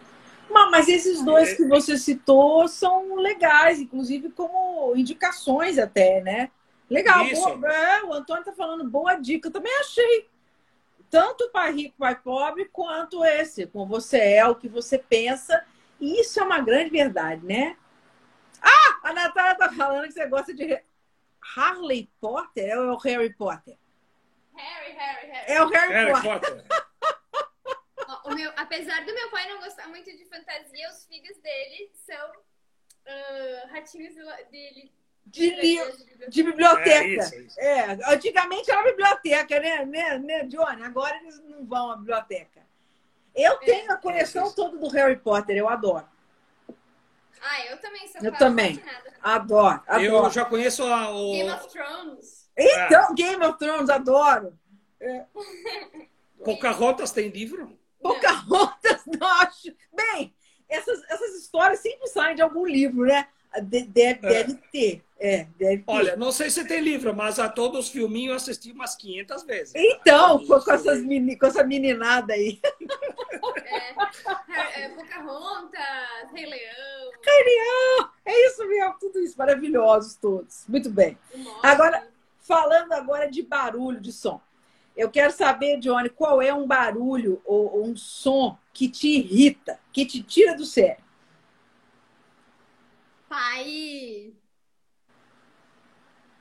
Mas 0.49 0.87
esses 0.87 1.23
dois 1.23 1.53
que 1.53 1.65
você 1.65 1.97
citou 1.97 2.67
são 2.67 3.15
legais, 3.15 3.79
inclusive 3.79 4.29
como 4.29 4.95
indicações 4.95 5.77
até, 5.77 6.21
né? 6.21 6.51
Legal. 6.89 7.25
Boa, 7.29 7.73
é, 7.73 8.03
o 8.03 8.13
Antônio 8.13 8.41
está 8.41 8.53
falando 8.53 8.89
boa 8.89 9.15
dica. 9.15 9.49
Eu 9.49 9.53
também 9.53 9.73
achei. 9.79 10.29
Tanto 11.09 11.49
Pai 11.51 11.71
Rico, 11.71 11.95
Pai 11.97 12.15
Pobre, 12.15 12.65
quanto 12.71 13.23
esse. 13.23 13.65
Com 13.67 13.85
você 13.85 14.19
é 14.19 14.45
o 14.45 14.55
que 14.55 14.67
você 14.67 14.97
pensa. 14.97 15.63
E 15.99 16.21
isso 16.21 16.39
é 16.39 16.43
uma 16.43 16.59
grande 16.59 16.89
verdade, 16.89 17.45
né? 17.45 17.75
Ah, 18.61 18.99
a 19.09 19.13
Natália 19.13 19.53
está 19.53 19.71
falando 19.71 20.05
que 20.05 20.13
você 20.13 20.27
gosta 20.27 20.53
de 20.53 20.81
Harley 21.55 22.09
Potter 22.19 22.77
ou 22.77 22.85
é 22.85 22.93
o 22.93 22.97
Harry 22.97 23.33
Potter? 23.33 23.77
Harry, 24.53 24.93
Harry, 24.93 25.27
Harry. 25.27 25.51
É 25.51 25.63
o 25.63 25.69
Harry, 25.69 25.93
Harry 25.93 26.21
Potter. 26.21 26.55
Potter. 26.55 26.65
o 28.25 28.35
meu, 28.35 28.51
apesar 28.55 29.05
do 29.05 29.13
meu 29.13 29.29
pai 29.29 29.47
não 29.49 29.59
gostar 29.59 29.87
muito 29.87 30.09
de 30.15 30.25
fantasia, 30.25 30.89
os 30.89 31.05
filhos 31.05 31.37
dele 31.39 31.91
são 32.05 32.29
uh, 32.31 33.67
ratinhos 33.71 34.15
dele. 34.49 34.91
De, 35.25 35.51
de, 35.59 36.29
de 36.29 36.43
biblioteca. 36.43 36.89
É, 36.89 37.07
isso, 37.07 37.35
isso. 37.35 37.59
é, 37.59 37.99
antigamente 38.13 38.71
era 38.71 38.81
biblioteca, 38.83 39.59
né, 39.59 39.85
né, 39.85 40.17
né, 40.17 40.43
Johnny? 40.45 40.83
Agora 40.83 41.17
eles 41.17 41.37
não 41.43 41.65
vão 41.65 41.91
à 41.91 41.97
biblioteca. 41.97 42.65
Eu 43.35 43.53
é. 43.53 43.57
tenho 43.57 43.91
a 43.91 43.97
coleção 43.97 44.53
toda 44.53 44.77
do 44.77 44.87
Harry 44.87 45.17
Potter, 45.17 45.57
eu 45.57 45.67
adoro. 45.67 46.07
Ah, 47.41 47.65
eu 47.65 47.77
também 47.79 48.07
sou 48.07 48.21
Eu 48.21 48.31
também. 48.37 48.81
Adoro, 49.21 49.83
adoro. 49.85 50.01
Eu 50.01 50.29
já 50.29 50.45
conheço 50.45 50.83
a, 50.83 51.11
o... 51.11 51.31
Game 51.33 51.51
of 51.51 51.67
Thrones. 51.67 52.49
Então, 52.57 53.11
é. 53.11 53.13
Game 53.13 53.45
of 53.45 53.59
Thrones, 53.59 53.89
adoro. 53.89 54.57
É. 54.99 55.25
Pocahontas 56.43 57.11
tem 57.11 57.27
livro? 57.27 57.77
Pocahontas, 58.01 59.03
não 59.19 59.27
acho. 59.27 59.73
Bem, 59.93 60.33
essas, 60.69 61.01
essas 61.09 61.35
histórias 61.35 61.79
sempre 61.79 62.07
saem 62.07 62.35
de 62.35 62.41
algum 62.41 62.65
livro, 62.65 63.05
né? 63.05 63.27
Deve, 63.61 63.97
é. 63.99 64.15
deve 64.15 64.53
ter. 64.71 65.03
É, 65.19 65.47
deve 65.57 65.77
ter. 65.77 65.91
Olha, 65.91 66.15
não 66.15 66.31
sei 66.31 66.49
se 66.49 66.63
tem 66.65 66.79
livro, 66.79 67.15
mas 67.15 67.39
a 67.39 67.49
todos 67.49 67.85
os 67.85 67.89
filminhos 67.89 68.29
eu 68.29 68.35
assisti 68.35 68.71
umas 68.71 68.95
500 68.95 69.43
vezes. 69.43 69.73
Então, 69.75 70.45
com, 70.45 70.59
com, 70.59 70.71
essas 70.71 71.01
meni, 71.01 71.37
com 71.37 71.47
essa 71.47 71.63
meninada 71.63 72.33
aí. 72.33 72.59
É, 74.49 74.83
é, 74.83 74.89
Pocahontas, 74.89 76.31
Rei 76.33 76.45
Leão. 76.45 77.11
Rei 77.23 77.43
Leão! 77.43 78.09
É 78.25 78.47
isso 78.47 78.65
mesmo, 78.67 78.95
tudo 78.99 79.19
isso, 79.19 79.37
maravilhosos 79.37 80.15
todos. 80.15 80.65
Muito 80.67 80.89
bem. 80.89 81.17
Agora, 81.61 82.07
falando 82.39 82.93
agora 82.93 83.29
de 83.29 83.43
barulho, 83.43 83.99
de 83.99 84.11
som. 84.11 84.41
Eu 84.97 85.11
quero 85.11 85.31
saber, 85.31 85.77
Johnny, 85.77 86.09
qual 86.09 86.41
é 86.41 86.51
um 86.51 86.65
barulho 86.65 87.39
ou, 87.45 87.85
um 87.85 87.95
som 87.95 88.57
que 88.73 88.89
te 88.89 89.07
irrita, 89.07 89.79
que 89.93 90.03
te 90.07 90.23
tira 90.23 90.55
do 90.55 90.65
sério? 90.65 91.03
Pai. 93.29 94.33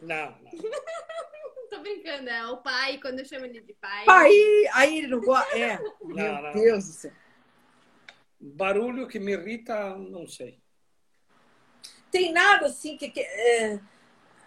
Não, 0.01 0.35
não. 0.43 0.51
Tô 1.69 1.81
brincando, 1.81 2.31
é 2.31 2.47
o 2.47 2.57
pai, 2.59 2.99
quando 2.99 3.19
eu 3.19 3.25
chamo 3.27 3.45
ele 3.45 3.61
de 3.61 3.75
pai. 3.75 4.07
Pai! 4.07 4.31
Aí 4.73 4.99
ele 4.99 5.09
não 5.09 5.21
gosta. 5.21 5.59
É. 5.59 5.79
Não, 6.01 6.15
Meu 6.15 6.43
não. 6.43 6.53
Deus 6.53 6.87
do 6.87 6.93
céu. 6.93 7.13
Barulho 8.41 9.09
que 9.09 9.19
me 9.19 9.33
irrita, 9.33 9.97
não 9.97 10.27
sei. 10.27 10.61
Tem 12.11 12.33
nada 12.33 12.67
assim 12.67 12.97
que. 12.97 13.11
que 13.11 13.21
é 13.21 13.81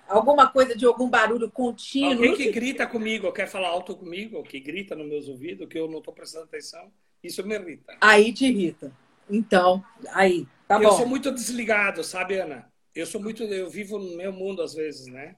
alguma 0.10 0.48
coisa 0.48 0.76
de 0.76 0.86
algum 0.86 1.10
barulho 1.10 1.49
contínuo. 1.49 2.14
Alguém 2.14 2.36
que 2.36 2.52
grita 2.52 2.88
comigo, 2.88 3.31
quer 3.31 3.48
falar 3.48 3.69
alto 3.69 3.95
comigo, 3.95 4.44
que 4.44 4.60
grita 4.60 4.95
nos 4.95 5.07
meus 5.07 5.27
ouvidos, 5.27 5.68
que 5.68 5.77
eu 5.77 5.88
não 5.88 5.99
estou 5.99 6.14
prestando 6.14 6.45
atenção, 6.45 6.91
isso 7.23 7.45
me 7.45 7.56
irrita. 7.56 7.95
Aí 8.02 8.34
te 8.34 8.45
irrita. 8.45 8.91
Então, 9.30 9.84
aí, 10.10 10.48
tá 10.68 10.76
eu 10.76 10.81
bom. 10.81 10.88
Eu 10.88 10.91
sou 10.94 11.07
muito 11.07 11.31
desligado, 11.31 12.03
sabe, 12.03 12.40
Ana? 12.40 12.72
Eu 12.95 13.06
sou 13.06 13.22
muito, 13.22 13.44
eu 13.44 13.69
vivo 13.69 13.99
no 13.99 14.18
meu 14.18 14.34
mundo 14.34 14.61
às 14.61 14.73
vezes, 14.73 15.07
né? 15.07 15.36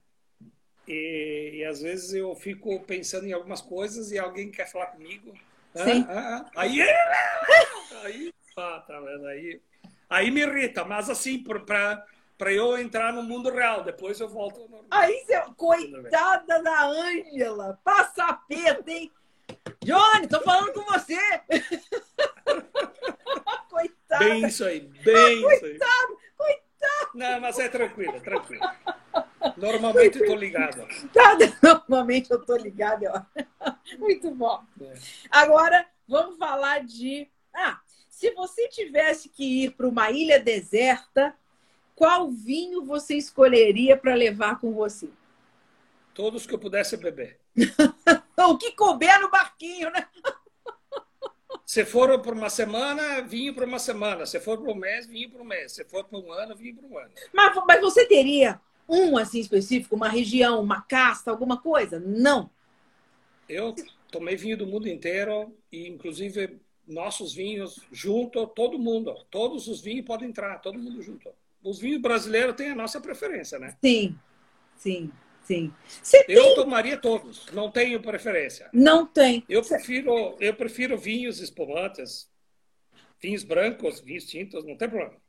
E, 0.88 1.58
e 1.58 1.66
às 1.66 1.82
vezes 1.82 2.14
eu 2.14 2.34
fico 2.36 2.80
pensando 2.82 3.28
em 3.28 3.34
algumas 3.34 3.62
coisas 3.62 4.12
e 4.12 4.18
alguém 4.18 4.50
quer 4.50 4.72
falar 4.72 4.88
comigo. 4.88 5.34
Sim. 5.76 6.06
Ah, 6.08 6.10
ah, 6.10 6.46
ah. 6.46 6.62
aí, 6.62 6.82
aí, 8.04 8.34
ah, 8.58 8.84
tá? 8.88 9.00
Aí, 9.30 9.62
aí 10.10 10.32
me 10.32 10.42
irrita, 10.42 10.84
mas 10.86 11.10
assim, 11.10 11.44
para 11.44 12.06
para 12.42 12.52
eu 12.52 12.76
entrar 12.76 13.14
no 13.14 13.22
mundo 13.22 13.52
real. 13.52 13.84
Depois 13.84 14.20
eu 14.20 14.28
volto 14.28 14.62
ao 14.62 14.68
normal. 14.68 14.88
Aí, 14.90 15.24
seu, 15.28 15.54
coitada 15.54 16.60
da 16.64 16.88
Ângela, 16.88 17.80
passa 17.84 18.34
peta, 18.50 18.90
hein? 18.90 19.12
Johnny, 19.84 20.28
tô 20.28 20.42
falando 20.42 20.74
com 20.74 20.82
você. 20.92 21.18
coitada. 23.70 24.26
Bem 24.26 24.48
isso 24.48 24.66
aí, 24.66 24.80
bem 24.80 25.16
ah, 25.16 25.54
isso 25.54 25.66
aí. 25.66 25.70
Coitado, 25.78 26.18
coitado. 26.36 27.12
Não, 27.14 27.40
mas 27.42 27.60
é 27.60 27.70
tranquilo, 27.70 28.20
tranquilo. 28.22 28.68
Normalmente 29.56 30.20
eu 30.20 30.26
tô 30.26 30.34
ligado. 30.34 30.88
Normalmente 31.88 32.32
eu 32.32 32.44
tô 32.44 32.56
ligado. 32.56 33.06
Ó. 33.06 33.22
Muito 34.00 34.32
bom. 34.32 34.64
É. 34.82 34.94
Agora, 35.30 35.86
vamos 36.08 36.40
falar 36.40 36.84
de... 36.84 37.30
Ah, 37.54 37.80
se 38.10 38.32
você 38.32 38.68
tivesse 38.68 39.30
que 39.30 39.66
ir 39.66 39.76
para 39.76 39.88
uma 39.88 40.10
ilha 40.10 40.40
deserta 40.40 41.38
qual 41.96 42.30
vinho 42.30 42.84
você 42.84 43.16
escolheria 43.16 43.96
para 43.96 44.16
levar 44.16 44.60
com 44.60 44.74
você? 44.74 45.10
Todos 46.14 46.46
que 46.46 46.54
eu 46.54 46.60
pudesse 46.60 46.98
beber. 46.98 47.40
o 48.38 48.58
que 48.58 48.72
couber 48.72 49.22
no 49.22 49.30
barquinho, 49.30 49.90
né? 49.92 50.08
Se 51.66 51.86
for 51.86 52.20
por 52.22 52.34
uma 52.34 52.50
semana, 52.50 53.22
vinho 53.22 53.54
por 53.54 53.64
uma 53.64 53.80
semana. 53.80 54.26
Se 54.26 54.40
for 54.42 54.58
por 54.58 54.70
um 54.70 54.76
mês, 54.76 55.08
vinho 55.08 55.30
por 55.30 55.40
um 55.40 55.46
mês. 55.46 55.72
Se 55.72 55.86
for 55.86 56.04
por 56.04 56.22
um 56.22 56.32
ano, 56.32 56.56
vinho 56.56 56.76
por 56.76 56.86
um 56.86 56.98
ano. 56.98 57.12
Mas, 57.32 57.56
mas 57.66 57.80
você 57.80 58.06
teria 58.06 58.60
um 58.90 59.18
assim 59.18 59.40
específico, 59.40 59.96
uma 59.96 60.10
região, 60.10 60.62
uma 60.62 60.82
casta, 60.82 61.32
alguma 61.32 61.62
coisa? 61.62 61.98
Não. 61.98 62.50
Eu 63.48 63.74
tomei 64.12 64.36
vinho 64.36 64.58
do 64.58 64.68
mundo 64.68 64.90
inteiro 64.90 65.56
e, 65.72 65.88
inclusive, 65.88 66.60
nossos 66.86 67.34
vinhos 67.34 67.80
junto, 67.90 68.46
todo 68.48 68.78
mundo. 68.78 69.16
Todos 69.30 69.70
os 69.70 69.80
vinhos 69.80 70.06
podem 70.06 70.28
entrar, 70.28 70.60
todo 70.60 70.78
mundo 70.78 71.02
junto 71.02 71.30
os 71.64 71.80
vinhos 71.80 72.02
brasileiros 72.02 72.56
têm 72.56 72.72
a 72.72 72.76
nossa 72.76 73.00
preferência, 73.00 73.60
né? 73.60 73.78
Sim, 73.84 74.18
sim, 74.76 75.12
sim. 75.44 75.74
Você 75.88 76.26
eu 76.28 76.44
tem... 76.44 76.56
tomaria 76.56 76.98
todos, 76.98 77.46
não 77.52 77.70
tenho 77.70 78.02
preferência. 78.02 78.70
Não 78.74 79.06
tem. 79.06 79.44
Eu 79.48 79.64
prefiro, 79.64 80.36
eu 80.40 80.54
prefiro 80.54 80.98
vinhos 80.98 81.40
espumantes, 81.40 82.30
vinhos 83.22 83.44
brancos, 83.44 84.00
vinhos 84.00 84.26
tintos, 84.26 84.66
não 84.66 84.76
tem 84.76 84.90
problema. 84.90 85.20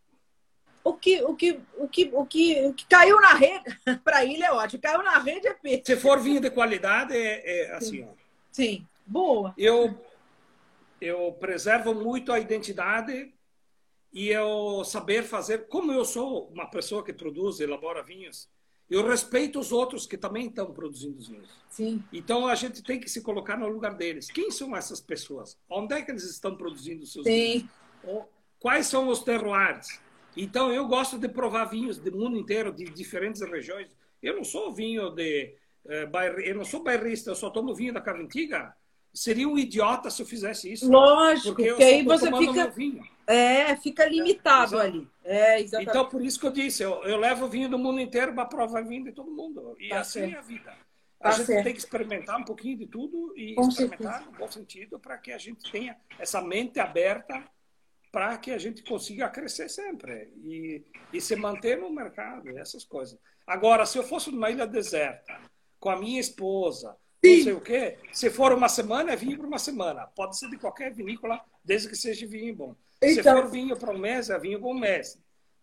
O 0.84 0.94
que, 0.94 1.22
o 1.22 1.36
que, 1.36 1.60
o 1.76 1.88
que, 1.88 2.10
o 2.12 2.26
que, 2.26 2.66
o 2.66 2.74
que 2.74 2.86
caiu 2.86 3.20
na 3.20 3.34
rede, 3.34 3.78
para 4.02 4.24
ele 4.24 4.42
é 4.42 4.50
ótimo, 4.50 4.82
caiu 4.82 5.02
na 5.02 5.18
rede 5.18 5.46
é 5.46 5.54
peixe. 5.54 5.82
Se 5.86 5.96
for 5.96 6.18
vinho 6.18 6.40
de 6.40 6.50
qualidade, 6.50 7.16
é, 7.16 7.66
é 7.66 7.74
assim, 7.74 8.02
sim. 8.02 8.08
Sim, 8.50 8.86
boa. 9.06 9.54
Eu, 9.56 9.96
eu 11.00 11.32
preservo 11.38 11.94
muito 11.94 12.32
a 12.32 12.40
identidade 12.40 13.32
e 14.12 14.28
eu 14.28 14.84
saber 14.84 15.22
fazer, 15.22 15.66
como 15.68 15.90
eu 15.92 16.04
sou 16.04 16.48
uma 16.48 16.66
pessoa 16.66 17.02
que 17.02 17.12
produz, 17.12 17.60
elabora 17.60 18.02
vinhos, 18.02 18.48
eu 18.90 19.06
respeito 19.06 19.58
os 19.58 19.72
outros 19.72 20.06
que 20.06 20.18
também 20.18 20.48
estão 20.48 20.70
produzindo 20.70 21.18
os 21.18 21.28
vinhos. 21.28 21.50
Sim. 21.70 22.04
Então 22.12 22.46
a 22.46 22.54
gente 22.54 22.82
tem 22.82 23.00
que 23.00 23.08
se 23.08 23.22
colocar 23.22 23.56
no 23.56 23.66
lugar 23.66 23.94
deles. 23.94 24.30
Quem 24.30 24.50
são 24.50 24.76
essas 24.76 25.00
pessoas? 25.00 25.58
Onde 25.68 25.94
é 25.94 26.02
que 26.02 26.10
eles 26.10 26.24
estão 26.24 26.54
produzindo 26.56 27.06
seus 27.06 27.24
Sim. 27.24 27.68
vinhos? 28.04 28.24
Quais 28.60 28.86
são 28.86 29.08
os 29.08 29.20
terroirs? 29.20 29.98
Então 30.36 30.70
eu 30.70 30.86
gosto 30.86 31.18
de 31.18 31.28
provar 31.28 31.64
vinhos 31.64 31.98
do 31.98 32.12
mundo 32.12 32.36
inteiro, 32.36 32.70
de 32.70 32.84
diferentes 32.84 33.40
regiões. 33.40 33.96
Eu 34.22 34.36
não 34.36 34.44
sou 34.44 34.70
vinho 34.72 35.08
de 35.10 35.54
eh, 35.86 36.08
eu 36.44 36.54
não 36.54 36.64
sou 36.64 36.82
bairrista, 36.82 37.30
eu 37.30 37.34
só 37.34 37.50
tomo 37.50 37.74
vinho 37.74 37.94
da 37.94 38.00
casa 38.00 38.20
antiga. 38.20 38.74
Seria 39.12 39.48
um 39.48 39.58
idiota 39.58 40.10
se 40.10 40.22
eu 40.22 40.26
fizesse 40.26 40.72
isso. 40.72 40.90
Lógico, 40.90 41.56
porque 41.56 41.82
aí 41.82 42.02
você 42.02 42.30
fica 42.30 42.72
é, 43.26 43.76
fica 43.76 44.04
limitado 44.06 44.78
é, 44.80 44.84
ali. 44.84 45.08
É, 45.24 45.60
exatamente. 45.60 45.90
Então, 45.90 46.08
por 46.08 46.22
isso 46.24 46.38
que 46.40 46.46
eu 46.46 46.52
disse, 46.52 46.82
eu, 46.82 47.02
eu 47.04 47.16
levo 47.18 47.48
vinho 47.48 47.68
do 47.68 47.78
mundo 47.78 48.00
inteiro 48.00 48.34
para 48.34 48.44
provar 48.46 48.82
vinho 48.84 49.04
de 49.04 49.12
todo 49.12 49.30
mundo. 49.30 49.76
E 49.78 49.88
tá 49.88 50.00
assim 50.00 50.20
certo. 50.20 50.34
é 50.34 50.38
a 50.38 50.42
vida. 50.42 50.70
A 51.20 51.30
Tá 51.30 51.30
gente 51.36 51.46
certo. 51.46 51.64
tem 51.64 51.72
que 51.72 51.78
experimentar 51.78 52.38
um 52.40 52.44
pouquinho 52.44 52.76
de 52.78 52.86
tudo 52.86 53.32
e 53.36 53.54
Com 53.54 53.68
experimentar 53.68 54.14
certeza. 54.14 54.30
no 54.32 54.38
bom 54.38 54.48
sentido 54.50 54.98
para 54.98 55.16
que 55.18 55.30
a 55.30 55.38
gente 55.38 55.70
tenha 55.70 55.96
essa 56.18 56.40
mente 56.42 56.80
aberta 56.80 57.44
para 58.10 58.36
que 58.36 58.50
a 58.50 58.58
gente 58.58 58.82
consiga 58.82 59.30
crescer 59.30 59.70
sempre 59.70 60.30
e, 60.44 60.84
e 61.12 61.20
se 61.20 61.34
manter 61.34 61.78
no 61.78 61.90
mercado, 61.90 62.48
essas 62.58 62.84
coisas. 62.84 63.18
Agora, 63.46 63.86
se 63.86 63.96
eu 63.98 64.02
fosse 64.02 64.30
numa 64.30 64.50
ilha 64.50 64.66
deserta, 64.66 65.40
com 65.80 65.88
a 65.88 65.96
minha 65.98 66.20
esposa, 66.20 66.96
Sim. 67.24 67.36
não 67.36 67.42
sei 67.44 67.52
o 67.54 67.60
quê, 67.60 67.98
se 68.12 68.28
for 68.28 68.52
uma 68.52 68.68
semana, 68.68 69.12
é 69.12 69.16
vinho 69.16 69.38
para 69.38 69.46
uma 69.46 69.58
semana. 69.58 70.06
Pode 70.08 70.36
ser 70.36 70.50
de 70.50 70.58
qualquer 70.58 70.92
vinícola, 70.92 71.40
desde 71.64 71.88
que 71.88 71.96
seja 71.96 72.26
vinho 72.26 72.54
bom. 72.54 72.76
Se 73.02 73.20
Então- 73.20 73.42
for 73.42 73.50
vinho 73.50 73.76
para 73.76 73.90
um 73.92 73.98
mês, 73.98 74.30
é 74.30 74.38
vinho 74.38 74.64
um 74.64 74.74
mês. 74.74 75.18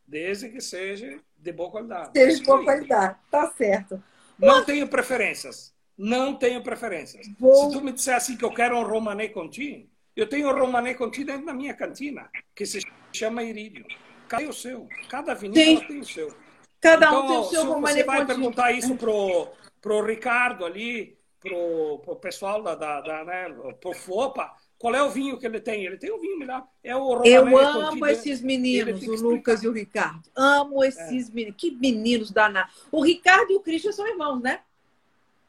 Desde 0.07 0.49
que 0.49 0.60
seja 0.60 1.20
de 1.38 1.52
boa 1.52 1.70
qualidade. 1.72 2.11
Seja 2.16 2.38
de 2.40 2.44
boa 2.44 2.64
qualidade. 2.64 3.18
Tá 3.32 3.52
certo. 3.52 4.03
Não 4.38 4.64
tenho 4.66 4.88
preferências. 4.88 5.74
Não 5.98 6.34
tenho 6.36 6.64
preferências. 6.64 7.28
Vou- 7.40 7.68
Se 7.72 7.78
tu 7.78 7.82
me 7.84 7.91
disser 7.91 8.16
assim 8.16 8.36
que 8.38 8.44
eu 8.45 8.53
quero 8.53 8.78
um 8.78 8.84
Romanée 8.84 9.30
Conti, 9.30 9.90
eu 10.16 10.28
tenho 10.28 10.49
um 10.49 10.57
Romanée 10.57 10.95
Conti 10.95 11.24
dentro 11.24 11.45
da 11.45 11.53
minha 11.53 11.74
cantina, 11.74 12.30
que 12.56 12.66
se 12.66 12.80
chama 13.14 13.44
Iridium. 13.44 13.86
Cadê 14.28 14.45
o 14.45 14.53
seu? 14.53 14.88
Cada 15.10 15.34
vinícola 15.34 15.88
tem 15.88 15.99
o 15.99 16.06
seu. 16.06 16.34
Cada 16.80 17.11
um 17.11 17.26
então, 17.26 17.28
tem 17.28 17.38
o 17.38 17.44
seu 17.45 17.61
se 17.61 17.68
Romanée 17.68 17.98
você 17.98 18.03
vai 18.06 18.18
Conti. 18.20 18.28
perguntar 18.28 18.72
isso 18.72 18.95
pro, 18.95 19.48
pro 19.82 20.06
Ricardo 20.06 20.66
ali, 20.66 21.18
pro, 21.41 21.99
pro 21.99 22.16
pessoal 22.16 22.61
da, 22.64 22.76
da, 22.76 23.02
da 23.02 23.26
né, 23.26 23.49
pro 23.82 23.94
FOPA, 23.94 24.52
qual 24.80 24.95
é 24.95 25.03
o 25.03 25.10
vinho 25.11 25.38
que 25.38 25.45
ele 25.45 25.60
tem? 25.60 25.85
Ele 25.85 25.97
tem 25.97 26.10
o 26.10 26.18
vinho 26.19 26.39
melhor. 26.39 26.65
É 26.84 26.95
o 26.95 27.23
Eu 27.23 27.57
amo 27.57 28.06
esses 28.07 28.41
meninos, 28.41 29.06
o 29.06 29.11
Lucas 29.15 29.61
e 29.61 29.68
o 29.68 29.72
Ricardo. 29.72 30.27
Amo 30.35 30.84
É. 30.84 30.88
esses 30.88 31.30
meninos. 31.30 31.56
Que 31.60 31.69
meninos 31.69 32.31
danados. 32.31 32.73
O 32.91 33.03
Ricardo 33.03 33.51
e 33.51 33.56
o 33.57 33.60
Christian 33.60 33.91
são 33.91 34.07
irmãos, 34.07 34.39
né? 34.41 34.61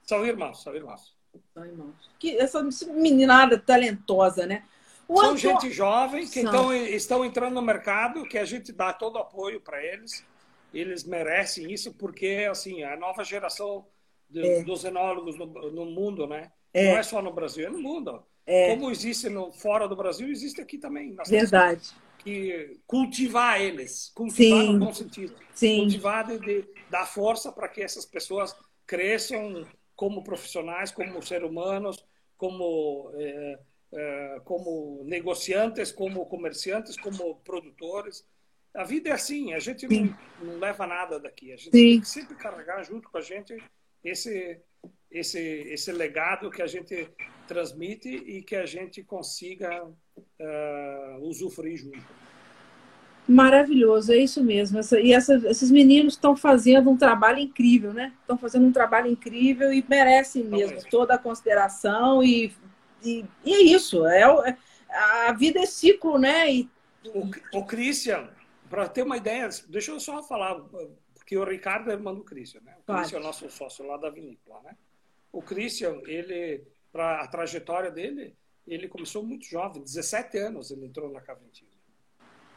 São 0.02 0.26
irmãos, 0.26 0.62
são 0.62 0.74
irmãos. 0.74 1.14
São 1.54 1.64
irmãos. 1.64 1.94
Que, 2.18 2.36
essa 2.36 2.60
meninada 2.92 3.56
talentosa, 3.58 4.44
né? 4.46 4.64
O 5.06 5.16
São 5.16 5.30
Antônio- 5.30 5.38
gente 5.60 5.70
jovem 5.70 6.26
que 6.26 6.42
São. 6.42 6.48
então, 6.50 6.74
estão 6.74 7.24
entrando 7.24 7.54
no 7.54 7.62
mercado, 7.62 8.24
que 8.24 8.36
a 8.38 8.44
gente 8.44 8.72
dá 8.72 8.92
todo 8.92 9.16
o 9.16 9.18
apoio 9.20 9.60
para 9.60 9.84
eles. 9.84 10.24
Eles 10.74 11.02
merecem 11.04 11.72
isso 11.72 11.92
porque 11.94 12.46
assim 12.50 12.82
a 12.84 12.96
nova 12.96 13.24
geração 13.24 13.84
de- 14.28 14.40
É. 14.46 14.62
dos 14.62 14.84
enólogos 14.84 15.36
no, 15.36 15.46
no 15.46 15.84
mundo, 15.86 16.26
né? 16.28 16.52
É. 16.72 16.92
Não 16.92 16.98
é 16.98 17.02
só 17.02 17.20
no 17.20 17.32
Brasil, 17.32 17.66
é 17.66 17.70
no 17.70 17.80
mundo. 17.80 18.22
É. 18.46 18.74
Como 18.74 18.90
existe 18.90 19.28
no, 19.28 19.52
fora 19.52 19.86
do 19.86 19.96
Brasil, 19.96 20.28
existe 20.28 20.60
aqui 20.60 20.78
também. 20.78 21.12
Nós 21.12 21.28
Verdade. 21.28 21.92
que 22.18 22.80
cultivar 22.86 23.60
eles, 23.60 24.10
cultivar 24.14 24.62
Sim. 24.62 24.72
no 24.72 24.86
bom 24.86 24.92
sentido. 24.92 25.34
Sim. 25.54 25.80
Cultivar 25.82 26.26
de, 26.26 26.38
de 26.38 26.68
dar 26.90 27.06
força 27.06 27.52
para 27.52 27.68
que 27.68 27.82
essas 27.82 28.04
pessoas 28.04 28.54
cresçam 28.86 29.66
como 29.94 30.24
profissionais, 30.24 30.90
como 30.90 31.22
seres 31.22 31.48
humanos, 31.48 32.04
como 32.36 33.12
eh, 33.14 33.58
eh, 33.92 34.40
como 34.44 35.02
negociantes, 35.04 35.92
como 35.92 36.26
comerciantes, 36.26 36.96
como 36.96 37.36
produtores. 37.36 38.24
A 38.72 38.84
vida 38.84 39.10
é 39.10 39.12
assim, 39.12 39.52
a 39.52 39.58
gente 39.58 39.86
não, 39.88 40.16
não 40.40 40.58
leva 40.58 40.86
nada 40.86 41.18
daqui. 41.18 41.52
A 41.52 41.56
gente 41.56 41.76
Sim. 41.76 41.90
tem 41.90 42.00
que 42.00 42.08
sempre 42.08 42.36
carregar 42.36 42.82
junto 42.84 43.10
com 43.10 43.18
a 43.18 43.20
gente 43.20 43.56
esse 44.02 44.60
esse 45.10 45.38
esse 45.38 45.90
legado 45.92 46.50
que 46.50 46.62
a 46.62 46.66
gente 46.66 47.08
transmite 47.48 48.08
e 48.08 48.42
que 48.42 48.54
a 48.56 48.66
gente 48.66 49.02
consiga 49.02 49.86
eh, 50.38 51.16
usufruir 51.22 51.78
junto. 51.78 51.98
Maravilhoso, 53.28 54.12
é 54.12 54.16
isso 54.16 54.42
mesmo. 54.42 54.78
Essa- 54.78 54.98
e 55.00 55.12
essa- 55.12 55.34
esses 55.48 55.70
meninos 55.70 56.14
estão 56.14 56.36
fazendo 56.36 56.90
um 56.90 56.96
trabalho 56.96 57.38
incrível, 57.38 57.92
né? 57.92 58.12
Estão 58.20 58.36
fazendo 58.36 58.66
um 58.66 58.72
trabalho 58.72 59.06
incrível 59.08 59.72
e 59.72 59.84
merecem 59.88 60.44
mesmo 60.44 60.78
toda 60.90 61.14
a 61.14 61.18
consideração. 61.18 62.22
E, 62.24 62.52
e, 63.04 63.24
e 63.44 63.52
é 63.54 63.60
isso. 63.62 64.04
É, 64.06 64.22
é- 64.22 64.56
a 65.28 65.32
vida 65.32 65.60
é 65.60 65.66
ciclo, 65.66 66.18
né? 66.18 66.52
E, 66.52 66.68
O, 67.14 67.30
o 67.58 67.64
Christian, 67.64 68.28
para 68.68 68.88
ter 68.88 69.02
uma 69.02 69.16
ideia, 69.16 69.48
deixa 69.68 69.90
eu 69.92 70.00
só 70.00 70.22
falar, 70.22 70.56
porque 71.14 71.36
o 71.36 71.44
Ricardo 71.44 71.90
é 71.90 71.94
irmão 71.94 72.14
do 72.14 72.24
Christian, 72.24 72.60
né? 72.62 72.74
O 72.80 72.82
Claro. 72.84 73.00
Christian 73.00 73.18
é 73.18 73.20
o 73.20 73.24
nosso 73.24 73.48
sócio 73.50 73.86
lá 73.86 73.96
da 73.96 74.10
vinícola, 74.10 74.60
né? 74.64 74.76
O 75.32 75.40
Christian, 75.42 76.00
ele, 76.06 76.64
para 76.92 77.20
a 77.22 77.28
trajetória 77.28 77.90
dele, 77.90 78.36
ele 78.66 78.88
começou 78.88 79.22
muito 79.24 79.44
jovem, 79.46 79.82
17 79.82 80.38
anos 80.38 80.70
ele 80.70 80.86
entrou 80.86 81.10
na 81.10 81.20
Caventina. 81.20 81.70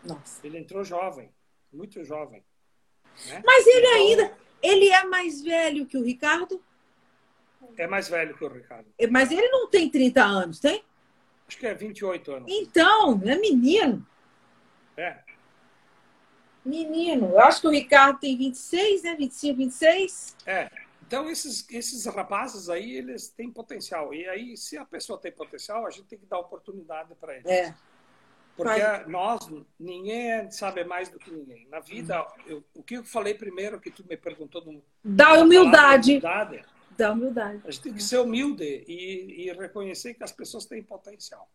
nossa. 0.04 0.46
Ele 0.46 0.58
entrou 0.58 0.84
jovem, 0.84 1.30
muito 1.72 2.04
jovem. 2.04 2.44
né? 3.28 3.42
Mas 3.46 3.66
ele 3.68 3.86
Então, 3.88 3.94
ainda. 3.96 4.38
Ele 4.62 4.88
é 4.90 5.04
mais 5.06 5.42
velho 5.42 5.86
que 5.86 5.98
o 5.98 6.04
Ricardo, 6.04 6.64
É 7.78 7.86
mais 7.88 8.08
velho 8.10 8.36
que 8.38 8.44
o 8.44 8.48
Ricardo. 8.50 8.94
mas 9.12 9.32
ele 9.32 9.48
não 9.50 9.70
tem 9.70 9.90
30 9.90 10.24
anos, 10.24 10.60
tem? 10.60 10.84
Acho 11.48 11.58
que 11.58 11.66
é 11.68 11.74
28 11.74 12.32
anos. 12.32 12.52
Então, 12.52 13.22
é 13.26 13.36
menino. 13.38 14.06
É, 14.98 15.20
Menino. 16.66 17.28
Eu 17.32 17.40
acho 17.42 17.60
que 17.62 17.68
o 17.68 17.72
Ricardo 17.72 18.20
tem 18.20 18.38
26, 18.38 19.04
né? 19.04 19.16
25, 19.16 19.58
26. 19.58 20.36
É. 20.46 20.70
Então, 21.14 21.30
esses, 21.30 21.70
esses 21.70 22.08
rapazes 22.08 22.70
aí, 22.70 22.98
eles 22.98 23.28
têm 23.30 23.52
potencial. 23.52 24.12
E 24.16 24.28
aí, 24.28 24.58
se 24.58 24.76
a 24.80 24.84
pessoa 24.84 25.20
tem 25.20 25.32
potencial, 25.32 25.86
a 25.86 25.92
gente 25.92 26.06
tem 26.08 26.18
que 26.18 26.26
dar 26.26 26.40
oportunidade 26.40 27.14
para 27.22 27.36
eles. 27.36 27.46
É. 27.46 27.76
Porque 28.58 28.80
Vai. 28.82 29.06
nós, 29.06 29.48
ninguém 29.80 30.50
sabe 30.50 30.84
mais 30.84 31.10
do 31.10 31.20
que 31.20 31.30
ninguém. 31.30 31.68
Na 31.70 31.80
vida, 31.80 32.26
eu- 32.48 32.64
o 32.74 32.82
que 32.82 32.96
eu 32.96 33.04
falei 33.04 33.36
primeiro, 33.36 33.80
que 33.80 33.92
tu 33.92 34.04
me 34.10 34.18
perguntou 34.18 34.66
no, 34.66 34.84
Da 35.04 35.34
humildade. 35.34 36.20
palavra 36.20 36.54
humildade, 36.56 36.66
Da 36.98 37.12
humildade. 37.12 37.62
a 37.64 37.70
gente 37.70 37.84
tem 37.84 37.94
que 37.94 38.02
ser 38.02 38.18
humilde 38.18 38.84
e, 38.88 39.46
e 39.48 39.54
reconhecer 39.54 40.16
que 40.16 40.24
as 40.24 40.32
pessoas 40.32 40.66
têm 40.66 40.82
potencial. 40.82 41.48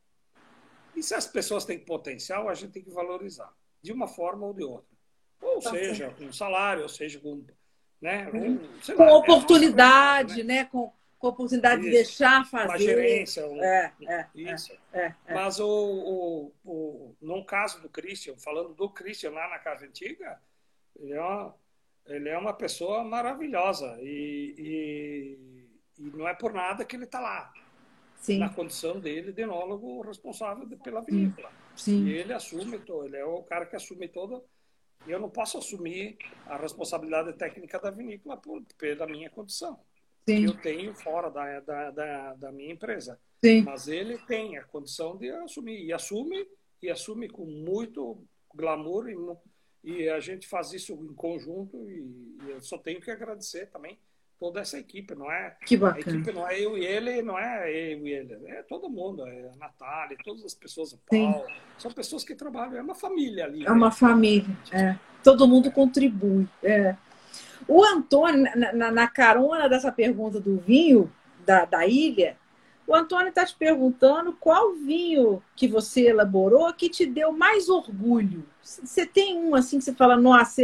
E 0.95 1.03
se 1.03 1.17
as 1.17 1.27
pessoas 1.27 1.65
têm 1.65 1.81
potencial, 1.81 2.49
a 2.49 2.55
gente 2.55 2.71
tem 2.71 2.83
que 2.85 2.91
valorizar, 2.93 3.53
de 3.83 3.91
uma 3.91 4.07
forma 4.07 4.47
ou 4.47 4.55
de 4.55 4.63
outra. 4.63 4.97
Ou 5.43 5.59
Tá 5.61 5.71
seja, 5.71 6.15
com 6.17 6.33
salário, 6.33 6.85
ou 6.85 6.89
seja, 6.89 7.19
com. 7.19 7.45
Né, 8.01 8.29
Uhum. 8.33 8.59
com, 8.97 9.03
lá, 9.03 9.09
é 9.09 9.13
oportunidade, 9.13 10.35
realidade, 10.35 10.43
né? 10.45 10.65
Com, 10.67 10.93
com 11.19 11.27
oportunidade 11.29 11.83
de 11.83 11.89
Isso. 11.89 11.97
deixar 11.97 12.37
Uma 12.39 12.45
fazer. 12.45 12.85
gerência. 12.85 13.47
Um, 13.49 13.61
É, 13.63 13.93
é, 14.07 14.27
isso. 14.35 14.73
é, 14.93 15.13
é. 15.27 15.35
Mas 15.35 15.59
o, 15.59 15.67
o, 15.69 16.53
o, 16.65 17.17
no 17.21 17.45
caso 17.45 17.81
do 17.83 17.89
Christian, 17.89 18.37
falando 18.39 18.73
do 18.75 18.89
Christian 18.89 19.31
lá 19.33 19.49
na 19.51 19.59
Casa 19.59 19.85
Antiga, 19.85 20.41
ele 20.97 21.13
é 21.15 21.21
uma, 21.21 21.55
ele 22.07 22.29
é 22.29 22.39
uma 22.39 22.53
pessoa 22.55 23.03
maravilhosa 23.03 23.99
e, 24.01 24.55
e, 25.99 26.05
e 26.05 26.11
não 26.17 26.29
é 26.29 26.35
por 26.35 26.53
nada 26.53 26.85
que 26.85 26.95
ele 26.95 27.05
está 27.05 27.19
lá, 27.19 27.53
Sim, 28.21 28.39
na 28.39 28.49
condição 28.49 29.01
dele 29.01 29.33
de 29.33 29.43
enólogo 29.43 30.01
responsável 30.03 30.67
de- 30.67 30.77
pela 30.77 31.01
vinícola. 31.01 31.51
E 31.77 31.81
sim. 31.81 32.09
ele 32.09 32.33
assume, 32.33 32.81
ele 33.07 33.17
é 33.17 33.25
o 33.25 33.43
cara 33.43 33.67
que 33.67 33.75
assume 33.77 34.07
toda. 34.09 34.41
Eu 35.07 35.19
não 35.21 35.31
posso 35.31 35.59
assumir 35.59 36.19
a 36.47 36.57
responsabilidade 36.57 37.33
técnica 37.35 37.79
da 37.81 37.91
vinícola 37.91 38.37
por, 38.37 38.63
pela 38.77 39.07
minha 39.07 39.31
condição, 39.31 39.81
que 40.31 40.37
Sim, 40.37 40.45
eu 40.45 40.55
tenho 40.61 40.95
fora 40.95 41.31
da, 41.31 41.61
da, 41.61 41.91
da, 41.91 42.35
da 42.35 42.53
minha 42.53 42.73
empresa. 42.73 43.21
sim. 43.45 43.63
Mas 43.63 43.89
ele 43.89 44.19
tem 44.19 44.59
a 44.59 44.65
condição 44.65 45.17
de 45.17 45.31
assumir. 45.31 45.85
E 45.85 45.93
assume, 45.93 46.47
e 46.83 46.91
assume 46.91 47.29
com 47.29 47.45
muito 47.47 48.27
glamour. 48.55 49.09
E, 49.09 49.17
e 49.85 50.09
a 50.09 50.21
gente 50.21 50.47
faz 50.49 50.73
isso 50.73 50.93
em 50.95 51.15
conjunto. 51.15 51.89
E, 51.91 52.37
e 52.45 52.51
eu 52.51 52.61
só 52.61 52.79
tenho 52.79 53.01
que 53.01 53.11
agradecer 53.11 53.71
também 53.71 53.99
toda 54.39 54.61
essa 54.61 54.79
equipe. 54.79 55.15
Não 55.15 55.31
é, 55.31 55.57
Que 55.67 55.77
a 55.77 55.79
bacana. 55.79 56.01
equipe 56.01 56.33
não 56.33 56.49
é 56.49 56.61
eu 56.61 56.77
e 56.79 56.85
ele, 56.85 57.23
não 57.23 57.39
é 57.39 57.71
eu 57.71 58.07
e 58.07 58.13
ele. 58.13 58.35
É 58.47 58.63
todo 58.63 58.89
mundo. 58.89 59.27
É 59.27 59.51
a 59.53 59.57
Natália, 59.57 60.17
todas 60.25 60.45
as 60.45 60.55
pessoas, 60.55 60.93
o 60.93 60.99
Sim. 61.11 61.33
Paulo. 61.33 61.47
São 61.79 61.91
pessoas 61.91 62.25
que 62.25 62.35
trabalham. 62.35 62.77
É 62.77 62.83
uma 62.83 62.95
família 62.95 63.45
ali. 63.45 63.67
É 63.67 63.71
uma 63.71 63.87
né? 63.89 63.93
família. 63.93 64.57
É. 64.73 64.97
Todo 65.23 65.47
mundo 65.49 65.71
contribui. 65.71 66.49
É. 66.63 66.97
O 67.67 67.85
Antônio, 67.85 68.43
na, 68.57 68.73
na- 68.73 68.91
na 68.93 69.09
carona 69.09 69.69
dessa 69.69 69.91
pergunta 69.93 70.41
do 70.41 70.59
vinho 70.59 71.13
da, 71.45 71.65
da 71.65 71.87
ilha, 71.87 72.37
o 72.87 72.95
Antônio 72.95 73.29
está 73.29 73.45
te 73.45 73.55
perguntando 73.55 74.33
qual 74.33 74.73
vinho 74.75 75.43
que 75.55 75.69
você 75.69 76.09
elaborou 76.09 76.73
que 76.73 76.89
te 76.89 77.05
deu 77.05 77.33
mais 77.33 77.69
orgulho. 77.69 78.47
Você 78.63 79.05
tem 79.05 79.37
um 79.37 79.55
assim 79.55 79.79
que 79.79 79.85
você 79.85 79.93
fala, 79.95 80.17
nossa, 80.17 80.63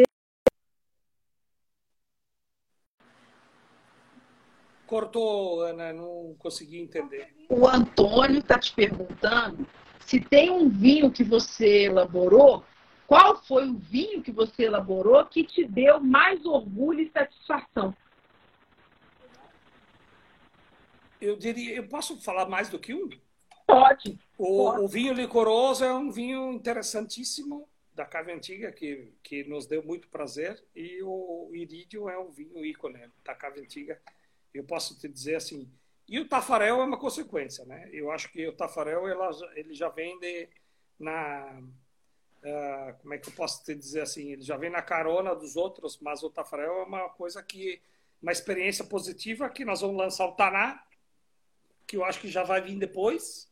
Cortou, 4.95 5.63
Ana, 5.63 5.93
não 5.93 6.37
consegui 6.39 6.79
entender. 6.79 7.35
O 7.49 7.67
Antônio 7.67 8.39
está 8.39 8.57
te 8.61 8.73
perguntando 8.73 9.67
se 9.99 10.21
tem 10.21 10.53
um 10.53 10.69
vinho 10.69 11.11
que 11.11 11.25
você 11.25 11.87
elaborou. 11.87 12.63
Qual 13.05 13.43
foi 13.43 13.69
o 13.69 13.77
vinho 13.77 14.23
que 14.23 14.31
você 14.31 14.67
elaborou 14.67 15.27
que 15.27 15.43
te 15.43 15.65
deu 15.65 15.99
mais 15.99 16.47
orgulho 16.47 17.01
e 17.01 17.11
satisfação? 17.11 17.93
Eu 21.21 21.37
diria, 21.37 21.75
eu 21.75 21.89
posso 21.89 22.21
falar 22.21 22.49
mais 22.49 22.69
do 22.69 22.79
que 22.79 22.95
um? 22.95 23.11
Pode. 23.67 24.17
O, 24.39 24.71
Pode. 24.71 24.85
o 24.85 24.87
vinho 24.87 25.13
licoroso 25.13 25.85
é 25.85 25.93
um 25.93 26.13
vinho 26.13 26.53
interessantíssimo 26.53 27.69
da 27.93 28.05
Cave 28.05 28.31
Antiga, 28.31 28.71
que, 28.71 29.13
que 29.25 29.43
nos 29.43 29.67
deu 29.67 29.83
muito 29.83 30.07
prazer, 30.07 30.63
e 30.75 31.03
o 31.03 31.51
Irídio 31.53 32.09
é 32.09 32.17
um 32.17 32.31
vinho 32.31 32.65
ícone 32.65 33.09
da 33.25 33.35
Cave 33.35 33.61
Antiga, 33.61 34.01
eu 34.55 34.65
posso 34.65 34.99
te 34.99 35.09
dizer 35.09 35.37
assim. 35.37 35.71
E 36.09 36.19
o 36.19 36.29
Tafarel 36.29 36.81
é 36.81 36.85
uma 36.85 36.99
consequência, 36.99 37.65
né? 37.65 37.89
Eu 37.93 38.11
acho 38.11 38.31
que 38.31 38.47
o 38.47 38.53
Tafarel 38.53 39.03
ele 39.55 39.75
já 39.75 39.89
vem 39.89 40.19
de, 40.21 40.49
na 40.99 41.61
uh, 41.61 42.99
como 43.01 43.15
é 43.15 43.19
que 43.19 43.29
eu 43.29 43.33
posso 43.35 43.65
te 43.65 43.75
dizer 43.75 44.03
assim, 44.03 44.33
ele 44.33 44.43
já 44.43 44.57
vem 44.57 44.71
na 44.71 44.83
carona 44.83 45.35
dos 45.35 45.57
outros, 45.57 45.99
mas 46.01 46.23
o 46.23 46.31
Tafarel 46.31 46.81
é 46.81 46.85
uma 46.85 47.09
coisa 47.11 47.43
que 47.43 47.81
uma 48.23 48.33
experiência 48.33 48.85
positiva 48.85 49.51
que 49.51 49.65
nós 49.65 49.81
vamos 49.81 49.97
lançar 49.97 50.27
o 50.27 50.33
Taná, 50.33 50.83
que 51.87 51.97
eu 51.97 52.05
acho 52.05 52.21
que 52.21 52.29
já 52.29 52.43
vai 52.43 52.61
vir 52.61 52.79
depois. 52.79 53.51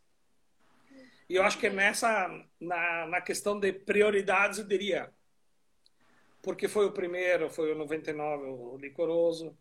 E 1.28 1.34
eu 1.34 1.42
acho 1.42 1.58
que 1.58 1.66
é 1.66 1.70
nessa 1.70 2.28
na, 2.60 3.06
na 3.06 3.20
questão 3.20 3.58
de 3.58 3.72
prioridades 3.72 4.58
eu 4.58 4.66
diria 4.66 5.12
porque 6.42 6.66
foi 6.68 6.86
o 6.86 6.92
primeiro, 6.92 7.48
foi 7.48 7.72
o 7.72 7.78
99, 7.78 8.46
o 8.46 8.76
licoroso. 8.76 9.56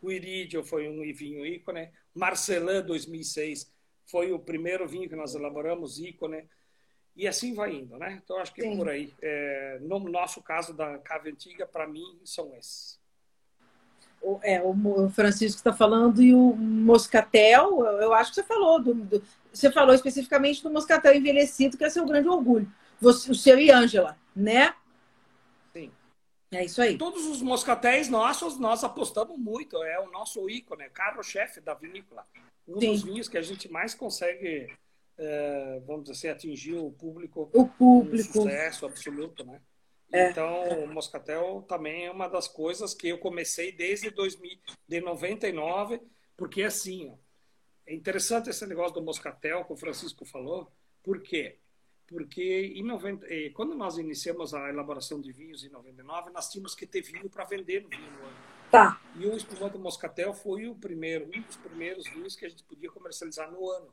O 0.00 0.10
Irídio 0.10 0.62
foi 0.62 0.88
um 0.88 1.00
vinho 1.12 1.44
ícone. 1.44 1.90
Marcelin 2.14 2.82
2006 2.82 3.72
foi 4.06 4.32
o 4.32 4.38
primeiro 4.38 4.86
vinho 4.86 5.08
que 5.08 5.16
nós 5.16 5.34
elaboramos, 5.34 5.98
ícone. 5.98 6.48
E 7.16 7.26
assim 7.26 7.52
vai 7.52 7.74
indo, 7.74 7.98
né? 7.98 8.20
Então, 8.22 8.38
acho 8.38 8.54
que 8.54 8.64
é 8.64 8.76
por 8.76 8.88
aí. 8.88 9.12
É, 9.20 9.78
no 9.80 9.98
nosso 9.98 10.40
caso 10.40 10.72
da 10.72 10.98
cave 10.98 11.30
antiga, 11.30 11.66
para 11.66 11.86
mim, 11.86 12.20
são 12.24 12.54
esses. 12.54 12.98
O, 14.22 14.38
é, 14.42 14.62
o 14.62 15.10
Francisco 15.10 15.58
está 15.58 15.72
falando 15.72 16.22
e 16.22 16.34
o 16.34 16.54
moscatel, 16.54 17.84
eu 18.00 18.12
acho 18.14 18.30
que 18.30 18.36
você 18.36 18.42
falou. 18.44 18.80
Do, 18.80 18.94
do, 18.94 19.22
você 19.52 19.70
falou 19.70 19.94
especificamente 19.94 20.62
do 20.62 20.70
moscatel 20.70 21.14
envelhecido, 21.14 21.76
que 21.76 21.84
é 21.84 21.90
seu 21.90 22.06
grande 22.06 22.28
orgulho. 22.28 22.70
Você, 23.00 23.30
o 23.30 23.34
seu 23.34 23.58
e 23.58 23.70
Ângela, 23.70 24.16
né? 24.34 24.74
É 26.50 26.64
isso 26.64 26.80
aí. 26.80 26.96
Todos 26.96 27.26
os 27.26 27.42
moscatéis 27.42 28.08
nossos, 28.08 28.58
nós 28.58 28.82
apostamos 28.82 29.38
muito. 29.38 29.82
É 29.82 30.00
o 30.00 30.10
nosso 30.10 30.48
ícone, 30.48 30.88
carro-chefe 30.90 31.60
da 31.60 31.74
vinícola. 31.74 32.26
Um 32.66 32.80
Sim. 32.80 32.92
dos 32.92 33.02
vinhos 33.02 33.28
que 33.28 33.38
a 33.38 33.42
gente 33.42 33.70
mais 33.70 33.94
consegue, 33.94 34.72
é, 35.16 35.80
vamos 35.86 36.04
dizer 36.04 36.12
assim, 36.14 36.28
atingir 36.28 36.74
o 36.74 36.90
público. 36.90 37.50
O 37.52 37.68
público. 37.68 38.38
Um 38.38 38.42
sucesso 38.42 38.86
absoluto, 38.86 39.44
né? 39.44 39.60
É. 40.10 40.30
Então, 40.30 40.84
o 40.84 40.88
moscatel 40.88 41.64
também 41.68 42.06
é 42.06 42.10
uma 42.10 42.28
das 42.28 42.48
coisas 42.48 42.94
que 42.94 43.08
eu 43.08 43.18
comecei 43.18 43.70
desde 43.70 44.10
2000, 44.10 44.58
de 44.88 45.00
99, 45.00 46.00
porque 46.34 46.62
assim, 46.62 47.10
ó, 47.10 47.14
é 47.86 47.94
interessante 47.94 48.48
esse 48.48 48.66
negócio 48.66 48.94
do 48.94 49.02
moscatel 49.02 49.64
que 49.64 49.72
o 49.72 49.76
Francisco 49.76 50.24
falou, 50.24 50.72
por 51.02 51.20
quê? 51.20 51.58
Porque 52.08 52.72
em 52.74 52.82
90, 52.82 53.26
eh, 53.28 53.50
quando 53.50 53.74
nós 53.74 53.98
iniciamos 53.98 54.54
a 54.54 54.68
elaboração 54.70 55.20
de 55.20 55.30
vinhos 55.30 55.62
em 55.62 55.68
99, 55.68 56.30
nós 56.30 56.50
tínhamos 56.50 56.74
que 56.74 56.86
ter 56.86 57.02
vinho 57.02 57.28
para 57.28 57.44
vender 57.44 57.82
no 57.82 57.88
vinho 57.88 58.02
ano. 58.02 58.36
Tá. 58.70 59.00
E 59.14 59.26
o 59.26 59.36
espumante 59.36 59.78
moscatel 59.78 60.32
foi 60.32 60.66
o 60.66 60.74
primeiro, 60.74 61.26
um 61.26 61.40
dos 61.42 61.56
primeiros 61.56 62.08
vinhos 62.08 62.34
que 62.34 62.46
a 62.46 62.48
gente 62.48 62.64
podia 62.64 62.90
comercializar 62.90 63.50
no 63.50 63.70
ano. 63.70 63.88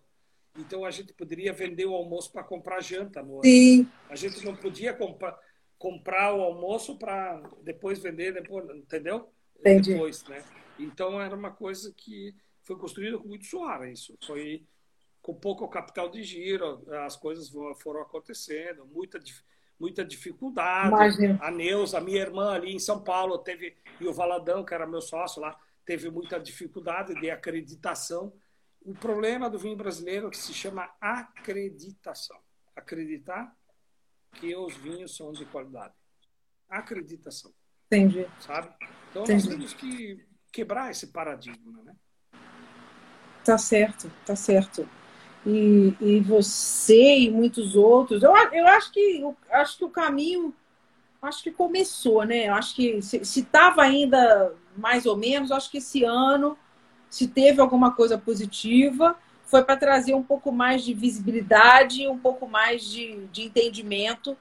Então 0.58 0.86
a 0.86 0.92
gente 0.92 1.14
poderia 1.14 1.52
vender 1.52 1.86
o 1.86 1.94
almoço 1.94 2.32
para 2.32 2.44
comprar 2.44 2.82
janta 2.82 3.22
no 3.22 3.36
ano. 3.36 3.44
Sim. 3.44 3.88
A 4.10 4.16
gente 4.16 4.44
não 4.46 4.56
podia 4.56 4.94
comprar 4.94 5.38
comprar 5.78 6.34
o 6.34 6.42
almoço 6.42 6.98
para 6.98 7.42
depois 7.62 8.00
vender 8.00 8.34
depois, 8.34 8.66
entendeu? 8.76 9.30
Entendi. 9.60 9.92
Depois, 9.92 10.24
né? 10.24 10.44
Então 10.80 11.22
era 11.22 11.36
uma 11.36 11.52
coisa 11.52 11.94
que 11.96 12.34
foi 12.64 12.78
construída 12.78 13.18
com 13.18 13.28
muito 13.28 13.46
suor, 13.46 13.86
isso. 13.88 14.18
Foi 14.26 14.66
com 15.26 15.34
pouco 15.34 15.68
capital 15.68 16.08
de 16.08 16.22
giro, 16.22 16.86
as 17.04 17.16
coisas 17.16 17.52
foram 17.82 18.00
acontecendo, 18.00 18.86
muita, 18.86 19.20
muita 19.80 20.06
dificuldade. 20.06 20.90
Imagina. 20.90 21.40
A 21.42 21.50
Neuza, 21.50 22.00
minha 22.00 22.20
irmã 22.20 22.52
ali 22.52 22.76
em 22.76 22.78
São 22.78 23.02
Paulo, 23.02 23.40
teve, 23.40 23.76
e 24.00 24.06
o 24.08 24.14
Valadão, 24.14 24.64
que 24.64 24.72
era 24.72 24.86
meu 24.86 25.02
sócio 25.02 25.42
lá, 25.42 25.60
teve 25.84 26.12
muita 26.12 26.40
dificuldade 26.40 27.20
de 27.20 27.32
acreditação. 27.32 28.32
O 28.84 28.94
problema 28.94 29.50
do 29.50 29.58
vinho 29.58 29.76
brasileiro 29.76 30.28
é 30.28 30.30
que 30.30 30.38
se 30.38 30.54
chama 30.54 30.94
acreditação. 31.02 32.38
Acreditar 32.76 33.52
que 34.34 34.56
os 34.56 34.76
vinhos 34.76 35.18
são 35.18 35.32
de 35.32 35.44
qualidade. 35.46 35.96
Acreditação. 36.70 37.52
Entendi. 37.88 38.28
Sabe? 38.40 38.72
Então 39.10 39.24
Entendi. 39.24 39.50
nós 39.50 39.58
temos 39.58 39.74
que 39.74 40.24
quebrar 40.52 40.92
esse 40.92 41.08
paradigma, 41.08 41.82
né? 41.82 41.96
Tá 43.44 43.58
certo, 43.58 44.12
tá 44.24 44.36
certo 44.36 44.88
e, 45.46 45.94
e 46.02 46.20
você 46.20 47.20
e 47.20 47.32
muitos 47.32 47.76
outros. 47.76 48.24
Eu, 48.24 48.34
eu 48.52 48.68
acho 48.68 48.92
que 48.92 49.20
eu 49.20 49.36
acho 49.52 49.78
que 49.78 49.86
o 49.86 49.90
caminho 49.90 50.54
acho 51.22 51.44
que 51.44 51.52
começou, 51.52 52.24
né? 52.24 52.48
Eu 52.48 52.54
acho 52.54 52.76
que 52.76 53.02
se 53.02 53.18
estava 53.18 53.82
ainda 53.82 54.54
mais 54.78 55.06
ou 55.06 55.16
menos, 55.16 55.52
acho 55.52 55.72
que 55.72 55.78
esse 55.78 56.04
ano, 56.04 56.58
se 57.10 57.28
teve 57.28 57.62
alguma 57.62 57.92
coisa 57.92 58.18
positiva, 58.18 59.16
foi 59.46 59.64
para 59.64 59.78
trazer 59.78 60.14
um 60.14 60.24
pouco 60.24 60.52
mais 60.52 60.84
de 60.84 60.94
visibilidade, 60.94 62.08
um 62.08 62.18
pouco 62.18 62.48
mais 62.48 62.84
de, 62.84 63.26
de 63.28 63.44
entendimento 63.44 64.38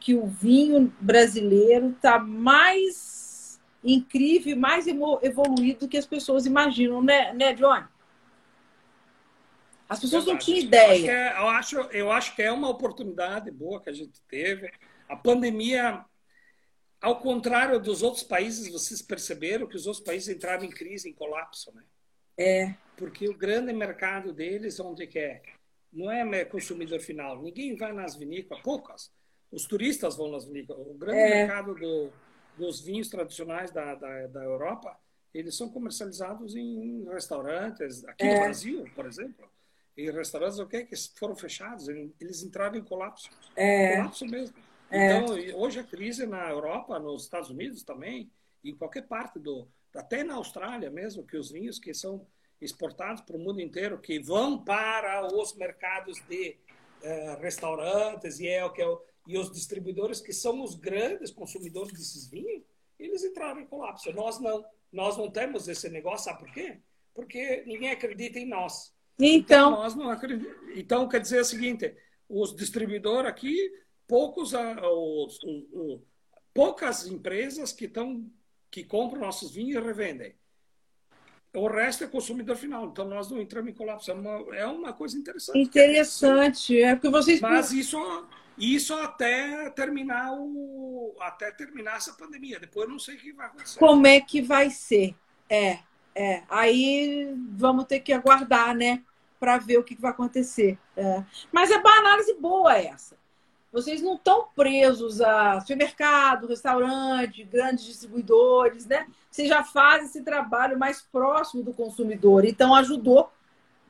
que 0.00 0.14
o 0.14 0.26
vinho 0.26 0.92
brasileiro 1.00 1.90
está 1.90 2.18
mais 2.18 3.60
incrível, 3.82 4.56
mais 4.56 4.86
evoluído 4.86 5.80
do 5.80 5.88
que 5.88 5.96
as 5.96 6.06
pessoas 6.06 6.46
imaginam, 6.46 7.02
né, 7.02 7.32
né 7.34 7.52
Johnny? 7.52 7.84
As 9.94 10.00
pessoas 10.00 10.24
Verdade. 10.24 10.32
não 10.32 10.54
tinham 10.54 10.66
ideia. 10.66 11.34
Eu 11.36 11.46
acho, 11.46 11.78
é, 11.78 11.78
eu 11.78 11.80
acho, 11.80 11.96
eu 11.96 12.12
acho 12.12 12.36
que 12.36 12.42
é 12.42 12.50
uma 12.50 12.68
oportunidade 12.68 13.48
boa 13.50 13.80
que 13.80 13.90
a 13.90 13.92
gente 13.92 14.20
teve. 14.28 14.68
A 15.08 15.14
pandemia, 15.14 16.04
ao 17.00 17.20
contrário 17.20 17.78
dos 17.78 18.02
outros 18.02 18.24
países, 18.24 18.72
vocês 18.72 19.00
perceberam 19.00 19.68
que 19.68 19.76
os 19.76 19.86
outros 19.86 20.04
países 20.04 20.34
entraram 20.34 20.64
em 20.64 20.70
crise, 20.70 21.08
em 21.08 21.12
colapso, 21.12 21.72
né? 21.72 21.84
É. 22.36 22.74
Porque 22.96 23.28
o 23.28 23.38
grande 23.38 23.72
mercado 23.72 24.32
deles, 24.32 24.80
onde 24.80 25.06
que 25.06 25.20
é? 25.20 25.42
Não 25.92 26.10
é 26.10 26.44
consumidor 26.44 26.98
final. 26.98 27.40
Ninguém 27.40 27.76
vai 27.76 27.92
nas 27.92 28.16
vinícolas, 28.16 28.64
poucas. 28.64 29.12
Os 29.52 29.64
turistas 29.64 30.16
vão 30.16 30.32
nas 30.32 30.44
vinícolas. 30.44 30.88
O 30.88 30.94
grande 30.94 31.20
é. 31.20 31.46
mercado 31.46 31.72
do, 31.76 32.12
dos 32.58 32.80
vinhos 32.80 33.08
tradicionais 33.08 33.70
da, 33.70 33.94
da, 33.94 34.26
da 34.26 34.42
Europa, 34.42 34.98
eles 35.32 35.54
são 35.56 35.68
comercializados 35.68 36.56
em 36.56 37.04
restaurantes. 37.04 38.04
Aqui 38.06 38.24
é. 38.24 38.34
no 38.34 38.40
Brasil, 38.40 38.84
por 38.96 39.06
exemplo, 39.06 39.53
e 39.96 40.10
restaurantes 40.10 40.58
o 40.58 40.66
que 40.66 40.84
que 40.84 40.96
foram 41.16 41.36
fechados, 41.36 41.88
eles 41.88 42.42
entraram 42.42 42.76
em 42.76 42.84
colapso. 42.84 43.30
É. 43.54 43.96
Colapso 43.96 44.26
mesmo. 44.26 44.56
É. 44.90 45.16
Então, 45.16 45.60
hoje 45.60 45.80
a 45.80 45.84
crise 45.84 46.26
na 46.26 46.50
Europa, 46.50 46.98
nos 46.98 47.24
Estados 47.24 47.50
Unidos 47.50 47.82
também, 47.82 48.30
em 48.64 48.74
qualquer 48.74 49.06
parte 49.06 49.38
do, 49.38 49.68
até 49.94 50.24
na 50.24 50.34
Austrália 50.34 50.90
mesmo, 50.90 51.26
que 51.26 51.36
os 51.36 51.50
vinhos 51.50 51.78
que 51.78 51.94
são 51.94 52.26
exportados 52.60 53.22
para 53.22 53.36
o 53.36 53.38
mundo 53.38 53.60
inteiro, 53.60 53.98
que 53.98 54.18
vão 54.18 54.62
para 54.62 55.26
os 55.34 55.54
mercados 55.54 56.20
de 56.28 56.56
uh, 57.02 57.40
restaurantes 57.40 58.40
e 58.40 58.48
é 58.48 58.64
o 58.64 58.72
que 58.72 58.82
é 58.82 58.88
o, 58.88 59.00
e 59.26 59.38
os 59.38 59.50
distribuidores 59.50 60.20
que 60.20 60.32
são 60.32 60.62
os 60.62 60.74
grandes 60.74 61.30
consumidores 61.30 61.92
desses 61.92 62.28
vinhos, 62.28 62.62
eles 62.98 63.24
entraram 63.24 63.60
em 63.60 63.66
colapso. 63.66 64.12
Nós 64.12 64.40
não, 64.40 64.64
nós 64.92 65.16
não 65.16 65.30
temos 65.30 65.68
esse 65.68 65.88
negócio, 65.88 66.26
sabe 66.26 66.44
por 66.44 66.52
quê? 66.52 66.80
Porque 67.14 67.62
ninguém 67.66 67.90
acredita 67.90 68.38
em 68.38 68.46
nós. 68.46 68.93
Então, 69.18 69.70
nós 69.72 69.94
não 69.94 70.10
acreditamos. 70.10 70.76
Então, 70.76 71.08
quer 71.08 71.20
dizer 71.20 71.40
o 71.40 71.44
seguinte: 71.44 71.94
os 72.28 72.54
distribuidores 72.54 73.28
aqui, 73.28 73.56
poucos, 74.06 74.54
ah, 74.54 74.76
os, 74.90 75.38
os, 75.42 75.64
os, 75.72 76.00
poucas 76.52 77.06
empresas 77.06 77.72
que, 77.72 77.88
tão, 77.88 78.30
que 78.70 78.84
compram 78.84 79.20
nossos 79.20 79.52
vinhos 79.52 79.82
e 79.82 79.86
revendem. 79.86 80.34
O 81.54 81.68
resto 81.68 82.02
é 82.02 82.08
consumidor 82.08 82.56
final. 82.56 82.86
Então, 82.86 83.04
nós 83.04 83.30
não 83.30 83.40
entramos 83.40 83.70
em 83.70 83.74
colapso. 83.74 84.10
É 84.10 84.14
uma, 84.14 84.56
é 84.56 84.66
uma 84.66 84.92
coisa 84.92 85.16
interessante. 85.16 85.58
Interessante. 85.58 86.82
É 86.82 86.96
porque 86.96 87.08
vocês. 87.08 87.40
Mas 87.40 87.70
isso, 87.70 87.96
isso 88.58 88.92
até 88.94 89.70
terminar 89.70 90.32
o 90.32 91.16
até 91.20 91.52
terminar 91.52 91.96
essa 91.96 92.12
pandemia. 92.14 92.58
Depois 92.58 92.86
eu 92.86 92.90
não 92.90 92.98
sei 92.98 93.14
o 93.14 93.18
que 93.18 93.32
vai 93.32 93.46
acontecer. 93.46 93.78
Como 93.78 94.04
é 94.04 94.20
que 94.20 94.42
vai 94.42 94.68
ser? 94.68 95.14
É. 95.48 95.78
É, 96.14 96.42
aí 96.48 97.34
vamos 97.50 97.86
ter 97.86 98.00
que 98.00 98.12
aguardar, 98.12 98.74
né? 98.74 99.02
Para 99.40 99.58
ver 99.58 99.78
o 99.78 99.84
que 99.84 100.00
vai 100.00 100.10
acontecer. 100.10 100.78
É. 100.96 101.22
Mas 101.50 101.70
é 101.70 101.76
uma 101.76 101.98
análise 101.98 102.34
boa 102.34 102.76
essa. 102.76 103.16
Vocês 103.74 104.00
não 104.00 104.14
estão 104.14 104.46
presos 104.54 105.20
a 105.20 105.58
supermercado, 105.58 106.46
restaurante, 106.46 107.42
grandes 107.42 107.84
distribuidores, 107.84 108.86
né? 108.86 109.08
Vocês 109.28 109.48
já 109.48 109.64
fazem 109.64 110.06
esse 110.06 110.22
trabalho 110.22 110.78
mais 110.78 111.02
próximo 111.02 111.64
do 111.64 111.74
consumidor. 111.74 112.44
Então 112.44 112.72
ajudou, 112.72 113.32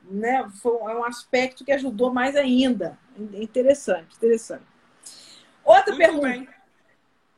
né? 0.09 0.49
Foi, 0.59 0.91
é 0.91 0.95
um 0.95 1.03
aspecto 1.03 1.63
que 1.63 1.71
ajudou 1.71 2.11
mais 2.11 2.35
ainda. 2.35 2.97
Interessante, 3.15 4.15
interessante. 4.15 4.63
Outra 5.63 5.93
Muito 5.93 5.97
pergunta. 5.97 6.27
Bem. 6.29 6.49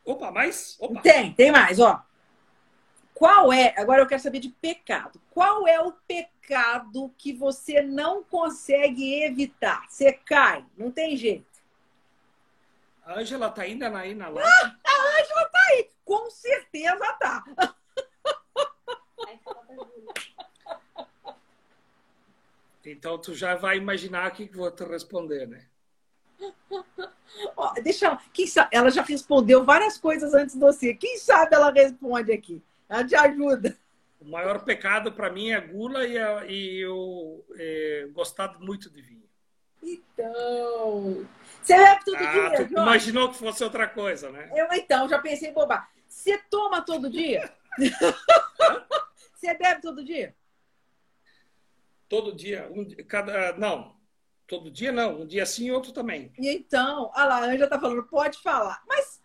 Opa, 0.05 0.31
mais? 0.31 0.77
Opa. 0.79 1.01
Tem, 1.01 1.33
tem 1.33 1.51
mais, 1.51 1.81
ó. 1.81 2.01
Qual 3.17 3.51
é, 3.51 3.73
agora 3.75 4.03
eu 4.03 4.05
quero 4.05 4.21
saber 4.21 4.39
de 4.39 4.49
pecado. 4.49 5.19
Qual 5.31 5.67
é 5.67 5.81
o 5.81 5.91
pecado 5.91 7.11
que 7.17 7.33
você 7.33 7.81
não 7.81 8.23
consegue 8.23 9.23
evitar? 9.23 9.89
Você 9.89 10.13
cai, 10.13 10.63
não 10.77 10.91
tem 10.91 11.17
jeito. 11.17 11.47
A 13.03 13.17
Ângela 13.19 13.49
tá 13.49 13.63
ainda 13.63 13.89
aí 13.97 14.13
na 14.13 14.29
live? 14.29 14.47
Ah, 14.47 14.75
a 14.85 15.19
Ângela 15.19 15.49
tá 15.49 15.59
aí, 15.71 15.89
com 16.05 16.29
certeza 16.29 17.13
tá. 17.19 17.43
Então 22.85 23.17
tu 23.17 23.33
já 23.33 23.55
vai 23.55 23.77
imaginar 23.77 24.29
o 24.29 24.31
que, 24.31 24.45
vou 24.45 24.69
te 24.69 24.83
responder, 24.83 25.47
né? 25.47 25.65
Ó, 27.55 27.73
deixa. 27.81 28.15
Quem 28.31 28.45
sabe, 28.45 28.69
ela 28.71 28.91
já 28.91 29.01
respondeu 29.01 29.65
várias 29.65 29.97
coisas 29.97 30.35
antes 30.35 30.53
de 30.53 30.61
você. 30.61 30.93
Quem 30.93 31.17
sabe 31.17 31.55
ela 31.55 31.71
responde 31.71 32.31
aqui. 32.31 32.61
Ela 32.89 33.05
te 33.05 33.15
ajuda. 33.15 33.77
O 34.19 34.25
maior 34.25 34.63
pecado 34.63 35.11
para 35.11 35.29
mim 35.31 35.49
é 35.49 35.55
a 35.55 35.59
gula 35.61 36.05
e, 36.05 36.17
a, 36.17 36.45
e 36.47 36.79
eu 36.79 37.45
é, 37.55 38.07
gostar 38.13 38.59
muito 38.59 38.89
de 38.89 39.01
vinho. 39.01 39.27
Então. 39.81 41.25
Você 41.61 41.75
bebe 41.77 42.05
todo 42.05 42.15
Ah, 42.17 42.31
dia, 42.31 42.57
Jorge? 42.57 42.73
imaginou 42.73 43.29
que 43.29 43.37
fosse 43.37 43.63
outra 43.63 43.87
coisa, 43.87 44.31
né? 44.31 44.49
Eu 44.55 44.67
então, 44.73 45.07
já 45.07 45.19
pensei 45.19 45.49
em 45.49 45.53
bobar. 45.53 45.89
Você 46.07 46.37
toma 46.49 46.81
todo 46.81 47.09
dia? 47.09 47.53
Você 49.35 49.53
bebe 49.53 49.81
todo 49.81 50.03
dia? 50.03 50.35
Todo 52.09 52.33
dia, 52.33 52.69
um, 52.71 52.87
cada, 53.05 53.53
não, 53.57 53.95
todo 54.47 54.71
dia 54.71 54.91
não, 54.93 55.21
um 55.21 55.27
dia 55.27 55.45
sim 55.45 55.65
e 55.65 55.71
outro 55.71 55.91
também. 55.91 56.31
E 56.39 56.49
então, 56.49 57.11
a 57.13 57.25
lá, 57.25 57.37
a 57.39 57.45
Anja 57.45 57.67
tá 57.67 57.79
falando, 57.79 58.03
pode 58.03 58.39
falar. 58.41 58.81
Mas, 58.87 59.21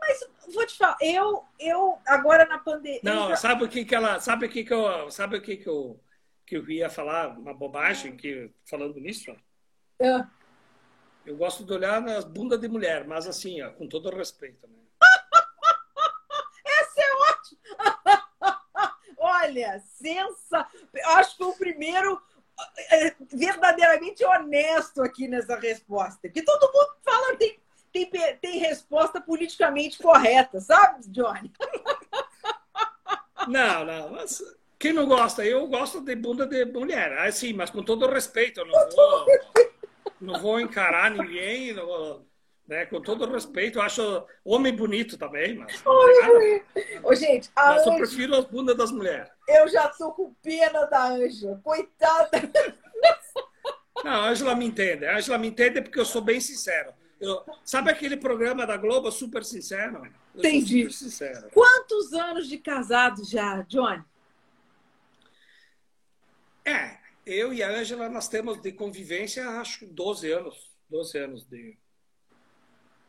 mas 0.00 0.28
vou 0.52 0.66
te 0.66 0.76
falar, 0.76 0.96
eu, 1.00 1.44
eu 1.58 1.98
agora 2.06 2.46
na 2.46 2.58
pandemia. 2.58 3.00
Não, 3.02 3.36
sabe 3.36 3.64
o 3.64 3.68
que 3.68 3.84
que 3.84 3.94
ela, 3.94 4.18
sabe 4.20 4.46
o 4.46 4.50
que 4.50 4.64
que 4.64 4.72
eu, 4.72 5.10
sabe 5.10 5.36
o 5.36 5.42
que 5.42 5.56
que 5.56 5.68
eu, 5.68 6.00
que 6.46 6.56
eu 6.56 6.68
ia 6.70 6.90
falar, 6.90 7.38
uma 7.38 7.54
bobagem 7.54 8.16
que 8.16 8.50
falando 8.64 8.98
nisso, 9.00 9.34
Ah, 10.02 10.28
eu 11.26 11.36
gosto 11.36 11.64
de 11.64 11.72
olhar 11.72 12.00
nas 12.00 12.24
bundas 12.24 12.58
de 12.58 12.68
mulher, 12.68 13.06
mas 13.06 13.26
assim, 13.26 13.60
ó, 13.62 13.70
com 13.70 13.86
todo 13.86 14.14
respeito, 14.14 14.66
né? 14.66 14.78
Essa 16.64 17.00
é 17.00 17.14
ótima! 17.30 18.96
Olha, 19.18 19.78
sensa. 19.80 20.66
Acho 21.04 21.36
que 21.36 21.44
o 21.44 21.52
primeiro 21.52 22.20
eh, 22.90 23.14
verdadeiramente 23.32 24.24
honesto 24.24 25.02
aqui 25.02 25.28
nessa 25.28 25.56
resposta. 25.56 26.18
Porque 26.22 26.42
todo 26.42 26.72
mundo 26.72 26.96
fala, 27.02 27.36
tem, 27.36 27.60
tem, 27.92 28.08
tem 28.40 28.58
resposta 28.58 29.20
politicamente 29.20 29.98
correta, 29.98 30.60
sabe, 30.60 31.08
Johnny? 31.08 31.52
Não, 33.48 33.84
não, 33.86 34.10
mas 34.10 34.42
quem 34.78 34.92
não 34.92 35.06
gosta? 35.06 35.44
Eu 35.44 35.66
gosto 35.66 36.00
de 36.02 36.14
bunda 36.14 36.46
de 36.46 36.64
mulher, 36.66 37.16
assim, 37.20 37.54
mas 37.54 37.70
com 37.70 37.82
todo 37.82 38.06
respeito, 38.06 38.60
eu 38.60 38.66
não 38.66 38.90
vou, 38.90 39.26
não 40.20 40.40
vou 40.40 40.60
encarar 40.60 41.10
ninguém, 41.10 41.72
vou, 41.74 42.26
né? 42.68 42.84
Com 42.84 43.00
todo 43.00 43.30
respeito, 43.32 43.78
eu 43.78 43.82
acho 43.82 44.26
homem 44.44 44.76
bonito 44.76 45.16
também, 45.16 45.54
mas, 45.56 45.80
tem 45.80 46.20
nada, 46.20 46.64
Ô, 47.02 47.14
gente, 47.14 47.48
mas 47.56 47.86
eu 47.86 47.92
Anja, 47.94 47.98
prefiro 48.02 48.36
as 48.36 48.44
bundas 48.44 48.76
das 48.76 48.92
mulheres. 48.92 49.30
eu 49.48 49.66
já 49.68 49.88
tô 49.88 50.12
com 50.12 50.34
pena 50.42 50.84
da 50.84 51.06
Anja. 51.08 51.58
Coitada. 51.64 52.30
Não, 54.04 54.12
a 54.12 54.28
Ângela 54.28 54.54
me 54.54 54.66
entende. 54.66 55.06
A 55.06 55.16
Ângela 55.16 55.38
me 55.38 55.48
entende 55.48 55.80
porque 55.82 55.98
eu 55.98 56.04
sou 56.04 56.20
bem 56.22 56.40
sincero. 56.40 56.92
Eu- 57.20 57.44
sabe 57.64 57.90
aquele 57.90 58.16
programa 58.16 58.66
da 58.66 58.76
Globo 58.76 59.10
Super 59.12 59.44
Sincero? 59.44 60.06
Eu 60.34 60.38
Entendi. 60.40 60.78
super 60.90 60.92
sincero. 60.92 61.50
Quantos 61.52 62.12
anos 62.14 62.48
de 62.48 62.56
casado 62.58 63.22
já, 63.24 63.60
Johnny? 63.62 64.02
É, 66.64 66.98
eu 67.26 67.52
e 67.52 67.62
a 67.62 67.68
Ângela, 67.70 68.08
nós 68.08 68.28
temos 68.28 68.60
de 68.60 68.72
convivência, 68.72 69.48
acho, 69.60 69.86
12 69.86 70.30
anos. 70.30 70.70
12 70.88 71.18
anos 71.18 71.44
de 71.44 71.76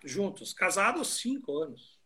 juntos. 0.03 0.53
Casados, 0.53 1.07
5 1.19 1.57
anos. 1.59 1.99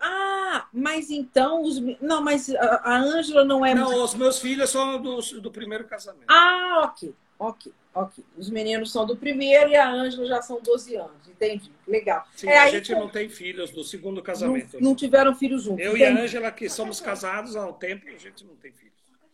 Ah, 0.00 0.68
mas 0.72 1.10
então 1.10 1.62
os. 1.62 1.78
Não, 2.00 2.22
mas 2.22 2.48
a 2.50 2.96
Ângela 2.98 3.44
não 3.44 3.64
é. 3.66 3.74
Não, 3.74 4.02
os 4.04 4.14
meus 4.14 4.38
filhos 4.38 4.70
são 4.70 5.00
do, 5.02 5.20
do 5.40 5.50
primeiro 5.50 5.86
casamento. 5.86 6.26
Ah, 6.28 6.82
ok, 6.84 7.14
ok, 7.38 7.72
ok. 8.02 8.24
Os 8.36 8.50
meninos 8.50 8.90
são 8.92 9.06
do 9.06 9.16
primeiro 9.16 9.70
e 9.70 9.76
a 9.76 9.88
Ângela 9.90 10.26
já 10.26 10.42
são 10.42 10.60
12 10.60 10.96
anos. 10.96 11.28
Entendi. 11.28 11.70
Legal. 11.86 12.24
Sim, 12.36 12.48
É, 12.48 12.58
a 12.58 12.70
gente 12.70 12.92
não 12.92 13.08
tem 13.08 13.28
filhos 13.28 13.70
do 13.70 13.84
segundo 13.84 14.16
Não, 14.16 14.22
casamento. 14.22 14.80
não 14.80 14.94
tiveram 14.94 15.34
filhos 15.34 15.62
juntos. 15.62 15.84
Eu 15.84 15.96
e 15.96 16.02
a 16.04 16.10
entendi. 16.10 16.22
Ângela, 16.24 16.50
que 16.50 16.68
somos 16.68 17.00
casados 17.00 17.54
há 17.56 17.66
um 17.66 17.72
tempo, 17.72 18.06
a 18.08 18.18
gente 18.18 18.44
não 18.44 18.56
tem 18.56 18.72
filhos. 18.72 18.88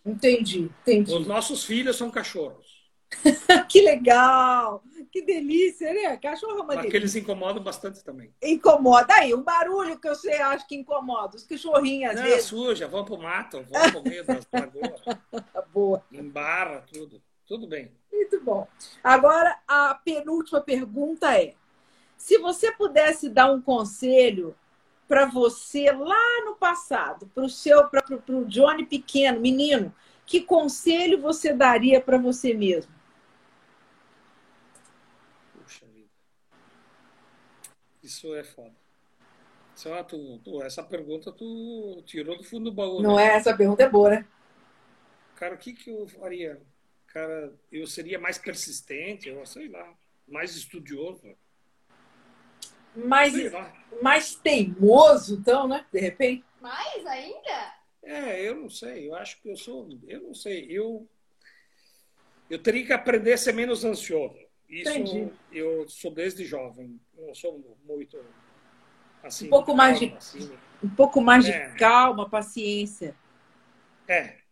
Entendi, 0.05 0.71
entendi. 0.83 1.13
Os 1.15 1.27
nossos 1.27 1.65
filhos 1.65 1.97
são 1.97 2.11
cachorros. 2.11 2.75
que 3.69 3.81
legal! 3.81 4.83
Que 5.13 5.23
delícia, 5.23 5.95
né? 5.95 6.17
Cachorro 6.17 6.53
é 6.53 6.55
uma 6.57 6.65
Mas 6.65 6.77
delícia. 6.79 6.97
eles 6.97 7.15
incomodam 7.15 7.63
bastante 7.63 8.03
também. 8.03 8.35
Incomoda. 8.43 9.15
Aí, 9.15 9.33
um 9.33 9.43
barulho 9.43 9.97
que 9.99 10.09
você 10.09 10.33
acha 10.33 10.67
que 10.67 10.75
incomoda. 10.75 11.37
Os 11.37 11.45
cachorrinhos, 11.45 12.11
às 12.11 12.17
Não, 12.21 12.25
vezes. 12.25 12.45
suja, 12.47 12.89
vão 12.89 13.05
pro 13.05 13.17
mato, 13.17 13.63
vão 13.63 13.91
pro 13.93 14.03
meio 14.03 14.25
das 14.27 14.45
lagoas, 14.53 15.01
Tá 15.53 15.63
boa. 15.73 16.03
embarra 16.13 16.85
tudo. 16.93 17.23
Tudo 17.47 17.67
bem. 17.67 17.93
Muito 18.13 18.41
bom. 18.43 18.67
Agora, 19.03 19.59
a 19.67 19.95
penúltima 19.95 20.61
pergunta 20.61 21.39
é: 21.39 21.55
se 22.17 22.39
você 22.39 22.73
pudesse 22.73 23.29
dar 23.29 23.53
um 23.53 23.61
conselho 23.61 24.57
para 25.07 25.27
você 25.27 25.91
lá 25.93 26.45
no 26.45 26.57
passado, 26.57 27.27
para 27.35 27.45
o 27.45 27.49
seu, 27.49 27.87
para 27.89 28.03
o 28.29 28.45
Johnny 28.47 28.87
pequeno, 28.87 29.41
menino, 29.41 29.95
que 30.25 30.41
conselho 30.41 31.21
você 31.21 31.53
daria 31.53 32.01
para 32.01 32.17
você 32.17 32.55
mesmo? 32.55 32.93
Puxa 35.53 35.87
vida. 35.87 36.09
Isso 38.03 38.35
é 38.35 38.43
foda. 38.43 38.73
Uma- 39.87 40.05
tu- 40.05 40.39
tu- 40.39 40.63
essa 40.63 40.83
pergunta 40.83 41.33
tu 41.33 42.03
tirou 42.07 42.39
do 42.39 42.45
fundo 42.45 42.71
do 42.71 42.73
baú. 42.73 43.03
Não 43.03 43.17
né? 43.17 43.25
é? 43.25 43.37
Essa 43.37 43.55
pergunta 43.55 43.83
é 43.83 43.89
boa, 43.89 44.11
né? 44.11 44.27
Cara, 45.35 45.57
o 45.57 45.59
que, 45.59 45.73
que 45.73 45.91
eu 45.91 46.07
faria? 46.07 46.63
Cara, 47.15 47.55
eu 47.71 47.87
seria 47.87 48.19
mais 48.19 48.39
persistente, 48.39 49.29
eu 49.29 49.47
sei 49.47 49.69
lá, 49.69 49.95
mais 50.27 50.57
estudioso. 50.57 51.23
Mais, 52.97 53.33
mais 54.03 54.35
teimoso, 54.35 55.37
então, 55.37 55.69
né? 55.69 55.87
De 55.93 56.01
repente. 56.01 56.45
Mais 56.61 57.07
ainda? 57.07 57.75
É, 58.03 58.43
eu 58.43 58.57
não 58.57 58.69
sei, 58.69 59.09
eu 59.09 59.15
acho 59.15 59.41
que 59.41 59.49
eu 59.49 59.57
sou, 59.57 59.89
eu 60.09 60.21
não 60.23 60.35
sei, 60.35 60.67
eu 60.69 61.09
eu 62.51 62.59
teria 62.63 62.85
que 62.85 62.93
aprender 62.93 63.33
a 63.33 63.39
ser 63.39 63.53
menos 63.55 63.85
ansioso. 63.85 64.39
Isso 64.69 64.91
Entendi. 64.91 65.33
eu 65.53 65.89
sou 65.89 66.11
desde 66.13 66.45
jovem, 66.45 67.01
eu 67.17 67.29
não 67.29 67.35
sou 67.35 67.79
muito 67.85 68.19
assim. 69.23 69.47
Um 69.47 69.51
pouco 69.51 69.75
mais 69.75 69.99
de- 70.01 70.07
calmo, 70.09 70.19
assim. 70.19 70.59
Um 70.83 70.91
pouco 70.91 71.21
mais 71.21 71.47
É. 71.49 71.69
de 71.71 71.79
calma, 71.79 72.29
paciência. 72.29 73.17
É. 74.09 74.44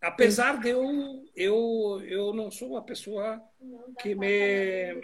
Apesar 0.00 0.60
de 0.60 0.70
eu 0.70 1.24
eu 1.34 2.00
eu 2.04 2.32
não 2.32 2.50
sou 2.50 2.70
uma 2.70 2.84
pessoa 2.84 3.42
que 4.00 4.14
me 4.14 5.00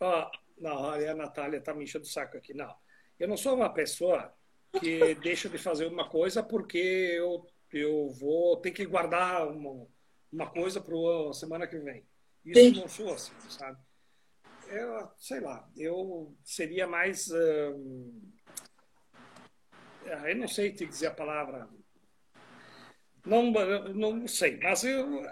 Ó, 0.00 0.30
não, 0.58 0.76
olha, 0.76 1.12
a 1.12 1.14
Natália 1.14 1.60
tá 1.60 1.74
me 1.74 1.84
enchendo 1.84 2.04
o 2.04 2.08
saco 2.08 2.36
aqui. 2.36 2.54
Não, 2.54 2.74
eu 3.18 3.28
não 3.28 3.36
sou 3.36 3.54
uma 3.54 3.72
pessoa 3.72 4.32
que 4.78 5.14
deixa 5.16 5.48
de 5.48 5.58
fazer 5.58 5.86
uma 5.86 6.08
coisa 6.08 6.42
porque 6.42 6.78
eu, 6.78 7.46
eu 7.72 8.08
vou 8.10 8.56
ter 8.58 8.70
que 8.70 8.84
guardar 8.84 9.48
uma, 9.48 9.86
uma 10.32 10.50
coisa 10.50 10.80
para 10.80 10.94
a 11.30 11.32
semana 11.32 11.66
que 11.66 11.78
vem. 11.78 12.04
Isso 12.44 12.60
Entendi. 12.60 12.80
não 12.80 12.88
sou 12.88 13.12
assim, 13.12 13.32
sabe? 13.48 13.78
Eu, 14.68 15.08
sei 15.16 15.40
lá, 15.40 15.68
eu 15.76 16.36
seria 16.44 16.86
mais. 16.86 17.30
hum, 17.30 18.32
eu 20.04 20.36
não 20.36 20.48
sei 20.48 20.72
te 20.72 20.86
dizer 20.86 21.08
a 21.08 21.14
palavra. 21.14 21.68
Não, 23.26 23.50
não 23.92 24.28
sei, 24.28 24.58
mas 24.62 24.84
eu, 24.84 25.24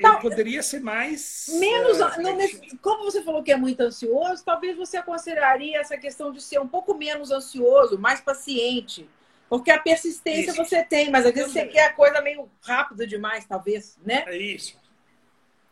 eu 0.00 0.18
poderia 0.20 0.62
ser 0.62 0.80
mais. 0.80 1.46
Menos, 1.58 2.00
ah, 2.00 2.16
não 2.18 2.36
como 2.82 3.04
você 3.04 3.22
falou 3.22 3.42
que 3.42 3.52
é 3.52 3.56
muito 3.56 3.80
ansioso, 3.80 4.44
talvez 4.44 4.76
você 4.76 4.96
aconselharia 4.96 5.78
essa 5.78 5.96
questão 5.96 6.32
de 6.32 6.42
ser 6.42 6.58
um 6.60 6.66
pouco 6.68 6.94
menos 6.94 7.30
ansioso, 7.30 7.98
mais 7.98 8.20
paciente. 8.20 9.08
Porque 9.48 9.70
a 9.70 9.80
persistência 9.80 10.50
Isso. 10.52 10.64
você 10.64 10.84
tem, 10.84 11.10
mas 11.10 11.26
às 11.26 11.32
vezes 11.32 11.52
você 11.52 11.66
quer 11.66 11.86
a 11.86 11.92
coisa 11.92 12.20
meio 12.20 12.48
rápida 12.62 13.04
demais, 13.04 13.44
talvez, 13.44 13.98
né? 14.04 14.24
É 14.28 14.36
isso. 14.36 14.78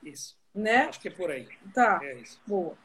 Isso. 0.02 0.36
Né? 0.52 0.86
Acho 0.88 1.00
que 1.00 1.08
é 1.08 1.10
por 1.12 1.30
aí. 1.30 1.46
Tá, 1.72 2.00
É 2.02 2.14
isso. 2.14 2.40
boa. 2.46 2.76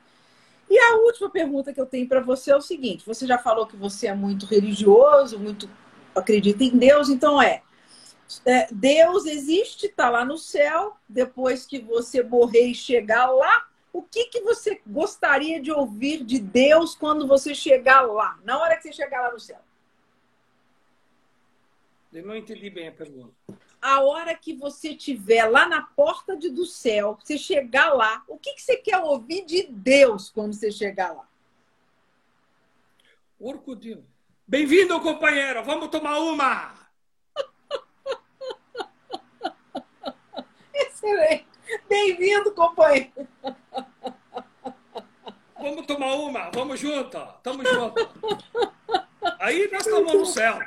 E 0.69 0.77
a 0.77 0.95
última 0.97 1.29
pergunta 1.29 1.73
que 1.73 1.81
eu 1.81 1.85
tenho 1.85 2.07
para 2.07 2.21
você 2.21 2.51
é 2.51 2.55
o 2.55 2.61
seguinte: 2.61 3.05
você 3.05 3.25
já 3.25 3.37
falou 3.37 3.65
que 3.65 3.75
você 3.75 4.07
é 4.07 4.13
muito 4.13 4.45
religioso, 4.45 5.39
muito 5.39 5.69
acredita 6.15 6.63
em 6.63 6.77
Deus, 6.77 7.09
então 7.09 7.41
é, 7.41 7.63
é, 8.45 8.67
Deus 8.71 9.25
existe, 9.25 9.87
está 9.87 10.09
lá 10.09 10.23
no 10.25 10.37
céu. 10.37 10.97
Depois 11.07 11.65
que 11.65 11.79
você 11.79 12.23
morrer 12.23 12.67
e 12.67 12.75
chegar 12.75 13.27
lá, 13.27 13.67
o 13.91 14.01
que, 14.01 14.25
que 14.25 14.41
você 14.41 14.81
gostaria 14.85 15.61
de 15.61 15.71
ouvir 15.71 16.23
de 16.23 16.39
Deus 16.39 16.95
quando 16.95 17.27
você 17.27 17.53
chegar 17.53 18.01
lá, 18.01 18.39
na 18.43 18.59
hora 18.59 18.75
que 18.75 18.83
você 18.83 18.91
chegar 18.91 19.21
lá 19.21 19.31
no 19.31 19.39
céu? 19.39 19.59
Eu 22.11 22.25
não 22.25 22.35
entendi 22.35 22.69
bem 22.69 22.87
a 22.87 22.91
pergunta. 22.91 23.33
A 23.81 24.01
hora 24.01 24.33
que 24.35 24.53
você 24.53 24.89
estiver 24.89 25.45
lá 25.45 25.67
na 25.67 25.81
porta 25.81 26.37
de, 26.37 26.49
do 26.49 26.65
céu, 26.65 27.17
você 27.21 27.37
chegar 27.37 27.93
lá, 27.93 28.23
o 28.27 28.37
que, 28.37 28.53
que 28.53 28.61
você 28.61 28.77
quer 28.77 28.97
ouvir 28.99 29.45
de 29.45 29.63
Deus 29.63 30.29
quando 30.29 30.53
você 30.53 30.71
chegar 30.71 31.11
lá? 31.11 31.27
Orcudinho. 33.39 34.05
Bem-vindo, 34.47 34.99
companheiro. 35.01 35.63
Vamos 35.63 35.89
tomar 35.89 36.19
uma. 36.19 36.82
Excelente. 41.03 41.45
Bem-vindo, 41.89 42.53
companheiro. 42.53 43.11
Vamos 45.59 45.85
tomar 45.85 46.13
uma, 46.15 46.49
vamos 46.49 46.79
junto, 46.79 47.17
tamo 47.43 47.61
junto. 47.65 48.09
Aí 49.39 49.69
nós 49.69 49.85
estamos 49.85 50.13
no 50.13 50.25
céu. 50.25 50.59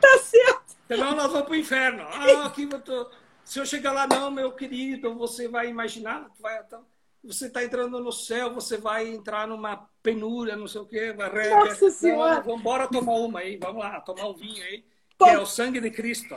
Tá 0.00 0.18
certo. 0.18 0.76
Senão 0.88 1.14
nós 1.14 1.30
vamos 1.30 1.46
pro 1.46 1.54
inferno. 1.54 2.02
Ah, 2.08 2.46
aqui 2.46 2.68
eu 2.70 2.80
tô... 2.80 3.08
Se 3.44 3.60
eu 3.60 3.66
chegar 3.66 3.92
lá, 3.92 4.06
não, 4.08 4.32
meu 4.32 4.50
querido, 4.52 5.14
você 5.14 5.46
vai 5.46 5.68
imaginar, 5.68 6.28
vai, 6.40 6.58
então, 6.60 6.84
você 7.22 7.46
está 7.46 7.62
entrando 7.62 8.00
no 8.00 8.10
céu, 8.10 8.52
você 8.52 8.78
vai 8.78 9.06
entrar 9.06 9.46
numa 9.46 9.88
penúria, 10.02 10.56
não 10.56 10.66
sei 10.66 10.80
o 10.80 10.86
quê. 10.86 11.12
Vai... 11.12 11.50
Nossa 11.50 11.90
Senhora. 11.90 12.40
Vamos 12.40 12.60
embora 12.60 12.88
tomar 12.88 13.12
uma 13.12 13.40
aí, 13.40 13.56
vamos 13.58 13.84
lá, 13.84 14.00
tomar 14.00 14.26
o 14.26 14.34
vinho 14.34 14.64
aí, 14.64 14.84
que 15.18 15.24
é 15.24 15.38
o 15.38 15.46
sangue 15.46 15.80
de 15.80 15.90
Cristo. 15.90 16.34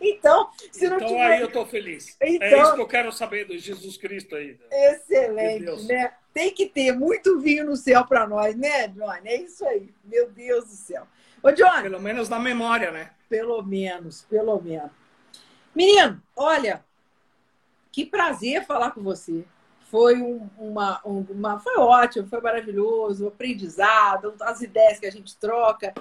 Então, 0.00 0.50
se 0.70 0.88
não 0.88 0.96
então 0.96 1.08
tiver... 1.08 1.26
aí 1.26 1.40
eu 1.40 1.46
estou 1.46 1.66
feliz. 1.66 2.16
Então... 2.20 2.46
É 2.46 2.62
isso 2.62 2.74
que 2.74 2.80
eu 2.80 2.86
quero 2.86 3.12
saber 3.12 3.46
do 3.46 3.56
Jesus 3.56 3.96
Cristo 3.96 4.36
aí. 4.36 4.58
Excelente, 4.70 5.86
né? 5.86 6.12
Tem 6.32 6.52
que 6.52 6.66
ter 6.66 6.92
muito 6.92 7.40
vinho 7.40 7.64
no 7.64 7.76
céu 7.76 8.04
para 8.04 8.26
nós, 8.26 8.54
né, 8.54 8.88
Johnny? 8.88 9.28
É 9.28 9.36
isso 9.42 9.64
aí. 9.66 9.92
Meu 10.04 10.30
Deus 10.30 10.64
do 10.66 10.74
céu. 10.74 11.06
Ô, 11.42 11.50
Johnny. 11.50 11.82
Pelo 11.82 12.00
menos 12.00 12.28
na 12.28 12.38
memória, 12.38 12.90
né? 12.90 13.10
Pelo 13.28 13.62
menos, 13.62 14.22
pelo 14.28 14.60
menos. 14.60 14.90
Menino, 15.74 16.20
olha, 16.36 16.84
que 17.92 18.04
prazer 18.04 18.64
falar 18.64 18.90
com 18.92 19.02
você. 19.02 19.44
Foi 19.90 20.20
um, 20.20 20.48
uma, 20.56 21.00
uma, 21.04 21.58
foi 21.58 21.76
ótimo, 21.76 22.28
foi 22.28 22.40
maravilhoso, 22.40 23.26
aprendizado, 23.26 24.34
as 24.40 24.60
ideias 24.62 25.00
que 25.00 25.06
a 25.06 25.10
gente 25.10 25.36
troca. 25.36 25.92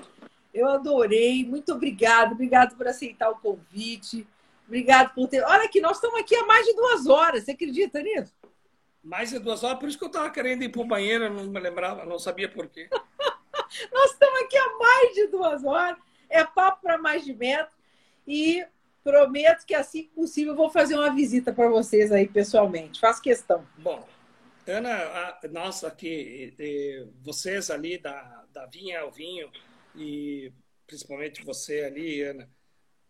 Eu 0.53 0.67
adorei, 0.67 1.45
muito 1.45 1.73
obrigado, 1.73 2.31
obrigado 2.31 2.75
por 2.75 2.87
aceitar 2.87 3.29
o 3.29 3.39
convite, 3.39 4.27
obrigado 4.67 5.13
por 5.13 5.27
ter. 5.27 5.43
Olha 5.43 5.65
aqui, 5.65 5.79
nós 5.79 5.97
estamos 5.97 6.19
aqui 6.19 6.35
há 6.35 6.45
mais 6.45 6.65
de 6.65 6.73
duas 6.73 7.07
horas, 7.07 7.43
você 7.43 7.51
acredita 7.51 8.01
nisso? 8.01 8.33
Mais 9.03 9.29
de 9.29 9.39
duas 9.39 9.63
horas, 9.63 9.79
por 9.79 9.87
isso 9.87 9.97
que 9.97 10.03
eu 10.03 10.09
estava 10.09 10.29
querendo 10.29 10.63
ir 10.63 10.69
para 10.69 10.81
o 10.81 10.85
banheiro, 10.85 11.31
não 11.31 11.45
me 11.45 11.59
lembrava, 11.59 12.05
não 12.05 12.17
sabia 12.17 12.49
por 12.49 12.67
quê. 12.67 12.89
nós 13.91 14.11
estamos 14.11 14.41
aqui 14.41 14.57
há 14.57 14.77
mais 14.77 15.15
de 15.15 15.27
duas 15.27 15.63
horas, 15.63 15.99
é 16.29 16.43
papo 16.43 16.81
para 16.81 16.97
mais 16.97 17.23
de 17.23 17.33
metro, 17.33 17.73
e 18.27 18.65
prometo 19.03 19.65
que 19.65 19.73
assim 19.73 20.03
que 20.03 20.09
possível 20.09 20.55
vou 20.55 20.69
fazer 20.69 20.95
uma 20.95 21.13
visita 21.13 21.53
para 21.53 21.69
vocês 21.69 22.11
aí 22.11 22.27
pessoalmente, 22.27 22.99
faço 22.99 23.21
questão. 23.21 23.65
Bom, 23.77 24.05
Ana, 24.67 25.39
nós 25.51 25.83
aqui, 25.83 26.53
vocês 27.23 27.71
ali 27.71 27.97
da, 27.97 28.43
da 28.53 28.65
Vinha 28.67 29.01
ao 29.01 29.11
Vinho, 29.11 29.49
e 29.95 30.51
principalmente 30.85 31.43
você 31.43 31.81
ali, 31.81 32.21
Ana, 32.21 32.49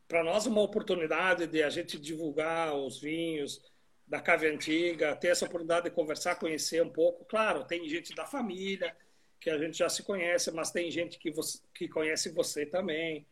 para 0.07 0.23
nós 0.23 0.45
é 0.45 0.49
uma 0.49 0.61
oportunidade 0.61 1.47
de 1.47 1.61
a 1.61 1.69
gente 1.69 1.99
divulgar 1.99 2.75
os 2.75 2.99
vinhos 2.99 3.61
da 4.07 4.19
Cave 4.19 4.47
Antiga, 4.47 5.15
ter 5.15 5.27
essa 5.27 5.45
oportunidade 5.45 5.85
de 5.85 5.95
conversar, 5.95 6.35
conhecer 6.35 6.81
um 6.81 6.89
pouco. 6.89 7.23
Claro, 7.25 7.63
tem 7.63 7.87
gente 7.87 8.15
da 8.15 8.25
família 8.25 8.95
que 9.39 9.49
a 9.49 9.57
gente 9.57 9.77
já 9.77 9.87
se 9.87 10.03
conhece, 10.03 10.51
mas 10.51 10.71
tem 10.71 10.89
gente 10.89 11.17
que, 11.19 11.31
você, 11.31 11.59
que 11.73 11.87
conhece 11.87 12.29
você 12.29 12.65
também. 12.65 13.25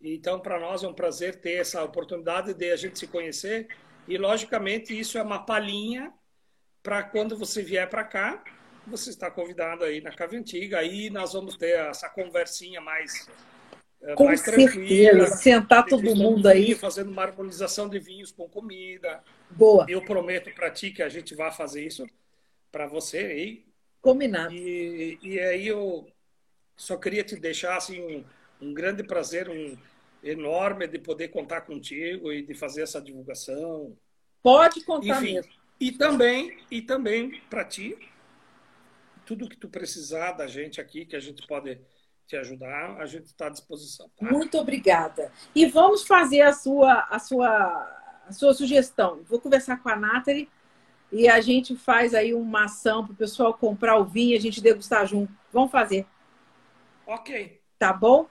Então, 0.00 0.40
para 0.40 0.58
nós 0.58 0.82
é 0.82 0.88
um 0.88 0.94
prazer 0.94 1.40
ter 1.40 1.54
essa 1.54 1.82
oportunidade 1.82 2.54
de 2.54 2.70
a 2.70 2.76
gente 2.76 2.98
se 2.98 3.06
conhecer 3.06 3.68
e, 4.08 4.16
logicamente, 4.16 4.98
isso 4.98 5.18
é 5.18 5.22
uma 5.22 5.44
palhinha 5.44 6.12
para 6.82 7.02
quando 7.02 7.36
você 7.36 7.62
vier 7.62 7.88
para 7.90 8.04
cá, 8.04 8.42
você 8.90 9.10
está 9.10 9.30
convidado 9.30 9.84
aí 9.84 10.00
na 10.00 10.10
Cave 10.10 10.36
Antiga. 10.36 10.78
Aí 10.78 11.08
nós 11.10 11.32
vamos 11.32 11.56
ter 11.56 11.78
essa 11.78 12.08
conversinha 12.08 12.80
mais, 12.80 13.28
eh, 14.02 14.14
com 14.14 14.26
mais 14.26 14.42
tranquila. 14.42 15.26
Sentar 15.26 15.86
todo 15.86 16.14
mundo 16.14 16.46
aí. 16.46 16.74
Fazendo 16.74 17.10
uma 17.10 17.22
harmonização 17.22 17.88
de 17.88 17.98
vinhos 17.98 18.32
com 18.32 18.48
comida. 18.48 19.22
Boa. 19.50 19.86
Eu 19.88 20.04
prometo 20.04 20.52
para 20.54 20.70
ti 20.70 20.90
que 20.90 21.02
a 21.02 21.08
gente 21.08 21.34
vai 21.34 21.50
fazer 21.52 21.86
isso 21.86 22.06
para 22.70 22.86
você 22.86 23.18
aí. 23.18 23.64
Combinado. 24.00 24.52
E, 24.54 25.18
e 25.22 25.38
aí 25.38 25.66
eu 25.66 26.06
só 26.76 26.96
queria 26.96 27.22
te 27.22 27.36
deixar 27.36 27.76
assim, 27.76 28.00
um, 28.00 28.24
um 28.68 28.74
grande 28.74 29.02
prazer, 29.02 29.48
um 29.48 29.76
enorme 30.22 30.86
de 30.86 30.98
poder 30.98 31.28
contar 31.28 31.62
contigo 31.62 32.32
e 32.32 32.42
de 32.42 32.54
fazer 32.54 32.82
essa 32.82 33.00
divulgação. 33.00 33.96
Pode 34.42 34.82
contar 34.84 35.22
Enfim, 35.22 35.34
mesmo. 35.34 35.52
E 35.78 35.92
também, 35.92 36.58
e 36.70 36.82
também 36.82 37.40
para 37.48 37.64
ti, 37.64 37.96
tudo 39.30 39.48
que 39.48 39.56
tu 39.56 39.68
precisar 39.68 40.32
da 40.32 40.48
gente 40.48 40.80
aqui, 40.80 41.06
que 41.06 41.14
a 41.14 41.20
gente 41.20 41.46
pode 41.46 41.78
te 42.26 42.34
ajudar, 42.34 42.96
a 42.96 43.06
gente 43.06 43.26
está 43.26 43.46
à 43.46 43.48
disposição. 43.48 44.10
Tá? 44.18 44.28
Muito 44.28 44.58
obrigada. 44.58 45.30
E 45.54 45.66
vamos 45.66 46.02
fazer 46.02 46.40
a 46.40 46.52
sua, 46.52 47.06
a 47.08 47.16
sua, 47.20 48.22
a 48.26 48.32
sua 48.32 48.52
sugestão. 48.52 49.22
Vou 49.28 49.40
conversar 49.40 49.80
com 49.80 49.88
a 49.88 49.94
Nathalie 49.94 50.48
e 51.12 51.28
a 51.28 51.40
gente 51.40 51.76
faz 51.76 52.12
aí 52.12 52.34
uma 52.34 52.64
ação 52.64 53.04
para 53.04 53.12
o 53.12 53.16
pessoal 53.16 53.54
comprar 53.54 53.98
o 53.98 54.04
vinho 54.04 54.32
e 54.32 54.36
a 54.36 54.40
gente 54.40 54.60
degustar 54.60 55.06
junto. 55.06 55.32
Vamos 55.52 55.70
fazer. 55.70 56.04
Ok. 57.06 57.60
Tá 57.78 57.92
bom? 57.92 58.28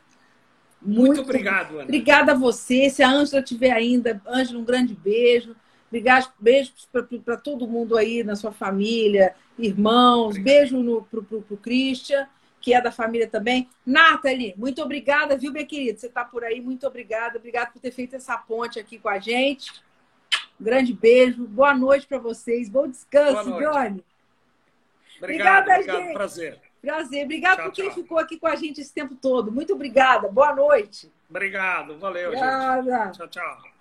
Muito, 0.81 1.01
Muito 1.01 1.21
obrigado, 1.21 1.75
Ana. 1.75 1.83
Obrigada 1.83 2.33
a 2.33 2.35
você. 2.35 2.89
Se 2.89 3.01
a 3.01 3.09
Ângela 3.09 3.41
tiver 3.41 3.71
ainda, 3.71 4.21
Ângela, 4.27 4.59
um 4.59 4.65
grande 4.65 4.93
beijo. 4.93 5.55
Obrigado, 5.89 6.31
beijos 6.39 6.87
para 7.25 7.35
todo 7.35 7.67
mundo 7.67 7.97
aí 7.97 8.23
na 8.23 8.35
sua 8.35 8.51
família, 8.51 9.35
irmãos. 9.57 10.37
Obrigado. 10.37 10.45
Beijo 10.45 11.07
para 11.09 11.19
o 11.19 11.57
Christian, 11.57 12.27
que 12.61 12.73
é 12.73 12.81
da 12.81 12.91
família 12.91 13.27
também. 13.27 13.67
Nathalie, 13.83 14.53
muito 14.55 14.81
obrigada, 14.83 15.35
viu, 15.35 15.51
minha 15.51 15.65
querida? 15.65 15.97
Você 15.97 16.05
está 16.05 16.23
por 16.23 16.43
aí, 16.43 16.61
muito 16.61 16.85
obrigada. 16.85 17.39
Obrigada 17.39 17.71
por 17.71 17.81
ter 17.81 17.91
feito 17.91 18.15
essa 18.15 18.37
ponte 18.37 18.79
aqui 18.79 18.99
com 18.99 19.09
a 19.09 19.17
gente. 19.17 19.83
Um 20.61 20.63
grande 20.63 20.93
beijo. 20.93 21.47
Boa 21.47 21.73
noite 21.73 22.05
para 22.05 22.19
vocês. 22.19 22.69
Bom 22.69 22.87
descanso, 22.87 23.51
Johnny. 23.51 24.03
Obrigado, 25.17 25.63
obrigada, 25.63 25.73
obrigado, 25.73 26.01
gente. 26.01 26.13
Prazer. 26.13 26.61
Prazer. 26.81 27.25
Obrigado 27.25 27.57
tchau, 27.57 27.65
por 27.65 27.73
quem 27.73 27.85
tchau. 27.85 27.95
ficou 27.95 28.19
aqui 28.19 28.37
com 28.37 28.47
a 28.47 28.55
gente 28.55 28.79
esse 28.79 28.93
tempo 28.93 29.15
todo. 29.15 29.51
Muito 29.51 29.73
obrigada. 29.73 30.29
Boa 30.29 30.55
noite. 30.55 31.11
Obrigado. 31.29 31.97
Valeu, 31.97 32.29
obrigada. 32.29 33.05
gente. 33.05 33.17
Tchau, 33.17 33.27
tchau. 33.27 33.78